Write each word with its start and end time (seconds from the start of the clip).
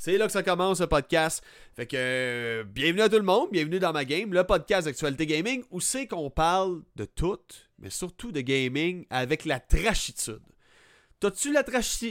C'est 0.00 0.16
là 0.16 0.26
que 0.26 0.32
ça 0.32 0.44
commence 0.44 0.80
le 0.80 0.86
podcast. 0.86 1.42
Fait 1.74 1.84
que 1.84 1.96
euh, 1.98 2.62
bienvenue 2.62 3.02
à 3.02 3.08
tout 3.08 3.16
le 3.16 3.22
monde, 3.22 3.48
bienvenue 3.50 3.80
dans 3.80 3.92
ma 3.92 4.04
game, 4.04 4.32
le 4.32 4.44
podcast 4.44 4.86
d'actualité 4.86 5.26
gaming 5.26 5.64
où 5.72 5.80
c'est 5.80 6.06
qu'on 6.06 6.30
parle 6.30 6.82
de 6.94 7.04
tout, 7.04 7.40
mais 7.80 7.90
surtout 7.90 8.30
de 8.30 8.40
gaming 8.40 9.06
avec 9.10 9.44
la 9.44 9.58
trachitude. 9.58 10.38
T'as-tu 11.18 11.52
la, 11.52 11.64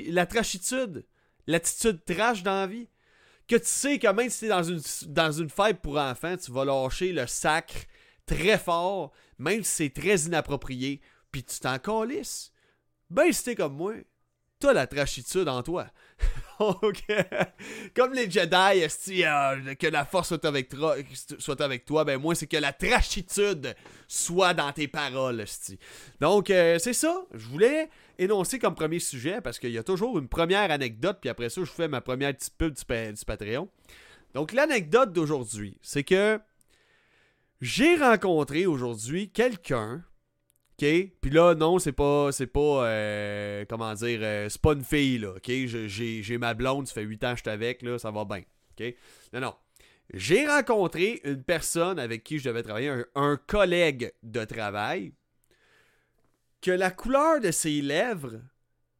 la 0.10 0.26
trachitude? 0.26 1.06
L'attitude 1.48 2.04
trash 2.04 2.44
dans 2.44 2.60
la 2.60 2.68
vie? 2.68 2.90
Que 3.48 3.56
tu 3.56 3.68
sais 3.68 4.00
que 4.00 4.12
même 4.12 4.30
si 4.30 4.42
t'es 4.42 4.48
dans 4.50 4.64
une, 4.64 4.82
dans 5.08 5.32
une 5.32 5.50
pour 5.82 5.98
enfants, 5.98 6.36
tu 6.36 6.52
vas 6.52 6.66
lâcher 6.66 7.14
le 7.14 7.26
sacre 7.26 7.86
très 8.26 8.58
fort, 8.58 9.14
même 9.40 9.64
si 9.64 9.72
c'est 9.72 9.94
très 9.94 10.18
inapproprié, 10.24 11.00
puis 11.32 11.42
tu 11.42 11.58
t'en 11.62 11.80
calisses. 11.80 12.52
Ben 13.10 13.32
si 13.32 13.46
t'es 13.46 13.56
comme 13.56 13.78
moi, 13.78 13.94
t'as 14.60 14.74
la 14.74 14.88
trachitude 14.88 15.48
en 15.48 15.64
toi. 15.64 15.88
Ok. 16.60 17.04
Comme 17.96 18.14
les 18.14 18.30
Jedi, 18.30 18.84
euh, 19.24 19.76
que 19.76 19.88
la 19.88 20.06
force 20.06 20.30
soit 20.30 20.46
avec, 21.62 21.86
toi, 21.86 22.04
ben 22.04 22.20
moi 22.20 22.36
c'est 22.36 22.48
que 22.48 22.58
la 22.58 22.74
trachitude 22.74 23.76
soit 24.08 24.54
dans 24.54 24.72
tes 24.72 24.88
paroles. 24.88 25.46
Donc 26.20 26.50
euh, 26.50 26.80
c'est 26.80 26.94
ça, 26.94 27.22
je 27.34 27.46
voulais 27.48 27.90
énoncer 28.18 28.58
comme 28.58 28.74
premier 28.74 29.00
sujet 29.00 29.40
parce 29.42 29.60
qu'il 29.60 29.72
y 29.72 29.78
a 29.78 29.84
toujours 29.84 30.18
une 30.18 30.28
première 30.28 30.72
anecdote, 30.72 31.18
puis 31.22 31.30
après 31.30 31.50
ça 31.50 31.62
je 31.64 31.72
fais 31.72 31.88
ma 31.88 32.02
première 32.02 32.34
petite 32.34 32.56
pub 32.58 32.74
du 32.74 33.26
Patreon. 33.26 33.70
Donc 34.34 34.52
l'anecdote 34.52 35.14
d'aujourd'hui, 35.14 35.78
c'est 35.82 36.04
que 36.04 36.40
j'ai 37.62 37.96
rencontré 37.96 38.66
aujourd'hui 38.66 39.30
quelqu'un 39.30 40.04
OK? 40.80 40.88
Puis 41.22 41.32
là, 41.32 41.56
non, 41.56 41.80
c'est 41.80 41.92
pas. 41.92 42.32
C'est 42.32 42.48
pas. 42.48 42.86
Euh, 42.86 43.66
comment 43.68 43.94
dire. 43.94 44.20
Euh, 44.22 44.50
c'est 44.50 44.62
pas 44.62 44.74
une 44.74 44.84
fille, 44.84 45.20
là. 45.20 45.32
OK? 45.32 45.52
J'ai 45.88 46.38
ma 46.38 46.54
blonde, 46.54 46.88
ça 46.88 46.94
fait 46.94 47.04
8 47.04 47.24
ans 47.24 47.32
que 47.32 47.38
je 47.38 47.42
suis 47.42 47.50
avec, 47.50 47.82
là, 47.82 47.98
ça 47.98 48.12
va 48.12 48.26
bien. 48.26 48.44
OK? 48.80 48.96
Non, 49.34 49.40
non. 49.40 49.56
J'ai 50.14 50.48
rencontré 50.48 51.20
une 51.26 51.44
personne 51.44 52.00
avec 52.00 52.24
qui 52.24 52.40
je 52.40 52.48
devais 52.48 52.64
travailler, 52.64 53.04
un, 53.16 53.38
collègue 53.38 54.14
de 54.24 54.46
travail, 54.46 55.14
que 56.62 56.72
la 56.72 56.92
couleur 56.92 57.42
de 57.42 57.52
ses 57.52 57.82
lèvres 57.82 58.40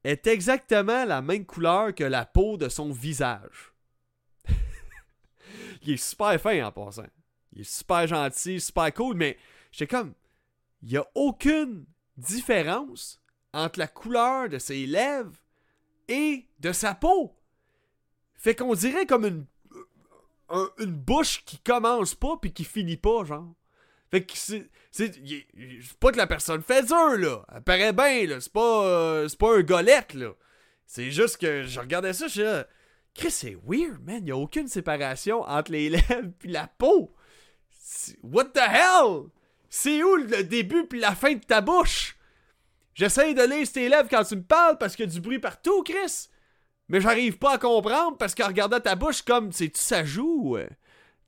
est 0.04 0.28
exactement 0.28 1.06
la 1.06 1.22
même 1.22 1.46
couleur 1.46 1.96
que 1.96 2.04
la 2.04 2.26
peau 2.26 2.58
de 2.58 2.68
son 2.68 2.92
visage. 2.92 3.74
il 5.84 5.94
est 5.94 5.98
super 5.98 6.40
fin 6.42 6.66
en 6.66 6.72
passant. 6.74 7.08
Il 7.54 7.62
est 7.62 7.70
super 7.70 8.06
gentil, 8.06 8.60
super 8.60 8.94
cool, 8.94 9.16
mais 9.16 9.38
j'étais 9.72 9.88
comme 9.88 10.14
il 10.82 10.90
n'y 10.90 10.98
a 10.98 11.06
aucune 11.16 11.86
différence 12.18 13.22
entre 13.54 13.80
la 13.80 13.88
couleur 13.88 14.50
de 14.50 14.60
ses 14.60 14.86
lèvres 14.86 15.36
et 16.08 16.48
de 16.60 16.72
sa 16.72 16.94
peau. 16.94 17.36
Fait 18.36 18.56
qu'on 18.56 18.74
dirait 18.74 19.06
comme 19.06 19.26
une, 19.26 19.46
bouche 20.86 21.44
qui 21.46 21.58
commence 21.60 22.16
pas 22.16 22.38
puis 22.42 22.54
qui 22.54 22.64
finit 22.64 22.98
pas, 22.98 23.24
genre. 23.26 23.54
Fait 24.12 24.24
que 24.24 24.34
c'est. 24.36 24.70
C'est 24.92 25.12
pas 26.00 26.12
que 26.12 26.18
la 26.18 26.26
personne 26.26 26.64
fait 26.64 26.84
dur, 26.84 27.18
là. 27.18 27.46
Elle 27.54 27.62
paraît 27.62 27.94
bien, 27.94 28.26
là. 28.26 28.40
C'est 28.40 28.52
pas, 28.52 28.86
euh, 28.88 29.30
pas 29.38 29.58
un 29.58 29.62
golette, 29.62 30.14
là. 30.16 30.32
C'est 30.88 31.12
juste 31.12 31.38
que 31.38 31.64
je 31.64 31.80
regardais 31.80 32.14
ça, 32.14 32.28
je 32.28 32.32
suis. 32.32 32.64
Chris, 33.14 33.32
c'est 33.32 33.58
weird, 33.68 34.02
man. 34.04 34.26
Il 34.26 34.32
a 34.32 34.38
aucune 34.38 34.68
séparation 34.68 35.42
entre 35.42 35.72
les 35.72 35.90
lèvres 35.90 36.32
puis 36.40 36.50
la 36.50 36.68
peau. 36.68 37.14
What 38.24 38.46
the 38.54 38.60
hell? 38.60 39.30
C'est 39.70 40.04
où 40.04 40.16
le 40.16 40.44
début 40.44 40.88
puis 40.88 41.00
la 41.00 41.16
fin 41.16 41.34
de 41.34 41.44
ta 41.44 41.62
bouche? 41.62 42.16
J'essaye 42.94 43.36
de 43.36 43.44
lire 43.44 43.72
tes 43.72 43.90
lèvres 43.90 44.10
quand 44.10 44.24
tu 44.24 44.38
me 44.38 44.44
parles 44.44 44.78
parce 44.78 44.96
qu'il 44.96 45.06
y 45.06 45.10
a 45.10 45.12
du 45.12 45.22
bruit 45.22 45.40
partout, 45.40 45.84
Chris. 45.84 46.30
Mais 46.90 47.02
j'arrive 47.02 47.38
pas 47.38 47.54
à 47.54 47.58
comprendre 47.58 48.18
parce 48.18 48.34
qu'en 48.34 48.48
regardant 48.48 48.80
ta 48.80 48.96
bouche, 48.96 49.22
comme, 49.22 49.52
tu 49.52 49.70
ça 49.74 50.06
joue. 50.06 50.58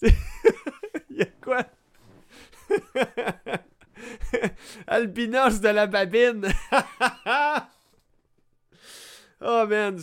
Il 0.02 0.14
y 1.12 1.22
a 1.22 1.26
quoi? 1.42 1.66
Albinos 4.88 5.60
de 5.60 5.70
la 5.70 5.88
babine. 5.88 6.48
oh 9.42 9.66
man, 9.68 10.00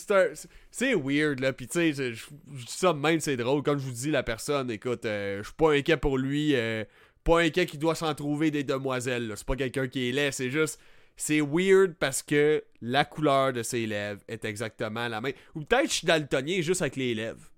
c'est 0.71 0.95
weird 0.95 1.41
là. 1.41 1.53
Puis 1.53 1.69
tu 1.69 1.93
sais, 1.93 2.13
je 2.13 2.27
dis 2.49 2.65
ça 2.69 2.93
même, 2.93 3.21
c'est 3.21 3.37
drôle. 3.37 3.63
Comme 3.63 3.79
je 3.79 3.85
vous 3.85 3.93
dis, 3.93 4.11
la 4.11 4.23
personne, 4.23 4.71
écoute, 4.71 5.07
euh, 5.07 5.39
je 5.39 5.45
suis 5.45 5.55
pas 5.55 5.73
inquiet 5.73 5.97
pour 5.97 6.19
lui. 6.19 6.55
Euh, 6.55 6.85
pas 7.27 7.41
un 7.43 7.51
qui 7.51 7.77
doit 7.77 7.97
s'en 7.97 8.15
trouver 8.15 8.53
des 8.53 8.63
demoiselles. 8.63 9.33
C'est 9.35 9.47
pas 9.47 9.57
quelqu'un 9.57 9.89
qui 9.89 10.09
est 10.09 10.13
laid, 10.13 10.31
c'est 10.31 10.51
juste. 10.51 10.81
C'est 11.17 11.41
weird 11.41 11.95
parce 11.95 12.23
que 12.23 12.63
la 12.81 13.05
couleur 13.05 13.53
de 13.53 13.63
ses 13.63 13.87
lèvres 13.87 14.21
est 14.29 14.45
exactement 14.45 15.09
la 15.09 15.21
même. 15.21 15.33
Ou 15.55 15.63
peut-être 15.63 15.89
je 15.89 15.95
suis 15.95 16.07
daltonien 16.07 16.61
juste 16.61 16.83
avec 16.83 16.95
les 16.97 17.15
lèvres. 17.15 17.51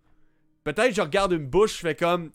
Peut-être 0.64 0.94
je 0.94 1.02
regarde 1.02 1.32
une 1.32 1.46
bouche, 1.46 1.76
je 1.76 1.80
fais 1.80 1.94
comme. 1.94 2.30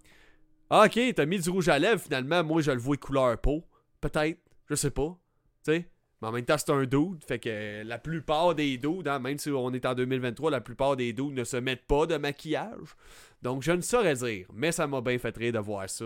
Ah, 0.70 0.86
ok, 0.86 1.00
t'as 1.16 1.26
mis 1.26 1.40
du 1.40 1.50
rouge 1.50 1.70
à 1.70 1.80
lèvres, 1.80 2.02
finalement, 2.02 2.44
moi 2.44 2.62
je 2.62 2.72
le 2.72 2.80
vois 2.80 2.98
couleur 2.98 3.40
peau. 3.40 3.64
Peut-être, 4.00 4.40
je 4.70 4.76
sais 4.76 4.92
pas. 4.92 5.18
Tu 5.66 5.72
sais. 5.72 5.90
Mais 6.22 6.28
en 6.28 6.32
même 6.32 6.46
temps, 6.46 6.58
c'est 6.58 6.72
un 6.72 6.86
dude. 6.86 7.24
Fait 7.28 7.40
que 7.40 7.84
la 7.84 7.98
plupart 7.98 8.54
des 8.54 8.78
dudes, 8.78 9.08
hein, 9.08 9.20
même 9.20 9.38
si 9.38 9.50
on 9.50 9.72
est 9.74 9.86
en 9.86 9.96
2023, 9.96 10.52
la 10.52 10.62
plupart 10.62 10.96
des 10.96 11.14
dudes 11.14 11.34
ne 11.34 11.44
se 11.44 11.58
mettent 11.58 11.86
pas 11.86 12.06
de 12.06 12.18
maquillage. 12.18 12.96
Donc 13.42 13.64
je 13.64 13.72
ne 13.72 13.82
saurais 13.82 14.16
dire. 14.16 14.48
Mais 14.54 14.72
ça 14.72 14.88
m'a 14.88 15.02
bien 15.02 15.18
fait 15.18 15.36
rire 15.36 15.54
de 15.54 15.60
voir 15.60 15.90
ça. 15.90 16.06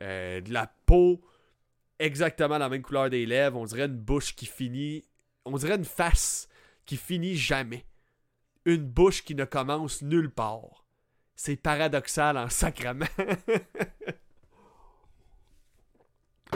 Euh, 0.00 0.40
de 0.40 0.52
la 0.52 0.66
peau 0.86 1.20
exactement 1.98 2.58
la 2.58 2.68
même 2.68 2.82
couleur 2.82 3.10
des 3.10 3.26
lèvres. 3.26 3.58
On 3.58 3.64
dirait 3.64 3.86
une 3.86 3.96
bouche 3.96 4.34
qui 4.34 4.46
finit. 4.46 5.04
On 5.44 5.56
dirait 5.56 5.76
une 5.76 5.84
face 5.84 6.48
qui 6.86 6.96
finit 6.96 7.36
jamais. 7.36 7.84
Une 8.64 8.84
bouche 8.84 9.24
qui 9.24 9.34
ne 9.34 9.44
commence 9.44 10.02
nulle 10.02 10.30
part. 10.30 10.86
C'est 11.36 11.56
paradoxal 11.56 12.38
en 12.38 12.48
sacrament. 12.50 13.08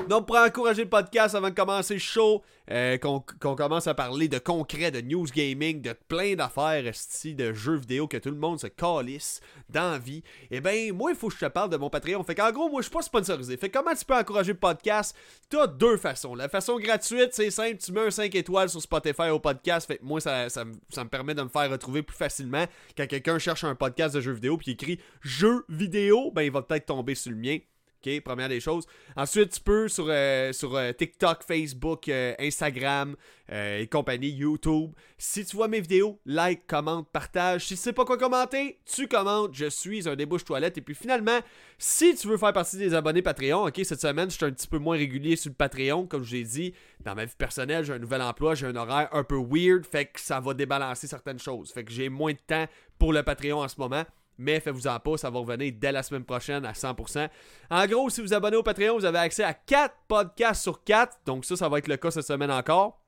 Donc, 0.06 0.26
pour 0.26 0.36
encourager 0.36 0.84
le 0.84 0.88
podcast 0.88 1.34
avant 1.34 1.50
de 1.50 1.54
commencer 1.54 1.98
show, 1.98 2.42
euh, 2.70 2.98
qu'on 2.98 3.20
commence 3.20 3.86
à 3.86 3.94
parler 3.94 4.28
de 4.28 4.38
concret, 4.38 4.90
de 4.90 5.00
news 5.00 5.26
gaming, 5.26 5.80
de 5.80 5.92
plein 5.92 6.34
d'affaires, 6.34 6.82
de 6.82 7.52
jeux 7.52 7.76
vidéo 7.76 8.06
que 8.06 8.18
tout 8.18 8.30
le 8.30 8.36
monde 8.36 8.60
se 8.60 8.66
calisse 8.66 9.40
d'envie, 9.70 10.22
eh 10.50 10.60
ben, 10.60 10.92
moi, 10.92 11.10
il 11.10 11.16
faut 11.16 11.28
que 11.28 11.34
je 11.34 11.40
te 11.40 11.50
parle 11.50 11.70
de 11.70 11.76
mon 11.76 11.90
Patreon. 11.90 12.22
Fait 12.24 12.34
qu'en 12.34 12.52
gros, 12.52 12.68
moi, 12.68 12.80
je 12.80 12.86
suis 12.86 12.94
pas 12.94 13.02
sponsorisé. 13.02 13.56
Fait 13.56 13.70
comment 13.70 13.94
tu 13.94 14.04
peux 14.04 14.14
encourager 14.14 14.52
le 14.52 14.58
podcast? 14.58 15.16
T'as 15.48 15.66
deux 15.66 15.96
façons. 15.96 16.34
La 16.34 16.48
façon 16.48 16.78
gratuite, 16.78 17.30
c'est 17.32 17.50
simple, 17.50 17.78
tu 17.78 17.92
mets 17.92 18.06
un 18.06 18.10
5 18.10 18.34
étoiles 18.34 18.68
sur 18.68 18.82
Spotify 18.82 19.30
au 19.30 19.40
podcast. 19.40 19.86
Fait 19.86 19.98
que 19.98 20.04
moi, 20.04 20.20
ça, 20.20 20.48
ça, 20.48 20.64
ça 20.90 21.04
me 21.04 21.08
permet 21.08 21.34
de 21.34 21.42
me 21.42 21.48
faire 21.48 21.70
retrouver 21.70 22.02
plus 22.02 22.16
facilement. 22.16 22.66
Quand 22.96 23.06
quelqu'un 23.06 23.38
cherche 23.38 23.64
un 23.64 23.74
podcast 23.74 24.14
de 24.14 24.20
jeux 24.20 24.32
vidéo 24.32 24.56
puis 24.56 24.72
écrit 24.72 25.00
jeux 25.22 25.64
vidéo, 25.68 26.30
ben, 26.32 26.42
il 26.42 26.50
va 26.50 26.62
peut-être 26.62 26.86
tomber 26.86 27.14
sur 27.14 27.30
le 27.30 27.38
mien. 27.38 27.58
OK, 28.06 28.20
première 28.20 28.48
des 28.48 28.60
choses. 28.60 28.86
Ensuite, 29.16 29.54
tu 29.54 29.60
peux 29.60 29.88
sur, 29.88 30.06
euh, 30.08 30.52
sur 30.52 30.76
euh, 30.76 30.92
TikTok, 30.92 31.42
Facebook, 31.42 32.08
euh, 32.08 32.32
Instagram 32.38 33.16
et 33.50 33.86
compagnie, 33.90 34.28
YouTube. 34.28 34.92
Si 35.16 35.42
tu 35.42 35.56
vois 35.56 35.68
mes 35.68 35.80
vidéos, 35.80 36.20
like, 36.26 36.66
commente, 36.66 37.08
partage. 37.10 37.64
Si 37.64 37.76
tu 37.76 37.80
sais 37.80 37.94
pas 37.94 38.04
quoi 38.04 38.18
commenter, 38.18 38.78
tu 38.84 39.08
commentes. 39.08 39.54
Je 39.54 39.70
suis 39.70 40.06
un 40.06 40.16
débouche 40.16 40.44
toilette. 40.44 40.76
Et 40.76 40.82
puis 40.82 40.94
finalement, 40.94 41.38
si 41.78 42.14
tu 42.14 42.28
veux 42.28 42.36
faire 42.36 42.52
partie 42.52 42.76
des 42.76 42.92
abonnés 42.92 43.22
Patreon, 43.22 43.66
OK, 43.66 43.80
cette 43.84 44.02
semaine, 44.02 44.30
je 44.30 44.36
suis 44.36 44.44
un 44.44 44.50
petit 44.50 44.68
peu 44.68 44.76
moins 44.76 44.98
régulier 44.98 45.34
sur 45.34 45.48
le 45.48 45.54
Patreon. 45.54 46.06
Comme 46.06 46.24
je 46.24 46.36
l'ai 46.36 46.44
dit, 46.44 46.74
dans 47.00 47.14
ma 47.14 47.24
vie 47.24 47.32
personnelle, 47.38 47.86
j'ai 47.86 47.94
un 47.94 47.98
nouvel 47.98 48.20
emploi, 48.20 48.54
j'ai 48.54 48.66
un 48.66 48.76
horaire 48.76 49.08
un 49.12 49.24
peu 49.24 49.38
weird. 49.38 49.86
Fait 49.86 50.04
que 50.04 50.20
ça 50.20 50.40
va 50.40 50.52
débalancer 50.52 51.06
certaines 51.06 51.38
choses. 51.38 51.72
Fait 51.72 51.84
que 51.84 51.90
j'ai 51.90 52.10
moins 52.10 52.32
de 52.32 52.38
temps 52.46 52.66
pour 52.98 53.14
le 53.14 53.22
Patreon 53.22 53.62
en 53.62 53.68
ce 53.68 53.80
moment 53.80 54.04
mais 54.38 54.60
faites-vous-en 54.60 54.98
pas, 55.00 55.16
ça 55.16 55.30
va 55.30 55.40
revenir 55.40 55.72
dès 55.76 55.92
la 55.92 56.02
semaine 56.02 56.24
prochaine 56.24 56.64
à 56.64 56.72
100%. 56.72 57.28
En 57.70 57.86
gros, 57.86 58.08
si 58.08 58.20
vous 58.20 58.32
abonnez 58.32 58.56
au 58.56 58.62
Patreon, 58.62 58.96
vous 58.96 59.04
avez 59.04 59.18
accès 59.18 59.44
à 59.44 59.52
4 59.52 59.94
podcasts 60.06 60.62
sur 60.62 60.82
4, 60.84 61.18
donc 61.26 61.44
ça, 61.44 61.56
ça 61.56 61.68
va 61.68 61.78
être 61.78 61.88
le 61.88 61.96
cas 61.96 62.10
cette 62.10 62.26
semaine 62.26 62.50
encore. 62.50 63.02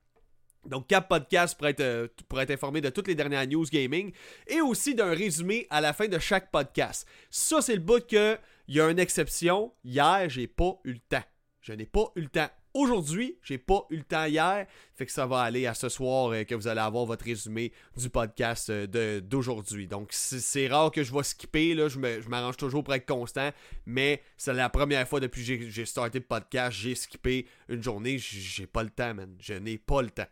Donc, 0.66 0.88
4 0.88 1.08
podcasts 1.08 1.56
pour 1.56 1.68
être, 1.68 1.80
euh, 1.80 2.08
pour 2.28 2.40
être 2.40 2.50
informé 2.50 2.82
de 2.82 2.90
toutes 2.90 3.08
les 3.08 3.14
dernières 3.14 3.46
news 3.46 3.64
gaming 3.64 4.12
et 4.46 4.60
aussi 4.60 4.94
d'un 4.94 5.14
résumé 5.14 5.66
à 5.70 5.80
la 5.80 5.94
fin 5.94 6.06
de 6.06 6.18
chaque 6.18 6.50
podcast. 6.50 7.08
Ça, 7.30 7.62
c'est 7.62 7.74
le 7.74 7.80
bout 7.80 8.06
que 8.06 8.36
il 8.68 8.76
y 8.76 8.80
a 8.80 8.88
une 8.90 8.98
exception. 8.98 9.72
Hier, 9.84 10.28
j'ai 10.28 10.46
pas 10.46 10.78
eu 10.84 10.92
le 10.92 10.98
temps. 10.98 11.24
Je 11.60 11.72
n'ai 11.72 11.86
pas 11.86 12.12
eu 12.14 12.22
le 12.22 12.28
temps. 12.28 12.48
Aujourd'hui, 12.72 13.36
j'ai 13.42 13.58
pas 13.58 13.84
eu 13.90 13.96
le 13.96 14.04
temps 14.04 14.26
hier, 14.26 14.64
fait 14.94 15.04
que 15.04 15.10
ça 15.10 15.26
va 15.26 15.40
aller 15.40 15.66
à 15.66 15.74
ce 15.74 15.88
soir 15.88 16.30
euh, 16.32 16.44
que 16.44 16.54
vous 16.54 16.68
allez 16.68 16.80
avoir 16.80 17.04
votre 17.04 17.24
résumé 17.24 17.72
du 17.96 18.08
podcast 18.08 18.70
euh, 18.70 19.20
d'aujourd'hui. 19.20 19.88
Donc 19.88 20.10
c'est 20.12 20.68
rare 20.68 20.92
que 20.92 21.02
je 21.02 21.12
vais 21.12 21.24
skipper, 21.24 21.74
je 21.88 22.28
m'arrange 22.28 22.56
toujours 22.56 22.84
pour 22.84 22.94
être 22.94 23.06
constant, 23.06 23.50
mais 23.86 24.22
c'est 24.36 24.52
la 24.52 24.68
première 24.68 25.08
fois 25.08 25.18
depuis 25.18 25.44
que 25.44 25.68
j'ai 25.68 25.84
starté 25.84 26.20
le 26.20 26.24
podcast, 26.24 26.76
j'ai 26.78 26.94
skippé 26.94 27.46
une 27.68 27.82
journée, 27.82 28.18
j'ai 28.18 28.66
pas 28.68 28.84
le 28.84 28.90
temps, 28.90 29.14
man. 29.14 29.34
Je 29.40 29.54
n'ai 29.54 29.76
pas 29.76 30.02
le 30.02 30.10
temps. 30.10 30.28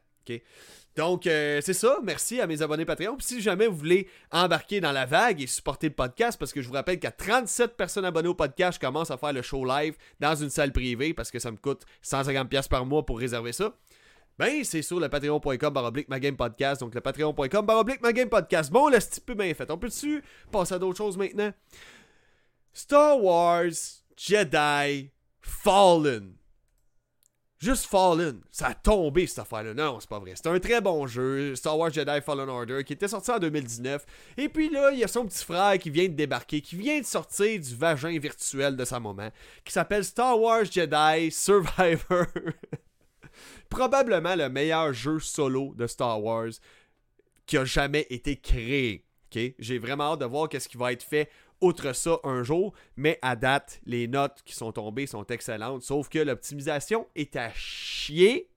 Donc, 0.98 1.28
euh, 1.28 1.60
c'est 1.62 1.74
ça. 1.74 2.00
Merci 2.02 2.40
à 2.40 2.48
mes 2.48 2.60
abonnés 2.60 2.84
Patreon. 2.84 3.16
Si 3.20 3.40
jamais 3.40 3.68
vous 3.68 3.76
voulez 3.76 4.08
embarquer 4.32 4.80
dans 4.80 4.90
la 4.90 5.06
vague 5.06 5.40
et 5.40 5.46
supporter 5.46 5.88
le 5.88 5.94
podcast, 5.94 6.36
parce 6.36 6.52
que 6.52 6.60
je 6.60 6.66
vous 6.66 6.74
rappelle 6.74 6.98
qu'à 6.98 7.12
37 7.12 7.76
personnes 7.76 8.04
abonnées 8.04 8.28
au 8.28 8.34
podcast, 8.34 8.80
je 8.82 8.86
commence 8.86 9.12
à 9.12 9.16
faire 9.16 9.32
le 9.32 9.42
show 9.42 9.64
live 9.64 9.96
dans 10.18 10.34
une 10.34 10.50
salle 10.50 10.72
privée 10.72 11.14
parce 11.14 11.30
que 11.30 11.38
ça 11.38 11.52
me 11.52 11.56
coûte 11.56 11.82
150$ 12.02 12.68
par 12.68 12.84
mois 12.84 13.06
pour 13.06 13.20
réserver 13.20 13.52
ça. 13.52 13.72
Ben, 14.40 14.64
c'est 14.64 14.82
sur 14.82 14.98
le 14.98 15.08
patreon.com 15.08 15.72
baroblique 15.72 16.08
podcast. 16.36 16.80
Donc, 16.80 16.96
le 16.96 17.00
patreon.com 17.00 17.64
baroblique 17.64 18.00
podcast. 18.28 18.72
Bon, 18.72 18.88
le 18.88 18.98
petit 18.98 19.20
peu 19.20 19.34
bien 19.34 19.54
fait. 19.54 19.70
On 19.70 19.78
peut-tu 19.78 20.22
passer 20.50 20.74
à 20.74 20.78
d'autres 20.80 20.98
choses 20.98 21.16
maintenant? 21.16 21.52
Star 22.72 23.22
Wars 23.22 23.70
Jedi 24.16 25.10
Fallen. 25.40 26.37
Juste 27.58 27.86
Fallen. 27.86 28.40
Ça 28.52 28.68
a 28.68 28.74
tombé 28.74 29.26
cette 29.26 29.40
affaire-là. 29.40 29.74
Non, 29.74 29.98
c'est 29.98 30.08
pas 30.08 30.20
vrai. 30.20 30.34
C'est 30.36 30.46
un 30.46 30.60
très 30.60 30.80
bon 30.80 31.08
jeu. 31.08 31.56
Star 31.56 31.76
Wars 31.76 31.92
Jedi 31.92 32.20
Fallen 32.20 32.48
Order 32.48 32.84
qui 32.84 32.92
était 32.92 33.08
sorti 33.08 33.32
en 33.32 33.38
2019. 33.40 34.06
Et 34.36 34.48
puis 34.48 34.70
là, 34.70 34.92
il 34.92 35.00
y 35.00 35.04
a 35.04 35.08
son 35.08 35.26
petit 35.26 35.44
frère 35.44 35.76
qui 35.78 35.90
vient 35.90 36.06
de 36.06 36.14
débarquer, 36.14 36.60
qui 36.60 36.76
vient 36.76 37.00
de 37.00 37.04
sortir 37.04 37.60
du 37.60 37.74
vagin 37.74 38.16
virtuel 38.18 38.76
de 38.76 38.84
sa 38.84 39.00
maman, 39.00 39.30
qui 39.64 39.72
s'appelle 39.72 40.04
Star 40.04 40.38
Wars 40.40 40.66
Jedi 40.66 41.32
Survivor. 41.32 42.26
Probablement 43.68 44.36
le 44.36 44.48
meilleur 44.48 44.92
jeu 44.92 45.18
solo 45.18 45.74
de 45.74 45.88
Star 45.88 46.22
Wars 46.22 46.50
qui 47.44 47.56
a 47.56 47.64
jamais 47.64 48.06
été 48.10 48.36
créé. 48.36 49.04
J'ai 49.58 49.78
vraiment 49.78 50.12
hâte 50.12 50.20
de 50.20 50.26
voir 50.26 50.48
qu'est-ce 50.48 50.68
qui 50.68 50.76
va 50.76 50.92
être 50.92 51.02
fait 51.02 51.28
outre 51.60 51.92
ça 51.94 52.18
un 52.24 52.42
jour, 52.42 52.74
mais 52.96 53.18
à 53.22 53.36
date, 53.36 53.80
les 53.84 54.08
notes 54.08 54.42
qui 54.44 54.54
sont 54.54 54.72
tombées 54.72 55.06
sont 55.06 55.26
excellentes, 55.26 55.82
sauf 55.82 56.08
que 56.08 56.18
l'optimisation 56.18 57.06
est 57.14 57.36
à 57.36 57.52
chier 57.52 58.48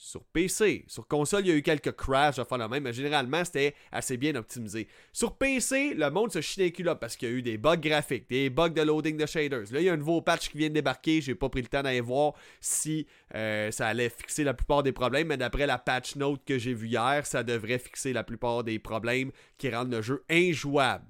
sur 0.00 0.24
PC. 0.24 0.84
Sur 0.88 1.06
console, 1.06 1.42
il 1.44 1.48
y 1.48 1.52
a 1.52 1.54
eu 1.54 1.62
quelques 1.62 1.92
crashs 1.92 2.38
à 2.38 2.44
faire 2.46 2.68
mais 2.68 2.92
généralement, 2.92 3.44
c'était 3.44 3.74
assez 3.92 4.16
bien 4.16 4.34
optimisé. 4.34 4.88
Sur 5.12 5.36
PC, 5.36 5.92
le 5.94 6.10
monde 6.10 6.32
se 6.32 6.40
chie 6.40 6.60
les 6.60 6.94
parce 6.94 7.16
qu'il 7.16 7.28
y 7.28 7.32
a 7.32 7.34
eu 7.34 7.42
des 7.42 7.58
bugs 7.58 7.76
graphiques, 7.76 8.28
des 8.30 8.48
bugs 8.48 8.70
de 8.70 8.80
loading 8.80 9.18
de 9.18 9.26
shaders. 9.26 9.70
Là, 9.70 9.80
il 9.80 9.82
y 9.82 9.88
a 9.90 9.92
un 9.92 9.98
nouveau 9.98 10.22
patch 10.22 10.48
qui 10.48 10.56
vient 10.56 10.68
de 10.70 10.74
débarquer. 10.74 11.20
J'ai 11.20 11.34
pas 11.34 11.50
pris 11.50 11.60
le 11.60 11.68
temps 11.68 11.82
d'aller 11.82 12.00
voir 12.00 12.32
si 12.60 13.06
euh, 13.34 13.70
ça 13.70 13.88
allait 13.88 14.08
fixer 14.08 14.42
la 14.42 14.54
plupart 14.54 14.82
des 14.82 14.92
problèmes, 14.92 15.28
mais 15.28 15.36
d'après 15.36 15.66
la 15.66 15.76
patch 15.76 16.16
note 16.16 16.42
que 16.46 16.58
j'ai 16.58 16.72
vue 16.72 16.88
hier, 16.88 17.26
ça 17.26 17.42
devrait 17.42 17.78
fixer 17.78 18.14
la 18.14 18.24
plupart 18.24 18.64
des 18.64 18.78
problèmes 18.78 19.30
qui 19.58 19.68
rendent 19.68 19.92
le 19.92 20.00
jeu 20.00 20.24
injouable. 20.30 21.04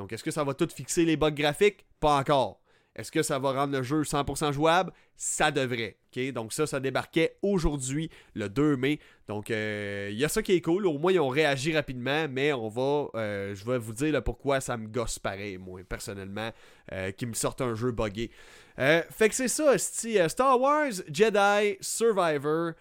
Donc, 0.00 0.14
est-ce 0.14 0.24
que 0.24 0.30
ça 0.30 0.44
va 0.44 0.54
tout 0.54 0.66
fixer 0.74 1.04
les 1.04 1.18
bugs 1.18 1.30
graphiques? 1.30 1.84
Pas 2.00 2.16
encore. 2.16 2.58
Est-ce 2.96 3.12
que 3.12 3.22
ça 3.22 3.38
va 3.38 3.52
rendre 3.52 3.76
le 3.76 3.82
jeu 3.82 4.00
100% 4.00 4.50
jouable? 4.50 4.94
Ça 5.14 5.50
devrait. 5.50 5.98
Donc 6.32 6.54
ça, 6.54 6.66
ça 6.66 6.80
débarquait 6.80 7.36
aujourd'hui, 7.42 8.08
le 8.32 8.48
2 8.48 8.78
mai. 8.78 8.98
Donc 9.28 9.50
il 9.50 9.56
euh, 9.56 10.10
y 10.10 10.24
a 10.24 10.30
ça 10.30 10.42
qui 10.42 10.52
est 10.52 10.62
cool. 10.62 10.86
Au 10.86 10.96
moins, 10.96 11.12
ils 11.12 11.20
ont 11.20 11.28
réagi 11.28 11.76
rapidement, 11.76 12.26
mais 12.30 12.50
on 12.54 12.68
va... 12.68 13.08
Euh, 13.14 13.54
je 13.54 13.62
vais 13.66 13.76
vous 13.76 13.92
dire 13.92 14.24
pourquoi 14.24 14.62
ça 14.62 14.78
me 14.78 14.88
gosse 14.88 15.18
pareil, 15.18 15.58
moi, 15.58 15.82
personnellement, 15.86 16.50
euh, 16.92 17.12
me 17.22 17.34
sortent 17.34 17.60
un 17.60 17.74
jeu 17.74 17.92
buggé. 17.92 18.30
fait 18.78 19.28
que 19.28 19.34
c'est 19.34 19.48
ça, 19.48 19.76
Star 19.76 20.58
Wars 20.58 20.92
Jedi 21.12 21.76
Survivor 21.82 22.72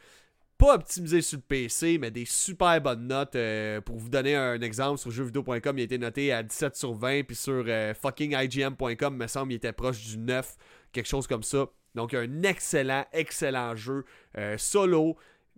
pas 0.60 0.76
optimisé 0.76 1.22
sur 1.22 1.38
le 1.38 1.44
PC, 1.44 1.98
mais 1.98 2.12
des 2.12 2.26
super 2.26 2.82
bonnes 2.82 3.08
notes. 3.08 3.36
Euh, 3.36 3.80
pour 3.80 3.98
vous 3.98 4.10
donner 4.10 4.36
un 4.36 4.60
exemple, 4.62 5.00
sur 5.00 5.10
jeuxvideo.com, 5.10 5.78
il 5.78 5.82
a 5.82 5.84
été 5.86 5.98
noté 5.98 6.34
à 6.34 6.44
17 6.44 6.76
sur 6.76 6.94
20, 6.94 7.24
puis 7.24 7.36
sur 7.36 7.64
euh, 7.66 7.94
fuckingigm.com, 7.94 9.16
me 9.16 9.28
semble, 9.28 9.54
il 9.54 9.56
était 9.56 9.72
proche 9.72 10.04
du 10.06 10.18
9, 10.18 10.58
quelque 10.92 11.08
chose 11.08 11.28
comme 11.28 11.44
ça. 11.44 11.68
Donc, 11.96 12.14
un 12.14 12.44
excellent, 12.44 13.06
excellent 13.14 13.74
jeu 13.78 14.04
euh, 14.38 14.58
solo. 14.58 15.16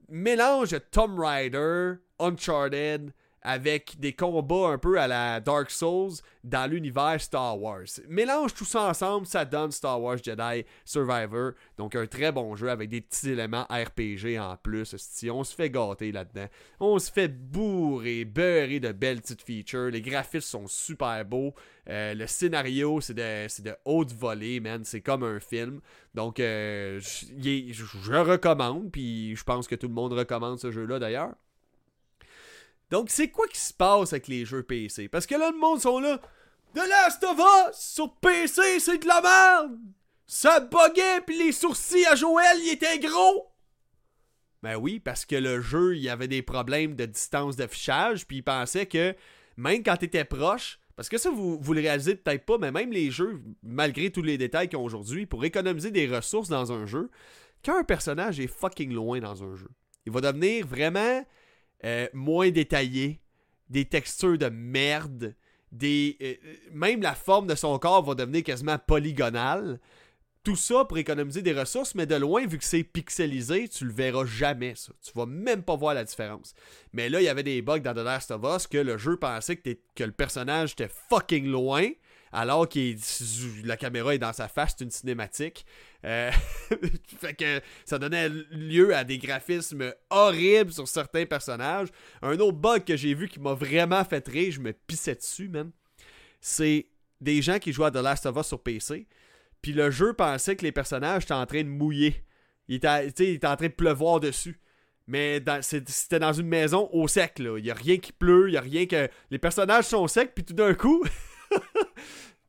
Mélange 0.07 0.75
Tomb 0.91 1.19
Raider, 1.19 1.93
Uncharted, 2.19 3.11
avec 3.41 3.99
des 3.99 4.13
combats 4.13 4.69
un 4.69 4.77
peu 4.77 4.99
à 4.99 5.07
la 5.07 5.39
Dark 5.39 5.71
Souls 5.71 6.13
dans 6.43 6.69
l'univers 6.69 7.19
Star 7.19 7.59
Wars. 7.59 7.87
Mélange 8.07 8.53
tout 8.53 8.65
ça 8.65 8.89
ensemble, 8.89 9.25
ça 9.25 9.45
donne 9.45 9.71
Star 9.71 10.01
Wars 10.01 10.17
Jedi 10.23 10.65
Survivor. 10.85 11.51
Donc 11.77 11.95
un 11.95 12.07
très 12.07 12.31
bon 12.31 12.55
jeu 12.55 12.69
avec 12.69 12.89
des 12.89 13.01
petits 13.01 13.31
éléments 13.31 13.65
RPG 13.69 14.39
en 14.39 14.57
plus. 14.57 14.95
On 15.31 15.43
se 15.43 15.55
fait 15.55 15.69
gâter 15.69 16.11
là-dedans. 16.11 16.47
On 16.79 16.99
se 16.99 17.11
fait 17.11 17.27
bourrer, 17.27 18.25
beurrer 18.25 18.79
de 18.79 18.91
belles 18.91 19.21
petites 19.21 19.41
features. 19.41 19.89
Les 19.89 20.01
graphismes 20.01 20.41
sont 20.41 20.67
super 20.67 21.23
beaux. 21.25 21.53
Euh, 21.89 22.13
le 22.13 22.27
scénario, 22.27 23.01
c'est 23.01 23.13
de, 23.13 23.63
de, 23.63 23.75
haute 23.85 24.13
volée, 24.13 24.59
man. 24.59 24.83
C'est 24.83 25.01
comme 25.01 25.23
un 25.23 25.39
film. 25.39 25.81
Donc, 26.13 26.39
euh, 26.39 26.99
je, 26.99 27.71
je 27.71 28.13
recommande. 28.13 28.91
Puis, 28.91 29.35
je 29.35 29.43
pense 29.43 29.67
que 29.67 29.75
tout 29.75 29.87
le 29.87 29.93
monde 29.93 30.13
recommande 30.13 30.59
ce 30.59 30.71
jeu-là 30.71 30.99
d'ailleurs. 30.99 31.33
Donc, 32.91 33.09
c'est 33.09 33.29
quoi 33.29 33.47
qui 33.47 33.59
se 33.59 33.73
passe 33.73 34.11
avec 34.11 34.27
les 34.27 34.45
jeux 34.45 34.63
PC? 34.63 35.07
Parce 35.07 35.25
que 35.25 35.35
là, 35.35 35.49
le 35.49 35.57
monde 35.57 35.79
sont 35.79 35.99
là. 35.99 36.19
The 36.75 36.87
Last 36.87 37.23
of 37.23 37.39
sur 37.73 38.13
PC, 38.15 38.79
c'est 38.79 38.97
de 38.97 39.07
la 39.07 39.21
merde! 39.21 39.79
Ça 40.27 40.59
buguait, 40.59 41.21
puis 41.25 41.37
les 41.37 41.51
sourcils 41.51 42.05
à 42.05 42.15
Joël, 42.15 42.57
ils 42.59 42.73
étaient 42.73 42.99
gros! 42.99 43.51
Ben 44.61 44.75
oui, 44.75 44.99
parce 44.99 45.25
que 45.25 45.35
le 45.35 45.59
jeu, 45.59 45.95
il 45.95 46.03
y 46.03 46.09
avait 46.09 46.27
des 46.27 46.41
problèmes 46.41 46.95
de 46.95 47.05
distance 47.05 47.55
d'affichage, 47.55 48.27
puis 48.27 48.37
il 48.37 48.43
pensait 48.43 48.85
que 48.85 49.15
même 49.57 49.83
quand 49.83 49.97
t'étais 49.97 50.23
proche, 50.23 50.79
parce 50.95 51.09
que 51.09 51.17
ça, 51.17 51.29
vous, 51.29 51.59
vous 51.59 51.73
le 51.73 51.81
réalisez 51.81 52.15
peut-être 52.15 52.45
pas, 52.45 52.57
mais 52.57 52.71
même 52.71 52.91
les 52.91 53.09
jeux, 53.09 53.41
malgré 53.63 54.11
tous 54.11 54.21
les 54.21 54.37
détails 54.37 54.69
qu'ils 54.69 54.77
ont 54.77 54.83
aujourd'hui, 54.83 55.25
pour 55.25 55.43
économiser 55.43 55.91
des 55.91 56.07
ressources 56.07 56.49
dans 56.49 56.71
un 56.71 56.85
jeu, 56.85 57.09
quand 57.65 57.77
un 57.77 57.83
personnage 57.83 58.39
est 58.39 58.47
fucking 58.47 58.93
loin 58.93 59.19
dans 59.19 59.43
un 59.43 59.55
jeu, 59.55 59.69
il 60.05 60.11
va 60.11 60.21
devenir 60.21 60.65
vraiment 60.67 61.25
euh, 61.85 62.07
moins 62.13 62.49
détaillé, 62.49 63.21
des 63.69 63.85
textures 63.85 64.37
de 64.37 64.49
merde, 64.49 65.35
des 65.71 66.17
euh, 66.21 66.33
euh, 66.45 66.55
même 66.73 67.01
la 67.01 67.15
forme 67.15 67.47
de 67.47 67.55
son 67.55 67.77
corps 67.79 68.03
va 68.03 68.15
devenir 68.15 68.43
quasiment 68.43 68.77
polygonale. 68.77 69.79
Tout 70.43 70.55
ça 70.55 70.85
pour 70.85 70.97
économiser 70.97 71.43
des 71.43 71.53
ressources, 71.53 71.93
mais 71.93 72.07
de 72.07 72.15
loin, 72.15 72.47
vu 72.47 72.57
que 72.57 72.63
c'est 72.63 72.83
pixelisé, 72.83 73.67
tu 73.67 73.85
le 73.85 73.93
verras 73.93 74.25
jamais, 74.25 74.73
ça. 74.75 74.91
Tu 75.03 75.11
vas 75.13 75.27
même 75.27 75.61
pas 75.61 75.75
voir 75.75 75.93
la 75.93 76.03
différence. 76.03 76.55
Mais 76.93 77.09
là, 77.09 77.21
il 77.21 77.25
y 77.25 77.29
avait 77.29 77.43
des 77.43 77.61
bugs 77.61 77.79
dans 77.79 77.93
The 77.93 77.97
Last 77.97 78.31
of 78.31 78.41
Us 78.43 78.65
que 78.65 78.79
le 78.79 78.97
jeu 78.97 79.17
pensait 79.17 79.57
que, 79.57 79.77
que 79.93 80.03
le 80.03 80.11
personnage 80.11 80.71
était 80.71 80.89
fucking 81.09 81.45
loin, 81.45 81.87
alors 82.31 82.67
que 82.67 82.95
la 83.63 83.77
caméra 83.77 84.15
est 84.15 84.19
dans 84.19 84.33
sa 84.33 84.47
face, 84.47 84.75
c'est 84.77 84.83
une 84.83 84.91
cinématique. 84.91 85.63
Euh, 86.03 86.31
fait 87.19 87.33
que 87.33 87.61
ça 87.85 87.99
donnait 87.99 88.29
lieu 88.29 88.95
à 88.95 89.03
des 89.03 89.17
graphismes 89.17 89.93
horribles 90.09 90.71
sur 90.71 90.87
certains 90.87 91.25
personnages. 91.25 91.89
Un 92.21 92.39
autre 92.39 92.57
bug 92.57 92.83
que 92.83 92.95
j'ai 92.95 93.13
vu 93.13 93.27
qui 93.27 93.39
m'a 93.39 93.53
vraiment 93.53 94.03
fait 94.03 94.27
rire, 94.27 94.51
je 94.51 94.59
me 94.59 94.73
pissais 94.73 95.15
dessus, 95.15 95.49
man. 95.49 95.71
C'est 96.39 96.87
des 97.19 97.41
gens 97.41 97.59
qui 97.59 97.71
jouaient 97.71 97.87
à 97.87 97.91
The 97.91 97.95
Last 97.97 98.25
of 98.25 98.37
Us 98.37 98.47
sur 98.47 98.61
PC. 98.61 99.07
Puis 99.61 99.73
le 99.73 99.91
jeu 99.91 100.13
pensait 100.13 100.55
que 100.55 100.63
les 100.63 100.71
personnages 100.71 101.23
étaient 101.23 101.33
en 101.33 101.45
train 101.45 101.63
de 101.63 101.69
mouiller. 101.69 102.23
Il 102.67 102.75
était, 102.75 103.07
il 103.07 103.35
était 103.35 103.47
en 103.47 103.55
train 103.55 103.67
de 103.67 103.73
pleuvoir 103.73 104.19
dessus. 104.19 104.59
Mais 105.07 105.43
c'était 105.61 106.19
dans 106.19 106.33
une 106.33 106.47
maison 106.47 106.89
au 106.93 107.07
sec, 107.07 107.37
là. 107.39 107.57
Il 107.57 107.63
n'y 107.63 107.71
a 107.71 107.75
rien 107.75 107.97
qui 107.97 108.13
pleut, 108.13 108.49
il 108.49 108.57
a 108.57 108.61
rien 108.61 108.85
que. 108.85 109.09
Les 109.29 109.39
personnages 109.39 109.85
sont 109.85 110.07
secs, 110.07 110.33
puis 110.33 110.43
tout 110.43 110.53
d'un 110.53 110.73
coup. 110.73 111.03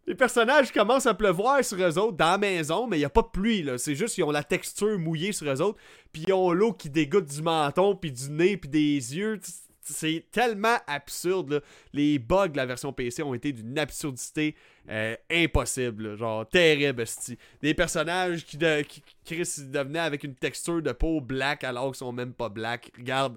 Les 0.07 0.17
personnages 0.17 0.73
commencent 0.73 1.07
à 1.07 1.15
pleuvoir 1.15 1.65
sur 1.65 1.79
eux 1.79 1.99
autres 1.99 2.17
dans 2.17 2.33
la 2.33 2.39
maison, 2.39 2.89
mais 2.89 2.97
il 2.97 3.01
n'y 3.01 3.05
a 3.05 3.11
pas 3.11 3.23
de 3.23 3.29
pluie, 3.29 3.63
là. 3.63 3.79
C'est 3.79 3.95
juste 3.95 4.17
qu'ils 4.17 4.25
ont 4.25 4.33
la 4.33 4.43
texture 4.43 4.99
mouillée 4.99 5.33
sur 5.33 5.49
eux 5.49 5.63
autres, 5.63 5.79
puis 6.13 6.25
ils 6.27 6.33
ont 6.33 6.53
l'eau 6.53 6.73
qui 6.73 6.91
dégoûte 6.91 7.27
du 7.27 7.41
menton, 7.41 7.95
puis 7.95 8.11
du 8.11 8.31
nez, 8.31 8.57
puis 8.57 8.69
des 8.69 9.17
yeux. 9.17 9.39
C'est 9.85 10.25
tellement 10.31 10.77
absurde, 10.87 11.63
Les 11.93 12.19
bugs 12.19 12.49
de 12.49 12.57
la 12.57 12.67
version 12.67 12.93
PC 12.93 13.23
ont 13.23 13.35
été 13.35 13.53
d'une 13.53 13.79
absurdité 13.79 14.55
euh, 14.89 15.17
impossible, 15.31 16.17
genre 16.17 16.49
terrible, 16.49 17.05
Des 17.61 17.75
personnages 17.75 18.45
qui, 18.45 18.57
de, 18.57 18.83
qui, 18.83 19.03
devenaient 19.67 19.99
avec 19.99 20.25
une 20.25 20.35
texture 20.35 20.83
de 20.83 20.93
peau 20.93 21.21
black 21.21 21.65
alors 21.65 21.87
qu'ils 21.87 21.97
sont 21.97 22.13
même 22.13 22.33
pas 22.33 22.49
black. 22.49 22.93
Regarde, 22.97 23.37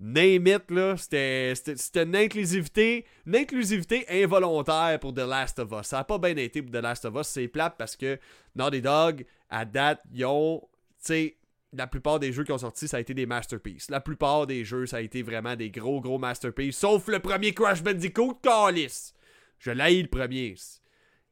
name 0.00 0.46
it, 0.46 0.70
là, 0.70 0.96
c'était 0.96 1.54
une 2.02 2.16
inclusivité, 2.16 3.04
une 3.26 3.36
inclusivité 3.36 4.06
involontaire 4.08 4.98
pour 4.98 5.12
The 5.12 5.18
Last 5.18 5.58
of 5.58 5.70
Us. 5.72 5.88
Ça 5.88 5.98
n'a 5.98 6.04
pas 6.04 6.18
bien 6.18 6.36
été 6.36 6.62
pour 6.62 6.72
The 6.72 6.82
Last 6.82 7.04
of 7.04 7.14
Us, 7.16 7.28
c'est 7.28 7.48
plate 7.48 7.74
parce 7.78 7.96
que 7.96 8.18
Naughty 8.56 8.80
Dog, 8.80 9.26
à 9.50 9.64
date, 9.64 10.00
ils 10.12 10.24
ont, 10.24 10.60
tu 10.60 11.06
sais, 11.06 11.36
la 11.72 11.86
plupart 11.86 12.18
des 12.18 12.32
jeux 12.32 12.44
qui 12.44 12.52
ont 12.52 12.58
sorti, 12.58 12.88
ça 12.88 12.96
a 12.96 13.00
été 13.00 13.14
des 13.14 13.26
masterpieces. 13.26 13.90
La 13.90 14.00
plupart 14.00 14.46
des 14.46 14.64
jeux, 14.64 14.86
ça 14.86 14.96
a 14.96 15.00
été 15.00 15.22
vraiment 15.22 15.54
des 15.54 15.70
gros, 15.70 16.00
gros 16.00 16.18
masterpieces. 16.18 16.78
Sauf 16.78 17.06
le 17.06 17.20
premier 17.20 17.52
Crash 17.52 17.82
Bandicoot, 17.82 18.40
Callis. 18.42 19.12
Je 19.58 19.70
l'ai 19.70 20.02
le 20.02 20.08
premier. 20.08 20.54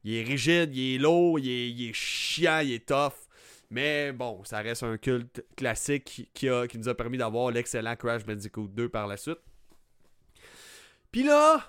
Il 0.03 0.13
est 0.13 0.23
rigide, 0.23 0.73
il 0.73 0.95
est 0.95 0.97
lourd, 0.99 1.39
il 1.39 1.49
est, 1.49 1.69
il 1.69 1.89
est 1.89 1.93
chiant, 1.93 2.59
il 2.59 2.73
est 2.73 2.87
tough. 2.87 3.27
Mais 3.71 4.11
bon, 4.11 4.43
ça 4.43 4.59
reste 4.59 4.83
un 4.83 4.97
culte 4.97 5.45
classique 5.55 6.29
qui, 6.33 6.47
nous 6.75 6.89
a 6.89 6.95
permis 6.95 7.17
d'avoir 7.17 7.51
l'excellent 7.51 7.95
Crash 7.95 8.25
Bandicoot 8.25 8.67
2 8.67 8.89
par 8.89 9.05
la 9.05 9.15
suite. 9.15 9.39
Puis 11.11 11.23
là, 11.23 11.63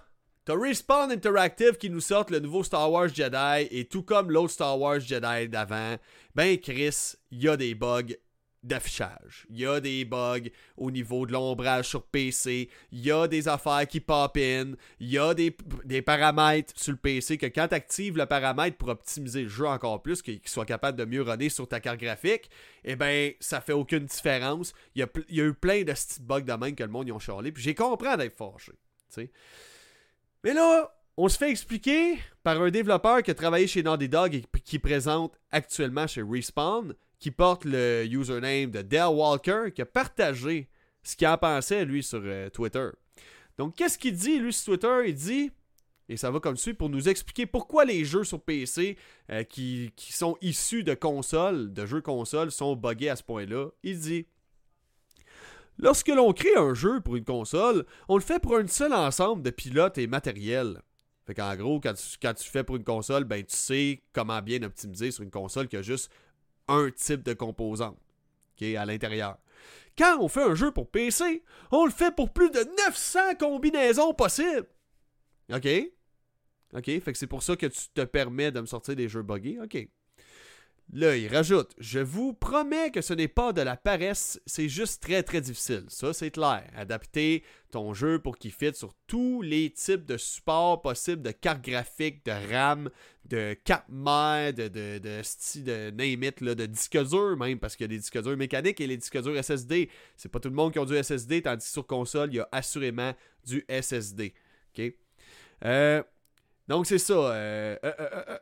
t'as 0.45 0.59
Respawn 0.59 1.11
Interactive 1.11 1.77
qui 1.77 1.91
nous 1.91 2.01
sort 2.01 2.27
le 2.31 2.41
nouveau 2.41 2.63
Star 2.63 2.91
Wars 2.91 3.09
Jedi 3.09 3.69
et 3.71 3.85
tout 3.85 4.03
comme 4.03 4.31
l'autre 4.31 4.53
Star 4.53 4.79
Wars 4.79 5.01
Jedi 5.01 5.49
d'avant, 5.49 5.97
ben 6.35 6.59
Chris, 6.59 7.17
il 7.31 7.43
y 7.43 7.49
a 7.49 7.57
des 7.57 7.75
bugs 7.75 8.15
d'affichage. 8.63 9.47
Il 9.49 9.59
y 9.59 9.67
a 9.67 9.81
des 9.81 10.05
bugs 10.05 10.49
au 10.77 10.91
niveau 10.91 11.27
de 11.27 11.33
l'ombrage 11.33 11.89
sur 11.89 12.03
PC. 12.03 12.69
Il 12.93 13.01
y 13.01 13.11
a 13.11 13.27
des 13.27 13.49
affaires 13.49 13.87
qui 13.87 14.01
pop 14.01 14.37
in. 14.37 14.73
Il 14.99 15.11
y 15.11 15.19
a 15.19 15.35
des, 15.35 15.51
paramètres 16.03 16.75
sur 16.77 16.93
le 16.93 16.99
PC 16.99 17.39
que 17.39 17.47
quand 17.47 17.69
tu 17.69 17.75
actives 17.75 18.17
le 18.17 18.27
paramètre 18.27 18.77
pour 18.77 18.89
optimiser 18.89 19.43
le 19.43 19.49
jeu 19.49 19.67
encore 19.67 20.03
plus, 20.03 20.23
qu'il 20.23 20.41
soit 20.45 20.67
capable 20.67 20.99
de 20.99 21.05
mieux 21.05 21.23
runner 21.23 21.49
sur 21.49 21.69
ta 21.69 21.81
carte 21.81 22.01
graphique, 22.01 22.51
eh 22.85 22.97
ben 22.97 23.33
ça 23.41 23.61
fait 23.61 23.73
aucune 23.73 24.05
différence. 24.05 24.73
Il 24.95 25.01
y 25.01 25.03
a, 25.03 25.09
y 25.31 25.41
a 25.41 25.45
eu 25.45 25.55
plein 25.55 25.83
de 25.83 25.93
petits 25.93 26.21
bugs 26.21 26.41
de 26.41 26.53
même 26.53 26.75
que 26.75 26.85
le 26.85 26.91
monde 26.91 27.09
y 27.09 27.13
ont 27.13 27.19
charlé. 27.19 27.53
Puis 27.53 27.63
j'ai 27.63 27.75
compris 27.75 28.17
d'être 28.17 28.37
fâché. 28.37 28.73
Mais 30.45 30.55
là, 30.55 30.95
on 31.17 31.29
se 31.29 31.37
fait 31.37 31.51
expliquer 31.51 32.19
par 32.43 32.61
un 32.61 32.71
développeur 32.71 33.23
qui 33.23 33.31
a 33.31 33.35
travaillé 33.35 33.67
chez 33.67 33.83
Naughty 33.83 34.09
Dog 34.09 34.35
et 34.35 34.45
qui 34.65 34.79
présente 34.79 35.39
actuellement 35.51 36.07
chez 36.07 36.23
Respawn 36.23 36.95
qui 37.21 37.31
porte 37.31 37.65
le 37.65 38.07
username 38.07 38.71
de 38.71 38.83
Dale 38.83 39.11
Walker, 39.11 39.71
qui 39.75 39.83
a 39.83 39.87
partagé 39.87 40.69
ce 41.03 41.15
qu'il 41.15 41.29
en 41.29 41.39
pensait, 41.39 41.85
lui, 41.85 42.03
sur 42.03 42.21
euh, 42.25 42.49
Twitter. 42.51 42.89
Donc, 43.59 43.77
qu'est-ce 43.77 43.99
qu'il 43.99 44.15
dit, 44.15 44.39
lui, 44.39 44.53
sur 44.53 44.73
Twitter? 44.73 45.09
Il 45.09 45.15
dit, 45.15 45.51
et 46.09 46.17
ça 46.17 46.31
va 46.31 46.41
comme 46.41 46.57
suit, 46.57 46.75
pour 46.75 46.89
nous 46.89 47.09
expliquer 47.09 47.47
pourquoi 47.47 47.85
les 47.85 48.05
jeux 48.05 48.25
sur 48.25 48.41
PC 48.41 48.97
euh, 49.31 49.45
qui, 49.45 49.93
qui, 49.97 50.13
sont 50.13 50.37
issus 50.41 50.83
de 50.83 50.95
consoles, 50.95 51.73
de 51.73 51.87
jeux 51.87 52.01
consoles, 52.01 52.51
sont 52.51 52.75
buggés 52.75 53.11
à 53.11 53.17
ce 53.17 53.23
point-là. 53.23 53.69
Il 53.83 54.01
dit 54.01 54.27
Lorsque 55.79 56.09
l'on 56.09 56.33
crée 56.33 56.57
un 56.57 56.75
jeu 56.75 57.01
pour 57.01 57.17
une 57.17 57.25
console, 57.25 57.87
on 58.09 58.17
le 58.17 58.23
fait 58.23 58.39
pour 58.39 58.57
un 58.57 58.67
seul 58.67 58.93
ensemble 58.93 59.43
de 59.43 59.51
pilotes 59.51 59.97
et 59.97 60.07
matériel. 60.07 60.83
Fait 61.27 61.35
qu'en 61.35 61.55
gros, 61.57 61.81
quand 61.81 61.95
tu, 61.95 62.19
quand 62.21 62.35
tu 62.35 62.49
fais 62.51 62.65
pour 62.65 62.77
une 62.77 62.85
console, 62.85 63.25
ben 63.25 63.43
tu 63.45 63.57
sais 63.57 64.03
comment 64.13 64.43
bien 64.43 64.63
optimiser 64.63 65.11
sur 65.11 65.23
une 65.23 65.31
console 65.31 65.69
qui 65.69 65.77
a 65.77 65.83
juste 65.83 66.11
un 66.71 66.91
type 66.91 67.23
de 67.23 67.35
composante 67.35 67.99
est 68.65 68.77
à 68.77 68.87
l'intérieur. 68.87 69.39
Quand 69.97 70.19
on 70.21 70.29
fait 70.29 70.43
un 70.43 70.55
jeu 70.55 70.71
pour 70.71 70.91
PC, 70.91 71.43
on 71.71 71.85
le 71.85 71.91
fait 71.91 72.15
pour 72.15 72.33
plus 72.33 72.51
de 72.51 72.61
900 72.89 73.35
combinaisons 73.39 74.15
possibles. 74.15 74.67
OK? 75.53 75.69
OK? 76.75 76.85
Fait 76.85 77.13
que 77.13 77.19
c'est 77.19 77.27
pour 77.27 77.43
ça 77.43 77.57
que 77.57 77.67
tu 77.67 77.89
te 77.93 78.03
permets 78.03 78.53
de 78.53 78.61
me 78.61 78.67
sortir 78.67 78.97
des 78.97 79.09
jeux 79.09 79.23
buggés. 79.23 79.59
OK. 79.61 79.89
Là, 80.93 81.17
il 81.17 81.29
rajoute 81.29 81.73
Je 81.79 82.01
vous 82.01 82.33
promets 82.33 82.91
que 82.91 83.01
ce 83.01 83.15
n'est 83.15 83.29
pas 83.29 83.53
de 83.53 83.61
la 83.61 83.77
paresse, 83.77 84.41
c'est 84.45 84.69
juste 84.69 85.01
très 85.01 85.23
très 85.23 85.41
difficile. 85.41 85.85
Ça, 85.87 86.13
c'est 86.13 86.33
clair. 86.33 86.65
Adapter 86.75 87.45
ton 87.71 87.95
jeu 87.95 88.19
pour 88.19 88.37
qu'il 88.37 88.51
fitte 88.51 88.75
sur 88.75 88.93
tous 89.07 89.41
les 89.41 89.71
types 89.71 90.05
de 90.05 90.17
supports 90.17 90.83
possibles 90.83 91.23
de 91.23 91.31
cartes 91.31 91.63
graphiques, 91.63 92.25
de 92.25 92.33
RAM, 92.53 92.91
de 93.25 93.55
carte 93.65 93.89
mère, 93.89 94.53
de, 94.53 94.67
de, 94.67 94.99
de, 94.99 95.61
de 95.63 95.91
name 95.91 96.25
it, 96.25 96.43
de 96.43 96.67
disque 96.67 96.99
dur 97.09 97.37
même, 97.37 97.61
parce 97.61 97.77
qu'il 97.77 97.85
y 97.85 97.87
a 97.87 97.89
des 97.89 97.99
disques 97.99 98.21
durs 98.21 98.37
mécaniques 98.37 98.81
et 98.81 98.89
les 98.89 98.97
disques 98.97 99.23
durs 99.23 99.45
SSD. 99.45 99.89
C'est 100.17 100.29
pas 100.29 100.41
tout 100.41 100.49
le 100.49 100.57
monde 100.57 100.73
qui 100.73 100.81
a 100.81 100.85
du 100.85 101.01
SSD, 101.01 101.43
tandis 101.43 101.67
que 101.67 101.73
sur 101.73 101.87
console, 101.87 102.31
il 102.33 102.37
y 102.37 102.41
a 102.41 102.49
assurément 102.51 103.13
du 103.47 103.65
SSD. 103.69 104.35
OK? 104.77 104.93
Euh, 105.65 106.03
donc 106.71 106.87
c'est 106.87 106.99
ça. 106.99 107.15
Euh, 107.15 107.77
euh, 107.85 107.93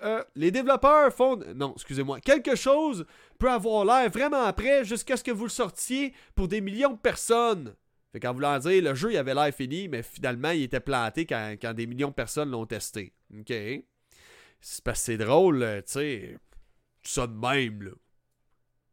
euh, 0.02 0.24
les 0.36 0.50
développeurs 0.50 1.10
font... 1.14 1.38
Non, 1.54 1.72
excusez-moi. 1.74 2.20
Quelque 2.20 2.56
chose 2.56 3.06
peut 3.38 3.50
avoir 3.50 3.86
l'air 3.86 4.10
vraiment 4.10 4.52
prêt 4.52 4.84
jusqu'à 4.84 5.16
ce 5.16 5.24
que 5.24 5.30
vous 5.30 5.44
le 5.44 5.50
sortiez 5.50 6.12
pour 6.34 6.46
des 6.46 6.60
millions 6.60 6.92
de 6.92 6.98
personnes. 6.98 7.74
Fait 8.12 8.20
qu'en 8.20 8.34
voulant 8.34 8.58
dire, 8.58 8.82
le 8.82 8.94
jeu 8.94 9.12
il 9.12 9.16
avait 9.16 9.32
l'air 9.32 9.50
fini, 9.54 9.88
mais 9.88 10.02
finalement 10.02 10.50
il 10.50 10.64
était 10.64 10.78
planté 10.78 11.24
quand, 11.24 11.72
des 11.72 11.86
millions 11.86 12.08
de 12.08 12.14
personnes 12.14 12.50
l'ont 12.50 12.66
testé. 12.66 13.14
OK? 13.34 13.50
C'est 14.60 14.84
parce 14.84 15.06
que 15.06 15.16
drôle, 15.16 15.60
tu 15.86 15.92
sais. 15.92 16.38
Ça 17.02 17.26
de 17.26 17.32
même, 17.32 17.82
là. 17.82 17.92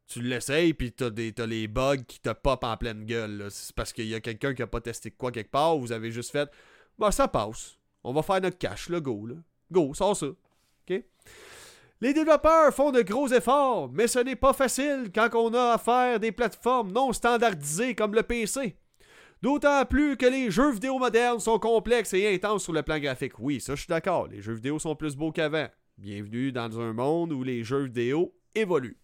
Tu 0.08 0.22
l'essayes, 0.22 0.74
puis 0.74 0.94
t'as, 0.94 1.08
as 1.08 1.46
les 1.46 1.68
bugs 1.68 2.04
qui 2.08 2.22
te 2.22 2.30
pop 2.32 2.64
en 2.64 2.78
pleine 2.78 3.04
gueule. 3.04 3.48
C'est 3.50 3.76
parce 3.76 3.92
qu'il 3.92 4.08
y 4.08 4.16
a 4.16 4.22
quelqu'un 4.22 4.54
qui 4.54 4.62
a 4.62 4.68
pas 4.68 4.80
testé 4.80 5.12
quoi 5.12 5.34
quelque 5.34 5.52
part, 5.52 5.76
vous 5.78 5.92
avez 5.92 6.10
juste 6.12 6.32
fait, 6.32 6.50
bah 6.98 7.12
ça 7.12 7.28
passe. 7.28 7.78
On 8.06 8.14
va 8.14 8.22
faire 8.22 8.40
notre 8.40 8.60
cash, 8.60 8.90
le 8.90 9.02
go, 9.02 9.26
là. 9.26 9.36
Go, 9.72 9.96
sors 9.96 10.16
ça. 10.16 10.28
OK? 10.28 11.04
Les 12.02 12.14
développeurs 12.14 12.72
font 12.72 12.92
de 12.92 13.02
gros 13.02 13.30
efforts, 13.30 13.90
mais 13.92 14.08
ce 14.08 14.20
n'est 14.20 14.36
pas 14.36 14.54
facile 14.54 15.10
quand 15.14 15.30
on 15.34 15.52
a 15.56 15.74
à 15.74 15.78
faire 15.80 16.20
des 16.20 16.32
plateformes 16.32 16.92
non 16.92 17.14
standardisées 17.14 17.96
comme 17.96 18.14
le 18.14 18.22
PC. 18.22 18.76
D'autant 19.42 19.84
plus 19.86 20.18
que 20.18 20.28
les 20.28 20.52
jeux 20.52 20.72
vidéo 20.72 21.00
modernes 21.00 21.40
sont 21.40 21.58
complexes 21.58 22.14
et 22.14 22.32
intenses 22.32 22.64
sur 22.64 22.74
le 22.74 22.84
plan 22.84 23.00
graphique. 23.00 23.40
Oui, 23.40 23.60
ça 23.60 23.74
je 23.74 23.82
suis 23.82 23.90
d'accord, 23.90 24.28
les 24.28 24.42
jeux 24.42 24.54
vidéo 24.54 24.78
sont 24.78 24.96
plus 24.96 25.16
beaux 25.16 25.32
qu'avant. 25.32 25.68
Bienvenue 25.98 26.52
dans 26.52 26.80
un 26.80 26.94
monde 26.94 27.32
où 27.32 27.42
les 27.42 27.64
jeux 27.64 27.86
vidéo 27.86 28.36
évoluent. 28.54 29.00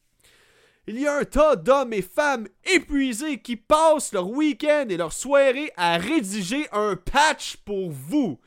Il 0.86 1.00
y 1.00 1.08
a 1.08 1.18
un 1.18 1.26
tas 1.26 1.56
d'hommes 1.56 1.94
et 1.94 2.04
femmes 2.04 2.48
épuisés 2.66 3.40
qui 3.40 3.56
passent 3.56 4.14
leur 4.14 4.30
week-end 4.30 4.86
et 4.90 4.98
leur 4.98 5.14
soirée 5.14 5.72
à 5.76 5.98
rédiger 5.98 6.68
un 6.72 6.96
patch 6.96 7.58
pour 7.58 7.90
vous. 7.90 8.40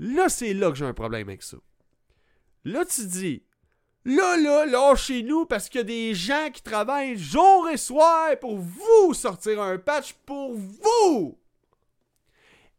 Là, 0.00 0.30
c'est 0.30 0.54
là 0.54 0.70
que 0.70 0.76
j'ai 0.76 0.86
un 0.86 0.94
problème 0.94 1.28
avec 1.28 1.42
ça. 1.42 1.58
Là, 2.64 2.86
tu 2.86 3.04
dis, 3.04 3.42
là, 4.06 4.38
là, 4.38 4.64
lâchez-nous 4.64 5.44
parce 5.44 5.68
qu'il 5.68 5.80
y 5.80 5.82
a 5.82 5.84
des 5.84 6.14
gens 6.14 6.48
qui 6.50 6.62
travaillent 6.62 7.18
jour 7.18 7.68
et 7.68 7.76
soir 7.76 8.30
pour 8.40 8.56
vous 8.56 9.12
sortir 9.12 9.60
un 9.60 9.76
patch 9.76 10.14
pour 10.24 10.54
vous. 10.54 11.38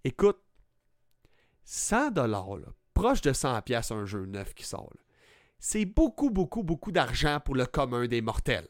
Écoute, 0.04 0.40
100 1.64 2.10
dollars, 2.10 2.58
proche 2.96 3.22
de 3.22 3.34
100 3.34 3.62
pièces 3.62 3.92
un 3.92 4.08
jeu 4.08 4.26
neuf 4.26 4.56
qui 4.56 4.66
sort, 4.66 4.92
c'est 5.60 5.86
beaucoup, 5.86 6.32
beaucoup, 6.32 6.64
beaucoup 6.64 6.92
d'argent 6.92 7.40
pour 7.40 7.54
le 7.54 7.68
commun 7.68 8.08
des 8.08 8.22
mortels. 8.22 8.68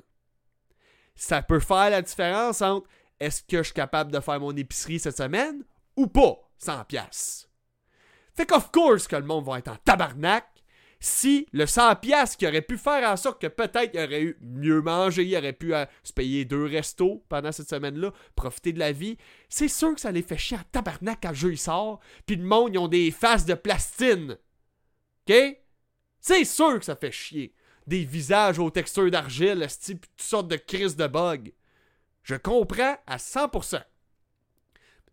Ça 1.15 1.41
peut 1.41 1.61
faire 1.61 1.89
la 1.89 2.01
différence 2.01 2.61
entre 2.61 2.89
est-ce 3.17 3.43
que 3.43 3.59
je 3.59 3.63
suis 3.63 3.73
capable 3.73 4.11
de 4.11 4.19
faire 4.19 4.41
mon 4.41 4.53
épicerie 4.57 4.99
cette 4.99 5.15
semaine 5.15 5.63
ou 5.95 6.07
pas, 6.07 6.35
100 6.57 6.83
pièces. 6.83 7.50
Fait 8.41 8.47
qu'of 8.47 8.71
course 8.71 9.07
que 9.07 9.15
le 9.15 9.23
monde 9.23 9.45
va 9.45 9.59
être 9.59 9.67
en 9.67 9.75
tabarnak 9.75 10.47
si 10.99 11.45
le 11.51 11.67
100 11.67 11.97
pièces 11.97 12.35
qui 12.35 12.47
aurait 12.47 12.63
pu 12.63 12.75
faire 12.75 13.07
en 13.07 13.15
sorte 13.15 13.39
que 13.39 13.45
peut-être 13.45 13.91
il 13.93 13.99
aurait 13.99 14.23
eu 14.23 14.37
mieux 14.41 14.81
manger, 14.81 15.25
il 15.25 15.37
aurait 15.37 15.53
pu 15.53 15.75
euh, 15.75 15.85
se 16.01 16.11
payer 16.11 16.43
deux 16.43 16.65
restos 16.65 17.23
pendant 17.29 17.51
cette 17.51 17.69
semaine-là, 17.69 18.11
profiter 18.35 18.73
de 18.73 18.79
la 18.79 18.93
vie, 18.93 19.19
c'est 19.47 19.67
sûr 19.67 19.93
que 19.93 20.01
ça 20.01 20.11
les 20.11 20.23
fait 20.23 20.39
chier 20.39 20.57
en 20.57 20.63
tabarnak 20.71 21.19
quand 21.21 21.29
le 21.29 21.35
jeu 21.35 21.51
il 21.51 21.59
sort, 21.59 21.99
puis 22.25 22.35
le 22.35 22.43
monde 22.43 22.73
ils 22.73 22.79
ont 22.79 22.87
des 22.87 23.11
faces 23.11 23.45
de 23.45 23.53
plastine. 23.53 24.39
OK? 25.29 25.35
C'est 26.19 26.43
sûr 26.43 26.79
que 26.79 26.85
ça 26.85 26.95
fait 26.95 27.11
chier. 27.11 27.53
Des 27.85 28.05
visages 28.05 28.57
aux 28.57 28.71
textures 28.71 29.11
d'argile, 29.11 29.67
type 29.79 30.07
toutes 30.17 30.27
sortes 30.27 30.47
de 30.47 30.55
crises 30.55 30.95
de 30.95 31.05
bugs. 31.05 31.51
Je 32.23 32.33
comprends 32.33 32.97
à 33.05 33.17
100%. 33.17 33.83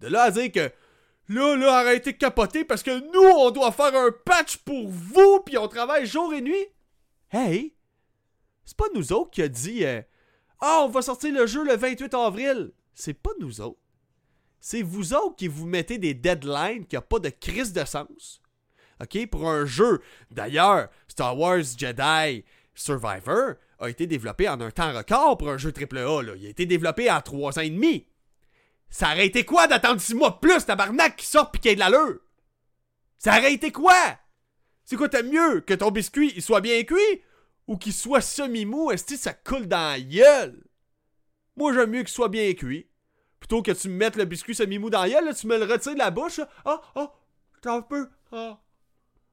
De 0.00 0.08
là 0.08 0.22
à 0.22 0.30
dire 0.30 0.50
que 0.50 0.72
Là, 1.28 1.56
là, 1.56 1.74
arrêtez 1.78 2.12
de 2.12 2.16
capoter 2.18 2.64
parce 2.64 2.82
que 2.82 3.00
nous, 3.12 3.38
on 3.38 3.50
doit 3.50 3.72
faire 3.72 3.94
un 3.94 4.10
patch 4.24 4.56
pour 4.58 4.88
vous, 4.88 5.40
puis 5.44 5.58
on 5.58 5.68
travaille 5.68 6.06
jour 6.06 6.32
et 6.32 6.40
nuit. 6.40 6.66
Hey, 7.30 7.74
c'est 8.64 8.76
pas 8.76 8.86
nous 8.94 9.12
autres 9.12 9.30
qui 9.30 9.42
a 9.42 9.48
dit 9.48 9.84
euh, 9.84 10.00
Ah, 10.60 10.82
on 10.84 10.88
va 10.88 11.02
sortir 11.02 11.32
le 11.32 11.46
jeu 11.46 11.64
le 11.64 11.76
28 11.76 12.14
avril. 12.14 12.72
C'est 12.94 13.14
pas 13.14 13.30
nous 13.40 13.60
autres. 13.60 13.80
C'est 14.60 14.82
vous 14.82 15.14
autres 15.14 15.36
qui 15.36 15.48
vous 15.48 15.66
mettez 15.66 15.98
des 15.98 16.14
deadlines 16.14 16.86
qui 16.86 16.96
n'ont 16.96 17.02
pas 17.02 17.18
de 17.18 17.28
crise 17.28 17.72
de 17.72 17.84
sens. 17.84 18.42
OK? 19.00 19.26
Pour 19.28 19.48
un 19.48 19.66
jeu. 19.66 20.00
D'ailleurs, 20.30 20.88
Star 21.06 21.38
Wars 21.38 21.62
Jedi 21.76 22.44
Survivor 22.74 23.54
a 23.78 23.88
été 23.88 24.06
développé 24.06 24.48
en 24.48 24.60
un 24.60 24.70
temps 24.70 24.92
record 24.92 25.38
pour 25.38 25.50
un 25.50 25.58
jeu 25.58 25.72
AAA. 25.72 26.22
Il 26.36 26.46
a 26.46 26.48
été 26.48 26.66
développé 26.66 27.10
en 27.10 27.20
trois 27.20 27.58
ans 27.58 27.62
et 27.62 27.70
demi. 27.70 28.06
Ça 28.90 29.12
aurait 29.12 29.30
quoi 29.44 29.66
d'attendre 29.66 30.00
six 30.00 30.14
mois 30.14 30.40
plus, 30.40 30.64
tabarnak, 30.64 31.16
qui 31.16 31.26
sort 31.26 31.50
pis 31.50 31.60
qu'il 31.60 31.72
ait 31.72 31.74
de 31.74 31.80
l'allure? 31.80 32.20
Ça 33.18 33.38
aurait 33.38 33.58
quoi? 33.70 34.18
C'est 34.84 34.96
quoi, 34.96 35.08
t'aimes 35.08 35.30
mieux 35.30 35.60
que 35.60 35.74
ton 35.74 35.90
biscuit 35.90 36.32
il 36.34 36.42
soit 36.42 36.62
bien 36.62 36.82
cuit 36.84 37.22
ou 37.66 37.76
qu'il 37.76 37.92
soit 37.92 38.22
semi-mou, 38.22 38.90
est-ce 38.90 39.04
que 39.04 39.16
ça 39.16 39.34
coule 39.34 39.66
dans 39.66 39.92
la 39.92 40.00
gueule? 40.00 40.64
Moi, 41.56 41.74
j'aime 41.74 41.90
mieux 41.90 42.00
qu'il 42.00 42.08
soit 42.08 42.30
bien 42.30 42.54
cuit. 42.54 42.88
Plutôt 43.40 43.62
que 43.62 43.72
tu 43.72 43.88
me 43.88 43.94
mettes 43.94 44.16
le 44.16 44.24
biscuit 44.24 44.54
semi-mou 44.54 44.90
dans 44.90 45.02
la 45.02 45.10
gueule, 45.10 45.34
tu 45.34 45.46
me 45.46 45.58
le 45.58 45.64
retires 45.64 45.92
de 45.92 45.98
la 45.98 46.10
bouche. 46.10 46.40
Ah, 46.64 46.80
ah, 46.94 47.12
t'as 47.60 47.74
un 47.74 47.82
peu. 47.82 48.08
Ah. 48.32 48.60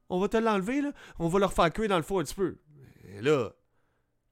On 0.08 0.20
va 0.20 0.28
te 0.28 0.36
l'enlever, 0.36 0.82
là. 0.82 0.92
On 1.18 1.28
va 1.28 1.38
le 1.38 1.46
refaire 1.46 1.72
cuire 1.72 1.88
dans 1.88 1.96
le 1.96 2.02
four 2.02 2.20
un 2.20 2.24
petit 2.24 2.34
peu. 2.34 2.58
Et 3.04 3.22
là, 3.22 3.52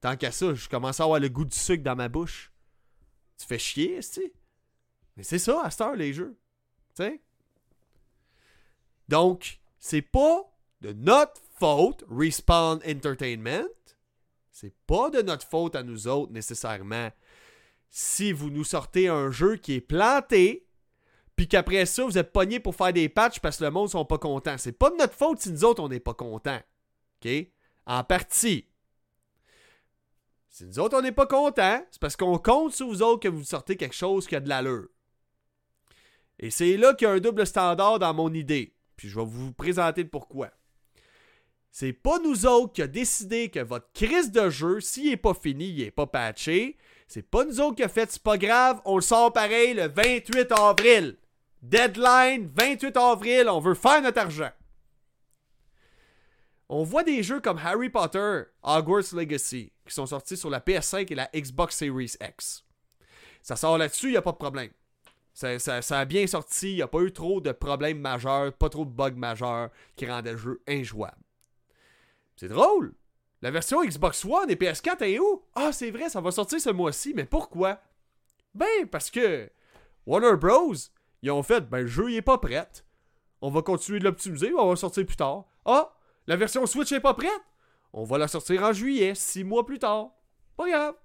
tant 0.01 0.15
qu'à 0.15 0.31
ça, 0.31 0.53
je 0.53 0.69
commence 0.69 0.99
à 0.99 1.03
avoir 1.03 1.19
le 1.19 1.29
goût 1.29 1.45
du 1.45 1.57
sucre 1.57 1.83
dans 1.83 1.95
ma 1.95 2.07
bouche. 2.07 2.51
Tu 3.37 3.47
fais 3.47 3.59
chier, 3.59 3.95
est-ce 3.95 4.21
mais 5.15 5.23
c'est 5.23 5.39
ça, 5.39 5.61
à 5.63 5.71
cette 5.71 5.81
heure, 5.81 5.95
les 5.95 6.13
jeux. 6.13 6.37
Tu 6.95 7.03
sais? 7.03 7.21
Donc, 9.07 9.59
c'est 9.79 10.01
pas 10.01 10.51
de 10.81 10.93
notre 10.93 11.41
faute, 11.59 12.03
Respawn 12.09 12.79
Entertainment. 12.85 13.67
C'est 14.51 14.73
pas 14.87 15.09
de 15.09 15.21
notre 15.21 15.47
faute 15.47 15.75
à 15.75 15.83
nous 15.83 16.07
autres, 16.07 16.31
nécessairement. 16.31 17.09
Si 17.89 18.31
vous 18.31 18.49
nous 18.49 18.63
sortez 18.63 19.07
un 19.07 19.31
jeu 19.31 19.57
qui 19.57 19.73
est 19.73 19.81
planté, 19.81 20.65
puis 21.35 21.47
qu'après 21.47 21.85
ça, 21.85 22.05
vous 22.05 22.17
êtes 22.17 22.31
pogné 22.31 22.59
pour 22.59 22.75
faire 22.75 22.93
des 22.93 23.09
patchs 23.09 23.39
parce 23.39 23.57
que 23.57 23.65
le 23.65 23.71
monde 23.71 23.89
sont 23.89 24.05
pas 24.05 24.17
contents. 24.17 24.57
C'est 24.57 24.71
pas 24.71 24.89
de 24.89 24.95
notre 24.95 25.13
faute 25.13 25.41
si 25.41 25.51
nous 25.51 25.65
autres, 25.65 25.83
on 25.83 25.89
n'est 25.89 25.99
pas 25.99 26.13
contents. 26.13 26.61
OK? 27.23 27.31
En 27.85 28.03
partie. 28.03 28.67
Si 30.49 30.65
nous 30.65 30.79
autres, 30.79 30.97
on 30.97 31.01
n'est 31.01 31.11
pas 31.11 31.27
contents, 31.27 31.85
c'est 31.91 31.99
parce 31.99 32.15
qu'on 32.15 32.37
compte 32.37 32.73
sur 32.73 32.87
vous 32.87 33.01
autres 33.01 33.19
que 33.19 33.27
vous 33.27 33.43
sortez 33.43 33.75
quelque 33.75 33.95
chose 33.95 34.25
qui 34.25 34.35
a 34.35 34.39
de 34.39 34.47
l'allure. 34.47 34.87
Et 36.39 36.49
c'est 36.49 36.77
là 36.77 36.93
qu'il 36.93 37.07
y 37.07 37.11
a 37.11 37.13
un 37.13 37.19
double 37.19 37.45
standard 37.45 37.99
dans 37.99 38.13
mon 38.13 38.33
idée. 38.33 38.73
Puis 38.97 39.09
je 39.09 39.19
vais 39.19 39.25
vous 39.25 39.53
présenter 39.53 40.03
le 40.03 40.09
pourquoi. 40.09 40.51
C'est 41.71 41.93
pas 41.93 42.19
nous 42.19 42.45
autres 42.45 42.73
qui 42.73 42.81
a 42.81 42.87
décidé 42.87 43.49
que 43.49 43.59
votre 43.59 43.91
crise 43.93 44.31
de 44.31 44.49
jeu, 44.49 44.79
s'il 44.79 45.11
est 45.11 45.17
pas 45.17 45.33
fini, 45.33 45.67
il 45.67 45.81
est 45.81 45.91
pas 45.91 46.07
patché. 46.07 46.77
C'est 47.07 47.29
pas 47.29 47.43
nous 47.43 47.59
autres 47.59 47.75
qui 47.75 47.83
a 47.83 47.89
fait, 47.89 48.09
c'est 48.09 48.23
pas 48.23 48.37
grave, 48.37 48.81
on 48.85 48.95
le 48.95 49.01
sort 49.01 49.33
pareil 49.33 49.73
le 49.73 49.87
28 49.87 50.51
avril. 50.53 51.17
Deadline, 51.61 52.49
28 52.55 52.95
avril, 52.97 53.49
on 53.49 53.59
veut 53.59 53.73
faire 53.73 54.01
notre 54.01 54.19
argent. 54.19 54.51
On 56.69 56.83
voit 56.83 57.03
des 57.03 57.21
jeux 57.21 57.41
comme 57.41 57.59
Harry 57.59 57.89
Potter, 57.89 58.43
Hogwarts 58.63 59.13
Legacy, 59.13 59.71
qui 59.85 59.93
sont 59.93 60.07
sortis 60.07 60.37
sur 60.37 60.49
la 60.49 60.59
PS5 60.59 61.11
et 61.11 61.15
la 61.15 61.29
Xbox 61.35 61.75
Series 61.75 62.13
X. 62.21 62.65
Ça 63.43 63.55
sort 63.55 63.77
là-dessus, 63.77 64.07
il 64.07 64.11
n'y 64.11 64.17
a 64.17 64.21
pas 64.21 64.31
de 64.31 64.37
problème. 64.37 64.71
Ça, 65.35 65.99
a 65.99 66.05
bien 66.05 66.25
sorti, 66.27 66.71
il 66.71 66.75
n'y 66.75 66.81
a 66.81 66.87
pas 66.87 67.01
eu 67.01 67.11
trop 67.11 67.41
de 67.41 67.51
problèmes 67.51 67.99
majeurs, 67.99 68.53
pas 68.53 68.69
trop 68.69 68.85
de 68.85 68.89
bugs 68.89 69.11
majeurs 69.11 69.69
qui 69.97 70.05
rendaient 70.05 70.31
le 70.31 70.37
jeu 70.37 70.61
injouable. 70.65 71.21
C'est 72.37 72.47
drôle! 72.47 72.93
La 73.41 73.51
version 73.51 73.83
Xbox 73.83 74.23
One 74.23 74.49
et 74.49 74.55
PS4 74.55 75.03
est 75.03 75.19
où? 75.19 75.43
Ah, 75.53 75.73
c'est 75.73 75.91
vrai, 75.91 76.07
ça 76.07 76.21
va 76.21 76.31
sortir 76.31 76.61
ce 76.61 76.69
mois-ci, 76.69 77.13
mais 77.13 77.25
pourquoi? 77.25 77.81
Ben, 78.53 78.87
parce 78.89 79.11
que 79.11 79.51
Warner 80.05 80.37
Bros. 80.37 80.73
Ils 81.21 81.31
ont 81.31 81.43
fait, 81.43 81.69
ben, 81.69 81.81
le 81.81 81.87
jeu, 81.87 82.11
il 82.11 82.15
est 82.15 82.21
pas 82.21 82.37
prêt. 82.37 82.67
On 83.41 83.49
va 83.49 83.61
continuer 83.61 83.99
de 83.99 84.05
l'optimiser, 84.05 84.53
on 84.53 84.69
va 84.69 84.75
sortir 84.77 85.05
plus 85.05 85.17
tard. 85.17 85.43
Ah, 85.65 85.93
la 86.27 86.37
version 86.37 86.65
Switch 86.65 86.93
est 86.93 87.01
pas 87.01 87.13
prête? 87.13 87.29
On 87.91 88.05
va 88.05 88.17
la 88.17 88.29
sortir 88.29 88.63
en 88.63 88.71
juillet, 88.71 89.15
six 89.15 89.43
mois 89.43 89.65
plus 89.65 89.79
tard. 89.79 90.11
Pas 90.55 90.69
grave. 90.69 90.95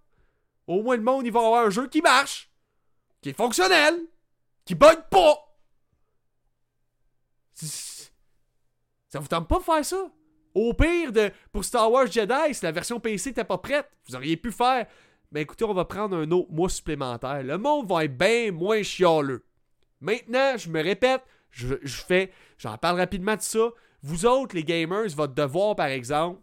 Au 0.68 0.82
moins, 0.82 0.96
le 0.96 1.02
monde, 1.02 1.26
il 1.26 1.32
va 1.32 1.40
avoir 1.40 1.66
un 1.66 1.70
jeu 1.70 1.88
qui 1.88 2.00
marche, 2.00 2.48
qui 3.22 3.30
est 3.30 3.36
fonctionnel, 3.36 4.00
qui 4.64 4.74
bug 4.74 5.08
pas. 5.10 5.36
Ça 7.54 9.18
vous 9.18 9.28
tente 9.28 9.48
pas 9.48 9.58
de 9.58 9.64
faire 9.64 9.84
ça? 9.84 10.10
Au 10.54 10.74
pire, 10.74 11.12
de, 11.12 11.30
pour 11.52 11.64
Star 11.64 11.90
Wars 11.90 12.10
Jedi, 12.10 12.54
si 12.54 12.64
la 12.64 12.72
version 12.72 12.98
PC 12.98 13.30
n'était 13.30 13.44
pas 13.44 13.58
prête, 13.58 13.88
vous 14.08 14.16
auriez 14.16 14.36
pu 14.36 14.50
faire. 14.50 14.86
Ben 15.30 15.40
écoutez, 15.40 15.64
on 15.64 15.74
va 15.74 15.84
prendre 15.84 16.16
un 16.16 16.30
autre 16.30 16.50
mois 16.50 16.68
supplémentaire. 16.68 17.42
Le 17.42 17.56
monde 17.56 17.88
va 17.88 18.04
être 18.04 18.16
bien 18.16 18.50
moins 18.50 18.82
chialeux. 18.82 19.44
Maintenant, 20.00 20.56
je 20.56 20.68
me 20.68 20.82
répète, 20.82 21.22
je, 21.50 21.74
je 21.82 22.02
fais, 22.02 22.32
j'en 22.58 22.76
parle 22.78 22.98
rapidement 22.98 23.36
de 23.36 23.42
ça. 23.42 23.70
Vous 24.02 24.26
autres, 24.26 24.56
les 24.56 24.64
gamers, 24.64 25.08
votre 25.08 25.34
devoir, 25.34 25.76
par 25.76 25.86
exemple, 25.86 26.40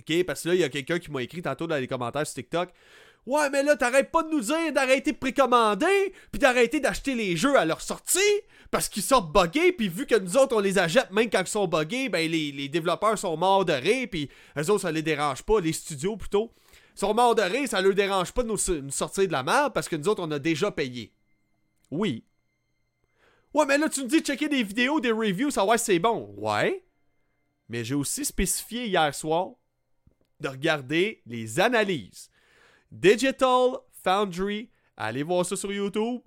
OK, 0.00 0.24
parce 0.24 0.42
que 0.42 0.48
là, 0.48 0.54
il 0.54 0.60
y 0.60 0.64
a 0.64 0.68
quelqu'un 0.68 0.98
qui 0.98 1.10
m'a 1.10 1.22
écrit 1.22 1.42
tantôt 1.42 1.66
dans 1.66 1.76
les 1.76 1.86
commentaires 1.86 2.26
sur 2.26 2.34
TikTok. 2.34 2.70
Ouais, 3.24 3.48
mais 3.50 3.62
là, 3.62 3.76
t'arrêtes 3.76 4.10
pas 4.10 4.24
de 4.24 4.30
nous 4.30 4.40
dire 4.40 4.72
d'arrêter 4.72 5.12
de 5.12 5.16
précommander, 5.16 6.12
puis 6.32 6.40
d'arrêter 6.40 6.80
d'acheter 6.80 7.14
les 7.14 7.36
jeux 7.36 7.56
à 7.56 7.64
leur 7.64 7.80
sortie, 7.80 8.18
parce 8.72 8.88
qu'ils 8.88 9.02
sortent 9.02 9.32
buggés, 9.32 9.70
puis 9.70 9.88
vu 9.88 10.06
que 10.06 10.18
nous 10.18 10.36
autres, 10.36 10.56
on 10.56 10.60
les 10.60 10.78
achète 10.78 11.10
même 11.12 11.30
quand 11.30 11.42
ils 11.42 11.46
sont 11.46 11.68
buggés, 11.68 12.08
ben 12.08 12.28
les, 12.28 12.68
développeurs 12.68 13.16
sont 13.16 13.36
morts 13.36 13.64
de 13.64 13.74
rire, 13.74 14.08
puis 14.10 14.28
eux 14.58 14.70
autres, 14.70 14.82
ça 14.82 14.90
les 14.90 15.02
dérange 15.02 15.42
pas, 15.42 15.60
les 15.60 15.72
studios 15.72 16.16
plutôt. 16.16 16.52
Sont 16.96 17.14
morts 17.14 17.36
de 17.36 17.42
rire, 17.42 17.68
ça 17.68 17.80
leur 17.80 17.94
dérange 17.94 18.32
pas 18.32 18.42
de 18.42 18.48
nous, 18.48 18.90
sortir 18.90 19.26
de 19.28 19.32
la 19.32 19.44
merde, 19.44 19.72
parce 19.72 19.88
que 19.88 19.96
nous 19.96 20.08
autres, 20.08 20.22
on 20.22 20.30
a 20.32 20.40
déjà 20.40 20.72
payé. 20.72 21.14
Oui. 21.92 22.24
Ouais, 23.54 23.66
mais 23.66 23.78
là, 23.78 23.88
tu 23.88 24.00
nous 24.00 24.08
dis 24.08 24.20
de 24.20 24.26
checker 24.26 24.48
des 24.48 24.64
vidéos, 24.64 24.98
des 24.98 25.12
reviews, 25.12 25.50
savoir 25.50 25.78
si 25.78 25.84
c'est 25.84 25.98
bon. 26.00 26.34
Ouais. 26.38 26.84
Mais 27.68 27.84
j'ai 27.84 27.94
aussi 27.94 28.24
spécifié 28.24 28.86
hier 28.86 29.14
soir 29.14 29.50
de 30.40 30.48
regarder 30.48 31.22
les 31.26 31.60
analyses 31.60 32.31
Digital 32.92 33.78
Foundry. 34.04 34.68
Allez 34.98 35.22
voir 35.22 35.46
ça 35.46 35.56
sur 35.56 35.72
YouTube. 35.72 36.20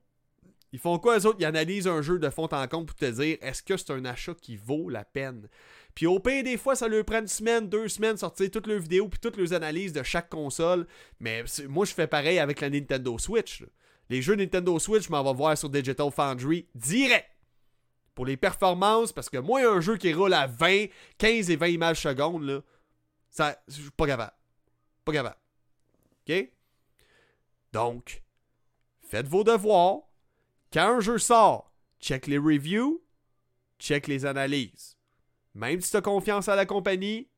Ils 0.72 0.80
font 0.80 0.98
quoi, 0.98 1.20
eux 1.20 1.26
autres? 1.28 1.38
Ils 1.40 1.46
analysent 1.46 1.88
un 1.88 2.02
jeu 2.02 2.20
de 2.20 2.30
fond 2.30 2.50
en 2.52 2.68
compte 2.68 2.88
pour 2.88 2.96
te 2.96 3.06
dire 3.06 3.38
est-ce 3.40 3.62
que 3.64 3.78
c'est 3.78 3.92
un 3.92 4.04
achat 4.04 4.34
qui 4.34 4.58
vaut 4.58 4.90
la 4.90 5.06
peine? 5.06 5.48
Puis 5.94 6.08
au 6.08 6.20
pire, 6.20 6.44
des 6.44 6.58
fois, 6.58 6.76
ça 6.76 6.88
leur 6.88 7.06
prend 7.06 7.20
une 7.20 7.28
semaine, 7.28 7.70
deux 7.70 7.88
semaines, 7.88 8.18
sortir 8.18 8.52
toutes 8.52 8.68
leurs 8.68 8.82
vidéos 8.82 9.08
puis 9.08 9.20
toutes 9.20 9.38
leurs 9.38 9.54
analyses 9.54 9.94
de 9.94 10.04
chaque 10.04 10.30
console. 10.30 10.88
Mais 11.20 11.46
moi, 11.70 11.86
je 11.86 11.94
fais 11.94 12.08
pareil 12.08 12.40
avec 12.40 12.60
la 12.60 12.70
Nintendo 12.70 13.18
Switch. 13.20 13.64
Les 14.10 14.22
jeux 14.22 14.36
Nintendo 14.36 14.78
Switch, 14.80 15.06
je 15.06 15.12
m'en 15.12 15.24
vais 15.24 15.34
voir 15.34 15.58
sur 15.58 15.70
Digital 15.70 16.12
Foundry 16.12 16.68
direct. 16.76 17.30
Pour 18.16 18.26
les 18.26 18.38
performances, 18.38 19.14
parce 19.14 19.30
que 19.30 19.38
moi, 19.38 19.62
un 19.62 19.82
jeu 19.82 19.98
qui 19.98 20.14
roule 20.14 20.34
à 20.34 20.48
20, 20.48 20.88
15 21.18 21.50
et 21.52 21.56
20 21.58 21.68
images 21.68 22.02
secondes, 22.02 22.44
là, 22.44 22.62
ça, 23.30 23.62
je 23.68 23.82
suis 23.82 23.92
pas 23.92 24.08
capable. 24.08 24.34
Pas 25.04 25.14
capable. 25.14 25.38
Donc, 27.72 28.24
faites 29.02 29.28
vos 29.28 29.44
devoirs. 29.44 30.00
Quand 30.72 30.98
un 30.98 31.00
jeu 31.00 31.18
sort, 31.18 31.72
check 32.00 32.28
les 32.28 32.38
reviews, 32.38 33.04
check 33.80 34.08
les 34.08 34.26
analyses. 34.26 34.98
Même 35.54 35.82
si 35.82 35.92
tu 35.92 35.98
as 35.98 36.02
confiance 36.02 36.50
à 36.50 36.56
la 36.56 36.66
compagnie, 36.66 37.30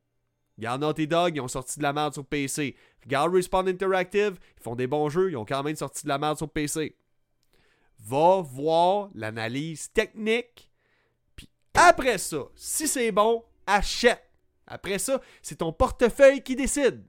regarde 0.56 0.80
Naughty 0.80 1.06
Dog, 1.06 1.36
ils 1.36 1.40
ont 1.40 1.48
sorti 1.48 1.78
de 1.78 1.84
la 1.84 1.92
merde 1.92 2.14
sur 2.14 2.26
PC. 2.26 2.76
Regarde 3.04 3.32
Respawn 3.32 3.68
Interactive, 3.68 4.38
ils 4.56 4.62
font 4.62 4.74
des 4.74 4.86
bons 4.86 5.08
jeux, 5.08 5.30
ils 5.30 5.36
ont 5.36 5.44
quand 5.44 5.62
même 5.62 5.76
sorti 5.76 6.02
de 6.02 6.08
la 6.08 6.18
merde 6.18 6.36
sur 6.36 6.50
PC. 6.50 6.96
Va 8.00 8.40
voir 8.42 9.10
l'analyse 9.14 9.92
technique, 9.92 10.70
puis 11.36 11.48
après 11.74 12.18
ça, 12.18 12.44
si 12.54 12.88
c'est 12.88 13.12
bon, 13.12 13.44
achète. 13.66 14.24
Après 14.66 14.98
ça, 14.98 15.20
c'est 15.42 15.56
ton 15.56 15.72
portefeuille 15.72 16.42
qui 16.42 16.54
décide. 16.54 17.04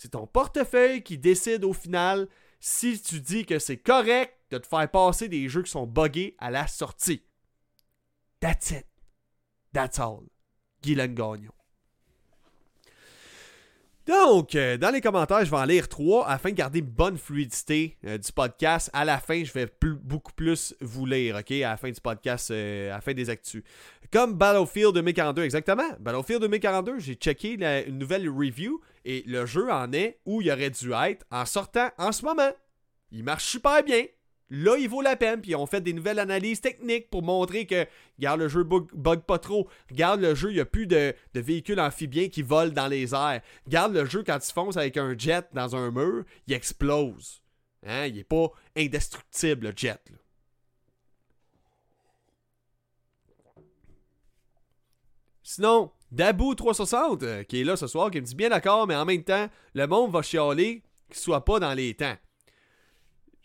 C'est 0.00 0.12
ton 0.12 0.26
portefeuille 0.26 1.02
qui 1.02 1.18
décide 1.18 1.62
au 1.62 1.74
final 1.74 2.26
si 2.58 2.98
tu 3.02 3.20
dis 3.20 3.44
que 3.44 3.58
c'est 3.58 3.76
correct 3.76 4.32
de 4.50 4.56
te 4.56 4.66
faire 4.66 4.90
passer 4.90 5.28
des 5.28 5.46
jeux 5.50 5.62
qui 5.62 5.70
sont 5.70 5.86
buggés 5.86 6.36
à 6.38 6.50
la 6.50 6.66
sortie. 6.66 7.22
That's 8.40 8.70
it. 8.70 8.86
That's 9.74 9.98
all. 9.98 10.22
Guylaine 10.82 11.14
Gagnon. 11.14 11.52
Donc, 14.06 14.54
euh, 14.54 14.78
dans 14.78 14.88
les 14.88 15.02
commentaires, 15.02 15.44
je 15.44 15.50
vais 15.50 15.56
en 15.58 15.66
lire 15.66 15.86
trois 15.86 16.26
afin 16.26 16.48
de 16.48 16.54
garder 16.54 16.78
une 16.78 16.86
bonne 16.86 17.18
fluidité 17.18 17.98
euh, 18.06 18.16
du 18.16 18.32
podcast. 18.32 18.88
À 18.94 19.04
la 19.04 19.18
fin, 19.18 19.44
je 19.44 19.52
vais 19.52 19.70
beaucoup 19.82 20.32
plus 20.32 20.74
vous 20.80 21.04
lire, 21.04 21.36
OK, 21.36 21.50
à 21.52 21.72
la 21.72 21.76
fin 21.76 21.90
du 21.90 22.00
podcast, 22.00 22.50
euh, 22.50 22.90
à 22.90 22.94
la 22.94 23.00
fin 23.02 23.12
des 23.12 23.28
actus. 23.28 23.62
Comme 24.10 24.32
Battlefield 24.32 24.94
2042, 24.94 25.42
exactement. 25.42 25.90
Battlefield 26.00 26.40
2042, 26.40 27.00
j'ai 27.00 27.14
checké 27.16 27.52
une 27.86 27.98
nouvelle 27.98 28.26
review 28.30 28.80
et 29.04 29.22
le 29.26 29.46
jeu 29.46 29.70
en 29.70 29.92
est 29.92 30.20
où 30.26 30.42
il 30.42 30.50
aurait 30.50 30.70
dû 30.70 30.92
être 30.92 31.24
en 31.30 31.46
sortant 31.46 31.90
en 31.98 32.12
ce 32.12 32.24
moment. 32.24 32.50
Il 33.10 33.24
marche 33.24 33.44
super 33.44 33.82
bien. 33.82 34.04
Là, 34.50 34.76
il 34.76 34.88
vaut 34.88 35.00
la 35.00 35.16
peine. 35.16 35.40
Puis, 35.40 35.54
on 35.54 35.66
fait 35.66 35.80
des 35.80 35.92
nouvelles 35.92 36.18
analyses 36.18 36.60
techniques 36.60 37.08
pour 37.08 37.22
montrer 37.22 37.66
que, 37.66 37.86
regarde, 38.18 38.40
le 38.40 38.48
jeu 38.48 38.64
bug, 38.64 38.88
bug 38.92 39.20
pas 39.20 39.38
trop. 39.38 39.68
Regarde 39.88 40.20
le 40.20 40.34
jeu, 40.34 40.50
il 40.50 40.54
n'y 40.54 40.60
a 40.60 40.64
plus 40.64 40.86
de, 40.86 41.14
véhicules 41.34 41.80
amphibiens 41.80 42.28
qui 42.28 42.42
volent 42.42 42.72
dans 42.72 42.88
les 42.88 43.14
airs. 43.14 43.40
Regarde 43.64 43.94
le 43.94 44.04
jeu, 44.04 44.24
quand 44.24 44.38
il 44.44 44.52
fonce 44.52 44.76
avec 44.76 44.96
un 44.96 45.16
jet 45.16 45.46
dans 45.52 45.76
un 45.76 45.90
mur, 45.92 46.24
il 46.48 46.54
explose. 46.54 47.42
Hein? 47.86 48.06
Il 48.06 48.16
n'est 48.16 48.24
pas 48.24 48.50
indestructible, 48.76 49.68
le 49.68 49.72
jet. 49.76 50.00
Sinon, 55.44 55.90
Dabou360, 56.14 57.22
euh, 57.22 57.42
qui 57.44 57.60
est 57.60 57.64
là 57.64 57.76
ce 57.76 57.86
soir, 57.86 58.10
qui 58.10 58.20
me 58.20 58.26
dit 58.26 58.34
bien 58.34 58.48
d'accord, 58.48 58.86
mais 58.86 58.96
en 58.96 59.04
même 59.04 59.22
temps, 59.22 59.48
le 59.74 59.86
monde 59.86 60.10
va 60.10 60.22
chialer 60.22 60.82
qu'il 61.08 61.20
soit 61.20 61.44
pas 61.44 61.60
dans 61.60 61.74
les 61.74 61.94
temps 61.94 62.16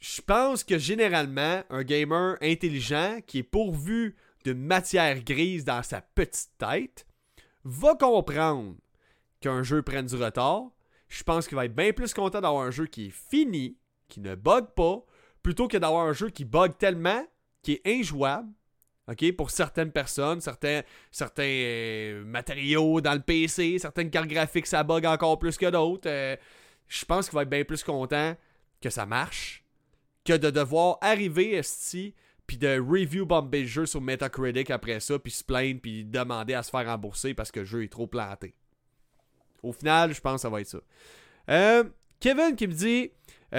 je 0.06 0.22
pense 0.22 0.64
que 0.64 0.78
généralement, 0.78 1.64
un 1.72 1.84
gamer 1.84 2.38
intelligent 2.40 3.20
qui 3.26 3.40
est 3.40 3.44
pourvu 3.44 4.16
de 4.44 4.54
matière 4.54 5.24
grise 5.24 5.66
dans 5.66 5.82
sa 5.82 6.00
petite 6.00 6.52
tête 6.60 7.08
va 7.64 7.96
comprendre 7.96 8.76
qu'un 9.42 9.64
jeu 9.64 9.82
prenne 9.82 10.06
du 10.06 10.16
retard. 10.16 10.66
Je 11.10 11.24
pense 11.24 11.48
qu'il 11.48 11.56
va 11.56 11.66
être 11.66 11.76
bien 11.76 11.92
plus 11.92 12.14
content 12.14 12.40
d'avoir 12.40 12.64
un 12.64 12.70
jeu 12.70 12.86
qui 12.86 13.08
est 13.08 13.16
fini, 13.32 13.78
qui 14.08 14.20
ne 14.20 14.36
bug 14.36 14.68
pas, 14.76 15.04
plutôt 15.42 15.68
que 15.68 15.78
d'avoir 15.78 16.06
un 16.06 16.14
jeu 16.14 16.30
qui 16.30 16.46
bug 16.46 16.78
tellement, 16.78 17.26
qui 17.64 17.74
est 17.74 17.88
injouable. 17.88 18.50
OK, 19.08 19.32
pour 19.34 19.52
certaines 19.52 19.92
personnes, 19.92 20.42
certains, 20.42 20.82
certains 21.12 21.44
euh, 21.44 22.24
matériaux 22.26 23.02
dans 23.02 23.14
le 23.14 23.20
PC, 23.20 23.78
certaines 23.78 24.10
cartes 24.10 24.28
graphiques, 24.28 24.66
ça 24.66 24.84
bug 24.84 25.06
encore 25.06 25.38
plus 25.38 25.58
que 25.58 25.70
d'autres. 25.70 26.10
Euh, 26.10 26.36
je 26.88 27.06
pense 27.06 27.30
qu'il 27.30 27.36
va 27.36 27.44
être 27.44 27.50
bien 27.50 27.64
plus 27.64 27.84
content 27.84 28.36
que 28.82 28.90
ça 28.90 29.06
marche 29.06 29.64
que 30.24 30.34
de 30.34 30.50
devoir 30.50 30.98
arriver 31.02 31.54
esti 31.54 32.16
puis 32.48 32.58
de 32.58 32.80
review 32.80 33.28
bomber 33.28 33.62
le 33.62 33.68
jeu 33.68 33.86
sur 33.86 34.02
Metacritic 34.02 34.72
après 34.72 35.00
ça, 35.00 35.18
puis 35.18 35.32
se 35.32 35.44
plaindre, 35.44 35.82
puis 35.82 36.04
demander 36.04 36.54
à 36.56 36.64
se 36.64 36.70
faire 36.72 36.86
rembourser 36.86 37.34
parce 37.34 37.52
que 37.52 37.60
le 37.60 37.66
jeu 37.66 37.84
est 37.84 37.92
trop 37.92 38.08
planté. 38.08 38.56
Au 39.62 39.72
final, 39.72 40.14
je 40.14 40.22
pense 40.22 40.36
que 40.36 40.42
ça 40.42 40.50
va 40.50 40.62
être 40.62 40.68
ça. 40.68 40.80
Euh, 41.50 41.84
Kevin 42.20 42.56
qui 42.56 42.68
me 42.68 42.74
dit 42.74 43.12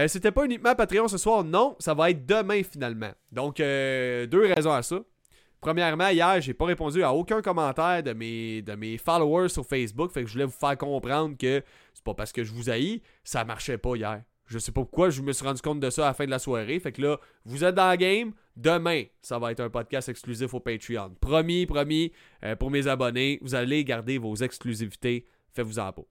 C'était 0.08 0.32
pas 0.32 0.44
uniquement 0.44 0.74
Patreon 0.74 1.06
ce 1.08 1.18
soir. 1.18 1.44
Non, 1.44 1.76
ça 1.78 1.94
va 1.94 2.10
être 2.10 2.26
demain 2.26 2.62
finalement. 2.62 3.12
Donc, 3.30 3.60
euh, 3.60 4.26
deux 4.26 4.46
raisons 4.46 4.72
à 4.72 4.82
ça. 4.82 5.00
Premièrement, 5.60 6.08
hier, 6.08 6.40
j'ai 6.40 6.54
pas 6.54 6.66
répondu 6.66 7.02
à 7.02 7.12
aucun 7.12 7.42
commentaire 7.42 8.02
de 8.02 8.12
mes, 8.12 8.98
followers 8.98 9.48
sur 9.48 9.66
Facebook. 9.66 10.12
Fait 10.12 10.22
que 10.22 10.28
je 10.28 10.32
voulais 10.34 10.44
vous 10.44 10.50
faire 10.50 10.76
comprendre 10.76 11.36
que 11.36 11.62
c'est 11.94 12.04
pas 12.04 12.14
parce 12.14 12.32
que 12.32 12.44
je 12.44 12.52
vous 12.52 12.70
haïs, 12.70 13.00
ça 13.24 13.44
marchait 13.44 13.78
pas 13.78 13.96
hier. 13.96 14.22
Je 14.46 14.58
sais 14.58 14.70
pas 14.70 14.82
pourquoi, 14.82 15.10
je 15.10 15.22
me 15.22 15.32
suis 15.32 15.44
rendu 15.44 15.60
compte 15.60 15.80
de 15.80 15.90
ça 15.90 16.04
à 16.04 16.08
la 16.08 16.14
fin 16.14 16.24
de 16.24 16.30
la 16.30 16.38
soirée. 16.38 16.78
Fait 16.78 16.92
que 16.92 17.02
là, 17.02 17.18
vous 17.44 17.64
êtes 17.64 17.74
dans 17.74 17.88
la 17.88 17.96
game. 17.96 18.32
Demain, 18.56 19.04
ça 19.20 19.38
va 19.38 19.50
être 19.50 19.60
un 19.60 19.70
podcast 19.70 20.08
exclusif 20.08 20.54
au 20.54 20.60
Patreon. 20.60 21.16
Promis, 21.20 21.66
promis, 21.66 22.12
euh, 22.44 22.54
pour 22.54 22.70
mes 22.70 22.86
abonnés, 22.86 23.38
vous 23.42 23.54
allez 23.54 23.84
garder 23.84 24.18
vos 24.18 24.36
exclusivités. 24.36 25.26
Faites-vous-en 25.52 25.92
pas. 25.92 26.02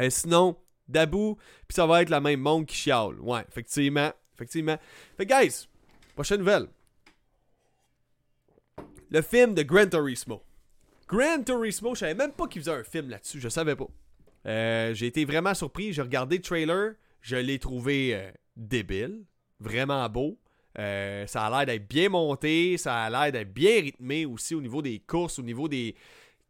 Euh, 0.00 0.10
sinon, 0.10 0.56
Dabou, 0.88 1.36
puis 1.66 1.74
ça 1.74 1.86
va 1.86 2.02
être 2.02 2.10
la 2.10 2.20
même 2.20 2.40
monde 2.40 2.66
qui 2.66 2.76
chiale. 2.76 3.20
Ouais, 3.20 3.44
effectivement. 3.48 4.12
Effectivement. 4.34 4.76
Fait 5.16 5.24
que, 5.24 5.40
guys, 5.40 5.66
prochaine 6.14 6.38
nouvelle. 6.38 6.66
Le 9.10 9.22
film 9.22 9.54
de 9.54 9.62
Gran 9.62 9.86
Turismo. 9.86 10.42
Gran 11.08 11.42
Turismo, 11.44 11.94
je 11.94 12.00
savais 12.00 12.14
même 12.14 12.32
pas 12.32 12.48
qu'il 12.48 12.62
faisait 12.62 12.72
un 12.72 12.82
film 12.82 13.08
là-dessus. 13.08 13.40
Je 13.40 13.48
savais 13.48 13.76
pas. 13.76 13.86
Euh, 14.46 14.94
j'ai 14.94 15.06
été 15.06 15.24
vraiment 15.24 15.54
surpris. 15.54 15.92
J'ai 15.92 16.02
regardé 16.02 16.36
le 16.36 16.42
trailer. 16.42 16.94
Je 17.20 17.36
l'ai 17.36 17.58
trouvé 17.60 18.14
euh, 18.14 18.30
débile. 18.56 19.24
Vraiment 19.60 20.08
beau. 20.08 20.38
Euh, 20.78 21.26
ça 21.26 21.46
a 21.46 21.50
l'air 21.50 21.66
d'être 21.66 21.88
bien 21.88 22.08
monté. 22.08 22.76
Ça 22.78 23.04
a 23.04 23.10
l'air 23.10 23.30
d'être 23.30 23.52
bien 23.52 23.80
rythmé 23.80 24.26
aussi 24.26 24.56
au 24.56 24.60
niveau 24.60 24.82
des 24.82 24.98
courses, 24.98 25.38
au 25.38 25.42
niveau 25.42 25.68
des. 25.68 25.94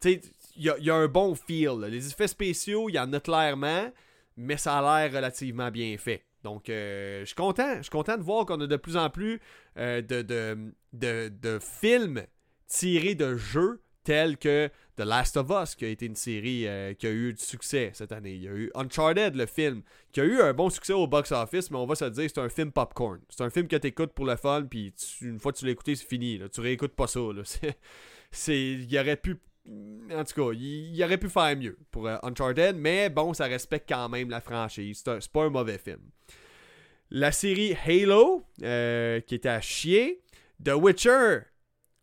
Tu 0.00 0.14
sais, 0.14 0.20
il 0.56 0.64
y, 0.64 0.90
a 0.90 0.94
un 0.94 1.08
bon 1.08 1.34
feel. 1.34 1.78
Les 1.88 2.08
effets 2.08 2.28
spéciaux, 2.28 2.88
il 2.88 2.94
y 2.94 2.98
en 2.98 3.12
a 3.12 3.20
clairement. 3.20 3.92
Mais 4.38 4.56
ça 4.56 4.78
a 4.78 5.02
l'air 5.02 5.12
relativement 5.12 5.70
bien 5.70 5.96
fait. 5.98 6.22
Donc, 6.42 6.64
je 6.68 7.22
suis 7.24 7.34
content. 7.34 7.76
Je 7.76 7.82
suis 7.82 7.90
content 7.90 8.16
de 8.16 8.22
voir 8.22 8.46
qu'on 8.46 8.60
a 8.60 8.66
de 8.66 8.76
plus 8.76 8.96
en 8.96 9.10
plus 9.10 9.40
de, 9.76 10.00
de, 10.00 10.72
de 10.92 11.58
films 11.60 12.22
tirés 12.66 13.14
de 13.14 13.36
jeux 13.36 13.80
tels 14.04 14.36
que 14.36 14.70
The 14.96 15.00
Last 15.00 15.36
of 15.36 15.50
Us, 15.50 15.74
qui 15.74 15.84
a 15.84 15.88
été 15.88 16.06
une 16.06 16.16
série 16.16 16.66
euh, 16.66 16.94
qui 16.94 17.06
a 17.06 17.10
eu 17.10 17.32
du 17.32 17.42
succès 17.42 17.90
cette 17.92 18.12
année. 18.12 18.34
Il 18.34 18.42
y 18.42 18.48
a 18.48 18.52
eu 18.52 18.70
Uncharted, 18.74 19.34
le 19.34 19.46
film, 19.46 19.82
qui 20.12 20.20
a 20.20 20.24
eu 20.24 20.40
un 20.40 20.54
bon 20.54 20.70
succès 20.70 20.92
au 20.92 21.06
box-office, 21.06 21.70
mais 21.70 21.76
on 21.76 21.86
va 21.86 21.96
se 21.96 22.04
dire 22.06 22.30
c'est 22.32 22.40
un 22.40 22.48
film 22.48 22.70
popcorn. 22.72 23.20
C'est 23.28 23.42
un 23.42 23.50
film 23.50 23.66
que 23.66 23.76
tu 23.76 23.88
écoutes 23.88 24.12
pour 24.12 24.24
le 24.24 24.36
fun, 24.36 24.64
puis 24.70 24.94
une 25.20 25.40
fois 25.40 25.52
que 25.52 25.58
tu 25.58 25.66
l'as 25.66 25.72
écouté, 25.72 25.96
c'est 25.96 26.06
fini. 26.06 26.40
Tu 26.52 26.60
réécoutes 26.60 26.94
pas 26.94 27.06
ça. 27.06 27.20
Il 28.48 28.98
aurait 28.98 29.16
pu 29.16 29.38
en 29.68 30.24
tout 30.24 30.34
cas, 30.34 30.52
il, 30.52 31.02
aurait 31.02 31.18
pu 31.18 31.28
faire 31.28 31.56
mieux 31.56 31.76
pour 31.90 32.06
euh, 32.06 32.16
Uncharted, 32.22 32.76
mais 32.76 33.10
bon, 33.10 33.34
ça 33.34 33.46
respecte 33.46 33.88
quand 33.88 34.08
même 34.08 34.30
la 34.30 34.40
franchise. 34.40 35.02
C'est, 35.04 35.32
pas 35.32 35.44
un 35.44 35.50
mauvais 35.50 35.78
film. 35.78 35.98
La 37.10 37.32
série 37.32 37.76
Halo, 37.84 38.44
euh, 38.62 39.20
qui 39.20 39.34
était 39.34 39.48
à 39.48 39.60
chier. 39.60 40.22
The 40.64 40.70
Witcher, 40.70 41.40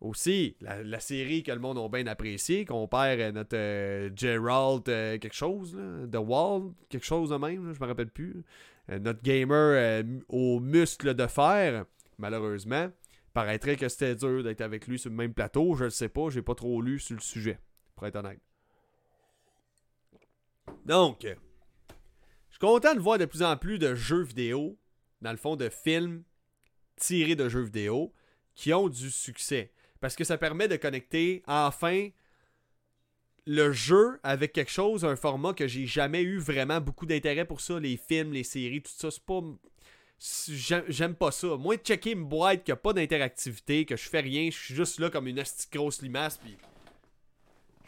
aussi, 0.03 0.57
la, 0.59 0.99
série 0.99 1.43
que 1.43 1.51
le 1.51 1.59
monde 1.59 1.77
a 1.77 1.87
bien 1.87 2.05
apprécié, 2.07 2.65
qu'on 2.65 2.87
perd 2.87 3.19
euh, 3.19 3.31
notre 3.31 3.55
euh, 3.55 4.09
Gerald 4.15 4.87
euh, 4.89 5.17
quelque 5.17 5.33
chose, 5.33 5.75
là, 5.75 6.05
The 6.11 6.21
Wall, 6.21 6.73
quelque 6.89 7.05
chose 7.05 7.29
de 7.29 7.37
même, 7.37 7.73
je 7.73 7.79
me 7.79 7.85
rappelle 7.87 8.09
plus. 8.09 8.43
notre 8.89 9.21
gamer 9.23 10.03
au 10.27 10.59
muscle 10.59 11.13
de 11.13 11.27
fer, 11.27 11.85
malheureusement. 12.17 12.91
Paraîtrait 13.33 13.77
que 13.77 13.87
c'était 13.89 14.15
dur 14.15 14.43
d'être 14.43 14.61
avec 14.61 14.87
lui 14.87 14.99
sur 14.99 15.09
le 15.09 15.15
même 15.15 15.33
plateau, 15.33 15.73
je 15.73 15.85
ne 15.85 15.89
sais 15.89 16.09
pas, 16.09 16.29
j'ai 16.29 16.43
pas 16.43 16.53
trop 16.53 16.81
lu 16.81 16.99
sur 16.99 17.15
le 17.15 17.21
sujet, 17.21 17.59
pour 17.95 18.05
être 18.05 18.17
honnête. 18.17 18.39
Donc, 20.85 21.21
je 21.23 21.29
suis 22.51 22.59
content 22.59 22.93
de 22.93 22.99
voir 22.99 23.17
de 23.17 23.25
plus 23.25 23.41
en 23.41 23.57
plus 23.57 23.79
de 23.79 23.95
jeux 23.95 24.21
vidéo, 24.21 24.77
dans 25.21 25.31
le 25.31 25.37
fond 25.37 25.55
de 25.55 25.69
films 25.69 26.23
tirés 26.97 27.35
de 27.35 27.49
jeux 27.49 27.63
vidéo, 27.63 28.13
qui 28.53 28.73
ont 28.73 28.89
du 28.89 29.09
succès. 29.09 29.71
Parce 30.03 30.17
que 30.17 30.25
ça 30.25 30.37
permet 30.37 30.67
de 30.67 30.75
connecter 30.75 31.43
enfin 31.47 32.09
le 33.45 33.71
jeu 33.71 34.19
avec 34.21 34.51
quelque 34.51 34.69
chose, 34.69 35.05
un 35.05 35.15
format 35.15 35.53
que 35.53 35.65
j'ai 35.65 35.87
jamais 35.87 36.23
eu 36.23 36.39
vraiment 36.39 36.81
beaucoup 36.81 37.05
d'intérêt 37.05 37.45
pour 37.45 37.61
ça, 37.61 37.79
les 37.79 37.95
films, 37.95 38.33
les 38.33 38.43
séries, 38.43 38.81
tout 38.81 38.91
ça. 38.93 39.09
C'est 39.11 39.23
pas. 39.23 39.39
J'aime 40.89 41.15
pas 41.15 41.31
ça. 41.31 41.55
Moi, 41.55 41.77
checker 41.77 42.11
une 42.11 42.25
boîte 42.25 42.65
qui 42.65 42.73
a 42.73 42.75
pas 42.75 42.91
d'interactivité, 42.91 43.85
que 43.85 43.95
je 43.95 44.09
fais 44.09 44.19
rien, 44.19 44.49
je 44.51 44.57
suis 44.57 44.75
juste 44.75 44.99
là 44.99 45.09
comme 45.09 45.25
une 45.25 45.39
asti 45.39 45.67
grosse 45.71 46.01
limace, 46.01 46.37
puis. 46.37 46.57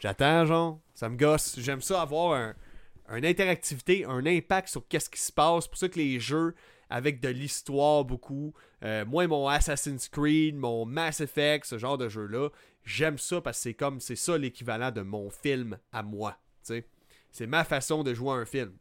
J'attends, 0.00 0.46
genre. 0.46 0.80
Ça 0.94 1.10
me 1.10 1.18
gosse. 1.18 1.60
J'aime 1.60 1.82
ça 1.82 2.00
avoir 2.00 2.32
un, 2.32 2.54
une 3.14 3.26
interactivité, 3.26 4.06
un 4.06 4.24
impact 4.24 4.68
sur 4.68 4.88
qu'est-ce 4.88 5.10
qui 5.10 5.20
se 5.20 5.32
passe. 5.32 5.64
C'est 5.64 5.70
pour 5.70 5.78
ça 5.78 5.90
que 5.90 5.98
les 5.98 6.18
jeux, 6.18 6.54
avec 6.90 7.20
de 7.20 7.28
l'histoire 7.28 8.04
beaucoup. 8.04 8.54
Euh, 8.82 9.04
moi, 9.04 9.26
mon 9.26 9.48
Assassin's 9.48 10.08
Creed, 10.08 10.56
mon 10.56 10.86
Mass 10.86 11.20
Effect, 11.20 11.66
ce 11.66 11.78
genre 11.78 11.98
de 11.98 12.08
jeu-là, 12.08 12.50
j'aime 12.84 13.18
ça 13.18 13.40
parce 13.40 13.58
que 13.58 13.62
c'est 13.62 13.74
comme, 13.74 14.00
c'est 14.00 14.16
ça 14.16 14.38
l'équivalent 14.38 14.90
de 14.90 15.02
mon 15.02 15.30
film 15.30 15.78
à 15.92 16.02
moi. 16.02 16.38
C'est 16.62 17.46
ma 17.46 17.64
façon 17.64 18.02
de 18.02 18.14
jouer 18.14 18.32
un 18.32 18.44
film. 18.44 18.72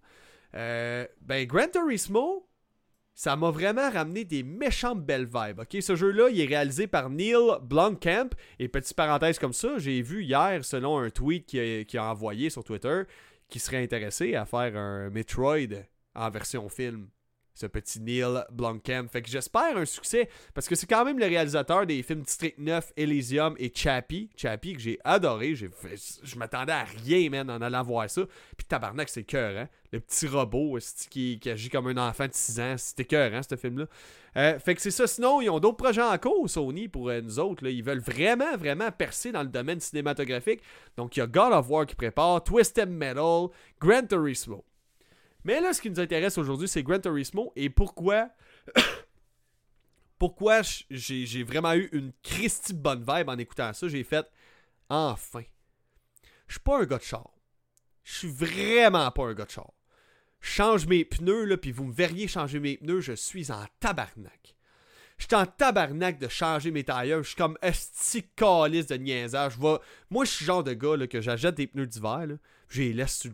Euh, 0.56 1.06
ben, 1.22 1.46
Gran 1.46 1.68
Turismo, 1.68 2.48
ça 3.13 3.36
m'a 3.36 3.50
vraiment 3.50 3.89
ramené 3.89 4.24
des 4.24 4.44
méchantes 4.44 5.06
belles 5.06 5.26
vibes. 5.26 5.62
Ce 5.82 5.96
jeu-là, 5.96 6.30
il 6.30 6.39
est 6.39 6.46
réalisé 6.46 6.88
par 6.88 7.10
Neil 7.10 7.36
Blomkamp. 7.62 8.30
Et 8.60 8.68
petite 8.68 8.96
parenthèse 8.96 9.39
comme 9.39 9.54
ça, 9.54 9.78
j'ai 9.78 10.02
vu 10.02 10.24
hier, 10.24 10.63
selon 10.63 11.00
un 11.00 11.10
tweet 11.10 11.46
qu'il 11.46 12.00
a, 12.00 12.12
envoyé 12.12 12.50
sur 12.50 12.63
Twitter, 12.63 13.04
qu'il 13.50 13.62
serait 13.62 13.84
intéressé 13.84 14.36
à 14.36 14.46
faire 14.46 14.78
un 14.78 15.10
Metroid 15.10 15.84
en 16.13 16.30
version 16.30 16.70
film 16.70 17.08
ce 17.56 17.65
petit 17.65 18.02
Neil 18.02 18.44
Blomkamp. 18.52 19.08
Fait 19.08 19.22
que 19.22 19.30
j'espère 19.30 19.78
un 19.78 19.86
succès 19.86 20.30
parce 20.54 20.68
que 20.68 20.76
c'est 20.76 20.86
quand 20.86 21.06
même 21.06 21.18
le 21.18 21.26
réalisateur 21.26 21.86
des 21.86 22.04
films 22.04 22.22
District 22.22 22.58
9, 22.58 22.94
Elysium 22.98 23.56
et 23.58 23.72
Chappie. 23.74 24.30
Chappie 24.36 24.74
que 24.74 24.82
j'ai 24.82 25.00
adoré. 25.04 25.56
Je 25.56 26.36
m'attendais 26.38 26.74
à 26.74 26.84
rien, 26.84 27.30
man, 27.30 27.50
en 27.50 27.62
allant 27.62 27.84
voir 27.84 28.10
ça. 28.10 28.24
Puis 28.58 28.68
tabarnak, 28.68 29.10
c'est 29.10 29.24
cœur, 29.24 29.58
hein. 29.58 29.70
Le 29.91 30.02
petit 30.02 30.28
robot 30.28 30.78
qui, 31.10 31.39
qui, 31.39 31.50
agit 31.50 31.70
comme 31.70 31.88
un 31.88 32.10
enfant 32.10 32.28
de 32.28 32.34
6 32.34 32.60
ans. 32.60 32.76
C'était 32.78 33.06
cœur, 33.06 33.34
hein, 33.34 33.39
ce 33.50 33.56
film-là. 33.56 33.86
Euh, 34.36 34.60
fait 34.60 34.76
que 34.76 34.82
c'est 34.82 34.91
ça. 34.91 35.08
Sinon, 35.08 35.39
ils 35.41 35.50
ont 35.50 35.60
d'autres 35.60 35.78
projets 35.78 36.02
en 36.02 36.18
cours, 36.18 36.50
Sony, 36.50 36.89
pour 36.89 37.08
euh, 37.08 37.22
nous 37.22 37.39
autres. 37.39 37.63
Là. 37.63 37.70
Ils 37.70 37.84
veulent 37.84 38.00
vraiment, 38.00 38.58
vraiment 38.58 38.91
percer 38.91 39.32
dans 39.32 39.44
le 39.44 39.48
domaine 39.48 39.80
cinématographique. 39.80 40.62
Donc, 40.98 41.15
il 41.15 41.22
y 41.22 41.24
a 41.24 41.28
God 41.28 41.54
of 41.54 41.70
War 41.70 41.86
qui 41.86 41.96
prépare, 41.96 42.44
Twisted 42.44 42.89
Metal, 42.89 43.48
Gran 43.80 44.06
Turismo. 44.06 44.65
Mais 45.45 45.62
là, 45.62 45.73
ce 45.73 45.81
qui 45.81 45.91
nous 45.91 45.99
intéresse 45.99 46.39
aujourd'hui, 46.39 46.67
c'est 46.67 46.81
Gran 46.81 46.99
Turismo 46.99 47.53
et 47.55 47.69
pourquoi. 47.69 48.29
pourquoi 50.17 50.62
j'ai 50.89 51.43
vraiment 51.43 51.73
eu 51.75 51.88
une 51.91 52.12
Christie 52.23 52.73
bonne 52.73 53.05
vibe 53.08 53.29
en 53.29 53.38
écoutant 53.38 53.71
ça. 53.71 53.88
J'ai 53.88 54.03
fait. 54.03 54.25
Enfin. 54.89 55.43
Je 56.47 56.53
suis 56.53 56.62
pas 56.62 56.81
un 56.81 56.86
gars 56.86 56.97
de 56.97 57.03
char. 57.03 57.29
Je 58.03 58.13
suis 58.13 58.27
vraiment 58.27 59.10
pas 59.12 59.23
un 59.23 59.34
gars 59.34 59.45
de 59.45 59.51
char. 59.51 59.71
change 60.41 60.88
mes 60.88 61.05
pneus, 61.05 61.45
là, 61.45 61.58
puis 61.58 61.71
vous 61.71 61.86
me 61.86 61.93
verriez 61.93 62.27
changer 62.27 62.60
mes 62.60 62.77
pneus, 62.77 63.01
je 63.01 63.13
suis 63.13 63.51
en 63.51 63.65
tabarnak. 63.79 64.55
Je 65.17 65.25
suis 65.25 65.36
en 65.36 65.45
tabarnak 65.45 66.19
de 66.19 66.27
changer 66.27 66.71
mes 66.71 66.84
tailleurs. 66.84 67.21
Je 67.21 67.29
suis 67.29 67.38
comme 67.38 67.58
esti 67.62 68.23
calice 68.36 68.88
de 68.88 68.95
niaisage. 68.95 69.58
Moi, 69.60 69.79
je 70.25 70.29
suis 70.29 70.43
le 70.43 70.47
genre 70.47 70.63
de 70.63 70.73
gars 70.73 70.97
là, 70.97 71.08
que 71.08 71.21
j'achète 71.21 71.55
des 71.55 71.67
pneus 71.67 71.88
d'hiver. 71.88 72.25
Je 72.67 72.81
les 72.81 72.93
laisse 72.93 73.19
sur 73.19 73.31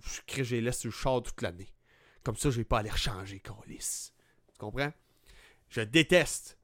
le 0.90 0.92
char 0.92 1.24
toute 1.24 1.42
l'année. 1.42 1.74
Comme 2.24 2.36
ça, 2.36 2.50
je 2.50 2.58
vais 2.58 2.66
pas 2.66 2.80
aller 2.80 2.90
rechanger, 2.90 3.40
Colis. 3.40 4.12
Tu 4.54 4.58
comprends? 4.60 4.94
Je 5.70 5.82
déteste 5.82 6.58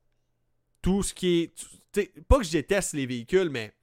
tout 0.81 1.03
ce 1.03 1.13
qui 1.13 1.51
est. 1.95 2.23
Pas 2.27 2.37
que 2.37 2.43
je 2.43 2.51
déteste 2.51 2.93
les 2.93 3.05
véhicules, 3.05 3.49
mais 3.49 3.73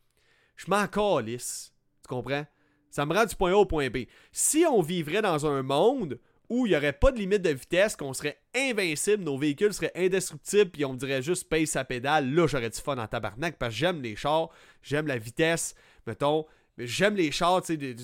je 0.57 0.67
m'en 0.69 0.87
calisse. 0.87 1.73
Tu 2.03 2.09
comprends? 2.09 2.47
Ça 2.91 3.05
me 3.07 3.15
rend 3.15 3.25
du 3.25 3.35
point 3.35 3.53
A 3.53 3.57
au 3.57 3.67
point 3.67 3.91
B. 3.91 4.05
Si 4.31 4.65
on 4.71 4.81
vivrait 4.81 5.23
dans 5.23 5.47
un 5.47 5.63
monde 5.63 6.21
où 6.49 6.67
il 6.67 6.71
n'y 6.71 6.77
aurait 6.77 6.93
pas 6.93 7.11
de 7.11 7.19
limite 7.19 7.43
de 7.43 7.51
vitesse, 7.51 7.97
qu'on 7.97 8.13
serait 8.13 8.39
invincible, 8.55 9.25
nos 9.25 9.37
véhicules 9.37 9.73
seraient 9.73 9.93
indestructibles, 9.97 10.71
puis 10.71 10.85
on 10.85 10.93
me 10.93 10.99
dirait 10.99 11.23
juste 11.23 11.49
paye 11.49 11.67
sa 11.67 11.85
pédale, 11.85 12.33
là 12.33 12.47
j'aurais 12.47 12.71
du 12.71 12.79
fun 12.79 12.99
en 12.99 13.07
tabarnak 13.09 13.57
parce 13.59 13.75
que 13.75 13.79
j'aime 13.79 14.03
les 14.03 14.15
chars, 14.15 14.51
j'aime 14.83 15.07
la 15.07 15.19
vitesse, 15.19 15.75
mettons, 16.07 16.47
J'aime 16.77 17.15
les 17.15 17.31
chars, 17.31 17.63
tu 17.63 17.79
sais, 17.79 17.97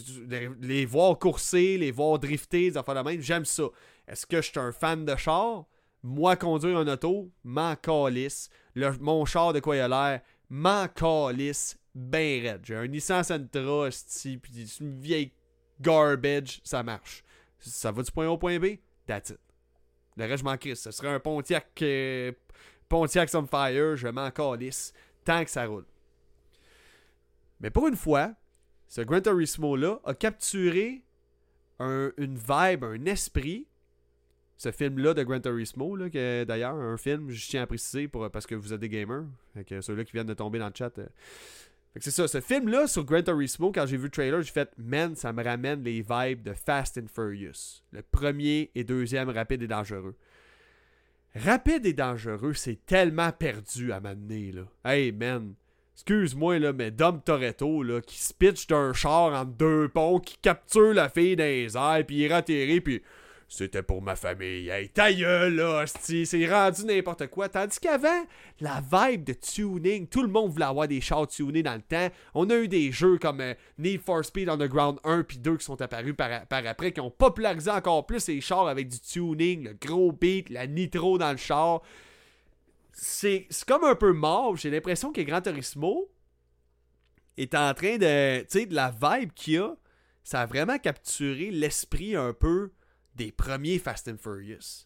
les 0.60 0.84
voir 0.86 1.18
courser, 1.18 1.76
les 1.76 1.90
voir 1.90 2.18
drifter, 2.18 2.70
des 2.70 2.76
affaires 2.76 2.94
de 2.94 3.08
même. 3.08 3.20
J'aime 3.20 3.44
ça. 3.44 3.64
Est-ce 4.06 4.26
que 4.26 4.36
je 4.36 4.48
suis 4.50 4.58
un 4.58 4.72
fan 4.72 5.04
de 5.04 5.16
chars? 5.16 5.66
Moi, 6.02 6.36
conduire 6.36 6.78
un 6.78 6.86
auto, 6.86 7.30
m'en 7.44 7.74
calisse. 7.76 8.48
mon 9.00 9.24
char 9.24 9.52
de 9.52 9.60
quoi 9.60 9.76
il 9.76 9.80
a 9.80 9.88
l'air, 9.88 10.20
m'en 10.48 10.86
calisse 10.88 11.76
ben 11.94 12.42
raide. 12.42 12.60
J'ai 12.64 12.76
un 12.76 12.86
Nissan 12.86 13.24
Sentra, 13.24 13.88
puis 14.40 14.76
une 14.80 15.00
vieille 15.00 15.32
garbage, 15.80 16.60
ça 16.64 16.82
marche. 16.82 17.24
Ça 17.58 17.90
va 17.90 18.02
du 18.02 18.10
point 18.10 18.26
A 18.26 18.30
au 18.30 18.38
point 18.38 18.58
B? 18.58 18.76
That's 19.06 19.30
it. 19.30 19.40
Le 20.16 20.26
reste, 20.26 20.38
je 20.38 20.44
m'en 20.44 20.56
crisse. 20.56 20.80
Ce 20.80 20.90
serait 20.90 21.08
un 21.08 21.20
Pontiac, 21.20 21.66
euh, 21.82 22.32
Pontiac 22.88 23.28
Sunfire, 23.28 23.96
je 23.96 24.08
m'en 24.08 24.30
calisse 24.30 24.92
tant 25.24 25.44
que 25.44 25.50
ça 25.50 25.66
roule. 25.66 25.86
Mais 27.60 27.70
pour 27.70 27.86
une 27.88 27.96
fois, 27.96 28.34
ce 28.90 29.00
Gran 29.00 29.22
Turismo-là 29.22 30.00
a 30.04 30.14
capturé 30.14 31.02
une 31.78 32.36
vibe, 32.36 32.84
un 32.84 33.06
esprit 33.06 33.66
ce 34.58 34.70
film-là 34.72 35.14
de 35.14 35.22
Gran 35.22 35.40
Turismo, 35.40 35.96
là, 35.96 36.10
que 36.10 36.44
d'ailleurs, 36.44 36.74
un 36.74 36.98
film, 36.98 37.30
je 37.30 37.48
tiens 37.48 37.62
à 37.62 37.66
préciser 37.66 38.08
pour, 38.08 38.30
parce 38.30 38.46
que 38.46 38.54
vous 38.54 38.74
êtes 38.74 38.80
des 38.80 38.90
gamers, 38.90 39.24
que 39.66 39.80
ceux-là 39.80 40.04
qui 40.04 40.12
viennent 40.12 40.26
de 40.26 40.34
tomber 40.34 40.58
dans 40.58 40.66
le 40.66 40.74
chat. 40.76 40.98
euh. 40.98 41.06
C'est 41.96 42.10
ça, 42.10 42.28
ce 42.28 42.42
film-là 42.42 42.86
sur 42.86 43.04
Gran 43.04 43.22
Turismo, 43.22 43.72
quand 43.72 43.86
j'ai 43.86 43.96
vu 43.96 44.04
le 44.04 44.10
trailer, 44.10 44.42
j'ai 44.42 44.52
fait, 44.52 44.70
man, 44.76 45.14
ça 45.14 45.32
me 45.32 45.42
ramène 45.42 45.82
les 45.82 46.02
vibes 46.02 46.42
de 46.42 46.52
Fast 46.52 46.98
and 46.98 47.06
Furious. 47.06 47.82
Le 47.92 48.02
premier 48.02 48.70
et 48.74 48.84
deuxième 48.84 49.30
Rapide 49.30 49.62
et 49.62 49.66
Dangereux. 49.66 50.14
Rapide 51.34 51.86
et 51.86 51.94
Dangereux, 51.94 52.52
c'est 52.52 52.84
tellement 52.84 53.32
perdu 53.32 53.92
à 53.92 54.00
m'amener, 54.00 54.52
là. 54.52 54.66
Hey, 54.84 55.10
man. 55.10 55.54
Excuse-moi, 56.00 56.58
là, 56.58 56.72
mais 56.72 56.90
Dom 56.90 57.20
Toretto, 57.20 57.82
là, 57.82 58.00
qui 58.00 58.18
se 58.18 58.32
pitch 58.32 58.66
d'un 58.66 58.94
char 58.94 59.34
entre 59.34 59.50
deux 59.50 59.86
ponts, 59.90 60.18
qui 60.18 60.38
capture 60.38 60.94
la 60.94 61.10
fille 61.10 61.36
dans 61.36 61.44
airs, 61.44 62.06
puis 62.06 62.24
il 62.24 62.32
atterrit, 62.32 62.80
puis 62.80 63.02
c'était 63.48 63.82
pour 63.82 64.00
ma 64.00 64.16
famille. 64.16 64.70
Hey, 64.70 64.88
ta 64.88 65.10
là, 65.10 65.84
c'est 65.86 66.48
rendu 66.50 66.86
n'importe 66.86 67.26
quoi. 67.26 67.50
Tandis 67.50 67.78
qu'avant, 67.78 68.24
la 68.60 68.80
vibe 68.80 69.24
de 69.24 69.34
tuning, 69.34 70.06
tout 70.06 70.22
le 70.22 70.28
monde 70.28 70.50
voulait 70.50 70.64
avoir 70.64 70.88
des 70.88 71.02
chars 71.02 71.26
tunés 71.26 71.62
dans 71.62 71.74
le 71.74 71.82
temps. 71.82 72.08
On 72.32 72.48
a 72.48 72.54
eu 72.56 72.68
des 72.68 72.92
jeux 72.92 73.18
comme 73.18 73.42
euh, 73.42 73.52
Need 73.76 74.00
for 74.00 74.24
Speed 74.24 74.48
Underground 74.48 75.00
1 75.04 75.24
puis 75.24 75.36
2 75.36 75.58
qui 75.58 75.64
sont 75.66 75.82
apparus 75.82 76.14
par, 76.16 76.46
par 76.46 76.66
après, 76.66 76.92
qui 76.92 77.00
ont 77.00 77.10
popularisé 77.10 77.70
encore 77.70 78.06
plus 78.06 78.26
les 78.26 78.40
chars 78.40 78.68
avec 78.68 78.88
du 78.88 78.98
tuning, 79.00 79.64
le 79.64 79.74
gros 79.74 80.12
beat, 80.12 80.48
la 80.48 80.66
nitro 80.66 81.18
dans 81.18 81.32
le 81.32 81.36
char. 81.36 81.82
C'est 83.02 83.48
comme 83.66 83.84
un 83.84 83.94
peu 83.94 84.12
mort. 84.12 84.56
J'ai 84.56 84.68
l'impression 84.68 85.10
que 85.10 85.22
Gran 85.22 85.40
Turismo 85.40 86.10
est 87.38 87.54
en 87.54 87.72
train 87.72 87.96
de. 87.96 88.40
Tu 88.42 88.46
sais, 88.48 88.66
de 88.66 88.74
la 88.74 88.90
vibe 88.90 89.32
qu'il 89.32 89.54
y 89.54 89.56
a, 89.56 89.74
ça 90.22 90.42
a 90.42 90.46
vraiment 90.46 90.78
capturé 90.78 91.50
l'esprit 91.50 92.14
un 92.14 92.34
peu 92.34 92.72
des 93.14 93.32
premiers 93.32 93.78
Fast 93.78 94.06
and 94.08 94.18
Furious. 94.18 94.84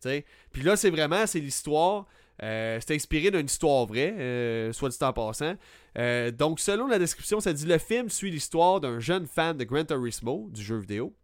Tu 0.00 0.08
sais? 0.08 0.24
Puis 0.52 0.62
là, 0.62 0.74
c'est 0.76 0.88
vraiment, 0.88 1.26
c'est 1.26 1.40
l'histoire. 1.40 2.06
euh, 2.42 2.80
c'est 2.80 2.94
inspiré 2.94 3.30
d'une 3.30 3.44
histoire 3.44 3.84
vraie, 3.84 4.14
euh, 4.18 4.72
soit 4.72 4.88
dit 4.88 4.96
en 5.02 5.12
passant. 5.12 5.54
Euh, 5.98 6.30
donc, 6.30 6.60
selon 6.60 6.86
la 6.86 6.98
description, 6.98 7.40
ça 7.40 7.52
dit 7.52 7.66
le 7.66 7.76
film 7.78 8.08
suit 8.08 8.30
l'histoire 8.30 8.80
d'un 8.80 9.00
jeune 9.00 9.26
fan 9.26 9.56
de 9.56 9.64
Gran 9.64 9.84
Turismo, 9.84 10.48
du 10.50 10.62
jeu 10.62 10.78
vidéo, 10.78 11.14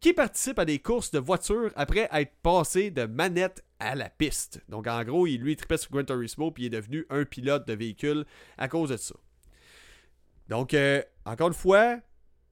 qui 0.00 0.12
participe 0.12 0.58
à 0.58 0.66
des 0.66 0.80
courses 0.80 1.10
de 1.10 1.18
voitures 1.18 1.72
après 1.76 2.08
être 2.12 2.32
passé 2.42 2.90
de 2.90 3.06
manette 3.06 3.64
à 3.82 3.94
la 3.94 4.08
piste. 4.08 4.60
Donc, 4.68 4.86
en 4.86 5.02
gros, 5.04 5.26
il 5.26 5.40
lui 5.40 5.52
il 5.52 5.56
tripait 5.56 5.76
sur 5.76 5.90
Gran 5.90 6.04
Turismo 6.04 6.50
puis 6.50 6.64
il 6.64 6.66
est 6.66 6.70
devenu 6.70 7.06
un 7.10 7.24
pilote 7.24 7.66
de 7.66 7.72
véhicule 7.72 8.24
à 8.58 8.68
cause 8.68 8.90
de 8.90 8.96
ça. 8.96 9.14
Donc, 10.48 10.74
euh, 10.74 11.02
encore 11.24 11.48
une 11.48 11.54
fois, 11.54 11.96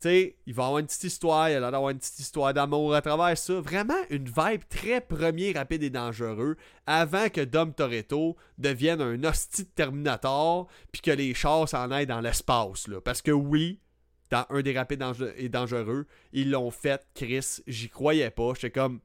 tu 0.00 0.08
sais, 0.08 0.36
il 0.46 0.54
va 0.54 0.64
avoir 0.66 0.78
une 0.78 0.86
petite 0.86 1.04
histoire, 1.04 1.50
il 1.50 1.54
a 1.56 1.60
l'air 1.60 1.70
d'avoir 1.70 1.90
une 1.90 1.98
petite 1.98 2.18
histoire 2.18 2.54
d'amour 2.54 2.94
à 2.94 3.02
travers 3.02 3.36
ça. 3.36 3.60
Vraiment 3.60 4.00
une 4.08 4.24
vibe 4.24 4.62
très 4.68 5.00
premier, 5.00 5.52
rapide 5.52 5.82
et 5.82 5.90
dangereux 5.90 6.56
avant 6.86 7.28
que 7.28 7.42
Dom 7.42 7.74
Toretto 7.74 8.36
devienne 8.56 9.00
un 9.00 9.22
hostie 9.24 9.64
de 9.64 9.68
Terminator 9.68 10.68
puis 10.90 11.02
que 11.02 11.10
les 11.10 11.34
chars 11.34 11.68
s'en 11.68 11.90
aillent 11.90 12.06
dans 12.06 12.20
l'espace. 12.20 12.88
là. 12.88 13.00
Parce 13.00 13.20
que 13.20 13.30
oui, 13.30 13.78
dans 14.30 14.46
un 14.48 14.62
des 14.62 14.76
rapides 14.76 15.04
et 15.36 15.48
dangereux, 15.48 16.06
ils 16.32 16.50
l'ont 16.50 16.70
fait, 16.70 17.06
Chris. 17.14 17.62
J'y 17.66 17.90
croyais 17.90 18.30
pas. 18.30 18.52
J'étais 18.54 18.70
comme, 18.70 19.00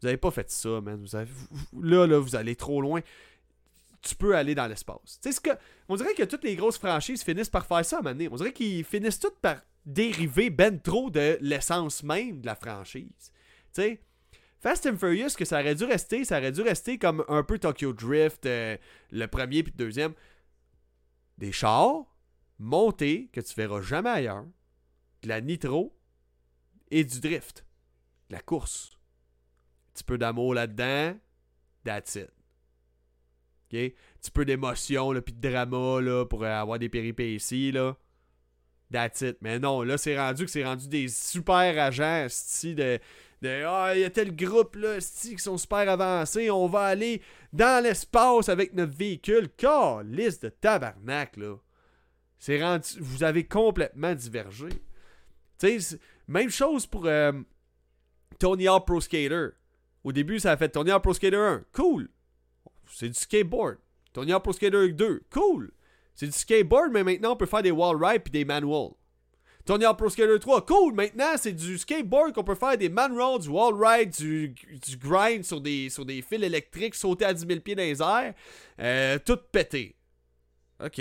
vous 0.00 0.08
avez 0.08 0.16
pas 0.16 0.30
fait 0.30 0.50
ça, 0.50 0.80
man. 0.80 1.02
Vous 1.02 1.82
là, 1.82 2.06
là, 2.06 2.18
vous 2.18 2.36
allez 2.36 2.56
trop 2.56 2.80
loin. 2.80 3.00
Tu 4.02 4.14
peux 4.14 4.34
aller 4.34 4.54
dans 4.54 4.66
l'espace. 4.66 5.20
Ce 5.22 5.40
que, 5.40 5.50
on 5.88 5.96
dirait 5.96 6.14
que 6.14 6.22
toutes 6.22 6.44
les 6.44 6.56
grosses 6.56 6.78
franchises 6.78 7.22
finissent 7.22 7.50
par 7.50 7.66
faire 7.66 7.84
ça 7.84 8.00
à. 8.00 8.14
On 8.30 8.36
dirait 8.36 8.52
qu'ils 8.52 8.84
finissent 8.84 9.18
toutes 9.18 9.38
par 9.40 9.60
dériver 9.84 10.50
ben 10.50 10.80
trop 10.80 11.10
de 11.10 11.36
l'essence 11.40 12.02
même 12.02 12.40
de 12.40 12.46
la 12.46 12.54
franchise. 12.54 13.32
Tu 13.72 13.82
sais, 13.82 14.00
Fast 14.58 14.86
and 14.86 14.96
Furious, 14.98 15.30
que 15.36 15.44
ça 15.44 15.60
aurait 15.60 15.74
dû 15.74 15.84
rester, 15.84 16.24
ça 16.24 16.38
aurait 16.38 16.52
dû 16.52 16.60
rester 16.60 16.98
comme 16.98 17.24
un 17.28 17.42
peu 17.42 17.58
Tokyo 17.58 17.92
Drift, 17.92 18.44
euh, 18.46 18.76
le 19.10 19.26
premier 19.26 19.62
puis 19.62 19.72
le 19.76 19.84
deuxième. 19.84 20.12
Des 21.38 21.52
chars 21.52 22.04
montés 22.58 23.30
que 23.32 23.40
tu 23.40 23.54
verras 23.54 23.80
jamais 23.80 24.10
ailleurs, 24.10 24.44
de 25.22 25.28
la 25.28 25.40
nitro 25.40 25.96
et 26.90 27.04
du 27.04 27.20
drift. 27.20 27.64
De 28.28 28.34
la 28.34 28.40
course. 28.40 28.99
Petit 29.94 30.04
peu 30.04 30.18
d'amour 30.18 30.54
là-dedans, 30.54 31.16
that's 31.84 32.14
it. 32.14 32.30
OK? 33.72 33.78
Un 33.78 34.18
petit 34.20 34.30
peu 34.30 34.44
d'émotion, 34.44 35.12
puis 35.20 35.34
de 35.34 35.48
drama, 35.48 36.00
là, 36.00 36.24
pour 36.24 36.44
euh, 36.44 36.60
avoir 36.60 36.78
des 36.78 36.88
péripéties, 36.88 37.72
là. 37.72 37.96
That's 38.92 39.20
it. 39.20 39.38
Mais 39.40 39.58
non, 39.58 39.82
là, 39.82 39.96
c'est 39.98 40.18
rendu 40.18 40.44
que 40.44 40.50
c'est 40.50 40.64
rendu 40.64 40.88
des 40.88 41.08
super 41.08 41.78
agents, 41.78 42.26
de... 42.64 42.98
de 43.42 43.64
ah, 43.64 43.92
il 43.94 44.00
y 44.00 44.04
a 44.04 44.10
tel 44.10 44.34
groupe, 44.34 44.76
là, 44.76 45.00
sti, 45.00 45.36
qui 45.36 45.42
sont 45.42 45.58
super 45.58 45.88
avancés, 45.88 46.50
on 46.50 46.66
va 46.66 46.82
aller 46.82 47.22
dans 47.52 47.82
l'espace 47.82 48.48
avec 48.48 48.74
notre 48.74 48.96
véhicule. 48.96 49.48
liste 50.04 50.44
de 50.44 50.48
tabarnak, 50.48 51.36
là. 51.36 51.56
C'est 52.38 52.60
rendu... 52.60 52.88
Vous 52.98 53.22
avez 53.22 53.44
complètement 53.44 54.14
divergé. 54.14 54.70
Tu 55.58 55.80
sais, 55.80 55.98
même 56.26 56.48
chose 56.48 56.86
pour 56.86 57.04
euh, 57.06 57.32
Tony 58.38 58.66
Hawk 58.66 58.86
Pro 58.86 59.00
Skater. 59.00 59.50
Au 60.04 60.12
début, 60.12 60.38
ça 60.38 60.52
a 60.52 60.56
fait 60.56 60.74
Hawk 60.76 61.02
Pro 61.02 61.14
Skater 61.14 61.36
1. 61.36 61.64
Cool. 61.72 62.08
C'est 62.92 63.08
du 63.08 63.14
skateboard. 63.14 63.76
Tony 64.12 64.32
Hawk 64.32 64.42
Pro 64.42 64.52
Skater 64.52 64.88
2. 64.88 65.22
Cool. 65.30 65.70
C'est 66.14 66.26
du 66.26 66.32
skateboard, 66.32 66.92
mais 66.92 67.04
maintenant, 67.04 67.32
on 67.32 67.36
peut 67.36 67.46
faire 67.46 67.62
des 67.62 67.70
wall 67.70 68.02
rides 68.02 68.22
puis 68.22 68.32
des 68.32 68.44
manuals. 68.44 68.92
Tony 69.64 69.84
Hawk 69.84 69.98
Pro 69.98 70.08
Skater 70.08 70.38
3. 70.38 70.66
Cool. 70.66 70.94
Maintenant, 70.94 71.36
c'est 71.36 71.52
du 71.52 71.78
skateboard 71.78 72.32
qu'on 72.32 72.44
peut 72.44 72.54
faire 72.54 72.76
des 72.76 72.88
manuals, 72.88 73.40
du 73.40 73.48
wall 73.48 73.74
ride, 73.74 74.10
du, 74.10 74.48
du 74.48 74.96
grind 74.96 75.44
sur 75.44 75.60
des, 75.60 75.90
sur 75.90 76.04
des 76.04 76.22
fils 76.22 76.42
électriques, 76.42 76.94
sauter 76.94 77.26
à 77.26 77.34
10 77.34 77.46
000 77.46 77.60
pieds 77.60 77.74
dans 77.74 77.82
les 77.82 78.02
airs. 78.02 78.34
Euh, 78.80 79.18
tout 79.24 79.38
pété. 79.52 79.96
OK. 80.82 81.00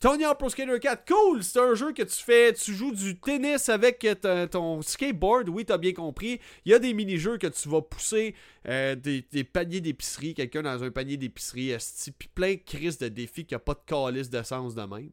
Tony 0.00 0.24
Hawk 0.24 0.38
Pro 0.38 0.48
Skater 0.48 0.78
4, 0.78 1.12
cool! 1.12 1.42
C'est 1.42 1.58
un 1.58 1.74
jeu 1.74 1.92
que 1.92 2.04
tu 2.04 2.22
fais, 2.22 2.52
tu 2.52 2.72
joues 2.72 2.92
du 2.92 3.18
tennis 3.18 3.68
avec 3.68 4.06
ton, 4.48 4.80
skateboard, 4.80 5.48
oui, 5.48 5.64
t'as 5.64 5.76
bien 5.76 5.92
compris. 5.92 6.38
Il 6.64 6.70
y 6.70 6.74
a 6.74 6.78
des 6.78 6.94
mini-jeux 6.94 7.36
que 7.36 7.48
tu 7.48 7.68
vas 7.68 7.82
pousser, 7.82 8.36
euh, 8.68 8.94
des, 8.94 9.24
paniers 9.42 9.80
d'épicerie, 9.80 10.34
quelqu'un 10.34 10.62
dans 10.62 10.84
un 10.84 10.92
panier 10.92 11.16
d'épicerie, 11.16 11.74
puis 12.16 12.28
plein 12.32 12.54
de 12.54 12.60
crises 12.64 12.98
de 12.98 13.08
défis 13.08 13.44
qui 13.44 13.56
a 13.56 13.58
pas 13.58 13.74
de 13.74 13.80
calice 13.84 14.30
de 14.30 14.40
sens 14.44 14.76
de 14.76 14.82
même. 14.82 15.10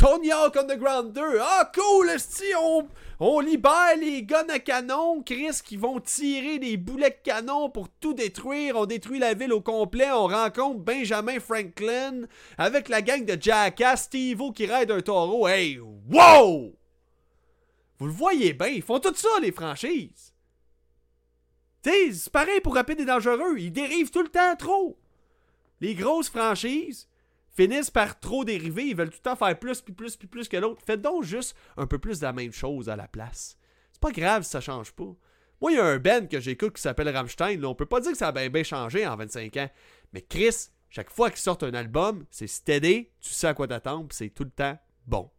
Tony 0.00 0.32
Hawk 0.32 0.56
Underground 0.56 1.12
2, 1.12 1.20
ah 1.42 1.70
cool, 1.74 2.08
esti, 2.08 2.54
on, 2.58 2.88
on 3.18 3.40
libère 3.40 3.98
les 4.00 4.22
guns 4.22 4.48
à 4.48 4.58
canon, 4.58 5.22
Chris, 5.22 5.60
qui 5.62 5.76
vont 5.76 6.00
tirer 6.00 6.58
des 6.58 6.78
boulets 6.78 7.10
de 7.10 7.16
canon 7.22 7.68
pour 7.68 7.90
tout 7.90 8.14
détruire. 8.14 8.76
On 8.76 8.86
détruit 8.86 9.18
la 9.18 9.34
ville 9.34 9.52
au 9.52 9.60
complet, 9.60 10.10
on 10.10 10.26
rencontre 10.26 10.80
Benjamin 10.80 11.38
Franklin 11.38 12.22
avec 12.56 12.88
la 12.88 13.02
gang 13.02 13.26
de 13.26 13.36
Jackass, 13.38 14.04
Steve-O 14.04 14.52
qui 14.52 14.64
ride 14.64 14.90
un 14.90 15.02
taureau. 15.02 15.46
Hey, 15.46 15.78
wow! 15.78 16.74
Vous 17.98 18.06
le 18.06 18.12
voyez 18.12 18.54
bien, 18.54 18.68
ils 18.68 18.80
font 18.80 19.00
tout 19.00 19.14
ça, 19.14 19.28
les 19.42 19.52
franchises. 19.52 20.32
Tu 21.82 21.90
sais, 21.90 22.12
c'est 22.14 22.32
pareil 22.32 22.62
pour 22.62 22.74
Rapide 22.74 23.00
et 23.00 23.04
Dangereux, 23.04 23.58
ils 23.58 23.70
dérivent 23.70 24.10
tout 24.10 24.22
le 24.22 24.30
temps 24.30 24.56
trop. 24.56 24.98
Les 25.82 25.94
grosses 25.94 26.30
franchises 26.30 27.09
finissent 27.52 27.90
par 27.90 28.18
trop 28.20 28.44
dériver, 28.44 28.86
ils 28.86 28.96
veulent 28.96 29.10
tout 29.10 29.18
le 29.18 29.30
temps 29.30 29.36
faire 29.36 29.58
plus, 29.58 29.80
puis 29.80 29.92
plus, 29.92 30.16
puis 30.16 30.28
plus 30.28 30.48
que 30.48 30.56
l'autre. 30.56 30.82
Faites 30.84 31.02
donc 31.02 31.24
juste 31.24 31.56
un 31.76 31.86
peu 31.86 31.98
plus 31.98 32.20
de 32.20 32.24
la 32.24 32.32
même 32.32 32.52
chose 32.52 32.88
à 32.88 32.96
la 32.96 33.08
place. 33.08 33.58
C'est 33.92 34.00
pas 34.00 34.12
grave 34.12 34.44
si 34.44 34.50
ça 34.50 34.60
change 34.60 34.92
pas. 34.92 35.14
Moi, 35.60 35.72
il 35.72 35.76
y 35.76 35.78
a 35.78 35.84
un 35.84 35.98
band 35.98 36.26
que 36.26 36.40
j'écoute 36.40 36.74
qui 36.74 36.82
s'appelle 36.82 37.10
Rammstein, 37.10 37.60
là, 37.60 37.68
on 37.68 37.74
peut 37.74 37.86
pas 37.86 38.00
dire 38.00 38.12
que 38.12 38.18
ça 38.18 38.28
a 38.28 38.48
bien, 38.48 38.62
changé 38.62 39.06
en 39.06 39.16
25 39.16 39.56
ans. 39.58 39.70
Mais 40.12 40.22
Chris, 40.22 40.70
chaque 40.88 41.10
fois 41.10 41.30
qu'ils 41.30 41.40
sortent 41.40 41.62
un 41.62 41.74
album, 41.74 42.24
c'est 42.30 42.46
steady, 42.46 43.08
tu 43.20 43.32
sais 43.32 43.48
à 43.48 43.54
quoi 43.54 43.68
t'attendre, 43.68 44.08
c'est 44.10 44.30
tout 44.30 44.44
le 44.44 44.50
temps 44.50 44.78
bon. 45.06 45.30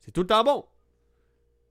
C'est 0.00 0.12
tout 0.12 0.20
le 0.20 0.26
temps 0.26 0.44
bon. 0.44 0.66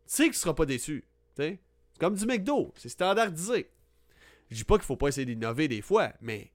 Tu 0.08 0.14
sais 0.14 0.30
que 0.30 0.36
tu 0.36 0.54
pas 0.54 0.66
déçu. 0.66 1.08
C'est 1.36 1.60
comme 2.00 2.16
du 2.16 2.26
McDo, 2.26 2.74
c'est 2.76 2.90
standardisé. 2.90 3.70
Je 4.50 4.56
dis 4.56 4.64
pas 4.64 4.76
qu'il 4.76 4.86
faut 4.86 4.96
pas 4.96 5.10
essayer 5.10 5.26
d'innover 5.26 5.68
des 5.68 5.82
fois, 5.82 6.14
mais 6.22 6.52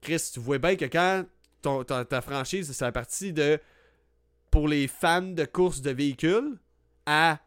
Chris, 0.00 0.30
tu 0.32 0.40
vois 0.40 0.58
bien 0.58 0.76
que 0.76 0.84
quand 0.86 1.24
ta, 1.62 2.20
franchise, 2.22 2.70
c'est 2.72 2.84
la 2.84 2.92
partie 2.92 3.32
de 3.32 3.60
pour 4.50 4.68
les 4.68 4.88
fans 4.88 5.22
de 5.22 5.44
courses 5.44 5.80
de 5.80 5.90
véhicules 5.90 6.58
à 7.06 7.40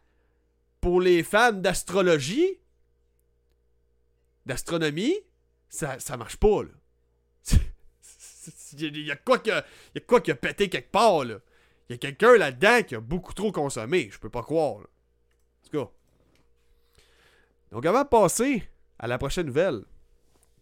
pour 0.81 1.01
les 1.01 1.23
fans 1.23 1.53
d'astrologie, 1.53 2.59
d'astronomie, 4.45 5.15
ça, 5.69 5.99
ça 5.99 6.17
marche 6.17 6.37
pas, 6.37 6.63
là. 6.63 6.69
Il 8.77 8.97
y 9.05 9.11
a 9.11 9.15
quoi 9.15 9.39
qui 9.39 9.51
a, 9.51 9.65
y 9.95 9.99
a 9.99 10.01
quoi 10.01 10.19
qui 10.19 10.31
a 10.31 10.35
pété 10.35 10.67
quelque 10.69 10.91
part, 10.91 11.23
là. 11.23 11.39
Il 11.87 11.93
y 11.93 11.95
a 11.95 11.97
quelqu'un 11.97 12.37
là-dedans 12.37 12.83
qui 12.83 12.95
a 12.95 12.99
beaucoup 12.99 13.33
trop 13.33 13.51
consommé. 13.51 14.09
Je 14.11 14.17
peux 14.17 14.29
pas 14.29 14.41
croire. 14.41 14.77
En 14.77 15.69
tout 15.69 15.85
cas. 15.85 15.91
Donc, 17.71 17.85
avant 17.85 18.03
de 18.03 18.07
passer 18.07 18.63
à 18.99 19.07
la 19.07 19.17
prochaine 19.17 19.47
nouvelle, 19.47 19.83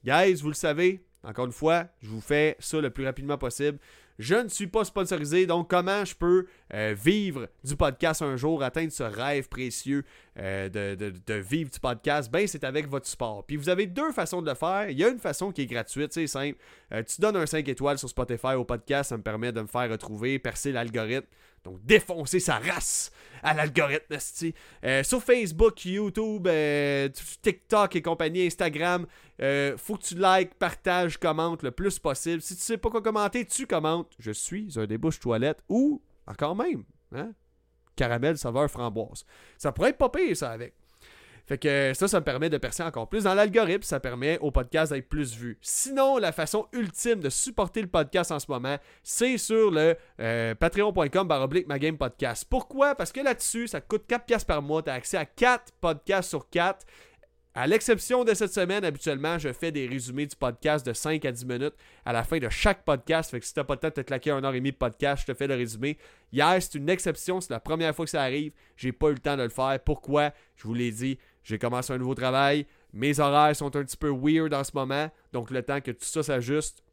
guys, 0.04 0.36
vous 0.36 0.50
le 0.50 0.56
savez, 0.56 1.04
encore 1.24 1.46
une 1.46 1.52
fois, 1.52 1.86
je 2.02 2.10
vous 2.10 2.22
fais 2.22 2.56
ça 2.60 2.80
le 2.80 2.90
plus 2.90 3.06
rapidement 3.06 3.38
possible. 3.38 3.78
Je 4.20 4.36
ne 4.36 4.50
suis 4.50 4.68
pas 4.68 4.86
sponsorisé, 4.86 5.48
donc 5.48 5.70
comment 5.70 6.06
je 6.06 6.14
peux 6.14 6.46
euh, 6.74 6.94
vivre 6.96 7.48
du 7.64 7.76
podcast 7.76 8.22
un 8.22 8.36
jour, 8.36 8.62
atteindre 8.62 8.92
ce 8.92 9.02
rêve 9.02 9.50
précieux 9.50 10.04
euh, 10.38 10.70
de, 10.70 11.34
vivre 11.34 11.72
du 11.72 11.80
podcast? 11.80 12.30
Ben, 12.32 12.46
c'est 12.46 12.64
avec 12.64 12.88
votre 12.88 13.08
support. 13.08 13.44
Puis 13.46 13.56
vous 13.56 13.70
avez 13.70 13.88
deux 13.88 14.12
façons 14.12 14.44
de 14.44 14.50
le 14.50 14.56
faire. 14.56 14.90
Il 14.90 14.98
y 15.00 15.04
a 15.04 15.10
une 15.10 15.18
façon 15.18 15.52
qui 15.52 15.64
est 15.64 15.66
gratuite, 15.66 16.14
c'est 16.14 16.28
simple. 16.28 16.58
Euh, 16.94 17.02
tu 17.02 17.20
donnes 17.20 17.36
un 17.36 17.48
5 17.48 17.68
étoiles 17.68 17.98
sur 17.98 18.10
Spotify 18.10 18.54
au 18.54 18.64
podcast, 18.64 19.10
ça 19.10 19.18
me 19.18 19.24
permet 19.24 19.52
de 19.52 19.62
me 19.62 19.68
faire 19.68 19.90
retrouver, 19.90 20.38
percer 20.38 20.72
l'algorithme. 20.72 21.28
Donc, 21.64 21.84
défoncer 21.86 22.40
sa 22.40 22.58
race 22.58 23.12
à 23.44 23.54
l'algorithme, 23.54 24.18
euh, 24.84 25.04
sur 25.04 25.22
Facebook, 25.22 25.86
YouTube, 25.86 26.48
euh, 26.48 27.10
TikTok 27.42 27.96
et 27.96 28.02
compagnie, 28.02 28.46
Instagram, 28.46 29.06
euh, 29.42 29.78
faut 29.78 29.98
que 29.98 30.04
tu 30.04 30.16
likes, 30.16 30.56
partages, 30.56 31.18
commentes 31.18 31.64
le 31.64 31.72
plus 31.72 32.00
possible. 32.00 32.42
Si 32.42 32.56
tu 32.56 32.62
sais 32.62 32.78
pas 32.78 32.90
quoi 32.90 33.02
commenter, 33.02 33.46
tu 33.46 33.68
commentes. 33.68 34.12
Je 34.20 34.32
suis 34.32 34.74
un 34.78 34.86
débouche 34.86 35.20
toilette 35.20 35.60
ou, 35.70 36.02
encore 36.28 36.56
même, 36.56 36.84
hein, 37.14 37.32
caramel 37.96 38.38
saveur 38.38 38.70
framboise. 38.70 39.26
Ça 39.58 39.72
pourrait 39.72 39.90
être 39.90 39.98
pas 39.98 40.10
pire, 40.10 40.36
ça, 40.36 40.52
avec. 40.52 40.74
Fait 41.52 41.58
que 41.58 41.92
ça, 41.94 42.08
ça 42.08 42.22
me 42.22 42.24
permet 42.24 42.50
de 42.50 42.58
percer 42.58 42.82
encore 42.82 43.10
plus 43.10 43.26
dans 43.26 43.34
l'algorithme. 43.34 43.84
Ça 43.84 44.00
permet 44.00 44.40
au 44.40 44.52
podcast 44.52 44.94
d'être 44.94 45.10
plus 45.10 45.36
vu. 45.36 45.58
Sinon, 45.60 46.18
la 46.18 46.32
façon 46.32 46.66
ultime 46.72 47.20
de 47.20 47.30
supporter 47.30 47.82
le 47.82 47.90
podcast 47.90 48.32
en 48.32 48.40
ce 48.40 48.46
moment, 48.48 48.78
c'est 49.04 49.38
sur 49.38 49.70
le 49.70 49.98
euh, 50.22 50.56
patreon.com 50.56 51.28
baroblique 51.28 51.68
podcast. 51.98 52.46
Pourquoi? 52.50 52.96
Parce 52.96 53.12
que 53.12 53.20
là-dessus, 53.20 53.68
ça 53.68 53.82
coûte 53.82 54.04
4$ 54.08 54.46
par 54.46 54.62
mois. 54.62 54.82
Tu 54.82 54.92
as 54.92 54.94
accès 54.94 55.18
à 55.18 55.26
4 55.26 55.74
podcasts 55.82 56.30
sur 56.30 56.50
4. 56.50 56.86
À 57.54 57.68
l'exception 57.68 58.24
de 58.24 58.34
cette 58.34 58.54
semaine, 58.54 58.86
habituellement, 58.86 59.38
je 59.38 59.52
fais 59.52 59.74
des 59.74 59.86
résumés 59.86 60.26
du 60.26 60.38
podcast 60.38 60.86
de 60.86 60.94
5 60.94 61.26
à 61.26 61.34
10 61.34 61.46
minutes 61.46 61.74
à 62.06 62.14
la 62.14 62.24
fin 62.24 62.38
de 62.38 62.48
chaque 62.48 62.86
podcast. 62.86 63.30
Fait 63.30 63.42
que 63.42 63.46
si 63.46 63.54
t'as 63.54 63.66
pas 63.66 63.74
le 63.74 63.80
temps 63.82 63.90
de 63.90 63.94
te 63.96 64.02
claquer 64.02 64.32
un 64.32 64.42
heure 64.42 64.54
et 64.54 64.60
demie 64.60 64.72
de 64.72 64.78
podcast, 64.78 65.24
je 65.28 65.34
te 65.34 65.38
fais 65.38 65.48
le 65.48 65.56
résumé. 65.56 65.98
Hier, 66.32 66.56
c'est 66.62 66.76
une 66.76 66.88
exception, 66.88 67.42
c'est 67.42 67.52
la 67.52 67.60
première 67.60 67.94
fois 67.94 68.06
que 68.06 68.12
ça 68.12 68.22
arrive. 68.22 68.54
J'ai 68.78 68.94
pas 68.94 69.10
eu 69.10 69.16
le 69.16 69.20
temps 69.20 69.36
de 69.36 69.44
le 69.44 69.50
faire. 69.50 69.78
Pourquoi? 69.84 70.32
Je 70.56 70.64
vous 70.64 70.74
l'ai 70.74 70.92
dit, 70.92 71.20
j'ai 71.44 71.58
commencé 71.58 71.94
un 71.94 71.98
nouveau 71.98 72.16
travail. 72.16 72.66
Mes 72.94 73.20
horaires 73.20 73.56
sont 73.56 73.76
un 73.76 73.84
petit 73.84 73.98
peu 73.98 74.10
weird 74.10 74.54
en 74.54 74.64
ce 74.64 74.72
moment. 74.74 75.10
Donc, 75.34 75.52
le 75.52 75.64
temps 75.64 75.82
que 75.82 75.92
tout 75.92 76.06
ça 76.06 76.24
s'ajuste, 76.24 76.84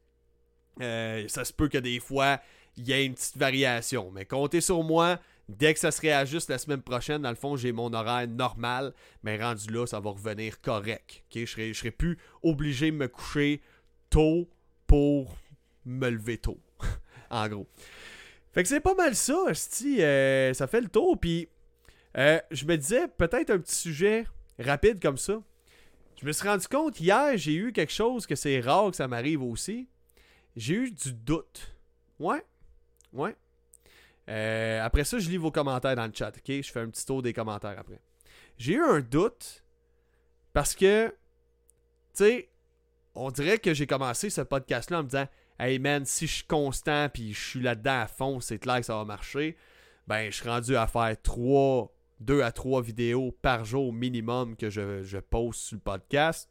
euh, 0.81 1.27
ça 1.27 1.45
se 1.45 1.53
peut 1.53 1.67
que 1.67 1.77
des 1.77 1.99
fois, 1.99 2.39
il 2.77 2.87
y 2.87 2.91
ait 2.93 3.05
une 3.05 3.13
petite 3.13 3.37
variation. 3.37 4.11
Mais 4.11 4.25
comptez 4.25 4.61
sur 4.61 4.83
moi. 4.83 5.19
Dès 5.49 5.73
que 5.73 5.79
ça 5.79 5.89
se 5.89 5.99
réajuste 5.99 6.49
la 6.49 6.59
semaine 6.59 6.83
prochaine, 6.83 7.23
dans 7.23 7.29
le 7.29 7.35
fond, 7.35 7.55
j'ai 7.55 7.71
mon 7.71 7.91
horaire 7.91 8.27
normal. 8.27 8.93
Mais 9.23 9.41
rendu 9.41 9.71
là, 9.71 9.87
ça 9.87 9.99
va 9.99 10.11
revenir 10.11 10.61
correct. 10.61 11.23
Je 11.35 11.45
serai, 11.45 11.73
je 11.73 11.79
serai 11.79 11.91
plus 11.91 12.19
obligé 12.43 12.91
de 12.91 12.95
me 12.95 13.07
coucher 13.07 13.61
tôt 14.11 14.47
pour 14.85 15.35
me 15.85 16.09
lever 16.09 16.37
tôt. 16.37 16.59
en 17.31 17.47
gros. 17.47 17.67
Fait 18.53 18.63
que 18.63 18.69
c'est 18.69 18.79
pas 18.79 18.95
mal 18.95 19.15
ça, 19.15 19.45
euh, 19.47 20.53
ça 20.53 20.67
fait 20.67 20.81
le 20.81 20.87
tour. 20.87 21.19
Puis, 21.19 21.47
euh, 22.17 22.39
je 22.51 22.65
me 22.65 22.77
disais, 22.77 23.07
peut-être 23.07 23.49
un 23.49 23.59
petit 23.59 23.75
sujet 23.75 24.25
rapide 24.59 25.01
comme 25.01 25.17
ça. 25.17 25.41
Je 26.21 26.25
me 26.25 26.31
suis 26.31 26.47
rendu 26.47 26.67
compte, 26.67 26.99
hier, 26.99 27.37
j'ai 27.37 27.55
eu 27.55 27.71
quelque 27.71 27.93
chose 27.93 28.27
que 28.27 28.35
c'est 28.35 28.59
rare 28.59 28.91
que 28.91 28.97
ça 28.97 29.07
m'arrive 29.07 29.41
aussi. 29.41 29.87
J'ai 30.55 30.73
eu 30.75 30.91
du 30.91 31.13
doute. 31.13 31.75
Ouais. 32.19 32.43
Ouais. 33.13 33.35
Euh, 34.29 34.83
après 34.83 35.05
ça, 35.05 35.17
je 35.17 35.29
lis 35.29 35.37
vos 35.37 35.51
commentaires 35.51 35.95
dans 35.95 36.05
le 36.05 36.13
chat, 36.13 36.33
ok? 36.35 36.61
Je 36.61 36.71
fais 36.71 36.81
un 36.81 36.89
petit 36.89 37.05
tour 37.05 37.21
des 37.21 37.33
commentaires 37.33 37.77
après. 37.79 38.01
J'ai 38.57 38.73
eu 38.73 38.83
un 38.83 38.99
doute 38.99 39.63
parce 40.53 40.75
que, 40.75 41.07
tu 41.07 41.15
sais, 42.13 42.49
on 43.15 43.31
dirait 43.31 43.59
que 43.59 43.73
j'ai 43.73 43.87
commencé 43.87 44.29
ce 44.29 44.41
podcast-là 44.41 44.99
en 44.99 45.03
me 45.03 45.07
disant 45.07 45.27
Hey 45.57 45.79
man, 45.79 46.05
si 46.05 46.27
je 46.27 46.35
suis 46.35 46.45
constant 46.45 47.09
puis 47.09 47.33
je 47.33 47.49
suis 47.49 47.61
là-dedans 47.61 48.01
à 48.01 48.07
fond, 48.07 48.39
c'est 48.39 48.59
clair 48.59 48.77
que 48.77 48.85
ça 48.85 48.95
va 48.95 49.05
marcher. 49.05 49.57
Ben, 50.07 50.31
je 50.31 50.35
suis 50.37 50.47
rendu 50.47 50.75
à 50.75 50.87
faire 50.87 51.15
trois 51.21 51.93
deux 52.19 52.41
à 52.41 52.51
trois 52.51 52.81
vidéos 52.81 53.35
par 53.41 53.65
jour 53.65 53.93
minimum 53.93 54.55
que 54.55 54.69
je, 54.69 55.03
je 55.03 55.17
poste 55.17 55.61
sur 55.61 55.75
le 55.75 55.81
podcast. 55.81 56.49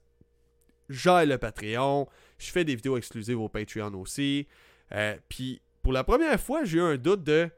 J'ai 0.89 1.27
le 1.27 1.37
Patreon. 1.39 2.09
Je 2.39 2.51
fais 2.51 2.65
des 2.65 2.75
vidéos 2.75 2.97
exclusives 2.97 3.41
au 3.41 3.49
Patreon 3.49 3.95
aussi. 3.95 4.47
Euh, 4.93 5.17
puis 5.29 5.61
pour 5.83 5.93
la 5.93 6.05
première 6.05 6.41
fois, 6.41 6.65
j'ai 6.65 6.79
eu 6.79 6.83
un 6.83 6.97
doute 6.97 7.25
de 7.25 7.51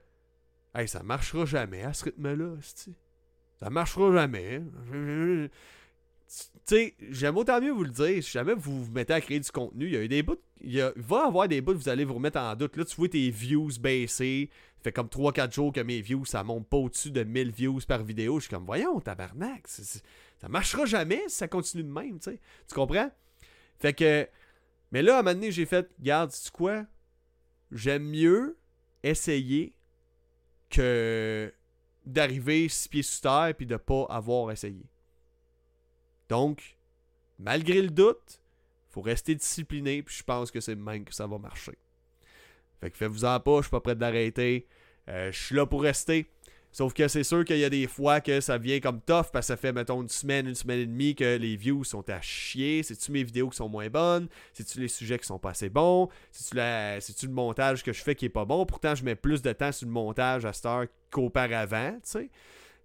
Hey, 0.74 0.86
ça 0.86 1.02
marchera 1.02 1.44
jamais 1.44 1.82
à 1.82 1.92
ce 1.92 2.04
rythme-là, 2.04 2.54
Ça 3.58 3.70
marchera 3.70 4.12
jamais. 4.12 4.62
Tu 6.30 6.76
sais, 6.76 6.94
j'aime 7.10 7.36
autant 7.36 7.60
mieux 7.60 7.72
vous 7.72 7.82
le 7.82 7.90
dire. 7.90 8.22
Si 8.22 8.30
jamais 8.30 8.54
vous 8.54 8.84
vous 8.84 8.92
mettez 8.92 9.12
à 9.12 9.20
créer 9.20 9.40
du 9.40 9.50
contenu, 9.50 9.86
il 9.86 9.92
y 9.92 9.96
a 9.96 10.02
eu 10.02 10.08
des 10.08 10.22
bouts. 10.22 10.36
Il, 10.60 10.76
y 10.76 10.82
va 10.94 11.26
avoir 11.26 11.48
des 11.48 11.60
bouts, 11.60 11.74
vous 11.74 11.88
allez 11.88 12.04
vous 12.04 12.14
remettre 12.14 12.38
en 12.38 12.54
doute. 12.54 12.76
Là, 12.76 12.84
tu 12.84 12.94
vois 12.94 13.08
tes 13.08 13.30
views 13.30 13.70
baisser 13.80 14.48
fait 14.82 14.92
comme 14.92 15.08
3-4 15.08 15.52
jours 15.52 15.72
que 15.72 15.80
mes 15.80 16.00
views, 16.00 16.24
ça 16.24 16.42
monte 16.42 16.68
pas 16.68 16.76
au-dessus 16.76 17.10
de 17.10 17.22
1000 17.22 17.50
views 17.50 17.80
par 17.86 18.02
vidéo. 18.02 18.38
Je 18.38 18.44
suis 18.44 18.50
comme, 18.50 18.64
voyons, 18.64 19.00
tabarnak, 19.00 19.66
ça 19.68 20.48
marchera 20.48 20.86
jamais 20.86 21.22
si 21.28 21.36
ça 21.36 21.48
continue 21.48 21.82
de 21.82 21.90
même, 21.90 22.18
tu 22.18 22.30
sais. 22.30 22.40
Tu 22.66 22.74
comprends? 22.74 23.10
Fait 23.78 23.92
que, 23.92 24.28
mais 24.90 25.02
là, 25.02 25.16
à 25.16 25.18
un 25.20 25.22
moment 25.22 25.34
donné, 25.34 25.52
j'ai 25.52 25.66
fait, 25.66 25.90
garde, 26.00 26.32
tu 26.32 26.50
quoi? 26.50 26.86
J'aime 27.70 28.04
mieux 28.04 28.58
essayer 29.02 29.74
que 30.68 31.52
d'arriver 32.06 32.68
six 32.68 32.88
pieds 32.88 33.02
sous 33.02 33.20
terre 33.20 33.52
puis 33.56 33.66
de 33.66 33.76
pas 33.76 34.06
avoir 34.08 34.50
essayé. 34.50 34.86
Donc, 36.28 36.78
malgré 37.38 37.82
le 37.82 37.90
doute, 37.90 38.40
faut 38.88 39.02
rester 39.02 39.34
discipliné, 39.34 40.02
puis 40.02 40.16
je 40.16 40.22
pense 40.22 40.50
que 40.50 40.60
c'est 40.60 40.74
même 40.74 41.04
que 41.04 41.14
ça 41.14 41.26
va 41.26 41.38
marcher. 41.38 41.78
Fait 42.80 42.90
que 42.90 42.96
faites-vous-en 42.96 43.40
pas, 43.40 43.56
je 43.58 43.62
suis 43.62 43.70
pas 43.70 43.80
prêt 43.80 43.94
d'arrêter. 43.94 44.66
Euh, 45.08 45.30
je 45.32 45.38
suis 45.38 45.54
là 45.54 45.66
pour 45.66 45.82
rester. 45.82 46.30
Sauf 46.72 46.94
que 46.94 47.08
c'est 47.08 47.24
sûr 47.24 47.44
qu'il 47.44 47.58
y 47.58 47.64
a 47.64 47.70
des 47.70 47.88
fois 47.88 48.20
que 48.20 48.40
ça 48.40 48.56
vient 48.56 48.78
comme 48.78 49.00
tough 49.00 49.26
parce 49.32 49.32
que 49.32 49.42
ça 49.42 49.56
fait, 49.56 49.72
mettons, 49.72 50.02
une 50.02 50.08
semaine, 50.08 50.46
une 50.46 50.54
semaine 50.54 50.78
et 50.78 50.86
demie 50.86 51.16
que 51.16 51.36
les 51.36 51.56
views 51.56 51.82
sont 51.82 52.08
à 52.08 52.20
chier. 52.20 52.84
C'est-tu 52.84 53.10
mes 53.10 53.24
vidéos 53.24 53.48
qui 53.48 53.56
sont 53.56 53.68
moins 53.68 53.88
bonnes? 53.88 54.28
C'est-tu 54.52 54.78
les 54.78 54.86
sujets 54.86 55.18
qui 55.18 55.26
sont 55.26 55.40
pas 55.40 55.50
assez 55.50 55.68
bons? 55.68 56.08
C'est-tu, 56.30 57.26
le 57.26 57.32
montage 57.32 57.82
que 57.82 57.92
je 57.92 58.00
fais 58.00 58.14
qui 58.14 58.26
est 58.26 58.30
pas 58.30 58.44
bon? 58.44 58.64
Pourtant, 58.66 58.94
je 58.94 59.04
mets 59.04 59.16
plus 59.16 59.42
de 59.42 59.52
temps 59.52 59.72
sur 59.72 59.88
le 59.88 59.92
montage 59.92 60.44
à 60.44 60.52
cette 60.52 60.66
heure 60.66 60.86
qu'auparavant, 61.10 61.92
tu 61.94 62.00
sais. 62.04 62.30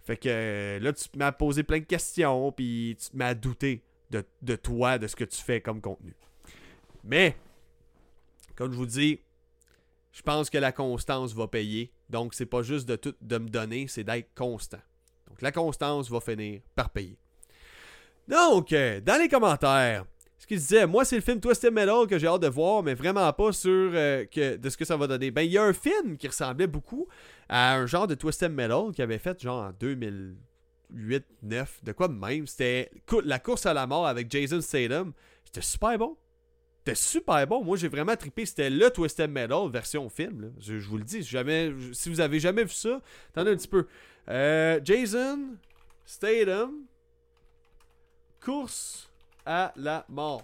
Fait 0.04 0.18
que 0.18 0.30
euh, 0.30 0.80
là, 0.80 0.92
tu 0.94 1.08
m'as 1.16 1.32
posé 1.32 1.64
plein 1.64 1.80
de 1.80 1.86
questions, 1.86 2.52
puis 2.52 2.98
tu 3.00 3.16
m'as 3.16 3.36
douté 3.36 3.84
de, 4.10 4.24
de 4.42 4.56
toi, 4.56 4.98
de 4.98 5.08
ce 5.08 5.16
que 5.16 5.24
tu 5.24 5.42
fais 5.42 5.62
comme 5.62 5.82
contenu. 5.82 6.16
Mais, 7.04 7.36
comme 8.56 8.72
je 8.72 8.78
vous 8.78 8.86
dis, 8.86 9.20
je 10.16 10.22
pense 10.22 10.50
que 10.50 10.58
la 10.58 10.72
constance 10.72 11.34
va 11.34 11.48
payer. 11.48 11.92
Donc, 12.10 12.34
c'est 12.34 12.46
pas 12.46 12.64
juste 12.64 12.88
de, 12.88 12.96
tout, 12.96 13.14
de 13.20 13.38
me 13.38 13.50
donner, 13.50 13.88
c'est 13.90 14.06
d'être 14.06 14.34
constant. 14.34 14.80
Donc, 15.28 15.42
la 15.42 15.52
constance 15.52 16.10
va 16.10 16.22
finir 16.22 16.62
par 16.74 16.90
payer. 16.90 17.18
Donc, 18.26 18.72
euh, 18.72 19.02
dans 19.02 19.20
les 19.20 19.28
commentaires, 19.28 20.06
ce 20.38 20.48
qu'il 20.48 20.58
disait, 20.58 20.88
moi, 20.88 21.04
c'est 21.04 21.18
le 21.18 21.22
film 21.22 21.42
Twisted 21.42 21.74
Metal 21.74 22.08
que 22.08 22.18
j'ai 22.18 22.28
hâte 22.28 22.42
de 22.42 22.48
voir, 22.48 22.82
mais 22.82 22.94
vraiment 22.94 23.32
pas 23.34 23.52
sûr 23.52 23.92
euh, 23.94 24.24
que, 24.26 24.56
de 24.56 24.70
ce 24.70 24.78
que 24.78 24.86
ça 24.86 24.96
va 24.96 25.06
donner. 25.06 25.32
Ben, 25.32 25.42
il 25.42 25.52
y 25.52 25.58
a 25.58 25.64
un 25.64 25.74
film 25.74 26.16
qui 26.16 26.30
ressemblait 26.30 26.68
beaucoup 26.68 27.10
à 27.50 27.76
un 27.76 27.86
genre 27.86 28.08
de 28.08 28.16
Twisted 28.16 28.54
Metal 28.54 28.92
qui 28.96 29.02
avait 29.02 29.20
fait 29.20 29.42
genre 29.42 29.66
en 29.66 29.72
2008, 29.74 31.26
9, 31.44 31.84
de 31.84 31.92
quoi 31.92 32.08
même. 32.08 32.48
C'était 32.48 32.90
la 33.26 33.40
course 33.40 33.66
à 33.66 33.74
la 33.74 33.86
mort 33.86 34.08
avec 34.08 34.32
Jason 34.32 34.62
Statham. 34.62 35.12
C'était 35.44 35.62
super 35.62 35.98
bon. 35.98 36.16
C'était 36.86 36.96
super 36.96 37.48
bon. 37.48 37.64
Moi, 37.64 37.78
j'ai 37.78 37.88
vraiment 37.88 38.16
trippé. 38.16 38.46
C'était 38.46 38.70
le 38.70 38.92
Twisted 38.92 39.28
Metal 39.28 39.68
version 39.72 40.08
film. 40.08 40.54
Je, 40.60 40.76
vous 40.76 41.00
le 41.00 41.04
dis. 41.04 41.24
Jamais, 41.24 41.74
si 41.94 42.10
vous 42.10 42.20
avez 42.20 42.40
jamais 42.40 42.64
vu 42.64 42.74
ça, 42.74 43.02
attendez 43.32 43.52
un 43.52 43.56
petit 43.56 43.68
peu. 43.68 43.88
Euh, 44.30 44.80
Jason 44.84 45.56
Statham. 46.06 46.84
Course 48.40 49.12
à 49.48 49.74
la 49.76 50.06
mort. 50.10 50.44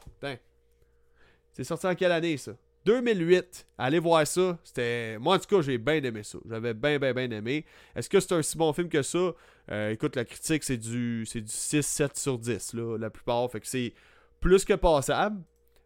C'est 1.52 1.64
sorti 1.64 1.86
en 1.86 1.94
quelle 1.94 2.12
année, 2.12 2.38
ça? 2.38 2.54
2008. 2.86 3.68
Allez 3.78 4.00
voir 4.00 4.26
ça. 4.26 4.58
C'était. 4.64 5.20
Moi, 5.20 5.36
en 5.36 5.40
tout 5.40 5.56
cas, 5.56 5.62
j'ai 5.62 5.78
bien 5.78 6.02
aimé 6.02 6.24
ça. 6.24 6.40
J'avais 6.50 6.74
bien, 6.74 6.98
bien, 6.98 7.14
bien 7.14 7.30
aimé. 7.30 7.66
Est-ce 7.96 8.10
que 8.10 8.20
c'est 8.20 8.34
un 8.34 8.42
si 8.42 8.58
bon 8.58 8.74
film 8.74 8.90
que 8.90 9.04
ça? 9.04 9.32
Euh, 9.70 9.92
écoute, 9.92 10.16
la 10.16 10.26
critique, 10.26 10.64
c'est 10.64 10.78
du, 10.78 11.24
c'est 11.28 11.42
du 11.42 11.52
6-7 11.52 12.20
sur 12.20 12.40
10, 12.40 12.74
là, 12.74 12.98
la 12.98 13.12
plupart. 13.12 13.52
Fait 13.52 13.60
que 13.60 13.68
c'est 13.68 13.94
plus 14.40 14.66
que 14.66 14.74
passable. 14.74 15.40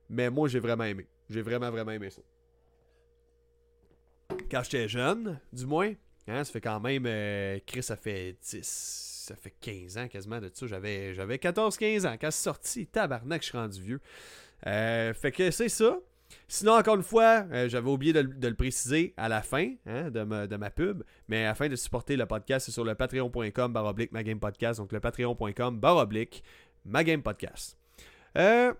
Mais 0.09 0.29
moi, 0.29 0.47
j'ai 0.47 0.59
vraiment 0.59 0.83
aimé. 0.83 1.07
J'ai 1.29 1.41
vraiment, 1.41 1.71
vraiment 1.71 1.91
aimé 1.91 2.09
ça. 2.09 2.21
Quand 4.49 4.63
j'étais 4.63 4.87
jeune, 4.87 5.39
du 5.51 5.65
moins, 5.65 5.93
hein, 6.27 6.43
ça 6.43 6.51
fait 6.51 6.61
quand 6.61 6.79
même. 6.79 7.05
Euh, 7.05 7.59
Chris, 7.65 7.83
ça 7.83 7.95
fait 7.95 8.37
10. 8.41 9.23
Ça 9.27 9.35
fait 9.35 9.53
15 9.59 9.97
ans 9.97 10.07
quasiment 10.07 10.39
de 10.39 10.51
ça. 10.53 10.67
J'avais, 10.67 11.13
j'avais 11.15 11.37
14-15 11.37 12.07
ans. 12.07 12.15
Quand 12.19 12.31
c'est 12.31 12.43
sorti, 12.43 12.87
tabarnak, 12.87 13.41
je 13.41 13.47
suis 13.47 13.57
rendu 13.57 13.81
vieux. 13.81 14.01
Euh, 14.67 15.13
fait 15.13 15.31
que 15.31 15.51
c'est 15.51 15.69
ça. 15.69 15.99
Sinon, 16.47 16.73
encore 16.73 16.95
une 16.95 17.03
fois, 17.03 17.45
euh, 17.51 17.69
j'avais 17.69 17.89
oublié 17.89 18.13
de, 18.13 18.19
le 18.19 18.55
préciser 18.55 19.13
à 19.17 19.29
la 19.29 19.41
fin 19.41 19.73
hein, 19.85 20.09
de, 20.09 20.23
ma, 20.23 20.47
de, 20.47 20.55
ma, 20.55 20.69
pub, 20.69 21.03
mais 21.27 21.45
afin 21.45 21.67
de 21.69 21.75
supporter 21.75 22.15
le 22.15 22.25
podcast, 22.25 22.65
c'est 22.65 22.71
sur 22.71 22.83
le 22.83 22.95
patreon.com 22.95 23.73
baroblique 23.73 24.11
ma 24.11 24.23
game 24.23 24.39
podcast, 24.39 24.79
donc 24.79 24.91
le 24.91 24.99
patreon.com 24.99 25.79
baroblique 25.79 26.43
ma 26.85 27.03
game 27.03 27.21
podcast. 27.21 27.77
Euh, 28.37 28.73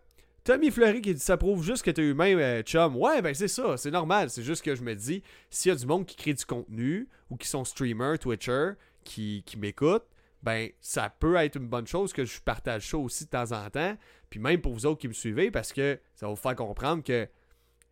Tommy 0.46 0.70
Fleury 0.70 1.02
qui 1.02 1.12
dit 1.16 1.20
ça 1.20 1.38
prouve 1.38 1.64
juste 1.64 1.84
que 1.84 1.90
t'es 1.90 2.04
humain, 2.04 2.38
euh, 2.38 2.62
chum. 2.62 2.96
Ouais, 2.98 3.20
ben 3.24 3.34
c'est 3.34 3.48
ça, 3.48 3.78
c'est 3.78 3.90
normal. 3.90 4.30
C'est 4.30 4.44
juste 4.44 4.64
que 4.64 4.76
je 4.76 4.84
me 4.84 4.94
dis, 4.94 5.24
s'il 5.50 5.70
y 5.70 5.72
a 5.74 5.76
du 5.76 5.88
monde 5.88 6.06
qui 6.06 6.16
crée 6.16 6.36
du 6.36 6.46
contenu 6.46 7.10
ou 7.32 7.36
qui 7.36 7.48
sont 7.48 7.66
streamers, 7.66 8.20
Twitcher, 8.20 8.74
qui, 9.04 9.42
qui 9.44 9.58
m'écoutent, 9.58 10.06
ben 10.44 10.70
ça 10.82 11.10
peut 11.10 11.36
être 11.38 11.56
une 11.56 11.68
bonne 11.68 11.88
chose 11.88 12.14
que 12.14 12.26
je 12.26 12.40
partage 12.40 12.88
ça 12.88 12.98
aussi 13.00 13.26
de 13.26 13.32
temps 13.32 13.54
en 13.54 13.68
temps. 13.72 13.98
Puis 14.30 14.40
même 14.40 14.62
pour 14.62 14.74
vous 14.74 14.86
autres 14.86 15.02
qui 15.02 15.08
me 15.08 15.14
suivez, 15.14 15.50
parce 15.50 15.74
que 15.74 16.00
ça 16.14 16.28
va 16.28 16.34
vous 16.34 16.40
faire 16.40 16.56
comprendre 16.56 17.04
que, 17.04 17.26
tu 17.26 17.32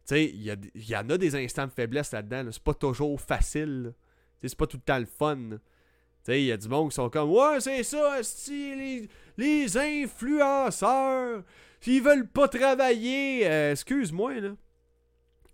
sais, 0.05 0.25
il 0.25 0.43
y, 0.43 0.91
y, 0.91 0.95
en 0.95 1.09
a 1.09 1.17
des 1.17 1.35
instants 1.35 1.65
de 1.65 1.71
faiblesse 1.71 2.11
là-dedans. 2.11 2.47
C'est 2.51 2.61
pas 2.61 2.75
toujours 2.75 3.19
facile. 3.19 3.95
C'est 4.43 4.55
pas 4.55 4.67
tout 4.67 4.77
le 4.77 4.83
temps 4.83 4.99
le 4.99 5.07
fun. 5.07 5.37
Tu 5.49 5.57
sais, 6.21 6.39
il 6.39 6.45
y 6.45 6.51
a 6.51 6.57
du 6.57 6.69
monde 6.69 6.89
qui 6.89 6.95
sont 6.95 7.09
comme 7.09 7.31
Ouais, 7.31 7.59
c'est 7.61 7.81
ça, 7.81 8.19
les, 8.47 9.09
les 9.37 9.75
influenceurs, 9.77 11.43
ils 11.91 12.01
veulent 12.01 12.27
pas 12.27 12.47
travailler. 12.47 13.47
Euh, 13.47 13.71
excuse-moi, 13.71 14.39
là. 14.39 14.51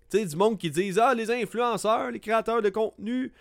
Tu 0.10 0.18
sais, 0.18 0.26
du 0.26 0.36
monde 0.36 0.58
qui 0.58 0.70
disent 0.70 1.00
Ah, 1.00 1.14
les 1.14 1.30
influenceurs, 1.32 2.12
les 2.12 2.20
créateurs 2.20 2.62
de 2.62 2.70
contenu, 2.70 3.32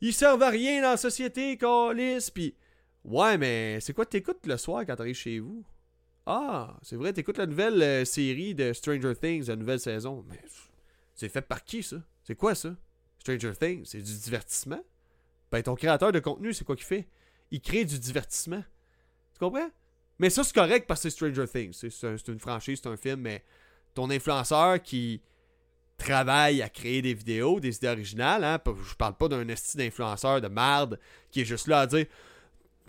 ils 0.00 0.12
servent 0.12 0.42
à 0.42 0.50
rien 0.50 0.82
dans 0.82 0.90
la 0.90 0.96
société, 0.96 1.56
Calis. 1.56 2.30
Puis, 2.34 2.54
ouais, 3.04 3.38
mais 3.38 3.78
c'est 3.80 3.92
quoi 3.92 4.06
t'écoutes 4.06 4.46
le 4.46 4.56
soir 4.56 4.84
quand 4.86 4.96
t'arrives 4.96 5.16
chez 5.16 5.38
vous? 5.38 5.64
Ah, 6.26 6.76
c'est 6.82 6.96
vrai, 6.96 7.12
t'écoutes 7.12 7.38
la 7.38 7.46
nouvelle 7.46 7.82
euh, 7.82 8.04
série 8.04 8.54
de 8.54 8.72
Stranger 8.72 9.14
Things, 9.14 9.46
la 9.48 9.56
nouvelle 9.56 9.80
saison. 9.80 10.24
Mais 10.28 10.40
c'est 11.14 11.28
fait 11.28 11.42
par 11.42 11.64
qui, 11.64 11.82
ça? 11.82 11.96
C'est 12.24 12.34
quoi, 12.36 12.54
ça? 12.54 12.74
Stranger 13.18 13.52
Things, 13.58 13.84
c'est 13.84 14.02
du 14.02 14.16
divertissement? 14.16 14.80
Ben, 15.50 15.62
ton 15.62 15.74
créateur 15.74 16.12
de 16.12 16.20
contenu, 16.20 16.52
c'est 16.54 16.64
quoi 16.64 16.76
qu'il 16.76 16.84
fait? 16.86 17.08
Il 17.50 17.60
crée 17.60 17.84
du 17.84 17.98
divertissement. 17.98 18.62
Tu 19.32 19.38
comprends? 19.40 19.68
Mais 20.20 20.30
ça, 20.30 20.44
c'est 20.44 20.54
correct 20.54 20.86
parce 20.86 21.02
que 21.02 21.08
c'est 21.08 21.16
Stranger 21.16 21.48
Things. 21.48 21.72
C'est 21.72 22.28
une 22.28 22.38
franchise, 22.38 22.80
c'est 22.82 22.88
un 22.88 22.96
film, 22.96 23.20
mais 23.22 23.42
ton 23.94 24.10
influenceur 24.10 24.80
qui 24.82 25.22
travaille 25.96 26.62
à 26.62 26.68
créer 26.68 27.02
des 27.02 27.14
vidéos, 27.14 27.58
des 27.58 27.76
idées 27.76 27.88
originales, 27.88 28.44
hein, 28.44 28.58
je 28.66 28.94
parle 28.94 29.16
pas 29.16 29.28
d'un 29.28 29.48
esti 29.48 29.76
d'influenceur 29.76 30.40
de 30.40 30.48
merde 30.48 30.98
qui 31.30 31.42
est 31.42 31.44
juste 31.44 31.66
là 31.66 31.80
à 31.80 31.86
dire 31.86 32.06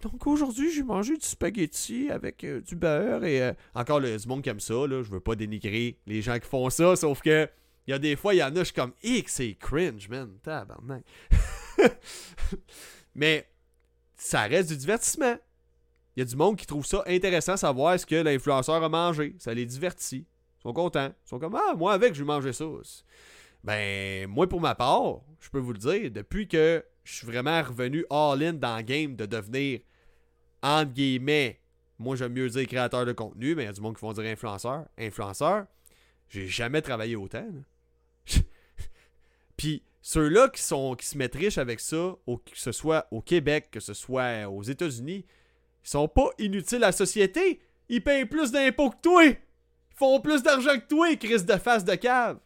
donc 0.02 0.26
aujourd'hui, 0.26 0.72
j'ai 0.74 0.82
mangé 0.82 1.16
du 1.16 1.26
spaghetti 1.26 2.10
avec 2.10 2.44
euh, 2.44 2.60
du 2.62 2.76
beurre 2.76 3.24
et 3.24 3.42
euh, 3.44 3.54
encore 3.76 4.00
le 4.00 4.18
du 4.18 4.28
monde 4.28 4.46
aime 4.48 4.60
ça 4.60 4.74
là, 4.88 5.04
je 5.04 5.12
veux 5.12 5.20
pas 5.20 5.36
dénigrer 5.36 6.00
les 6.08 6.24
gens 6.24 6.40
qui 6.40 6.48
font 6.48 6.70
ça, 6.72 6.96
sauf 6.96 7.22
que 7.22 7.48
il 7.88 7.92
y 7.92 7.94
a 7.94 8.00
des 8.00 8.16
fois, 8.16 8.34
il 8.34 8.38
y 8.38 8.44
en 8.44 8.56
a, 8.56 8.60
je 8.60 8.66
suis 8.66 8.74
comme, 8.74 8.94
X, 9.04 9.34
c'est 9.34 9.56
cringe, 9.60 10.08
man. 10.10 10.38
Tabarnak. 10.44 11.04
Mais 13.16 13.48
ça 14.16 14.42
reste 14.44 14.70
du 14.70 14.78
divertissement. 14.78 15.36
Il 16.22 16.26
y 16.26 16.28
a 16.28 16.30
du 16.30 16.36
monde 16.36 16.56
qui 16.56 16.68
trouve 16.68 16.86
ça 16.86 17.04
intéressant 17.08 17.58
savoir 17.58 18.00
ce 18.00 18.06
que 18.06 18.14
l'influenceur 18.14 18.84
a 18.84 18.90
mangé. 18.90 19.34
Ça 19.40 19.56
les 19.56 19.66
divertit. 19.66 20.28
Ils 20.60 20.62
sont 20.62 20.72
contents. 20.72 21.08
Ils 21.08 21.28
sont 21.28 21.40
comme, 21.40 21.56
ah, 21.56 21.74
moi 21.74 21.94
avec, 21.94 22.14
je 22.14 22.20
vais 22.20 22.28
manger 22.28 22.54
ça. 22.54 22.66
Ben, 23.64 24.28
moi 24.30 24.48
pour 24.48 24.62
ma 24.62 24.76
part, 24.76 25.22
je 25.40 25.50
peux 25.50 25.58
vous 25.58 25.74
le 25.74 25.80
dire, 25.80 26.12
depuis 26.12 26.48
que 26.48 26.86
je 27.04 27.12
suis 27.12 27.26
vraiment 27.26 27.60
revenu 27.64 28.06
all-in 28.12 28.54
dans 28.54 28.78
le 28.78 28.84
game 28.84 29.16
de 29.16 29.26
devenir, 29.26 29.80
entre 30.62 30.92
guillemets, 30.92 31.60
moi 31.98 32.16
j'aime 32.16 32.34
mieux 32.34 32.50
dire 32.50 32.68
créateur 32.68 33.04
de 33.08 33.14
contenu, 33.14 33.56
mais 33.56 33.64
il 33.64 33.66
y 33.66 33.70
a 33.70 33.74
du 33.74 33.82
monde 33.82 33.96
qui 33.96 34.02
vont 34.02 34.14
dire 34.14 34.26
influenceur. 34.26 34.86
Influenceur, 35.00 35.66
j'ai 36.30 36.46
jamais 36.46 36.84
travaillé 36.84 37.16
autant. 37.16 37.48
Puis 39.58 39.82
ceux-là 40.04 40.50
qui, 40.50 40.62
sont, 40.62 40.94
qui 40.94 41.08
se 41.08 41.18
mettent 41.18 41.34
riches 41.34 41.58
avec 41.58 41.80
ça, 41.80 42.16
que 42.28 42.52
ce 42.54 42.72
soit 42.72 43.08
au 43.10 43.24
Québec, 43.24 43.70
que 43.72 43.80
ce 43.80 43.96
soit 43.96 44.48
aux 44.48 44.62
États-Unis, 44.62 45.26
ils 45.84 45.90
sont 45.90 46.08
pas 46.08 46.30
inutiles 46.38 46.84
à 46.84 46.88
la 46.88 46.92
société. 46.92 47.60
Ils 47.90 48.04
payent 48.04 48.26
plus 48.26 48.52
d'impôts 48.52 48.90
que 48.92 49.02
toi. 49.02 49.26
Ils 49.26 49.38
font 49.96 50.20
plus 50.22 50.44
d'argent 50.44 50.76
que 50.76 50.88
toi, 50.88 51.16
Chris 51.16 51.44
de 51.44 51.56
face 51.58 51.84
de 51.84 51.96
cave. 51.96 52.40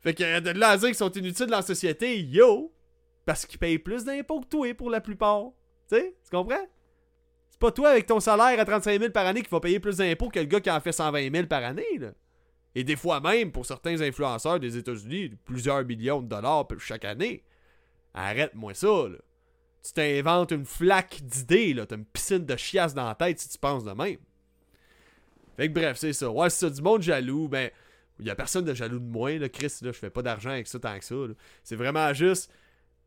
Fait 0.00 0.14
que 0.14 0.40
de 0.40 0.50
là 0.50 0.70
à 0.70 0.76
dire 0.76 0.88
qu'ils 0.88 0.96
sont 0.96 1.12
inutiles 1.12 1.46
dans 1.46 1.56
la 1.56 1.62
société, 1.62 2.20
yo! 2.20 2.72
Parce 3.24 3.46
qu'ils 3.46 3.58
payent 3.58 3.78
plus 3.78 4.04
d'impôts 4.04 4.40
que 4.40 4.46
toi 4.46 4.74
pour 4.74 4.90
la 4.90 5.00
plupart. 5.00 5.50
Tu 5.88 5.96
sais, 5.96 6.16
tu 6.22 6.30
comprends? 6.30 6.66
C'est 7.50 7.60
pas 7.60 7.70
toi 7.72 7.90
avec 7.90 8.06
ton 8.06 8.20
salaire 8.20 8.58
à 8.58 8.64
35 8.64 8.98
000 8.98 9.12
par 9.12 9.26
année 9.26 9.42
qui 9.42 9.50
va 9.50 9.60
payer 9.60 9.78
plus 9.78 9.96
d'impôts 9.96 10.28
que 10.28 10.40
le 10.40 10.46
gars 10.46 10.60
qui 10.60 10.70
en 10.70 10.80
fait 10.80 10.92
120 10.92 11.32
000 11.32 11.46
par 11.46 11.62
année. 11.62 12.00
Et 12.74 12.84
des 12.84 12.96
fois 12.96 13.20
même, 13.20 13.52
pour 13.52 13.64
certains 13.64 14.00
influenceurs 14.00 14.58
des 14.58 14.76
États-Unis, 14.76 15.30
plusieurs 15.44 15.84
millions 15.84 16.20
de 16.20 16.28
dollars 16.28 16.66
chaque 16.78 17.04
année. 17.04 17.44
Arrête-moi 18.12 18.74
ça, 18.74 19.08
là. 19.08 19.18
Tu 19.84 19.92
t'inventes 19.92 20.50
une 20.50 20.64
flaque 20.64 21.20
d'idées, 21.22 21.74
là. 21.74 21.86
T'as 21.86 21.96
une 21.96 22.04
piscine 22.04 22.44
de 22.44 22.56
chiasse 22.56 22.94
dans 22.94 23.06
la 23.06 23.14
tête 23.14 23.38
si 23.38 23.48
tu 23.48 23.58
penses 23.58 23.84
de 23.84 23.92
même. 23.92 24.18
Fait 25.56 25.68
que 25.68 25.72
bref, 25.72 25.98
c'est 25.98 26.12
ça. 26.12 26.30
Ouais, 26.30 26.50
c'est 26.50 26.66
ça, 26.66 26.70
du 26.70 26.82
monde 26.82 27.02
jaloux, 27.02 27.48
ben. 27.48 27.70
Il 28.20 28.26
y 28.26 28.30
a 28.30 28.36
personne 28.36 28.64
de 28.64 28.74
jaloux 28.74 29.00
de 29.00 29.04
moi, 29.04 29.36
là, 29.38 29.48
Chris, 29.48 29.72
là. 29.82 29.92
Je 29.92 29.98
fais 29.98 30.10
pas 30.10 30.22
d'argent 30.22 30.50
avec 30.50 30.66
ça 30.66 30.78
tant 30.78 30.98
que 30.98 31.04
ça, 31.04 31.14
C'est 31.62 31.76
vraiment 31.76 32.12
juste. 32.12 32.50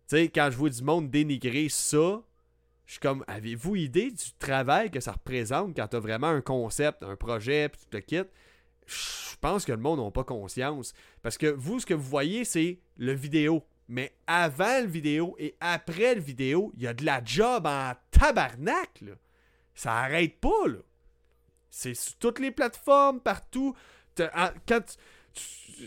Tu 0.07 0.15
sais, 0.15 0.29
quand 0.29 0.49
je 0.51 0.57
vois 0.57 0.69
du 0.69 0.83
monde 0.83 1.09
dénigrer 1.09 1.67
ça, 1.69 2.21
je 2.85 2.91
suis 2.91 2.99
comme, 2.99 3.25
avez-vous 3.27 3.75
idée 3.75 4.11
du 4.11 4.33
travail 4.39 4.89
que 4.91 4.99
ça 4.99 5.13
représente 5.13 5.75
quand 5.75 5.87
t'as 5.87 5.99
vraiment 5.99 6.27
un 6.27 6.41
concept, 6.41 7.03
un 7.03 7.17
projet, 7.17 7.69
puis 7.69 7.81
tu 7.81 7.87
te 7.87 7.97
quittes? 7.97 8.31
je 8.87 9.35
pense 9.41 9.65
que 9.65 9.71
le 9.71 9.77
monde 9.77 9.99
n'a 9.99 10.11
pas 10.11 10.23
conscience. 10.23 10.93
Parce 11.21 11.37
que 11.37 11.47
vous, 11.47 11.79
ce 11.79 11.85
que 11.85 11.93
vous 11.93 12.09
voyez, 12.09 12.45
c'est 12.45 12.79
le 12.97 13.13
vidéo. 13.13 13.63
Mais 13.89 14.13
avant 14.27 14.81
le 14.81 14.87
vidéo 14.87 15.35
et 15.39 15.55
après 15.61 16.15
le 16.15 16.21
vidéo, 16.21 16.73
il 16.75 16.83
y 16.83 16.87
a 16.87 16.93
de 16.93 17.05
la 17.05 17.23
job 17.23 17.65
en 17.65 17.93
tabarnak. 18.11 19.01
Là. 19.01 19.13
Ça 19.73 19.93
arrête 19.93 20.39
pas. 20.39 20.67
Là. 20.67 20.79
C'est 21.69 21.93
sur 21.93 22.15
toutes 22.17 22.39
les 22.39 22.51
plateformes, 22.51 23.21
partout. 23.21 23.75
Quand 24.15 24.81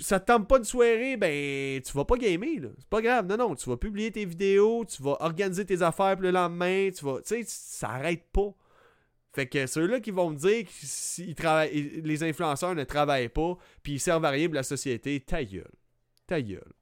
ça 0.01 0.21
te 0.21 0.27
tente 0.27 0.49
pas 0.49 0.59
de 0.59 0.65
soirée, 0.65 1.17
ben 1.17 1.83
tu 1.83 1.93
vas 1.93 2.05
pas 2.05 2.17
gamer. 2.17 2.61
Là. 2.61 2.69
C'est 2.79 2.89
pas 2.89 3.03
grave. 3.03 3.27
Non, 3.27 3.37
non, 3.37 3.55
tu 3.55 3.69
vas 3.69 3.77
publier 3.77 4.11
tes 4.11 4.25
vidéos, 4.25 4.85
tu 4.85 5.03
vas 5.03 5.17
organiser 5.21 5.67
tes 5.67 5.83
affaires 5.83 6.17
le 6.21 6.31
lendemain. 6.31 6.91
Tu 6.97 7.05
vas. 7.05 7.21
Tu 7.21 7.45
ça 7.47 7.91
arrête 7.91 8.25
pas. 8.33 8.55
Fait 9.33 9.47
que 9.47 9.67
ceux-là 9.67 10.01
qui 10.01 10.11
vont 10.11 10.31
me 10.31 10.37
dire 10.37 10.65
que 10.65 12.01
les 12.07 12.23
influenceurs 12.25 12.75
ne 12.75 12.83
travaillent 12.85 13.29
pas, 13.29 13.57
puis 13.83 13.95
ils 13.95 14.01
servent 14.01 14.25
à 14.25 14.31
rien 14.31 14.47
pour 14.47 14.57
la 14.57 14.65
société, 14.65 15.21
ta 15.21 15.45
gueule. 15.45 15.71
Ta 16.27 16.43
gueule. 16.43 16.73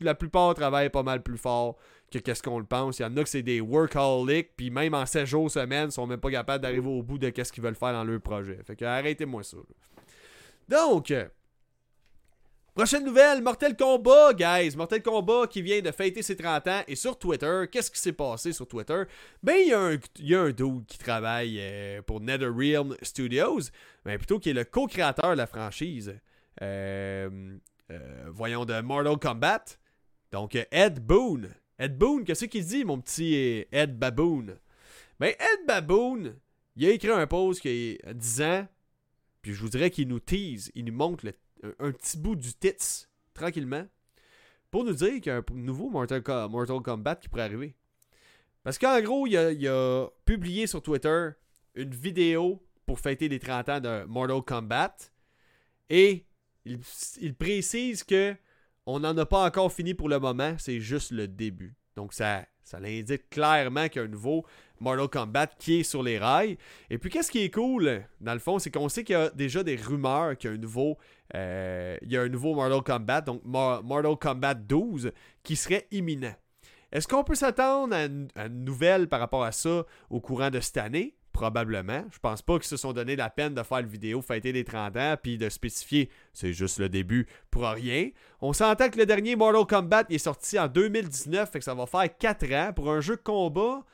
La 0.00 0.14
plupart 0.14 0.54
travaillent 0.54 0.90
pas 0.90 1.02
mal 1.02 1.22
plus 1.22 1.38
fort 1.38 1.76
que 2.10 2.18
qu'est-ce 2.18 2.42
qu'on 2.42 2.58
le 2.58 2.64
pense. 2.64 2.98
Il 2.98 3.02
y 3.02 3.04
en 3.04 3.16
a 3.16 3.22
que 3.22 3.28
c'est 3.28 3.42
des 3.42 3.60
workaholics, 3.60 4.56
puis 4.56 4.70
même 4.70 4.94
en 4.94 5.06
7 5.06 5.26
jours 5.26 5.50
semaine, 5.50 5.88
ils 5.88 5.92
sont 5.92 6.06
même 6.06 6.20
pas 6.20 6.30
capables 6.30 6.62
d'arriver 6.62 6.88
au 6.88 7.02
bout 7.02 7.18
de 7.18 7.30
qu'est-ce 7.30 7.52
qu'ils 7.52 7.62
veulent 7.62 7.74
faire 7.74 7.92
dans 7.92 8.04
leur 8.04 8.20
projet. 8.20 8.58
Fait 8.64 8.76
que 8.76 8.84
arrêtez-moi 8.84 9.42
ça. 9.42 9.56
Donc, 10.68 11.12
Prochaine 12.74 13.04
nouvelle, 13.04 13.40
Mortel 13.40 13.76
Kombat, 13.76 14.34
guys. 14.34 14.76
Mortel 14.76 15.00
Kombat 15.00 15.46
qui 15.46 15.62
vient 15.62 15.80
de 15.80 15.92
fêter 15.92 16.22
ses 16.22 16.34
30 16.34 16.66
ans. 16.66 16.80
Et 16.88 16.96
sur 16.96 17.16
Twitter, 17.16 17.66
qu'est-ce 17.70 17.88
qui 17.88 18.00
s'est 18.00 18.12
passé 18.12 18.52
sur 18.52 18.66
Twitter? 18.66 19.04
Ben, 19.44 19.54
il 19.60 19.68
y, 19.68 19.72
a 19.72 19.80
un, 19.80 20.48
y 20.48 20.52
dude 20.52 20.84
qui 20.84 20.98
travaille 20.98 21.58
euh, 21.60 22.02
pour 22.02 22.20
NetherRealm 22.20 22.96
Studios, 23.00 23.70
mais 24.04 24.18
plutôt 24.18 24.40
qui 24.40 24.50
est 24.50 24.54
le 24.54 24.64
co-créateur 24.64 25.30
de 25.30 25.36
la 25.36 25.46
franchise. 25.46 26.18
Euh, 26.62 27.56
euh, 27.90 28.26
voyons, 28.32 28.64
de 28.64 28.80
Mortal 28.80 29.18
Kombat. 29.18 29.64
Donc, 30.32 30.56
Ed 30.70 31.00
Boon. 31.00 31.42
Ed 31.78 31.98
Boon, 31.98 32.24
qu'est-ce 32.24 32.46
qu'il 32.46 32.64
dit, 32.64 32.84
mon 32.84 33.00
petit 33.00 33.66
Ed 33.72 33.98
Baboon? 33.98 34.56
Ben, 35.20 35.28
Ed 35.28 35.66
Baboon, 35.66 36.34
il 36.76 36.86
a 36.86 36.90
écrit 36.90 37.10
un 37.10 37.26
post 37.26 37.60
qui 37.60 37.98
a 38.04 38.14
10 38.14 38.42
ans, 38.42 38.68
puis 39.42 39.54
je 39.54 39.60
vous 39.60 39.68
dirais 39.68 39.90
qu'il 39.90 40.08
nous 40.08 40.20
tease, 40.20 40.70
il 40.74 40.84
nous 40.86 40.92
montre 40.92 41.26
un, 41.78 41.92
petit 41.92 42.18
bout 42.18 42.36
du 42.36 42.52
tits, 42.54 43.06
tranquillement, 43.32 43.86
pour 44.70 44.84
nous 44.84 44.92
dire 44.92 45.14
qu'il 45.14 45.26
y 45.26 45.30
a 45.30 45.36
un 45.36 45.44
nouveau 45.52 45.88
Mortal, 45.88 46.22
Kombat 46.22 47.16
qui 47.16 47.28
pourrait 47.28 47.42
arriver. 47.42 47.74
Parce 48.62 48.78
qu'en 48.78 49.00
gros, 49.02 49.26
il 49.26 49.36
a, 49.36 50.08
publié 50.24 50.66
sur 50.66 50.82
Twitter 50.82 51.30
une 51.74 51.94
vidéo 51.94 52.66
pour 52.86 52.98
fêter 52.98 53.28
les 53.28 53.38
30 53.38 53.68
ans 53.68 53.80
de 53.80 54.04
Mortal 54.04 54.42
Kombat. 54.42 54.96
Et 55.90 56.26
il, 56.64 57.34
précise 57.34 58.04
que 58.04 58.34
on 58.86 59.00
n'en 59.00 59.16
a 59.16 59.26
pas 59.26 59.44
encore 59.44 59.72
fini 59.72 59.94
pour 59.94 60.08
le 60.08 60.18
moment, 60.18 60.54
c'est 60.58 60.80
juste 60.80 61.10
le 61.10 61.26
début. 61.28 61.74
Donc 61.96 62.12
ça, 62.12 62.44
ça 62.62 62.80
l'indique 62.80 63.30
clairement 63.30 63.88
qu'il 63.88 64.00
y 64.00 64.04
a 64.04 64.06
un 64.06 64.10
nouveau 64.10 64.44
Mortal 64.80 65.08
Kombat 65.08 65.46
qui 65.58 65.80
est 65.80 65.82
sur 65.82 66.02
les 66.02 66.18
rails. 66.18 66.58
Et 66.90 66.98
puis 66.98 67.10
qu'est-ce 67.10 67.30
qui 67.30 67.44
est 67.44 67.50
cool, 67.50 68.02
dans 68.20 68.34
le 68.34 68.38
fond, 68.38 68.58
c'est 68.58 68.70
qu'on 68.70 68.88
sait 68.88 69.04
qu'il 69.04 69.14
y 69.14 69.18
a 69.18 69.30
déjà 69.30 69.62
des 69.62 69.76
rumeurs 69.76 70.36
qu'il 70.36 70.50
y 70.50 70.52
a 70.52 70.56
un 70.56 70.60
nouveau, 70.60 70.98
euh, 71.34 71.96
il 72.02 72.12
y 72.12 72.16
a 72.16 72.22
un 72.22 72.28
nouveau 72.28 72.54
Mortal 72.54 72.82
Kombat, 72.82 73.20
donc 73.22 73.42
Mortal 73.44 74.16
Kombat 74.16 74.54
12, 74.54 75.12
qui 75.42 75.56
serait 75.56 75.86
imminent. 75.90 76.34
Est-ce 76.92 77.08
qu'on 77.08 77.24
peut 77.24 77.34
s'attendre 77.34 77.94
à, 77.94 78.04
une 78.04 78.64
nouvelle 78.64 79.08
par 79.08 79.20
rapport 79.20 79.44
à 79.44 79.52
ça 79.52 79.84
au 80.10 80.20
courant 80.20 80.50
de 80.50 80.60
cette 80.60 80.76
année? 80.76 81.16
Probablement. 81.34 82.04
Je 82.12 82.18
pense 82.20 82.42
pas 82.42 82.54
qu'ils 82.54 82.68
se 82.68 82.76
sont 82.76 82.92
donné 82.92 83.16
la 83.16 83.28
peine 83.28 83.54
de 83.54 83.62
faire 83.64 83.82
le 83.82 83.88
vidéo 83.88 84.22
fêter 84.22 84.52
les 84.52 84.62
30 84.62 84.96
ans 84.96 85.16
puis 85.20 85.36
de 85.36 85.48
spécifier 85.48 86.08
c'est 86.32 86.52
juste 86.52 86.78
le 86.78 86.88
début 86.88 87.26
pour 87.50 87.64
rien. 87.64 88.10
On 88.40 88.52
s'entend 88.52 88.88
que 88.88 88.98
le 88.98 89.04
dernier 89.04 89.34
Mortal 89.34 89.66
Kombat 89.66 90.04
est 90.10 90.18
sorti 90.18 90.60
en 90.60 90.68
2019, 90.68 91.50
fait 91.50 91.58
que 91.58 91.64
ça 91.64 91.74
va 91.74 91.86
faire 91.86 92.08
4 92.16 92.52
ans. 92.52 92.72
Pour 92.72 92.88
un 92.88 93.00
jeu 93.00 93.16
de 93.16 93.20
combat, 93.20 93.84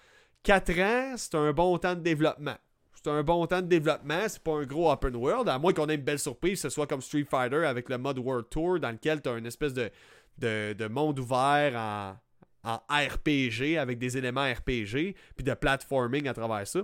4 0.43 0.81
ans, 0.81 1.15
c'est 1.17 1.35
un 1.35 1.51
bon 1.55 1.79
temps 1.79 1.95
de 1.95 2.01
développement. 2.01 2.57
c'est 2.93 3.11
un 3.11 3.23
bon 3.23 3.47
temps 3.47 3.63
de 3.63 3.69
développement. 3.69 4.21
C'est 4.29 4.43
pas 4.43 4.57
un 4.57 4.65
gros 4.65 4.93
open 4.93 5.17
world. 5.17 5.49
À 5.49 5.59
moins 5.59 5.73
qu'on 5.73 5.89
ait 5.89 5.95
une 5.95 6.03
belle 6.03 6.19
surprise, 6.19 6.61
que 6.61 6.69
ce 6.69 6.75
soit 6.75 6.87
comme 6.87 7.01
Street 7.01 7.27
Fighter 7.29 7.65
avec 7.65 7.89
le 7.89 7.97
mode 7.97 8.19
World 8.19 8.51
Tour, 8.51 8.81
dans 8.81 8.91
lequel 8.91 9.23
tu 9.23 9.31
as 9.31 9.39
une 9.39 9.47
espèce 9.47 9.73
de, 9.73 9.91
de, 10.37 10.89
monde 10.89 11.19
ouvert 11.19 11.75
en, 11.75 12.17
en 12.65 12.77
RPG 12.91 13.79
avec 13.79 13.99
des 13.99 14.19
éléments 14.19 14.45
RPG, 14.45 15.15
puis 15.37 15.45
de 15.45 15.55
platforming 15.55 16.29
à 16.29 16.35
travers 16.35 16.67
ça. 16.67 16.81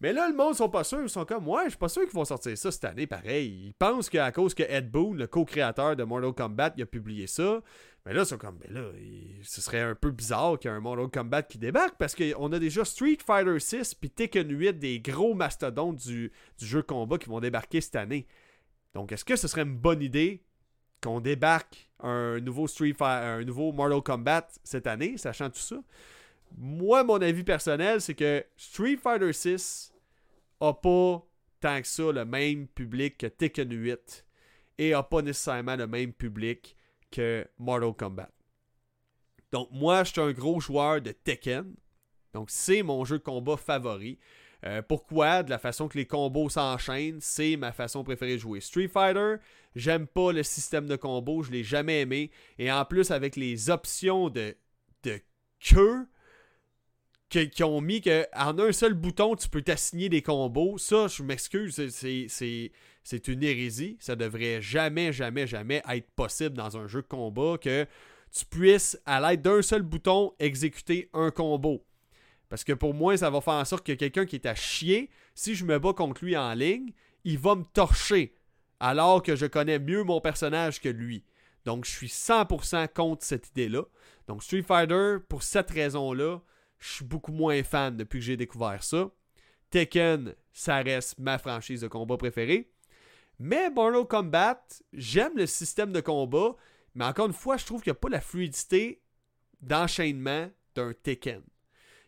Mais 0.00 0.14
là, 0.14 0.28
le 0.28 0.34
monde 0.34 0.54
sont 0.54 0.68
pas 0.70 0.82
sûrs. 0.82 1.02
Ils 1.02 1.10
sont 1.10 1.26
comme, 1.26 1.46
ouais, 1.46 1.64
je 1.64 1.70
suis 1.70 1.78
pas 1.78 1.88
sûr 1.88 2.02
qu'ils 2.02 2.14
vont 2.14 2.24
sortir 2.24 2.56
ça 2.56 2.70
cette 2.70 2.84
année, 2.84 3.06
pareil. 3.06 3.66
Ils 3.66 3.74
pensent 3.74 4.08
qu'à 4.08 4.32
cause 4.32 4.54
que 4.54 4.62
Ed 4.62 4.90
Boon, 4.90 5.12
le 5.12 5.26
co-créateur 5.26 5.94
de 5.94 6.04
Mortal 6.04 6.32
Kombat, 6.32 6.72
il 6.76 6.82
a 6.82 6.86
publié 6.86 7.26
ça. 7.26 7.60
Mais 8.06 8.14
là, 8.14 8.22
ils 8.22 8.26
sont 8.26 8.38
comme, 8.38 8.58
mais 8.60 8.72
là, 8.72 8.88
ce 9.42 9.60
serait 9.60 9.80
un 9.80 9.94
peu 9.94 10.10
bizarre 10.10 10.58
qu'il 10.58 10.70
y 10.70 10.74
ait 10.74 10.76
un 10.76 10.80
Mortal 10.80 11.08
Kombat 11.08 11.42
qui 11.42 11.58
débarque 11.58 11.96
parce 11.98 12.14
qu'on 12.14 12.50
a 12.50 12.58
déjà 12.58 12.82
Street 12.86 13.18
Fighter 13.24 13.60
6 13.60 13.94
puis 13.94 14.08
Tekken 14.08 14.50
8, 14.50 14.78
des 14.78 15.00
gros 15.00 15.34
mastodontes 15.34 15.96
du, 15.96 16.32
du 16.58 16.66
jeu 16.66 16.82
combat 16.82 17.18
qui 17.18 17.28
vont 17.28 17.40
débarquer 17.40 17.82
cette 17.82 17.96
année. 17.96 18.26
Donc, 18.94 19.12
est-ce 19.12 19.24
que 19.24 19.36
ce 19.36 19.48
serait 19.48 19.62
une 19.62 19.76
bonne 19.76 20.00
idée 20.00 20.42
qu'on 21.02 21.20
débarque 21.20 21.90
un 22.02 22.40
nouveau 22.40 22.66
Street 22.66 22.94
Fighter, 22.96 23.26
un 23.26 23.44
nouveau 23.44 23.70
Mortal 23.72 24.00
Kombat 24.00 24.48
cette 24.64 24.86
année, 24.86 25.18
sachant 25.18 25.50
tout 25.50 25.60
ça? 25.60 25.76
Moi, 26.56 27.04
mon 27.04 27.20
avis 27.20 27.44
personnel, 27.44 28.00
c'est 28.00 28.14
que 28.14 28.44
Street 28.56 28.96
Fighter 28.96 29.32
6 29.32 29.89
a 30.60 30.74
pas 30.74 31.26
tant 31.60 31.80
que 31.80 31.86
ça 31.86 32.12
le 32.12 32.24
même 32.24 32.66
public 32.68 33.18
que 33.18 33.26
Tekken 33.26 33.70
8 33.72 34.26
et 34.78 34.94
a 34.94 35.02
pas 35.02 35.22
nécessairement 35.22 35.76
le 35.76 35.86
même 35.86 36.12
public 36.12 36.76
que 37.10 37.46
Mortal 37.58 37.92
Kombat. 37.94 38.30
Donc 39.52 39.68
moi, 39.72 40.04
je 40.04 40.12
suis 40.12 40.20
un 40.20 40.32
gros 40.32 40.60
joueur 40.60 41.00
de 41.00 41.12
Tekken. 41.12 41.74
Donc 42.32 42.50
c'est 42.50 42.82
mon 42.82 43.04
jeu 43.04 43.18
de 43.18 43.22
combat 43.22 43.56
favori. 43.56 44.18
Euh, 44.64 44.82
pourquoi? 44.82 45.42
De 45.42 45.50
la 45.50 45.58
façon 45.58 45.88
que 45.88 45.96
les 45.96 46.06
combos 46.06 46.50
s'enchaînent, 46.50 47.20
c'est 47.20 47.56
ma 47.56 47.72
façon 47.72 48.04
préférée 48.04 48.34
de 48.34 48.38
jouer. 48.38 48.60
Street 48.60 48.88
Fighter, 48.88 49.36
j'aime 49.74 50.06
pas 50.06 50.32
le 50.32 50.42
système 50.42 50.86
de 50.86 50.96
combo, 50.96 51.42
je 51.42 51.50
l'ai 51.50 51.64
jamais 51.64 52.02
aimé. 52.02 52.30
Et 52.58 52.70
en 52.70 52.84
plus, 52.84 53.10
avec 53.10 53.36
les 53.36 53.70
options 53.70 54.28
de, 54.28 54.54
de 55.02 55.20
queue, 55.60 56.06
qui, 57.30 57.62
ont 57.62 57.80
mis 57.80 58.00
qu'en 58.00 58.58
un 58.58 58.72
seul 58.72 58.94
bouton, 58.94 59.36
tu 59.36 59.48
peux 59.48 59.62
t'assigner 59.62 60.08
des 60.08 60.20
combos. 60.20 60.78
Ça, 60.78 61.06
je 61.06 61.22
m'excuse, 61.22 61.80
c'est 61.90 63.28
une 63.28 63.42
hérésie. 63.42 63.96
Ça 64.00 64.16
devrait 64.16 64.60
jamais, 64.60 65.12
jamais, 65.12 65.46
jamais 65.46 65.82
être 65.88 66.10
possible 66.10 66.56
dans 66.56 66.76
un 66.76 66.88
jeu 66.88 67.02
de 67.02 67.06
combat 67.06 67.56
que 67.58 67.86
tu 68.32 68.44
puisses, 68.46 69.00
à 69.06 69.20
l'aide 69.20 69.42
d'un 69.42 69.62
seul 69.62 69.82
bouton, 69.82 70.32
exécuter 70.38 71.08
un 71.12 71.30
combo. 71.30 71.84
Parce 72.48 72.64
que 72.64 72.72
pour 72.72 72.94
moi, 72.94 73.16
ça 73.16 73.30
va 73.30 73.40
faire 73.40 73.54
en 73.54 73.64
sorte 73.64 73.86
que 73.86 73.92
quelqu'un 73.92 74.26
qui 74.26 74.36
est 74.36 74.46
à 74.46 74.54
chier, 74.54 75.08
si 75.34 75.54
je 75.54 75.64
me 75.64 75.78
bats 75.78 75.92
contre 75.92 76.24
lui 76.24 76.36
en 76.36 76.52
ligne, 76.54 76.92
il 77.24 77.38
va 77.38 77.54
me 77.54 77.64
torcher. 77.72 78.34
Alors 78.80 79.22
que 79.22 79.36
je 79.36 79.46
connais 79.46 79.78
mieux 79.78 80.02
mon 80.02 80.20
personnage 80.20 80.80
que 80.80 80.88
lui. 80.88 81.24
Donc, 81.64 81.84
je 81.84 81.90
suis 81.90 82.08
100% 82.08 82.88
contre 82.92 83.24
cette 83.24 83.48
idée-là. 83.50 83.82
Donc, 84.26 84.42
Street 84.42 84.62
Fighter, 84.62 85.18
pour 85.28 85.42
cette 85.42 85.70
raison-là, 85.70 86.40
je 86.80 86.94
suis 86.94 87.04
beaucoup 87.04 87.32
moins 87.32 87.62
fan 87.62 87.96
depuis 87.96 88.18
que 88.18 88.24
j'ai 88.24 88.36
découvert 88.36 88.82
ça. 88.82 89.10
Tekken, 89.70 90.34
ça 90.52 90.78
reste 90.78 91.18
ma 91.18 91.38
franchise 91.38 91.82
de 91.82 91.88
combat 91.88 92.16
préférée. 92.16 92.72
Mais 93.38 93.70
Mortal 93.70 94.06
Kombat, 94.06 94.66
j'aime 94.92 95.36
le 95.36 95.46
système 95.46 95.92
de 95.92 96.00
combat, 96.00 96.56
mais 96.94 97.04
encore 97.04 97.26
une 97.26 97.32
fois, 97.32 97.56
je 97.56 97.64
trouve 97.64 97.82
qu'il 97.82 97.92
n'y 97.92 97.96
a 97.96 98.00
pas 98.00 98.08
la 98.08 98.20
fluidité 98.20 99.02
d'enchaînement 99.60 100.50
d'un 100.74 100.92
Tekken. 100.92 101.42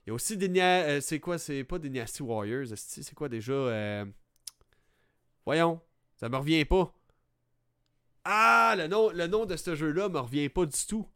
Il 0.05 0.09
y 0.09 0.11
a 0.11 0.14
aussi 0.14 0.37
des 0.37 0.49
euh, 0.61 1.01
c'est 1.01 1.20
quoi 1.20 1.39
c'est 1.39 1.62
pas 1.64 1.79
Dynasty 1.79 2.23
Warriors, 2.23 2.66
c'est 2.75 3.14
quoi 3.14 3.29
déjà 3.29 3.53
euh, 3.53 4.05
Voyons, 5.45 5.81
ça 6.16 6.29
me 6.29 6.37
revient 6.37 6.64
pas. 6.64 6.93
Ah, 8.25 8.75
le 8.77 8.87
nom, 9.27 9.47
de 9.47 9.57
ce 9.57 9.75
jeu-là 9.75 10.09
me 10.09 10.18
revient 10.18 10.49
pas 10.49 10.66
du 10.66 10.87
tout. 10.87 11.07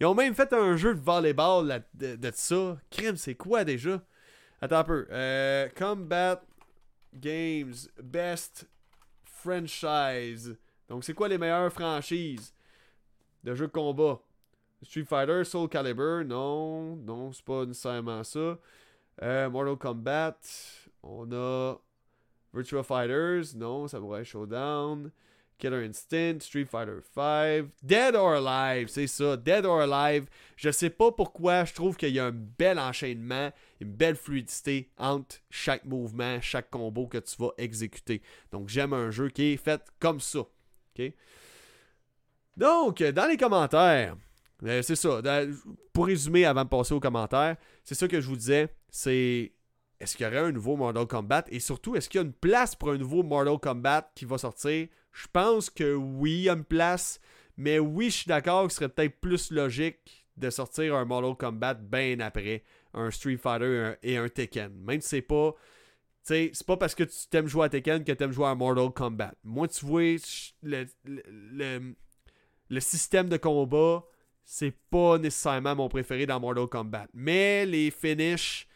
Ils 0.00 0.06
ont 0.06 0.14
même 0.14 0.34
fait 0.34 0.52
un 0.54 0.76
jeu 0.76 0.94
de 0.94 1.00
volleyball 1.00 1.84
de, 1.92 2.16
de, 2.16 2.30
ça. 2.34 2.78
Crime, 2.90 3.16
c'est 3.16 3.34
quoi 3.34 3.64
déjà? 3.64 4.02
Attends 4.62 4.78
un 4.78 4.84
peu. 4.84 5.06
Euh, 5.10 5.68
Combat 5.76 6.42
Games 7.14 7.74
Best 8.02 8.66
Franchise. 9.24 10.56
Donc, 10.88 11.04
c'est 11.04 11.12
quoi 11.12 11.28
les 11.28 11.36
meilleures 11.36 11.72
franchises 11.72 12.54
de 13.44 13.54
jeux 13.54 13.66
de 13.66 13.72
combat? 13.72 14.20
Street 14.82 15.04
Fighter, 15.04 15.44
Soul 15.44 15.68
Calibur, 15.68 16.24
non, 16.24 16.96
non, 16.96 17.32
c'est 17.32 17.44
pas 17.44 17.66
nécessairement 17.66 18.24
ça. 18.24 18.58
Euh, 19.22 19.50
Mortal 19.50 19.76
Kombat, 19.76 20.38
on 21.02 21.30
a 21.32 21.74
Virtua 22.54 22.82
Fighters, 22.82 23.54
non, 23.56 23.86
ça 23.86 24.00
pourrait 24.00 24.22
être 24.22 24.26
Showdown. 24.26 25.10
Killer 25.60 25.86
Instinct, 25.86 26.40
Street 26.40 26.64
Fighter 26.64 27.00
V, 27.14 27.68
Dead 27.82 28.16
or 28.16 28.32
Alive, 28.32 28.88
c'est 28.88 29.06
ça, 29.06 29.36
Dead 29.36 29.64
or 29.64 29.80
Alive. 29.80 30.26
Je 30.56 30.70
sais 30.70 30.90
pas 30.90 31.12
pourquoi, 31.12 31.64
je 31.64 31.74
trouve 31.74 31.96
qu'il 31.96 32.10
y 32.10 32.18
a 32.18 32.26
un 32.26 32.32
bel 32.32 32.78
enchaînement, 32.78 33.52
une 33.80 33.92
belle 33.92 34.16
fluidité 34.16 34.90
entre 34.98 35.36
chaque 35.50 35.84
mouvement, 35.84 36.40
chaque 36.40 36.70
combo 36.70 37.06
que 37.06 37.18
tu 37.18 37.36
vas 37.38 37.50
exécuter. 37.58 38.22
Donc 38.50 38.68
j'aime 38.68 38.92
un 38.92 39.10
jeu 39.10 39.28
qui 39.28 39.52
est 39.52 39.56
fait 39.56 39.82
comme 40.00 40.20
ça. 40.20 40.40
Donc, 42.56 43.02
dans 43.02 43.26
les 43.26 43.36
commentaires, 43.36 44.16
euh, 44.64 44.82
c'est 44.82 44.96
ça. 44.96 45.20
Pour 45.92 46.06
résumer 46.06 46.44
avant 46.44 46.64
de 46.64 46.68
passer 46.68 46.92
aux 46.92 47.00
commentaires, 47.00 47.56
c'est 47.84 47.94
ça 47.94 48.06
que 48.08 48.20
je 48.20 48.26
vous 48.26 48.36
disais, 48.36 48.68
c'est 48.90 49.52
est-ce 49.98 50.16
qu'il 50.16 50.24
y 50.24 50.28
aurait 50.28 50.38
un 50.38 50.52
nouveau 50.52 50.76
Mortal 50.76 51.06
Kombat? 51.06 51.44
Et 51.48 51.60
surtout 51.60 51.96
est-ce 51.96 52.08
qu'il 52.08 52.20
y 52.20 52.24
a 52.24 52.26
une 52.26 52.32
place 52.32 52.74
pour 52.74 52.90
un 52.90 52.98
nouveau 52.98 53.22
Mortal 53.22 53.58
Kombat 53.58 54.10
qui 54.14 54.24
va 54.24 54.38
sortir? 54.38 54.88
Je 55.12 55.26
pense 55.32 55.70
que 55.70 55.94
oui, 55.94 56.32
il 56.32 56.42
y 56.42 56.48
a 56.48 56.54
une 56.54 56.64
place. 56.64 57.20
Mais 57.56 57.78
oui, 57.78 58.06
je 58.06 58.16
suis 58.16 58.28
d'accord 58.28 58.66
que 58.66 58.72
ce 58.72 58.76
serait 58.76 58.88
peut-être 58.88 59.20
plus 59.20 59.50
logique 59.50 60.26
de 60.36 60.50
sortir 60.50 60.94
un 60.96 61.04
Mortal 61.04 61.36
Kombat 61.36 61.74
bien 61.74 62.20
après 62.20 62.64
un 62.94 63.10
Street 63.10 63.36
Fighter 63.36 63.94
et 64.02 64.16
un, 64.16 64.28
Tekken. 64.28 64.72
Même 64.72 65.00
si 65.00 65.08
c'est 65.08 65.22
pas. 65.22 65.54
Tu 66.26 66.50
c'est 66.52 66.66
pas 66.66 66.76
parce 66.76 66.94
que 66.94 67.04
tu 67.04 67.16
t'aimes 67.30 67.46
jouer 67.46 67.66
à 67.66 67.68
Tekken 67.68 68.04
que 68.04 68.12
tu 68.12 68.24
aimes 68.24 68.32
jouer 68.32 68.46
à 68.46 68.54
Mortal 68.54 68.90
Kombat. 68.90 69.34
Moi, 69.44 69.68
tu 69.68 69.84
vois, 69.84 70.16
le, 70.62 70.86
le, 71.04 71.94
le 72.68 72.80
système 72.80 73.28
de 73.28 73.36
combat, 73.36 74.04
c'est 74.44 74.74
pas 74.90 75.18
nécessairement 75.18 75.74
mon 75.74 75.88
préféré 75.88 76.26
dans 76.26 76.40
Mortal 76.40 76.66
Kombat. 76.66 77.08
Mais 77.12 77.66
les 77.66 77.90
finishes, 77.90 78.66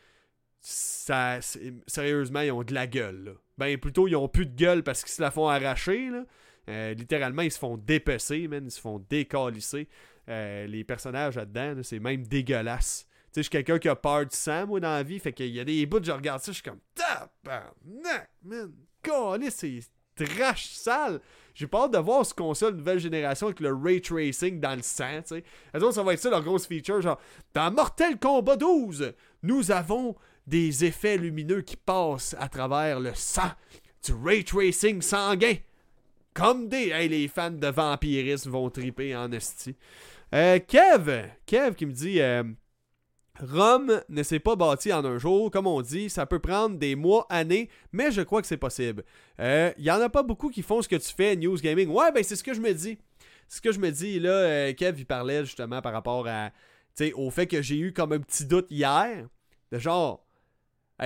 ça, 0.66 1.40
sérieusement, 1.86 2.40
ils 2.40 2.50
ont 2.50 2.62
de 2.62 2.72
la 2.72 2.86
gueule. 2.86 3.36
Ben, 3.58 3.76
plutôt, 3.78 4.08
ils 4.08 4.16
ont 4.16 4.28
plus 4.28 4.46
de 4.46 4.56
gueule 4.56 4.82
parce 4.82 5.02
qu'ils 5.02 5.12
se 5.12 5.20
la 5.20 5.30
font 5.30 5.46
arracher. 5.46 6.10
Euh, 6.70 6.94
littéralement, 6.94 7.42
ils 7.42 7.52
se 7.52 7.58
font 7.58 7.76
dépecer, 7.76 8.48
man. 8.48 8.64
Ils 8.64 8.70
se 8.70 8.80
font 8.80 9.04
décalisser. 9.10 9.88
Euh, 10.30 10.66
les 10.66 10.82
personnages 10.82 11.36
là-dedans, 11.36 11.82
c'est 11.82 11.98
même 11.98 12.26
dégueulasse. 12.26 13.06
Tu 13.06 13.10
sais, 13.10 13.40
je 13.40 13.42
suis 13.42 13.50
quelqu'un 13.50 13.78
qui 13.78 13.90
a 13.90 13.96
peur 13.96 14.24
du 14.24 14.34
sang, 14.34 14.66
moi, 14.66 14.80
dans 14.80 14.88
la 14.88 15.02
vie. 15.02 15.18
Fait 15.18 15.38
y 15.38 15.60
a 15.60 15.64
des 15.64 15.84
bouts, 15.84 16.02
je 16.02 16.12
regarde 16.12 16.40
ça, 16.40 16.50
je 16.50 16.54
suis 16.54 16.62
comme, 16.62 16.80
tabarnak, 16.94 18.30
man. 18.42 18.72
c'est 19.50 19.80
trash 20.16 20.70
sale. 20.70 21.20
J'ai 21.54 21.66
pas 21.66 21.84
hâte 21.84 21.92
de 21.92 21.98
voir 21.98 22.24
ce 22.24 22.34
sait, 22.54 22.72
nouvelle 22.72 22.98
génération 22.98 23.48
avec 23.48 23.60
le 23.60 23.74
ray 23.74 24.00
tracing 24.00 24.60
dans 24.60 24.74
le 24.74 24.82
sang, 24.82 25.20
tu 25.22 25.36
sais. 25.36 25.44
ça 25.92 26.02
va 26.02 26.14
être 26.14 26.20
ça 26.20 26.30
leur 26.30 26.42
grosse 26.42 26.66
feature, 26.66 27.02
genre, 27.02 27.20
dans 27.52 27.70
Mortal 27.70 28.18
Kombat 28.18 28.56
12, 28.56 29.12
nous 29.42 29.70
avons 29.70 30.16
des 30.46 30.84
effets 30.84 31.16
lumineux 31.16 31.62
qui 31.62 31.76
passent 31.76 32.36
à 32.38 32.48
travers 32.48 33.00
le 33.00 33.12
sang, 33.14 33.50
du 34.04 34.12
ray 34.12 34.44
tracing 34.44 35.00
sanguin. 35.00 35.54
Comme 36.34 36.68
des. 36.68 36.90
Hey, 36.90 37.08
les 37.08 37.28
fans 37.28 37.50
de 37.50 37.68
vampirisme 37.68 38.50
vont 38.50 38.68
triper 38.68 39.14
en 39.14 39.30
esti. 39.30 39.76
Euh, 40.34 40.58
Kev, 40.58 41.30
Kev 41.46 41.74
qui 41.76 41.86
me 41.86 41.92
dit 41.92 42.20
euh, 42.20 42.42
Rome 43.40 44.02
ne 44.08 44.22
s'est 44.24 44.40
pas 44.40 44.56
bâti 44.56 44.92
en 44.92 45.04
un 45.04 45.16
jour, 45.16 45.48
comme 45.52 45.68
on 45.68 45.80
dit, 45.80 46.10
ça 46.10 46.26
peut 46.26 46.40
prendre 46.40 46.76
des 46.76 46.96
mois, 46.96 47.24
années, 47.30 47.70
mais 47.92 48.10
je 48.10 48.20
crois 48.20 48.40
que 48.40 48.48
c'est 48.48 48.56
possible. 48.56 49.04
Il 49.38 49.44
euh, 49.44 49.70
y 49.78 49.92
en 49.92 50.00
a 50.00 50.08
pas 50.08 50.24
beaucoup 50.24 50.50
qui 50.50 50.62
font 50.62 50.82
ce 50.82 50.88
que 50.88 50.96
tu 50.96 51.14
fais, 51.14 51.36
News 51.36 51.58
Gaming. 51.60 51.88
Ouais, 51.88 52.10
ben 52.10 52.24
c'est 52.24 52.34
ce 52.34 52.42
que 52.42 52.52
je 52.52 52.60
me 52.60 52.72
dis. 52.72 52.98
Ce 53.48 53.60
que 53.60 53.70
je 53.70 53.78
me 53.78 53.90
dis, 53.90 54.18
là, 54.18 54.72
Kev, 54.72 54.98
il 54.98 55.06
parlait 55.06 55.44
justement 55.44 55.80
par 55.82 55.92
rapport 55.92 56.26
à, 56.26 56.50
au 57.14 57.30
fait 57.30 57.46
que 57.46 57.62
j'ai 57.62 57.78
eu 57.78 57.92
comme 57.92 58.12
un 58.12 58.20
petit 58.20 58.46
doute 58.46 58.66
hier, 58.70 59.28
de 59.70 59.78
genre, 59.78 60.23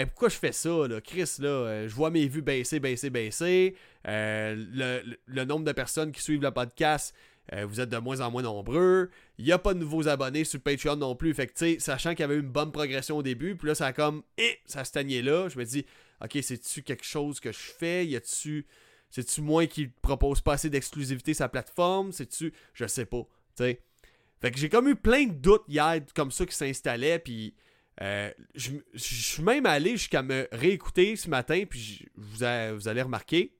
pourquoi 0.06 0.28
je 0.28 0.36
fais 0.36 0.52
ça, 0.52 0.86
là? 0.86 1.00
Chris, 1.00 1.36
là, 1.38 1.48
euh, 1.48 1.88
je 1.88 1.94
vois 1.94 2.10
mes 2.10 2.26
vues 2.28 2.42
baisser, 2.42 2.80
baisser, 2.80 3.10
baisser. 3.10 3.76
Euh, 4.06 5.16
le, 5.26 5.44
nombre 5.44 5.64
de 5.64 5.72
personnes 5.72 6.12
qui 6.12 6.22
suivent 6.22 6.42
le 6.42 6.50
podcast, 6.50 7.14
euh, 7.52 7.64
vous 7.64 7.80
êtes 7.80 7.88
de 7.88 7.96
moins 7.98 8.20
en 8.20 8.30
moins 8.30 8.42
nombreux. 8.42 9.10
Il 9.38 9.44
n'y 9.44 9.52
a 9.52 9.58
pas 9.58 9.74
de 9.74 9.78
nouveaux 9.78 10.08
abonnés 10.08 10.44
sur 10.44 10.60
Patreon 10.60 10.96
non 10.96 11.16
plus. 11.16 11.32
Fait 11.34 11.46
que, 11.46 11.78
sachant 11.78 12.10
qu'il 12.10 12.20
y 12.20 12.22
avait 12.24 12.36
une 12.36 12.50
bonne 12.50 12.72
progression 12.72 13.16
au 13.16 13.22
début, 13.22 13.56
puis 13.56 13.68
là, 13.68 13.74
ça 13.74 13.86
a 13.86 13.92
comme, 13.92 14.22
eh, 14.36 14.58
ça 14.66 14.84
stagnait 14.84 15.22
là. 15.22 15.48
Je 15.48 15.58
me 15.58 15.64
dis, 15.64 15.86
ok, 16.22 16.38
c'est-tu 16.42 16.82
quelque 16.82 17.04
chose 17.04 17.40
que 17.40 17.52
je 17.52 17.58
fais? 17.58 18.06
Y 18.06 18.16
a-tu. 18.16 18.66
C'est-tu 19.10 19.40
moi 19.40 19.66
qui 19.66 19.86
propose 19.86 20.42
pas 20.42 20.54
assez 20.54 20.68
d'exclusivité 20.68 21.32
la 21.40 21.48
plateforme? 21.48 22.12
C'est-tu. 22.12 22.52
Je 22.74 22.86
sais 22.86 23.06
pas. 23.06 23.26
sais 23.54 23.80
Fait 24.40 24.50
que 24.50 24.58
j'ai 24.58 24.68
comme 24.68 24.88
eu 24.88 24.96
plein 24.96 25.24
de 25.24 25.32
doutes 25.32 25.64
hier 25.66 26.00
comme 26.14 26.30
ça 26.30 26.44
qui 26.44 26.54
s'installaient, 26.54 27.18
puis 27.18 27.54
Euh, 28.00 28.30
je 28.54 28.72
suis 28.94 29.42
même 29.42 29.66
allé 29.66 29.92
jusqu'à 29.92 30.22
me 30.22 30.46
réécouter 30.52 31.16
ce 31.16 31.28
matin, 31.28 31.64
puis 31.68 32.06
vous, 32.16 32.44
allez 32.44 33.02
remarquer, 33.02 33.56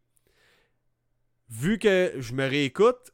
vu 1.50 1.78
que 1.78 2.12
je 2.18 2.34
me 2.34 2.46
réécoute, 2.46 3.12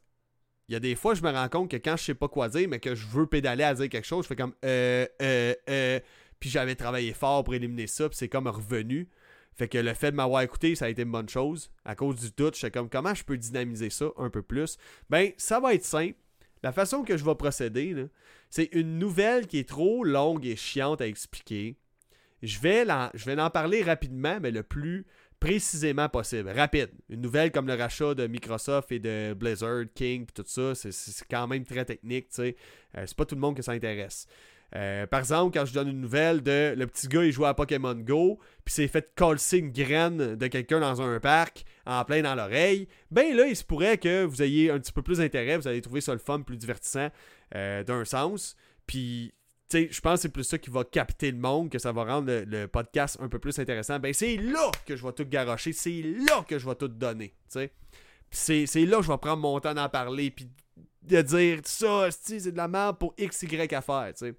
il 0.67 0.73
y 0.73 0.75
a 0.75 0.79
des 0.79 0.95
fois, 0.95 1.13
je 1.13 1.21
me 1.21 1.31
rends 1.31 1.49
compte 1.49 1.69
que 1.69 1.77
quand 1.77 1.95
je 1.97 2.03
sais 2.03 2.15
pas 2.15 2.27
quoi 2.27 2.49
dire, 2.49 2.67
mais 2.67 2.79
que 2.79 2.95
je 2.95 3.05
veux 3.07 3.27
pédaler 3.27 3.63
à 3.63 3.73
dire 3.73 3.89
quelque 3.89 4.05
chose, 4.05 4.23
je 4.23 4.29
fais 4.29 4.35
comme 4.35 4.53
euh, 4.65 5.05
euh, 5.21 5.53
euh, 5.69 5.99
puis 6.39 6.49
j'avais 6.49 6.75
travaillé 6.75 7.13
fort 7.13 7.43
pour 7.43 7.53
éliminer 7.53 7.87
ça, 7.87 8.09
puis 8.09 8.17
c'est 8.17 8.29
comme 8.29 8.47
revenu. 8.47 9.09
Fait 9.55 9.69
que 9.69 9.77
le 9.77 9.93
fait 9.93 10.11
de 10.11 10.17
m'avoir 10.17 10.41
écouté, 10.41 10.75
ça 10.75 10.85
a 10.85 10.89
été 10.89 11.03
une 11.03 11.11
bonne 11.11 11.29
chose. 11.29 11.71
À 11.85 11.95
cause 11.95 12.19
du 12.19 12.29
doute, 12.35 12.55
je 12.55 12.61
sais 12.61 12.71
comme 12.71 12.89
comment 12.89 13.13
je 13.13 13.23
peux 13.23 13.37
dynamiser 13.37 13.89
ça 13.89 14.07
un 14.17 14.29
peu 14.29 14.41
plus? 14.41 14.77
Ben, 15.09 15.31
ça 15.37 15.59
va 15.61 15.73
être 15.73 15.85
simple. 15.85 16.17
La 16.65 16.71
façon 16.71 17.03
que 17.03 17.15
je 17.15 17.23
vais 17.23 17.35
procéder, 17.35 17.95
c'est 18.49 18.69
une 18.71 18.97
nouvelle 18.97 19.45
qui 19.45 19.59
est 19.59 19.69
trop 19.69 20.03
longue 20.03 20.47
et 20.47 20.55
chiante 20.55 20.99
à 20.99 21.05
expliquer. 21.05 21.77
Je 22.41 22.59
vais, 22.59 22.83
je 23.13 23.25
vais 23.25 23.39
en 23.39 23.51
parler 23.51 23.83
rapidement, 23.83 24.39
mais 24.41 24.49
le 24.49 24.63
plus 24.63 25.05
précisément 25.39 26.09
possible. 26.09 26.49
Rapide. 26.49 26.89
Une 27.07 27.21
nouvelle 27.21 27.51
comme 27.51 27.67
le 27.67 27.75
rachat 27.75 28.15
de 28.15 28.25
Microsoft 28.25 28.91
et 28.91 28.97
de 28.97 29.35
Blizzard, 29.35 29.83
King, 29.93 30.25
tout 30.33 30.43
ça, 30.47 30.73
c'est 30.73 31.27
quand 31.29 31.45
même 31.45 31.65
très 31.65 31.85
technique, 31.85 32.29
tu 32.29 32.35
sais. 32.37 32.55
Euh, 32.97 33.03
c'est 33.05 33.15
pas 33.15 33.25
tout 33.25 33.35
le 33.35 33.41
monde 33.41 33.55
que 33.55 33.61
ça 33.61 33.73
intéresse. 33.73 34.25
Euh, 34.75 35.05
par 35.07 35.19
exemple, 35.19 35.57
quand 35.57 35.65
je 35.65 35.73
donne 35.73 35.87
une 35.89 36.01
nouvelle 36.01 36.41
de 36.41 36.73
le 36.75 36.87
petit 36.87 37.07
gars, 37.07 37.23
il 37.23 37.31
joue 37.31 37.45
à 37.45 37.53
Pokémon 37.53 37.95
Go, 37.95 38.39
puis 38.63 38.73
s'est 38.73 38.87
fait 38.87 39.13
coller 39.15 39.39
une 39.53 39.71
graine 39.71 40.35
de 40.35 40.47
quelqu'un 40.47 40.79
dans 40.79 41.01
un 41.01 41.19
parc 41.19 41.63
en 41.85 42.03
plein 42.03 42.21
dans 42.21 42.35
l'oreille, 42.35 42.87
ben 43.11 43.35
là, 43.35 43.47
il 43.47 43.55
se 43.55 43.63
pourrait 43.63 43.97
que 43.97 44.23
vous 44.23 44.41
ayez 44.41 44.71
un 44.71 44.79
petit 44.79 44.91
peu 44.91 45.01
plus 45.01 45.19
d'intérêt, 45.19 45.57
vous 45.57 45.67
allez 45.67 45.81
trouver 45.81 46.01
ça 46.01 46.13
le 46.13 46.19
fun, 46.19 46.41
plus 46.41 46.57
divertissant 46.57 47.09
euh, 47.55 47.83
d'un 47.83 48.03
sens. 48.05 48.55
Puis, 48.87 49.33
tu 49.69 49.77
sais, 49.77 49.87
je 49.91 50.01
pense 50.01 50.15
que 50.15 50.21
c'est 50.23 50.29
plus 50.29 50.43
ça 50.43 50.57
qui 50.57 50.69
va 50.69 50.83
capter 50.83 51.31
le 51.31 51.37
monde, 51.37 51.69
que 51.69 51.79
ça 51.79 51.91
va 51.91 52.03
rendre 52.03 52.31
le, 52.31 52.67
podcast 52.67 53.17
un 53.21 53.29
peu 53.29 53.39
plus 53.39 53.57
intéressant. 53.59 53.99
Ben, 53.99 54.13
c'est 54.13 54.37
là 54.37 54.71
que 54.85 54.95
je 54.95 55.05
vais 55.05 55.13
tout 55.13 55.25
garocher, 55.25 55.73
c'est 55.73 56.01
là 56.01 56.43
que 56.47 56.59
je 56.59 56.67
vais 56.67 56.75
tout 56.75 56.87
donner, 56.87 57.29
tu 57.29 57.59
sais. 57.59 57.71
Puis 58.29 58.67
c'est 58.67 58.85
là 58.85 58.97
que 58.97 59.03
je 59.03 59.11
vais 59.11 59.17
prendre 59.17 59.41
mon 59.41 59.59
temps 59.59 59.73
d'en 59.73 59.89
parler, 59.89 60.31
puis 60.31 60.49
de 61.03 61.21
dire 61.21 61.59
ça, 61.65 62.09
c'est 62.11 62.51
de 62.51 62.57
la 62.57 62.67
merde 62.67 62.97
pour 62.97 63.13
X, 63.17 63.43
Y 63.43 63.73
affaire, 63.73 64.11
tu 64.17 64.25
sais. 64.25 64.35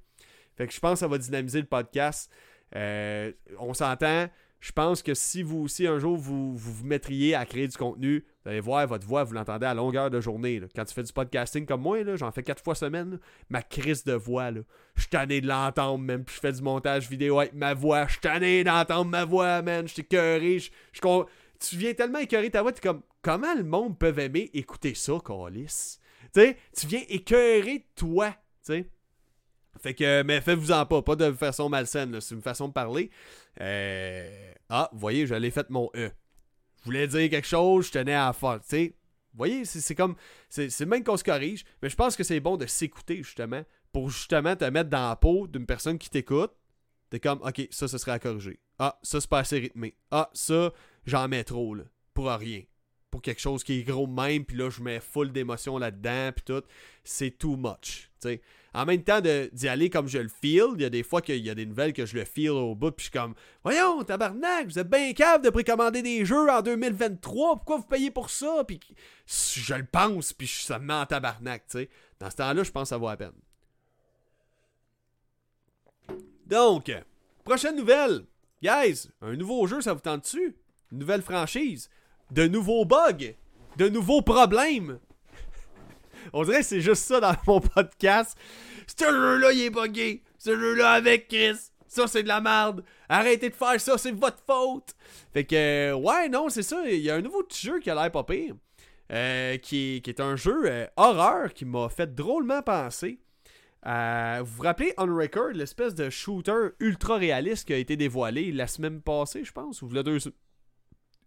Fait 0.56 0.66
que 0.66 0.72
je 0.72 0.80
pense 0.80 0.94
que 0.94 0.98
ça 1.00 1.08
va 1.08 1.18
dynamiser 1.18 1.60
le 1.60 1.66
podcast. 1.66 2.30
Euh, 2.74 3.32
on 3.58 3.74
s'entend. 3.74 4.28
Je 4.58 4.72
pense 4.72 5.02
que 5.02 5.14
si 5.14 5.42
vous 5.42 5.58
aussi 5.58 5.86
un 5.86 5.98
jour 5.98 6.16
vous, 6.16 6.56
vous 6.56 6.84
mettriez 6.84 7.34
à 7.34 7.44
créer 7.44 7.68
du 7.68 7.76
contenu, 7.76 8.24
vous 8.42 8.50
allez 8.50 8.60
voir 8.60 8.86
votre 8.86 9.06
voix, 9.06 9.22
vous 9.22 9.34
l'entendez 9.34 9.66
à 9.66 9.74
longueur 9.74 10.10
de 10.10 10.20
journée. 10.20 10.60
Quand 10.74 10.84
tu 10.84 10.94
fais 10.94 11.02
du 11.02 11.12
podcasting 11.12 11.66
comme 11.66 11.82
moi, 11.82 11.98
j'en 12.16 12.32
fais 12.32 12.42
quatre 12.42 12.64
fois 12.64 12.74
semaine, 12.74 13.20
ma 13.50 13.62
crise 13.62 14.02
de 14.04 14.14
voix, 14.14 14.50
là, 14.50 14.62
je 14.94 15.02
suis 15.02 15.10
tanné 15.10 15.40
de 15.42 15.46
l'entendre, 15.46 16.02
même 16.02 16.24
puis 16.24 16.34
je 16.36 16.40
fais 16.40 16.52
du 16.52 16.62
montage 16.62 17.08
vidéo 17.08 17.38
avec 17.38 17.52
ma 17.52 17.74
voix, 17.74 18.06
je 18.06 18.12
suis 18.12 18.20
tanné 18.20 18.64
d'entendre 18.64 19.10
ma 19.10 19.24
voix, 19.24 19.60
man, 19.62 19.86
je 19.86 19.92
suis 19.92 20.06
je, 20.10 20.70
tu 21.60 21.76
viens 21.76 21.92
tellement 21.92 22.18
écœurer 22.18 22.50
ta 22.50 22.62
voix, 22.62 22.72
tu 22.72 22.80
comme, 22.80 23.02
comment 23.22 23.54
le 23.54 23.62
monde 23.62 23.98
peut 23.98 24.18
aimer 24.18 24.50
écouter 24.54 24.94
ça, 24.94 25.18
sais, 26.34 26.56
tu 26.76 26.86
viens 26.86 27.02
écœurer 27.08 27.86
toi, 27.94 28.30
tu 28.64 28.72
sais. 28.72 28.90
Fait 29.80 29.94
que, 29.94 30.22
mais 30.22 30.40
faites-vous-en 30.40 30.86
pas, 30.86 31.02
pas 31.02 31.16
de 31.16 31.32
façon 31.32 31.68
malsaine, 31.68 32.20
c'est 32.20 32.34
une 32.34 32.42
façon 32.42 32.68
de 32.68 32.72
parler. 32.72 33.10
Euh, 33.60 34.52
Ah, 34.68 34.88
vous 34.92 34.98
voyez, 34.98 35.26
j'allais 35.26 35.50
fait 35.50 35.70
mon 35.70 35.90
E. 35.94 36.10
Je 36.80 36.84
voulais 36.84 37.06
dire 37.06 37.30
quelque 37.30 37.46
chose, 37.46 37.86
je 37.86 37.92
tenais 37.92 38.14
à 38.14 38.32
faire, 38.32 38.60
tu 38.60 38.68
sais. 38.68 38.96
Vous 39.32 39.38
voyez, 39.38 39.64
c'est 39.64 39.94
comme, 39.94 40.16
c'est 40.48 40.86
même 40.86 41.04
qu'on 41.04 41.16
se 41.16 41.24
corrige, 41.24 41.64
mais 41.82 41.90
je 41.90 41.96
pense 41.96 42.16
que 42.16 42.24
c'est 42.24 42.40
bon 42.40 42.56
de 42.56 42.64
s'écouter, 42.66 43.18
justement, 43.18 43.62
pour 43.92 44.08
justement 44.10 44.56
te 44.56 44.64
mettre 44.64 44.88
dans 44.88 45.08
la 45.10 45.16
peau 45.16 45.46
d'une 45.46 45.66
personne 45.66 45.98
qui 45.98 46.08
t'écoute. 46.08 46.52
T'es 47.10 47.20
comme, 47.20 47.40
ok, 47.42 47.68
ça, 47.70 47.86
ce 47.86 47.98
serait 47.98 48.12
à 48.12 48.18
corriger. 48.18 48.58
Ah, 48.78 48.98
ça, 49.02 49.20
c'est 49.20 49.30
pas 49.30 49.40
assez 49.40 49.58
rythmé. 49.58 49.94
Ah, 50.10 50.30
ça, 50.32 50.72
j'en 51.04 51.28
mets 51.28 51.44
trop, 51.44 51.74
là, 51.74 51.84
pour 52.14 52.28
rien. 52.28 52.62
Pour 53.10 53.22
quelque 53.22 53.40
chose 53.40 53.62
qui 53.62 53.80
est 53.80 53.82
gros 53.84 54.06
même, 54.06 54.44
puis 54.44 54.56
là, 54.56 54.70
je 54.70 54.82
mets 54.82 55.00
full 55.00 55.32
d'émotion 55.32 55.78
là-dedans, 55.78 56.32
puis 56.34 56.44
tout. 56.44 56.62
C'est 57.04 57.30
too 57.30 57.56
much, 57.56 58.10
tu 58.20 58.28
sais. 58.28 58.42
En 58.76 58.84
même 58.84 59.02
temps 59.02 59.22
d'y 59.22 59.68
aller 59.68 59.88
comme 59.88 60.06
je 60.06 60.18
le 60.18 60.28
feel, 60.28 60.66
il 60.74 60.82
y 60.82 60.84
a 60.84 60.90
des 60.90 61.02
fois 61.02 61.22
qu'il 61.22 61.38
y 61.42 61.48
a 61.48 61.54
des 61.54 61.64
nouvelles 61.64 61.94
que 61.94 62.04
je 62.04 62.14
le 62.14 62.26
feel 62.26 62.50
au 62.50 62.74
bout, 62.74 62.90
puis 62.90 63.06
je 63.06 63.10
suis 63.10 63.18
comme 63.18 63.34
Voyons, 63.64 64.04
tabarnak, 64.04 64.66
vous 64.66 64.78
êtes 64.78 64.90
bien 64.90 65.14
cave 65.14 65.40
de 65.40 65.48
précommander 65.48 66.02
des 66.02 66.26
jeux 66.26 66.50
en 66.50 66.60
2023, 66.60 67.56
pourquoi 67.56 67.78
vous 67.78 67.86
payez 67.86 68.10
pour 68.10 68.28
ça? 68.28 68.64
Puis 68.68 68.78
je 69.26 69.74
le 69.74 69.86
pense, 69.86 70.34
puis 70.34 70.46
je- 70.46 70.70
me 70.74 70.78
met 70.80 70.92
en 70.92 71.06
tabarnak, 71.06 71.62
tu 71.68 71.78
sais. 71.78 71.90
Dans 72.20 72.28
ce 72.30 72.36
temps-là, 72.36 72.62
je 72.64 72.70
pense 72.70 72.82
que 72.82 72.88
ça 72.90 72.98
vaut 72.98 73.08
la 73.08 73.16
peine. 73.16 73.32
Donc, 76.46 76.92
prochaine 77.44 77.76
nouvelle. 77.76 78.26
Guys, 78.62 79.08
un 79.22 79.36
nouveau 79.36 79.66
jeu, 79.66 79.80
ça 79.80 79.94
vous 79.94 80.00
tente 80.00 80.22
dessus? 80.22 80.54
Une 80.92 80.98
nouvelle 80.98 81.22
franchise? 81.22 81.88
De 82.30 82.46
nouveaux 82.46 82.84
bugs? 82.84 83.32
De 83.78 83.88
nouveaux 83.88 84.20
problèmes? 84.22 84.98
On 86.32 86.44
dirait 86.44 86.58
que 86.60 86.64
c'est 86.66 86.80
juste 86.80 87.04
ça 87.04 87.20
dans 87.20 87.34
mon 87.46 87.60
podcast. 87.60 88.36
Ce 88.86 89.04
jeu-là, 89.04 89.52
il 89.52 89.62
est 89.62 89.70
buggé. 89.70 90.22
Ce 90.38 90.54
jeu-là 90.54 90.92
avec 90.92 91.28
Chris. 91.28 91.56
Ça, 91.88 92.06
c'est 92.06 92.22
de 92.22 92.28
la 92.28 92.40
merde. 92.40 92.84
Arrêtez 93.08 93.48
de 93.50 93.54
faire 93.54 93.80
ça, 93.80 93.96
c'est 93.96 94.12
votre 94.12 94.42
faute. 94.46 94.94
Fait 95.32 95.44
que, 95.44 95.92
ouais, 95.94 96.28
non, 96.28 96.48
c'est 96.48 96.62
ça. 96.62 96.82
Il 96.86 97.00
y 97.00 97.10
a 97.10 97.14
un 97.14 97.22
nouveau 97.22 97.42
petit 97.44 97.66
jeu 97.66 97.78
qui 97.80 97.88
a 97.90 97.94
l'air 97.94 98.10
pas 98.10 98.24
pire. 98.24 98.54
euh, 99.12 99.56
qui, 99.58 100.00
qui 100.02 100.10
est 100.10 100.20
un 100.20 100.34
jeu 100.36 100.62
euh, 100.66 100.86
horreur 100.96 101.54
qui 101.54 101.64
m'a 101.64 101.88
fait 101.88 102.12
drôlement 102.14 102.60
penser. 102.62 103.20
vous 103.84 104.44
vous 104.44 104.62
rappelez 104.62 104.92
On 104.98 105.06
Record, 105.06 105.50
l'espèce 105.54 105.94
de 105.94 106.10
shooter 106.10 106.70
ultra 106.80 107.16
réaliste 107.16 107.66
qui 107.68 107.72
a 107.72 107.76
été 107.76 107.96
dévoilé 107.96 108.50
la 108.50 108.66
semaine 108.66 109.00
passée, 109.00 109.44
je 109.44 109.52
pense, 109.52 109.80
ou 109.82 109.86
v'là 109.88 110.02
deux, 110.02 110.18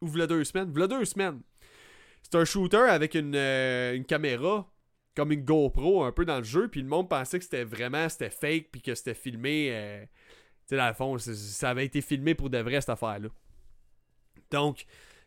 ou 0.01 0.07
v'là 0.07 0.27
deux 0.27 0.43
semaines. 0.43 0.71
V'là 0.71 0.87
deux 0.87 1.05
semaines. 1.05 1.39
C'est 2.21 2.35
un 2.35 2.43
shooter 2.45 2.77
avec 2.89 3.15
une, 3.15 3.33
euh, 3.35 3.93
une 3.95 4.03
caméra 4.05 4.69
comme 5.19 5.33
une 5.33 5.43
GoPro 5.43 6.05
un 6.05 6.13
peu 6.13 6.23
dans 6.23 6.37
le 6.37 6.45
jeu, 6.45 6.69
puis 6.69 6.81
le 6.81 6.87
monde 6.87 7.09
pensait 7.09 7.39
que 7.39 7.43
c'était 7.43 7.65
vraiment 7.65 8.07
c'était 8.07 8.29
fake, 8.29 8.67
puis 8.71 8.81
que 8.81 8.95
c'était 8.95 9.13
filmé. 9.13 9.67
euh, 9.69 10.01
tu 10.01 10.07
sais, 10.67 10.77
dans 10.77 10.87
le 10.87 10.93
fond, 10.93 11.17
ça 11.17 11.71
avait 11.71 11.85
été 11.85 11.99
filmé 11.99 12.35
pour 12.35 12.49
de 12.49 12.57
vrai 12.59 12.79
cette 12.79 12.91
affaire-là. 12.91 13.27
Donc, 14.49 14.85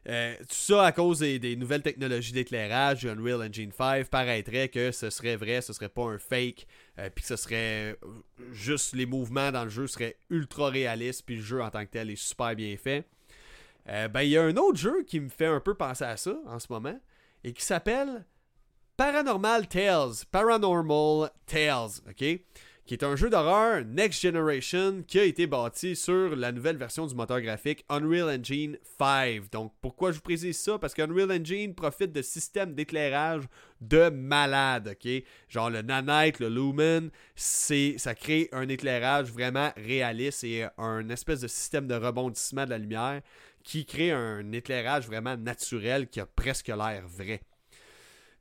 euh, 0.09 0.35
tout 0.39 0.47
ça 0.49 0.87
à 0.87 0.93
cause 0.93 1.19
des, 1.19 1.57
nouvelles 1.57 1.83
technologies 1.83 2.33
d'éclairage 2.33 3.05
Unreal 3.05 3.47
Engine 3.47 3.71
5 3.71 4.09
paraîtrait 4.09 4.71
que 4.71 4.93
ce 4.93 5.11
serait 5.11 5.37
vrai, 5.37 5.61
ce 5.61 5.75
serait 5.75 5.91
pas 5.91 6.05
un 6.05 6.19
fake, 6.19 6.67
euh, 6.99 7.11
puis 7.15 7.21
que 7.21 7.29
ce 7.29 7.37
serait 7.37 7.99
juste 8.51 8.95
les 8.95 9.05
mouvements 9.05 9.53
dans 9.53 9.65
le 9.65 9.71
jeu 9.71 9.87
seraient 9.87 10.17
ultra 10.31 10.71
réalistes, 10.71 11.25
puis 11.27 11.37
le 11.37 11.43
jeu 11.43 11.61
en 11.61 11.69
tant 11.69 11.85
que 11.85 11.91
tel 11.91 12.09
est 12.09 12.17
super 12.17 12.57
bien 12.57 12.75
fait. 12.79 13.05
Ben, 13.85 14.23
il 14.23 14.31
y 14.31 14.39
a 14.39 14.43
un 14.43 14.57
autre 14.57 14.79
jeu 14.79 15.03
qui 15.03 15.21
me 15.21 15.29
fait 15.29 15.47
un 15.47 15.61
peu 15.61 15.75
penser 15.75 16.05
à 16.05 16.17
ça 16.17 16.35
en 16.47 16.59
ce 16.59 16.69
moment, 16.71 16.99
et 17.45 17.53
qui 17.53 17.63
s'appelle 17.63 18.25
Paranormal 18.97 19.67
Tales. 19.69 20.27
Paranormal 20.31 21.31
Tales, 21.47 22.03
ok? 22.09 22.41
Qui 22.85 22.95
est 22.95 23.05
un 23.05 23.17
jeu 23.17 23.31
d'horreur 23.31 23.85
Next 23.87 24.21
Generation 24.21 25.03
qui 25.09 25.19
a 25.19 25.25
été 25.25 25.47
bâti 25.47 25.97
sur 25.97 26.37
la 26.37 26.53
nouvelle 26.53 26.77
version 26.77 27.07
du 27.07 27.15
moteur 27.15 27.41
graphique 27.41 27.87
Unreal 27.89 28.29
Engine 28.39 28.77
5. 28.99 29.51
Donc, 29.51 29.73
pourquoi 29.81 30.11
je 30.11 30.17
vous 30.17 30.23
précise 30.23 30.59
ça? 30.59 30.79
Parce 30.79 30.93
qu'Unreal 30.93 31.33
Engine 31.33 31.75
profite 31.75 32.13
de 32.13 32.21
systèmes 32.21 32.75
d'éclairage 32.75 33.45
de 33.81 34.11
malade, 34.11 34.95
ok? 35.01 35.23
Genre 35.49 35.71
le 35.71 35.81
Nanite, 35.81 36.39
le 36.39 36.51
Lumen, 36.51 37.11
c'est, 37.35 37.95
ça 37.97 38.15
crée 38.15 38.51
un 38.53 38.69
éclairage 38.69 39.33
vraiment 39.33 39.71
réaliste 39.77 40.45
et 40.45 40.67
un 40.77 41.09
espèce 41.09 41.41
de 41.41 41.49
système 41.49 41.87
de 41.87 41.95
rebondissement 41.95 42.67
de 42.67 42.71
la 42.71 42.79
lumière 42.79 43.23
qui 43.65 43.87
crée 43.87 44.11
un 44.11 44.53
éclairage 44.53 45.07
vraiment 45.07 45.37
naturel 45.37 46.09
qui 46.09 46.21
a 46.21 46.27
presque 46.27 46.69
l'air 46.69 47.05
vrai. 47.07 47.41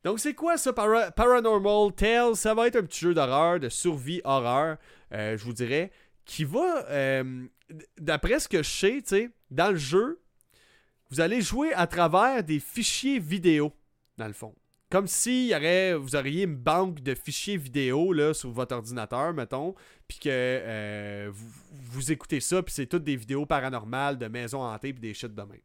Donc, 0.04 0.18
c'est 0.18 0.34
quoi 0.34 0.56
ça, 0.56 0.72
Para- 0.72 1.10
Paranormal 1.12 1.92
Tales? 1.94 2.34
Ça 2.36 2.54
va 2.54 2.66
être 2.66 2.76
un 2.76 2.82
petit 2.82 3.00
jeu 3.00 3.14
d'horreur, 3.14 3.60
de 3.60 3.68
survie 3.68 4.20
horreur, 4.24 4.76
euh, 5.12 5.36
je 5.36 5.44
vous 5.44 5.52
dirais, 5.52 5.92
qui 6.24 6.44
va, 6.44 6.84
euh, 6.90 7.44
d'après 7.98 8.40
ce 8.40 8.48
que 8.48 8.62
je 8.62 9.02
sais, 9.04 9.30
dans 9.50 9.70
le 9.70 9.76
jeu, 9.76 10.20
vous 11.10 11.20
allez 11.20 11.40
jouer 11.40 11.72
à 11.74 11.86
travers 11.86 12.42
des 12.42 12.58
fichiers 12.58 13.18
vidéo, 13.18 13.72
dans 14.16 14.26
le 14.26 14.32
fond. 14.32 14.54
Comme 14.90 15.06
si 15.06 15.52
vous 15.94 16.16
auriez 16.16 16.44
une 16.44 16.56
banque 16.56 17.00
de 17.00 17.14
fichiers 17.14 17.56
vidéo 17.56 18.12
là, 18.12 18.34
sur 18.34 18.50
votre 18.50 18.74
ordinateur, 18.74 19.32
mettons, 19.32 19.74
puis 20.06 20.18
que 20.18 20.28
euh, 20.30 21.30
vous, 21.32 21.48
vous 21.70 22.12
écoutez 22.12 22.40
ça, 22.40 22.62
puis 22.62 22.74
c'est 22.74 22.86
toutes 22.86 23.04
des 23.04 23.16
vidéos 23.16 23.46
paranormales 23.46 24.18
de 24.18 24.26
maisons 24.26 24.62
hantées, 24.62 24.92
puis 24.92 25.00
des 25.00 25.14
shit 25.14 25.34
de 25.34 25.42
même. 25.42 25.60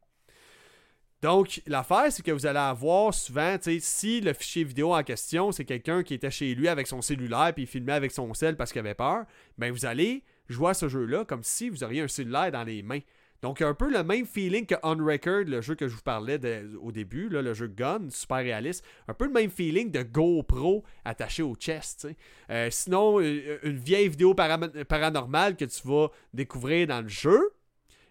Donc, 1.20 1.62
l'affaire, 1.66 2.12
c'est 2.12 2.22
que 2.22 2.30
vous 2.30 2.46
allez 2.46 2.58
avoir 2.58 3.12
souvent, 3.12 3.56
si 3.80 4.20
le 4.20 4.32
fichier 4.32 4.62
vidéo 4.62 4.94
en 4.94 5.02
question, 5.02 5.50
c'est 5.50 5.64
quelqu'un 5.64 6.04
qui 6.04 6.14
était 6.14 6.30
chez 6.30 6.54
lui 6.54 6.68
avec 6.68 6.86
son 6.86 7.02
cellulaire 7.02 7.52
puis 7.54 7.64
il 7.64 7.66
filmait 7.66 7.92
avec 7.92 8.12
son 8.12 8.32
cell 8.34 8.56
parce 8.56 8.70
qu'il 8.70 8.78
avait 8.80 8.94
peur, 8.94 9.24
ben 9.56 9.72
vous 9.72 9.84
allez 9.84 10.22
jouer 10.48 10.70
à 10.70 10.74
ce 10.74 10.88
jeu-là 10.88 11.24
comme 11.24 11.42
si 11.42 11.70
vous 11.70 11.82
auriez 11.82 12.02
un 12.02 12.08
cellulaire 12.08 12.52
dans 12.52 12.62
les 12.62 12.82
mains. 12.82 13.00
Donc, 13.42 13.62
un 13.62 13.74
peu 13.74 13.90
le 13.90 14.02
même 14.02 14.26
feeling 14.26 14.66
que 14.66 14.74
On 14.82 14.96
Record, 14.96 15.44
le 15.46 15.60
jeu 15.60 15.76
que 15.76 15.86
je 15.86 15.94
vous 15.94 16.02
parlais 16.02 16.40
au 16.80 16.90
début, 16.90 17.28
le 17.28 17.54
jeu 17.54 17.68
Gun, 17.68 18.10
super 18.10 18.38
réaliste. 18.38 18.84
Un 19.06 19.14
peu 19.14 19.26
le 19.26 19.32
même 19.32 19.50
feeling 19.50 19.92
de 19.92 20.02
GoPro 20.02 20.84
attaché 21.04 21.42
au 21.42 21.54
chest. 21.54 22.08
Euh, 22.50 22.68
sinon, 22.70 23.20
euh, 23.20 23.58
une 23.62 23.78
vieille 23.78 24.08
vidéo 24.08 24.34
paranormale 24.34 25.56
que 25.56 25.64
tu 25.64 25.86
vas 25.86 26.08
découvrir 26.34 26.88
dans 26.88 27.00
le 27.00 27.08
jeu, 27.08 27.52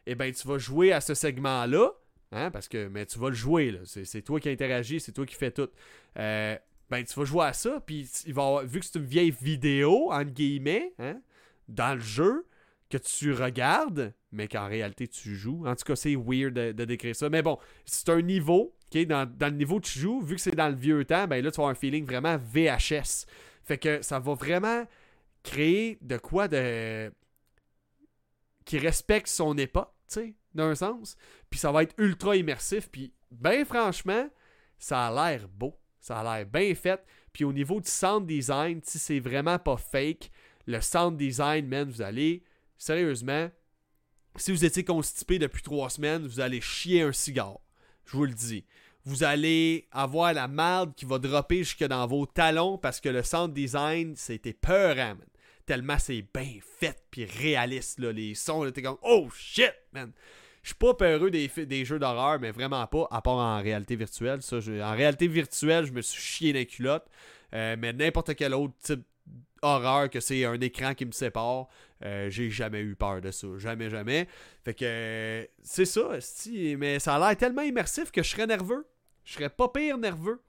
eh 0.05 0.15
bien, 0.15 0.31
tu 0.31 0.47
vas 0.47 0.57
jouer 0.57 0.93
à 0.93 1.01
ce 1.01 1.13
segment-là. 1.13 1.91
Hein, 2.31 2.51
parce 2.51 2.67
que 2.67 2.87
mais 2.87 3.05
tu 3.05 3.19
vas 3.19 3.29
le 3.29 3.35
jouer, 3.35 3.79
C'est, 3.85 4.21
toi 4.21 4.39
qui 4.39 4.49
interagis, 4.49 4.99
c'est 4.99 5.13
toi 5.13 5.25
qui 5.25 5.35
fais 5.35 5.51
tout. 5.51 5.69
Euh, 6.17 6.57
ben, 6.89 7.03
tu 7.03 7.17
vas 7.19 7.25
jouer 7.25 7.45
à 7.45 7.53
ça, 7.53 7.81
puis 7.85 8.09
il 8.25 8.33
va 8.33 8.63
vu 8.63 8.79
que 8.79 8.85
c'est 8.85 8.99
une 8.99 9.05
vieille 9.05 9.31
vidéo, 9.31 10.11
entre 10.11 10.31
guillemets, 10.31 10.93
hein, 10.99 11.21
dans 11.67 11.95
le 11.95 12.01
jeu, 12.01 12.45
que 12.89 12.97
tu 12.97 13.33
regardes, 13.33 14.13
mais 14.31 14.47
qu'en 14.47 14.67
réalité 14.67 15.07
tu 15.07 15.35
joues. 15.35 15.65
En 15.67 15.75
tout 15.75 15.83
cas, 15.83 15.95
c'est 15.95 16.15
weird 16.15 16.53
de, 16.53 16.85
décrire 16.85 17.15
ça. 17.15 17.29
Mais 17.29 17.41
bon, 17.41 17.57
c'est 17.85 18.09
un 18.09 18.21
niveau, 18.21 18.73
dans, 18.93 19.29
dans, 19.29 19.47
le 19.47 19.57
niveau 19.57 19.79
que 19.79 19.87
tu 19.87 19.99
joues, 19.99 20.21
vu 20.21 20.35
que 20.35 20.41
c'est 20.41 20.55
dans 20.55 20.69
le 20.69 20.75
vieux 20.75 21.03
temps, 21.05 21.27
ben 21.27 21.43
là, 21.43 21.51
tu 21.51 21.57
vas 21.57 21.63
avoir 21.63 21.71
un 21.71 21.75
feeling 21.75 22.05
vraiment 22.05 22.37
VHS. 22.37 23.25
Fait 23.63 23.77
que 23.77 24.01
ça 24.01 24.19
va 24.19 24.33
vraiment 24.33 24.85
créer 25.43 25.97
de 26.01 26.17
quoi 26.17 26.47
de. 26.47 27.11
qui 28.65 28.77
respecte 28.79 29.27
son 29.27 29.57
époque, 29.57 29.91
tu 30.07 30.13
sais, 30.13 30.35
d'un 30.57 30.75
sens. 30.75 31.15
Puis 31.49 31.59
ça 31.59 31.71
va 31.71 31.83
être 31.83 31.95
ultra 31.97 32.35
immersif. 32.35 32.89
Puis, 32.89 33.13
ben 33.31 33.65
franchement, 33.65 34.29
ça 34.77 35.07
a 35.07 35.11
l'air 35.31 35.47
beau. 35.47 35.79
Ça 35.99 36.19
a 36.19 36.23
l'air 36.23 36.45
bien 36.45 36.75
fait. 36.75 37.03
Puis 37.33 37.43
au 37.43 37.53
niveau 37.53 37.79
du 37.79 37.89
sound 37.89 38.25
design, 38.25 38.81
si 38.83 38.99
c'est 38.99 39.19
vraiment 39.19 39.59
pas 39.59 39.77
fake, 39.77 40.31
le 40.65 40.81
sound 40.81 41.17
design, 41.17 41.67
man, 41.67 41.89
vous 41.89 42.01
allez 42.01 42.43
sérieusement, 42.77 43.49
si 44.35 44.51
vous 44.51 44.65
étiez 44.65 44.83
constipé 44.83 45.39
depuis 45.39 45.63
trois 45.63 45.89
semaines, 45.89 46.27
vous 46.27 46.39
allez 46.39 46.61
chier 46.61 47.01
un 47.01 47.11
cigare. 47.11 47.59
Je 48.05 48.15
vous 48.15 48.25
le 48.25 48.33
dis. 48.33 48.65
Vous 49.03 49.23
allez 49.23 49.87
avoir 49.91 50.33
la 50.33 50.47
merde 50.47 50.93
qui 50.95 51.05
va 51.05 51.17
dropper 51.17 51.59
jusque 51.59 51.83
dans 51.83 52.05
vos 52.07 52.25
talons 52.25 52.77
parce 52.77 52.99
que 52.99 53.09
le 53.09 53.23
sound 53.23 53.53
design, 53.53 54.15
c'était 54.15 54.53
peurant, 54.53 55.15
man. 55.15 55.27
Tellement 55.65 55.99
c'est 55.99 56.25
bien 56.33 56.59
fait 56.61 57.03
puis 57.09 57.25
réaliste, 57.25 57.99
là. 57.99 58.11
Les 58.11 58.35
sons, 58.35 58.63
là, 58.63 58.71
t'es 58.71 58.81
comme, 58.81 58.97
oh 59.01 59.29
shit, 59.33 59.73
man. 59.93 60.11
Je 60.67 60.73
suis 60.73 60.79
pas 60.79 60.93
peureux 60.93 61.31
des, 61.31 61.85
jeux 61.85 61.97
d'horreur, 61.97 62.41
mais 62.41 62.51
vraiment 62.51 62.85
pas, 62.87 63.07
à 63.09 63.21
part 63.21 63.35
en 63.35 63.61
réalité 63.61 63.95
virtuelle. 63.95 64.41
Ça, 64.41 64.57
en 64.57 64.91
réalité 64.91 65.25
virtuelle, 65.29 65.85
je 65.85 65.93
me 65.93 66.01
suis 66.01 66.21
chié 66.21 66.51
dans 66.51 66.59
les 66.59 66.65
culottes. 66.65 67.05
Euh, 67.53 67.77
mais 67.79 67.93
n'importe 67.93 68.35
quel 68.35 68.53
autre 68.53 68.73
type 68.83 68.99
horreur 69.61 70.09
que 70.09 70.19
c'est 70.19 70.43
un 70.43 70.59
écran 70.59 70.93
qui 70.93 71.05
me 71.05 71.13
sépare. 71.13 71.69
Euh, 72.03 72.29
j'ai 72.29 72.49
jamais 72.49 72.81
eu 72.81 72.97
peur 72.97 73.21
de 73.21 73.31
ça. 73.31 73.47
Jamais, 73.57 73.89
jamais. 73.89 74.27
Fait 74.65 74.73
que 74.73 75.47
c'est 75.63 75.85
ça, 75.85 76.09
mais 76.77 76.99
ça 76.99 77.15
a 77.15 77.19
l'air 77.19 77.37
tellement 77.37 77.61
immersif 77.61 78.11
que 78.11 78.21
je 78.21 78.29
serais 78.29 78.45
nerveux. 78.45 78.85
Je 79.23 79.35
serais 79.35 79.49
pas 79.49 79.69
pire 79.69 79.97
nerveux. 79.97 80.41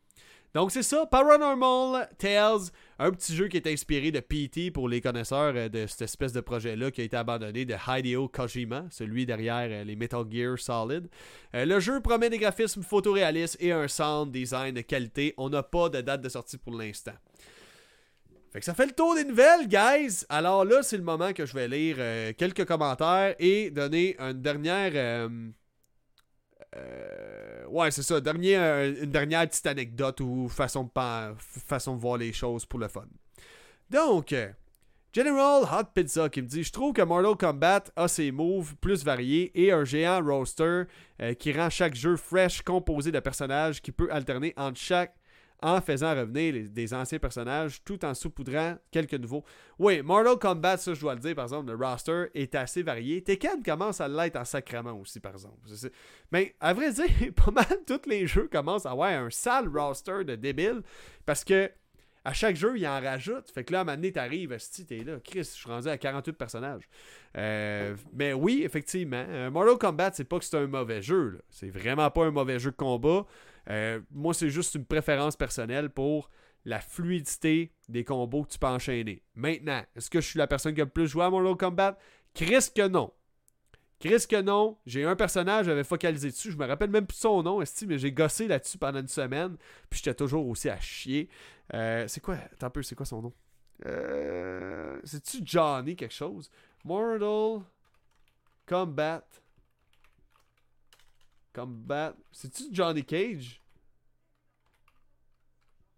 Donc 0.53 0.73
c'est 0.73 0.83
ça, 0.83 1.07
Paranormal 1.07 2.09
Tales, 2.19 2.73
un 2.99 3.11
petit 3.11 3.35
jeu 3.35 3.49
qui 3.49 3.57
est 3.57 3.67
inspiré 3.67 4.11
de 4.11 4.21
PT 4.21 4.73
pour 4.73 4.89
les 4.89 5.01
connaisseurs 5.01 5.53
euh, 5.57 5.69
de 5.69 5.87
cette 5.87 6.03
espèce 6.03 6.33
de 6.33 6.41
projet-là 6.41 6.91
qui 6.91 7.01
a 7.01 7.05
été 7.05 7.17
abandonné 7.17 7.65
de 7.65 7.75
Hideo 7.75 8.29
Kojima, 8.29 8.87
celui 8.91 9.27
derrière 9.27 9.69
euh, 9.71 9.85
les 9.85 9.97
Metal 9.97 10.25
Gear 10.31 10.59
Solid. 10.59 11.09
le 11.55 11.81
jeu 11.81 12.01
promet 12.01 12.31
des 12.31 12.39
graphismes 12.39 12.83
photoréalistes 12.83 13.57
et 13.61 13.73
un 13.73 13.89
sound 13.89 14.33
design 14.33 14.75
de 14.75 14.81
qualité. 14.81 15.35
On 15.37 15.49
n'a 15.49 15.63
pas 15.63 15.89
de 15.89 16.01
date 16.01 16.23
de 16.23 16.29
sortie 16.29 16.59
pour 16.59 16.75
l'instant. 16.75 17.15
Fait 18.53 18.61
que 18.61 18.65
ça 18.65 18.75
fait 18.75 18.87
le 18.87 18.93
tour 18.93 19.15
des 19.15 19.25
nouvelles, 19.25 19.69
guys. 19.69 20.25
Alors 20.31 20.65
là, 20.65 20.83
c'est 20.83 20.97
le 20.97 21.03
moment 21.03 21.33
que 21.35 21.45
je 21.45 21.53
vais 21.53 21.69
lire 21.69 21.97
euh, 21.99 22.33
quelques 22.37 22.65
commentaires 22.65 23.35
et 23.39 23.71
donner 23.71 24.17
une 24.19 24.41
dernière. 24.41 24.93
Euh, 24.95 25.29
euh, 26.77 27.67
ouais, 27.69 27.91
c'est 27.91 28.03
ça. 28.03 28.21
Dernier, 28.21 28.57
une 28.57 29.11
dernière 29.11 29.47
petite 29.49 29.67
anecdote 29.67 30.21
ou 30.21 30.49
façon 30.49 30.85
de, 30.85 30.91
façon 31.67 31.97
de 31.97 32.01
voir 32.01 32.19
les 32.19 32.33
choses 32.33 32.67
pour 32.67 32.79
le 32.79 32.89
fun. 32.89 33.07
Donc, 33.91 34.35
General 35.15 35.63
Hot 35.63 35.85
Pizza 35.95 36.29
qui 36.29 36.43
me 36.43 36.47
dit 36.47 36.63
Je 36.63 36.73
trouve 36.73 36.93
que 36.93 37.03
Mortal 37.03 37.37
Kombat 37.37 37.85
a 37.97 38.07
ses 38.07 38.31
moves 38.31 38.77
plus 38.77 39.03
variés 39.03 39.51
et 39.55 39.73
un 39.73 39.85
géant 39.85 40.23
roster 40.23 40.83
qui 41.39 41.53
rend 41.53 41.71
chaque 41.71 41.95
jeu 41.95 42.17
fresh 42.17 42.61
composé 42.63 43.11
de 43.11 43.21
personnages 43.21 43.81
qui 43.81 43.91
peut 43.91 44.09
alterner 44.13 44.53
entre 44.57 44.79
chaque 44.79 45.18
en 45.61 45.81
faisant 45.81 46.15
revenir 46.15 46.69
des 46.71 46.95
anciens 46.95 47.19
personnages 47.19 47.83
tout 47.85 48.05
en 48.05 48.15
saupoudrant 48.15 48.77
quelques 48.91 49.15
nouveaux. 49.15 49.45
Oui, 49.79 50.03
Mortal 50.03 50.39
Kombat, 50.39 50.77
ça 50.77 50.95
je 50.95 51.01
dois 51.01 51.15
le 51.15 51.21
dire, 51.21 51.35
par 51.35 51.47
exemple, 51.47 51.73
le 51.73 51.77
roster 51.77 52.27
est 52.35 52.55
assez 52.55 52.83
varié. 52.83 53.23
Tekken 53.23 53.63
commence 53.63 54.01
à 54.01 54.09
l'être 54.09 54.37
en 54.37 54.45
sacrement 54.45 54.93
aussi, 54.93 55.21
par 55.21 55.33
exemple. 55.33 55.57
Mais 56.31 56.55
à 56.61 56.73
vrai 56.73 56.93
dire, 56.93 57.07
pas 57.37 57.51
mal 57.51 57.79
tous 57.87 58.09
les 58.09 58.27
jeux 58.27 58.49
commencent 58.51 58.87
à 58.87 58.93
avoir 58.93 59.11
un 59.11 59.31
sale 59.31 59.69
roster 59.69 60.25
de 60.25 60.37
débiles 60.37 60.83
parce 61.27 61.45
que 61.45 61.71
à 62.25 62.35
chaque 62.35 62.57
jeu, 62.57 62.77
il 62.77 62.87
en 62.87 63.01
rajoute. 63.01 63.51
Fait 63.51 63.65
que 63.65 63.73
là, 63.73 63.79
à 63.79 63.83
un 63.83 63.85
moment 63.85 63.97
donné, 63.97 64.13
t'arrives, 64.13 64.55
t'es 64.87 64.99
là. 64.99 65.19
Chris, 65.25 65.39
je 65.39 65.45
suis 65.45 65.71
rendu 65.71 65.89
à 65.89 65.97
48 65.97 66.33
personnages. 66.35 66.83
Euh, 67.39 67.97
mais 68.13 68.35
oui, 68.35 68.63
effectivement, 68.65 69.25
euh, 69.27 69.51
Mortal 69.51 69.79
Kombat, 69.79 70.11
c'est 70.13 70.25
pas 70.25 70.39
que 70.39 70.45
c'est 70.45 70.59
un 70.59 70.67
mauvais 70.67 71.01
jeu. 71.01 71.41
C'est 71.49 71.71
vraiment 71.71 72.11
pas 72.11 72.27
un 72.27 72.31
mauvais 72.31 72.59
jeu 72.59 72.71
de 72.71 72.77
combat. 72.77 73.25
Euh, 73.71 74.01
moi, 74.11 74.35
c'est 74.35 74.51
juste 74.51 74.75
une 74.75 74.85
préférence 74.85 75.37
personnelle 75.37 75.91
pour 75.91 76.31
la 76.65 76.81
fluidité 76.81 77.73
des 77.89 78.05
combos 78.05 78.45
que 78.45 78.51
tu 78.51 78.59
peux 78.59 78.67
enchaîner. 78.67 79.23
Maintenant, 79.35 79.83
est-ce 79.97 80.11
que 80.11 80.21
je 80.21 80.27
suis 80.27 80.39
la 80.39 80.47
personne 80.47 80.75
qui 80.75 80.81
a 80.81 80.85
le 80.85 80.91
plus 80.91 81.07
joué 81.07 81.25
à 81.25 81.31
Mortal 81.31 81.57
Kombat? 81.57 81.99
Chris 82.35 82.69
que 82.75 82.87
non. 82.87 83.13
Chris 84.01 84.27
que 84.29 84.41
non. 84.41 84.79
J'ai 84.87 85.05
un 85.05 85.17
personnage, 85.17 85.67
j'avais 85.67 85.85
focalisé 85.85 86.29
dessus. 86.31 86.53
Je 86.53 86.57
me 86.57 86.67
rappelle 86.67 86.91
même 86.91 87.07
plus 87.07 87.17
son 87.17 87.43
nom, 87.43 87.63
mais 87.87 87.99
j'ai 87.99 88.13
gossé 88.13 88.47
là-dessus 88.49 88.79
pendant 88.79 89.01
une 89.01 89.09
semaine. 89.09 89.57
Puis 89.91 90.01
j'étais 90.03 90.15
toujours 90.15 90.47
aussi 90.47 90.69
à 90.69 90.79
chier. 90.81 91.29
Euh, 91.75 92.07
c'est 92.09 92.21
quoi? 92.21 92.35
Attends 92.37 92.67
un 92.67 92.71
peu, 92.71 92.83
c'est 92.83 92.95
quoi 92.95 93.07
son 93.07 93.23
nom? 93.23 93.33
Euh, 93.87 95.01
C'est-tu 95.05 95.39
Johnny 95.45 95.97
quelque 95.97 96.15
chose? 96.15 96.51
Mortal 96.85 97.63
Kombat. 98.67 99.25
Combat. 101.59 102.15
C'est-tu 102.31 102.65
Johnny 102.71 103.05
Cage? 103.05 103.61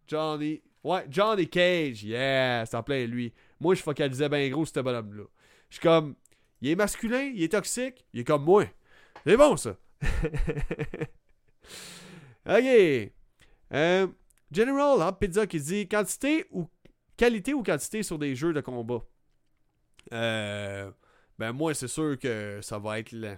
Johnny. 0.08 0.62
Ouais, 0.82 1.04
Johnny 1.10 1.48
Cage. 1.48 2.02
Yeah, 2.02 2.64
ça 2.64 2.82
plaît 2.82 3.06
lui. 3.06 3.34
Moi, 3.60 3.74
je 3.74 3.82
focalisais 3.82 4.30
bien 4.30 4.48
gros 4.48 4.64
ce 4.64 4.80
bonhomme-là. 4.80 5.24
Je 5.68 5.74
suis 5.74 5.82
comme. 5.82 6.14
Il 6.62 6.70
est 6.70 6.76
masculin, 6.76 7.30
il 7.34 7.42
est 7.42 7.52
toxique, 7.52 8.06
il 8.14 8.20
est 8.20 8.24
comme 8.24 8.44
moi. 8.44 8.64
C'est 9.26 9.36
bon, 9.36 9.56
ça. 9.56 9.76
ok. 12.46 13.10
Euh, 13.72 14.06
General 14.50 15.02
hein, 15.02 15.12
Pizza 15.12 15.46
qui 15.46 15.60
dit 15.60 15.88
quantité 15.88 16.46
ou 16.50 16.68
qualité 17.16 17.52
ou 17.52 17.62
quantité 17.62 18.02
sur 18.02 18.18
des 18.18 18.34
jeux 18.34 18.54
de 18.54 18.62
combat. 18.62 19.02
Euh, 20.12 20.90
ben 21.38 21.52
moi, 21.52 21.74
c'est 21.74 21.88
sûr 21.88 22.18
que 22.18 22.60
ça 22.62 22.78
va 22.78 22.98
être 22.98 23.12
la 23.12 23.36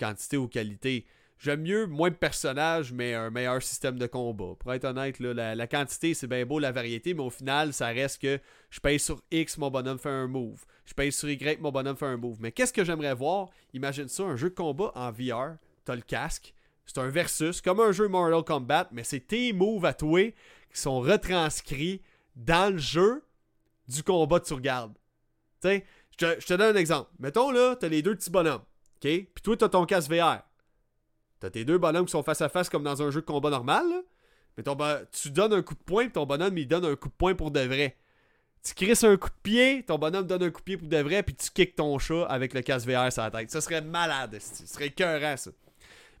quantité 0.00 0.36
ou 0.36 0.48
qualité. 0.48 1.06
J'aime 1.38 1.62
mieux 1.62 1.86
moins 1.86 2.10
de 2.10 2.14
personnages, 2.14 2.92
mais 2.92 3.14
un 3.14 3.30
meilleur 3.30 3.62
système 3.62 3.98
de 3.98 4.06
combat. 4.06 4.54
Pour 4.58 4.74
être 4.74 4.84
honnête, 4.84 5.18
la, 5.20 5.66
quantité, 5.66 6.12
c'est 6.12 6.26
bien 6.26 6.44
beau, 6.44 6.58
la 6.58 6.72
variété, 6.72 7.14
mais 7.14 7.22
au 7.22 7.30
final, 7.30 7.72
ça 7.72 7.86
reste 7.88 8.20
que 8.20 8.38
je 8.68 8.80
paye 8.80 8.98
sur 8.98 9.22
X, 9.30 9.56
mon 9.56 9.70
bonhomme 9.70 9.98
fait 9.98 10.10
un 10.10 10.26
move. 10.26 10.64
Je 10.84 10.92
paye 10.92 11.10
sur 11.12 11.30
Y, 11.30 11.60
mon 11.60 11.70
bonhomme 11.70 11.96
fait 11.96 12.06
un 12.06 12.18
move. 12.18 12.36
Mais 12.40 12.52
qu'est-ce 12.52 12.72
que 12.72 12.84
j'aimerais 12.84 13.14
voir? 13.14 13.48
Imagine 13.72 14.08
ça, 14.08 14.24
un 14.24 14.36
jeu 14.36 14.50
de 14.50 14.54
combat 14.54 14.92
en 14.94 15.10
VR. 15.10 15.56
T'as 15.84 15.94
le 15.94 16.02
casque. 16.02 16.52
C'est 16.84 16.98
un 16.98 17.08
versus, 17.08 17.60
comme 17.60 17.80
un 17.80 17.92
jeu 17.92 18.08
Mortal 18.08 18.42
Kombat, 18.42 18.88
mais 18.92 19.04
c'est 19.04 19.20
tes 19.20 19.52
moves 19.52 19.84
à 19.84 19.94
toi 19.94 20.32
qui 20.72 20.80
sont 20.80 21.00
retranscrits 21.00 22.02
dans 22.36 22.72
le 22.72 22.78
jeu 22.78 23.22
du 23.88 24.02
combat 24.02 24.40
que 24.40 24.46
tu 24.46 24.54
regardes. 24.54 24.94
Tu 25.62 25.68
sais, 25.68 25.84
je 26.18 26.46
te 26.46 26.54
donne 26.54 26.76
un 26.76 26.78
exemple. 26.78 27.10
Mettons 27.18 27.50
là, 27.50 27.76
t'as 27.76 27.88
les 27.88 28.02
deux 28.02 28.14
petits 28.14 28.30
bonhommes. 28.30 28.62
OK? 29.02 29.10
Puis 29.10 29.42
toi, 29.42 29.56
t'as 29.56 29.68
ton 29.68 29.86
casque 29.86 30.10
VR. 30.10 30.42
T'as 31.40 31.50
tes 31.50 31.64
deux 31.64 31.78
bonhommes 31.78 32.04
qui 32.04 32.12
sont 32.12 32.22
face 32.22 32.42
à 32.42 32.48
face 32.48 32.68
comme 32.68 32.82
dans 32.82 33.02
un 33.02 33.10
jeu 33.10 33.22
de 33.22 33.26
combat 33.26 33.50
normal. 33.50 33.86
Mais 34.56 34.62
ton 34.62 34.76
tu 35.10 35.30
donnes 35.30 35.54
un 35.54 35.62
coup 35.62 35.74
de 35.74 35.80
poing, 35.80 36.08
ton 36.08 36.26
bonhomme, 36.26 36.58
il 36.58 36.68
donne 36.68 36.84
un 36.84 36.96
coup 36.96 37.08
de 37.08 37.14
poing 37.14 37.34
pour 37.34 37.50
de 37.50 37.60
vrai. 37.60 37.96
Tu 38.62 38.74
crisses 38.74 39.04
un 39.04 39.16
coup 39.16 39.30
de 39.30 39.34
pied, 39.42 39.82
ton 39.84 39.96
bonhomme 39.96 40.26
donne 40.26 40.42
un 40.42 40.50
coup 40.50 40.60
de 40.60 40.64
pied 40.64 40.76
pour 40.76 40.88
de 40.88 40.98
vrai, 40.98 41.22
puis 41.22 41.34
tu 41.34 41.50
kicks 41.50 41.76
ton 41.76 41.98
chat 41.98 42.26
avec 42.26 42.52
le 42.52 42.60
casque 42.60 42.86
VR 42.86 43.10
sur 43.10 43.22
la 43.22 43.30
tête. 43.30 43.50
Ça 43.50 43.62
serait 43.62 43.80
malade, 43.80 44.36
ce 44.38 44.66
serait 44.66 44.88
écœurant, 44.88 45.36
ça. 45.38 45.50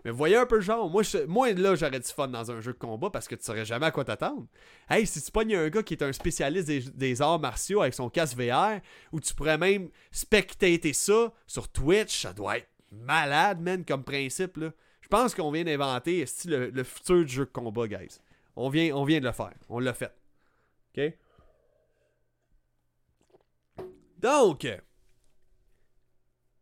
Mais 0.04 0.10
voyez 0.10 0.36
un 0.36 0.46
peu 0.46 0.56
le 0.56 0.60
genre. 0.62 0.88
Moi, 0.88 1.02
moi 1.28 1.52
là, 1.52 1.74
j'aurais 1.74 2.00
du 2.00 2.08
fun 2.08 2.28
dans 2.28 2.50
un 2.50 2.60
jeu 2.60 2.72
de 2.72 2.78
combat 2.78 3.10
parce 3.10 3.28
que 3.28 3.34
tu 3.34 3.44
saurais 3.44 3.66
jamais 3.66 3.86
à 3.86 3.90
quoi 3.90 4.04
t'attendre. 4.04 4.46
Hey, 4.88 5.06
si 5.06 5.20
tu 5.20 5.30
pognes 5.30 5.54
un 5.54 5.68
gars 5.68 5.82
qui 5.82 5.94
est 5.94 6.02
un 6.02 6.12
spécialiste 6.12 6.68
des, 6.68 7.22
arts 7.22 7.38
martiaux 7.38 7.82
avec 7.82 7.92
son 7.92 8.08
casque 8.08 8.38
VR, 8.38 8.80
ou 9.12 9.20
tu 9.20 9.34
pourrais 9.34 9.58
même 9.58 9.90
spectater 10.10 10.94
ça 10.94 11.32
sur 11.46 11.68
Twitch, 11.68 12.22
ça 12.22 12.32
doit 12.32 12.58
être 12.58 12.69
malade, 12.90 13.60
man, 13.60 13.84
comme 13.84 14.04
principe, 14.04 14.56
là. 14.56 14.72
Je 15.00 15.08
pense 15.08 15.34
qu'on 15.34 15.50
vient 15.50 15.64
d'inventer 15.64 16.24
le, 16.44 16.70
le 16.70 16.84
futur 16.84 17.24
du 17.24 17.32
jeu 17.32 17.44
de 17.44 17.50
combat, 17.50 17.88
guys. 17.88 18.18
On 18.54 18.68
vient, 18.68 18.94
on 18.94 19.04
vient 19.04 19.20
de 19.20 19.26
le 19.26 19.32
faire. 19.32 19.54
On 19.68 19.78
l'a 19.78 19.94
fait. 19.94 20.12
OK? 20.96 21.14
Donc, 24.18 24.66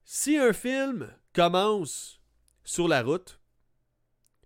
Si 0.04 0.38
un 0.38 0.52
film 0.52 1.12
commence 1.34 2.20
sur 2.64 2.88
la 2.88 3.02
route, 3.02 3.38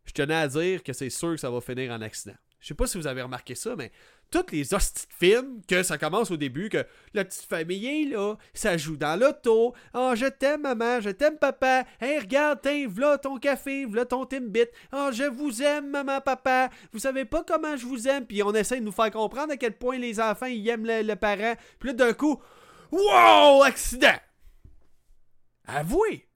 je 0.04 0.12
tenais 0.12 0.34
à 0.34 0.48
dire 0.48 0.82
que 0.82 0.92
c'est 0.92 1.10
sûr 1.10 1.30
que 1.30 1.36
ça 1.36 1.50
va 1.50 1.60
finir 1.60 1.92
en 1.92 2.00
accident. 2.00 2.36
Je 2.58 2.68
sais 2.68 2.74
pas 2.74 2.86
si 2.86 2.98
vous 2.98 3.06
avez 3.06 3.22
remarqué 3.22 3.54
ça, 3.54 3.76
mais 3.76 3.92
tous 4.32 4.50
les 4.50 4.74
hosties 4.74 5.06
de 5.06 5.12
films, 5.12 5.60
que 5.68 5.82
ça 5.82 5.98
commence 5.98 6.30
au 6.30 6.36
début, 6.36 6.70
que 6.70 6.84
la 7.12 7.24
petite 7.24 7.44
famille 7.44 7.86
est 7.86 8.04
là, 8.06 8.36
ça 8.54 8.76
joue 8.76 8.96
dans 8.96 9.20
l'auto. 9.20 9.74
Oh, 9.94 10.12
je 10.16 10.26
t'aime, 10.26 10.62
maman, 10.62 11.00
je 11.00 11.10
t'aime, 11.10 11.38
papa. 11.38 11.84
Hey, 12.00 12.18
regarde, 12.18 12.60
tiens, 12.62 12.88
v'là 12.88 13.18
ton 13.18 13.38
café, 13.38 13.84
v'là 13.84 14.06
ton 14.06 14.24
Timbit. 14.24 14.66
Oh, 14.92 15.10
je 15.12 15.24
vous 15.24 15.62
aime, 15.62 15.90
maman, 15.90 16.20
papa. 16.20 16.70
Vous 16.92 16.98
savez 16.98 17.26
pas 17.26 17.44
comment 17.44 17.76
je 17.76 17.84
vous 17.84 18.08
aime. 18.08 18.26
Puis 18.26 18.42
on 18.42 18.54
essaie 18.54 18.80
de 18.80 18.84
nous 18.84 18.92
faire 18.92 19.10
comprendre 19.10 19.52
à 19.52 19.56
quel 19.56 19.76
point 19.76 19.98
les 19.98 20.18
enfants, 20.18 20.46
ils 20.46 20.66
aiment 20.68 20.86
le, 20.86 21.02
le 21.02 21.16
parent. 21.16 21.54
Puis 21.78 21.90
là, 21.90 21.94
d'un 21.94 22.12
coup, 22.14 22.42
wow, 22.90 23.62
accident. 23.62 24.18
Avouez. 25.66 26.26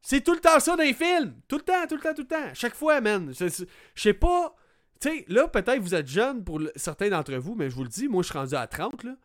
C'est 0.00 0.22
tout 0.22 0.32
le 0.32 0.40
temps 0.40 0.60
ça 0.60 0.76
dans 0.76 0.82
les 0.82 0.94
films. 0.94 1.40
Tout 1.48 1.56
le 1.56 1.62
temps, 1.62 1.86
tout 1.88 1.96
le 1.96 2.00
temps, 2.00 2.14
tout 2.14 2.22
le 2.22 2.28
temps. 2.28 2.54
Chaque 2.54 2.74
fois, 2.74 3.00
man. 3.00 3.32
Je 3.36 3.64
sais 3.94 4.14
pas. 4.14 4.54
Tu 5.02 5.08
sais, 5.08 5.24
là, 5.26 5.48
peut-être 5.48 5.80
vous 5.80 5.96
êtes 5.96 6.06
jeune 6.06 6.44
pour 6.44 6.60
le- 6.60 6.70
certains 6.76 7.08
d'entre 7.08 7.34
vous, 7.34 7.56
mais 7.56 7.68
je 7.68 7.74
vous 7.74 7.82
le 7.82 7.88
dis, 7.88 8.06
moi, 8.06 8.22
je 8.22 8.28
suis 8.28 8.38
rendu 8.38 8.54
à 8.54 8.68
30, 8.68 9.02
là. 9.02 9.16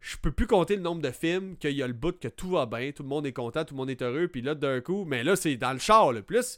Je 0.00 0.16
peux 0.16 0.32
plus 0.32 0.46
compter 0.46 0.74
le 0.74 0.80
nombre 0.82 1.02
de 1.02 1.10
films 1.10 1.56
qu'il 1.58 1.72
y 1.72 1.82
a 1.82 1.86
le 1.86 1.92
bout 1.92 2.18
que 2.18 2.28
tout 2.28 2.50
va 2.50 2.64
bien, 2.64 2.92
tout 2.92 3.02
le 3.02 3.10
monde 3.10 3.26
est 3.26 3.32
content, 3.34 3.62
tout 3.64 3.74
le 3.74 3.78
monde 3.78 3.90
est 3.90 4.00
heureux, 4.00 4.26
puis 4.28 4.40
là, 4.40 4.54
d'un 4.54 4.80
coup, 4.80 5.04
mais 5.04 5.22
là, 5.22 5.36
c'est 5.36 5.56
dans 5.56 5.74
le 5.74 5.78
char, 5.78 6.12
là. 6.12 6.22
Plus, 6.22 6.56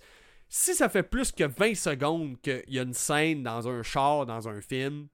si 0.48 0.74
ça 0.74 0.88
fait 0.88 1.02
plus 1.02 1.32
que 1.32 1.44
20 1.44 1.74
secondes 1.74 2.40
qu'il 2.42 2.62
y 2.68 2.78
a 2.78 2.82
une 2.82 2.94
scène 2.94 3.42
dans 3.42 3.66
un 3.68 3.82
char, 3.82 4.24
dans 4.24 4.48
un 4.48 4.60
film, 4.60 5.08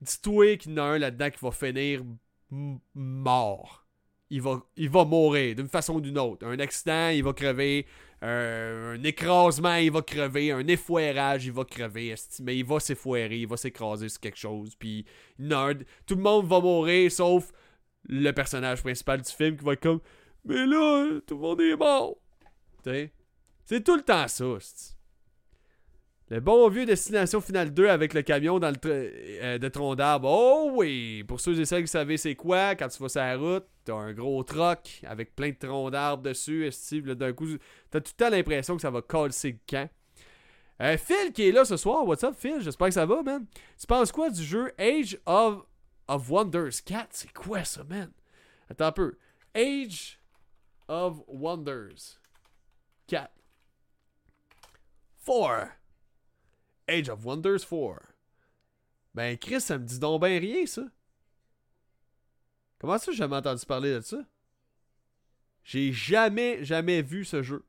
dis-toi 0.00 0.56
qu'il 0.56 0.72
y 0.72 0.74
en 0.74 0.78
a 0.78 0.86
un 0.86 0.98
là-dedans 0.98 1.30
qui 1.30 1.44
va 1.44 1.50
finir 1.50 2.02
mort. 2.94 3.86
Il 4.30 4.42
va, 4.42 5.04
mourir 5.04 5.54
d'une 5.56 5.68
façon 5.68 5.94
ou 5.94 6.00
d'une 6.00 6.18
autre. 6.18 6.46
Un 6.46 6.58
accident, 6.58 7.08
il 7.08 7.22
va 7.24 7.32
crever. 7.32 7.86
Euh, 8.22 8.94
un 8.96 9.02
écrasement, 9.04 9.76
il 9.76 9.90
va 9.90 10.02
crever. 10.02 10.52
Un 10.52 10.66
effoirage, 10.66 11.46
il 11.46 11.52
va 11.52 11.64
crever. 11.64 12.14
Mais 12.42 12.58
il 12.58 12.64
va 12.64 12.78
s'effoirer, 12.78 13.38
il 13.38 13.46
va 13.46 13.56
s'écraser 13.56 14.08
sur 14.08 14.20
quelque 14.20 14.38
chose. 14.38 14.74
Puis 14.76 15.06
un- 15.50 15.74
tout 16.06 16.14
le 16.16 16.22
monde 16.22 16.46
va 16.46 16.60
mourir, 16.60 17.10
sauf 17.10 17.50
le 18.06 18.30
personnage 18.32 18.82
principal 18.82 19.22
du 19.22 19.30
film 19.32 19.56
qui 19.56 19.64
va 19.64 19.72
être 19.72 19.82
comme 19.82 20.00
Mais 20.44 20.66
là, 20.66 21.20
tout 21.26 21.34
le 21.34 21.40
monde 21.40 21.60
est 21.60 21.76
mort. 21.76 22.16
C'est 23.64 23.84
tout 23.84 23.96
le 23.96 24.02
temps 24.02 24.28
ça. 24.28 24.44
Le 26.30 26.40
bon 26.40 26.68
vieux 26.68 26.84
Destination 26.84 27.40
Finale 27.40 27.72
2 27.72 27.88
avec 27.88 28.12
le 28.12 28.20
camion 28.20 28.58
dans 28.58 28.68
le 28.68 28.76
euh, 28.84 29.56
de 29.56 29.68
tronc 29.68 29.94
d'arbre. 29.94 30.28
Oh 30.30 30.70
oui! 30.74 31.24
Pour 31.26 31.40
ceux 31.40 31.58
et 31.58 31.64
celles 31.64 31.84
qui 31.84 31.88
savent 31.88 32.14
c'est 32.16 32.34
quoi, 32.34 32.74
quand 32.74 32.88
tu 32.88 33.02
vas 33.02 33.08
sur 33.08 33.22
la 33.22 33.36
route, 33.38 33.64
t'as 33.82 33.94
un 33.94 34.12
gros 34.12 34.42
troc 34.42 35.00
avec 35.06 35.34
plein 35.34 35.48
de 35.48 35.56
troncs 35.56 35.90
d'arbres 35.90 36.22
dessus. 36.22 36.70
d'un 37.02 37.32
coup, 37.32 37.46
t'as 37.90 38.02
tout 38.02 38.12
le 38.18 38.24
temps 38.24 38.30
l'impression 38.30 38.76
que 38.76 38.82
ça 38.82 38.90
va 38.90 39.00
casser 39.00 39.52
le 39.52 39.58
camp. 39.66 39.88
Euh, 40.82 40.98
Phil 40.98 41.32
qui 41.32 41.48
est 41.48 41.52
là 41.52 41.64
ce 41.64 41.78
soir. 41.78 42.06
What's 42.06 42.22
up, 42.22 42.34
Phil? 42.36 42.60
J'espère 42.60 42.88
que 42.88 42.94
ça 42.94 43.06
va, 43.06 43.22
man. 43.22 43.46
Tu 43.80 43.86
penses 43.86 44.12
quoi 44.12 44.28
du 44.28 44.42
jeu 44.44 44.70
Age 44.78 45.18
of, 45.24 45.62
of 46.08 46.30
Wonders 46.30 46.82
4? 46.84 47.06
C'est 47.10 47.32
quoi 47.32 47.64
ça, 47.64 47.84
man? 47.84 48.10
Attends 48.68 48.88
un 48.88 48.92
peu. 48.92 49.16
Age 49.54 50.20
of 50.88 51.22
Wonders 51.26 52.18
4. 53.06 53.30
4. 55.24 55.77
Age 56.88 57.08
of 57.08 57.24
Wonders 57.24 57.64
4. 57.68 58.00
Ben, 59.14 59.36
Chris, 59.36 59.60
ça 59.60 59.78
me 59.78 59.84
dit 59.84 59.98
donc 59.98 60.20
ben 60.20 60.40
rien, 60.40 60.66
ça. 60.66 60.82
Comment 62.78 62.98
ça, 62.98 63.10
j'ai 63.10 63.18
jamais 63.18 63.36
entendu 63.36 63.64
parler 63.66 63.92
de 63.92 64.00
ça? 64.00 64.18
J'ai 65.64 65.92
jamais, 65.92 66.64
jamais 66.64 67.02
vu 67.02 67.24
ce 67.24 67.42
jeu. 67.42 67.64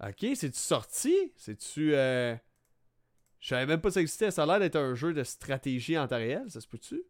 Ok, 0.00 0.24
c'est-tu 0.34 0.58
sorti? 0.58 1.32
C'est-tu. 1.36 1.94
Euh... 1.94 2.36
Je 3.40 3.48
savais 3.48 3.66
même 3.66 3.80
pas 3.80 3.88
que 3.88 3.94
ça 3.94 4.00
existait. 4.00 4.30
Ça 4.30 4.44
a 4.44 4.46
l'air 4.46 4.60
d'être 4.60 4.76
un 4.76 4.94
jeu 4.94 5.12
de 5.12 5.24
stratégie 5.24 5.98
en 5.98 6.06
temps 6.06 6.16
réel, 6.16 6.50
ça 6.50 6.60
se 6.60 6.68
peut-tu? 6.68 7.02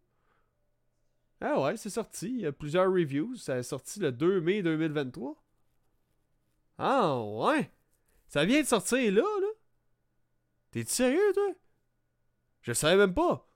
Ah 1.41 1.61
ouais, 1.61 1.77
c'est 1.77 1.91
sorti. 1.91 2.29
Il 2.29 2.41
y 2.41 2.47
a 2.47 2.53
plusieurs 2.53 2.91
reviews. 2.91 3.37
Ça 3.37 3.59
est 3.59 3.63
sorti 3.63 4.01
le 4.01 4.11
2 4.11 4.41
mai 4.41 4.63
2023. 4.63 5.37
Ah 6.79 7.21
ouais! 7.21 7.71
Ça 8.29 8.45
vient 8.45 8.61
de 8.61 8.67
sortir 8.67 9.13
là, 9.13 9.23
là? 9.23 9.48
T'es-tu 10.71 10.93
sérieux, 10.93 11.33
toi? 11.35 11.51
Je 12.63 12.73
savais 12.73 12.97
même 12.97 13.15
pas. 13.15 13.49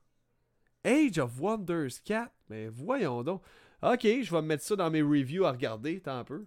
Age 0.85 1.19
of 1.19 1.39
Wonders 1.39 2.03
4. 2.05 2.31
Mais 2.49 2.69
voyons 2.69 3.23
donc. 3.23 3.43
Ok, 3.83 4.03
je 4.03 4.31
vais 4.31 4.43
me 4.43 4.47
mettre 4.47 4.63
ça 4.63 4.77
dans 4.77 4.91
mes 4.91 5.03
reviews 5.03 5.45
à 5.45 5.53
regarder. 5.53 6.01
Tant 6.01 6.19
un 6.19 6.25
peu. 6.25 6.47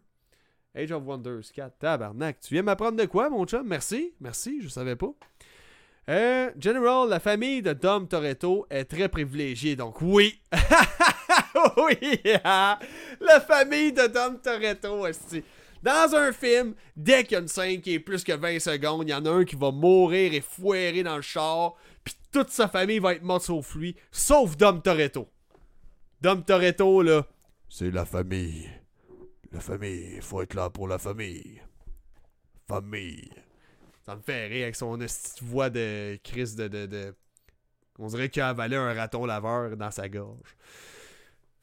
Age 0.76 0.92
of 0.92 1.04
Wonders 1.04 1.52
4. 1.54 1.78
Tabarnak. 1.78 2.40
Tu 2.40 2.54
viens 2.54 2.64
m'apprendre 2.64 2.98
de 2.98 3.06
quoi, 3.06 3.30
mon 3.30 3.46
chum? 3.46 3.68
Merci. 3.68 4.14
Merci, 4.20 4.62
je 4.62 4.68
savais 4.68 4.96
pas. 4.96 5.14
Euh, 6.08 6.52
General, 6.60 7.10
la 7.10 7.20
famille 7.20 7.62
de 7.62 7.74
Dom 7.74 8.08
Toretto 8.08 8.68
est 8.70 8.86
très 8.86 9.10
privilégiée, 9.10 9.76
donc 9.76 10.02
oui. 10.02 10.40
oui, 11.78 12.20
hein? 12.44 12.78
la 13.20 13.42
famille 13.42 13.92
de 13.92 14.06
Dom 14.08 14.40
Toretto, 14.40 15.08
esti. 15.08 15.44
Dans 15.86 16.16
un 16.16 16.32
film, 16.34 16.74
dès 16.96 17.24
qu'il 17.24 17.34
y 17.34 17.36
a 17.36 17.40
une 17.42 17.48
scène 17.48 17.80
qui 17.80 17.94
est 17.94 18.00
plus 18.00 18.24
que 18.24 18.34
20 18.34 18.58
secondes, 18.60 19.08
il 19.08 19.12
y 19.12 19.14
en 19.14 19.24
a 19.24 19.30
un 19.30 19.46
qui 19.46 19.56
va 19.56 19.70
mourir 19.70 20.34
et 20.34 20.42
foirer 20.42 21.04
dans 21.04 21.16
le 21.16 21.22
char, 21.22 21.76
puis 22.04 22.16
toute 22.32 22.50
sa 22.50 22.68
famille 22.68 22.98
va 22.98 23.14
être 23.14 23.22
morte 23.22 23.44
sauf 23.44 23.76
lui, 23.76 23.96
sauf 24.12 24.58
Dom 24.58 24.82
Toretto. 24.82 25.30
Dom 26.22 26.44
Toretto, 26.44 27.04
là, 27.04 27.28
c'est 27.70 27.92
la 27.92 28.04
famille. 28.04 28.68
La 29.52 29.60
famille, 29.60 30.20
faut 30.22 30.42
être 30.42 30.56
là 30.56 30.72
pour 30.72 30.88
la 30.88 30.98
famille. 30.98 31.62
Famille. 32.68 33.30
Ça 34.08 34.16
me 34.16 34.22
fait 34.22 34.48
rire 34.48 34.64
avec 34.64 34.76
son 34.76 34.98
voix 35.44 35.70
de 35.70 36.20
Chris 36.24 36.56
de, 36.58 36.68
de, 36.68 36.86
de- 36.88 37.16
On 38.00 38.08
dirait 38.08 38.30
qu'il 38.30 38.42
a 38.42 38.50
avalé 38.50 38.76
un 38.76 38.92
raton 38.94 39.26
laveur 39.26 39.78
dans 39.78 39.92
sa 39.92 40.10
gorge. 40.10 40.56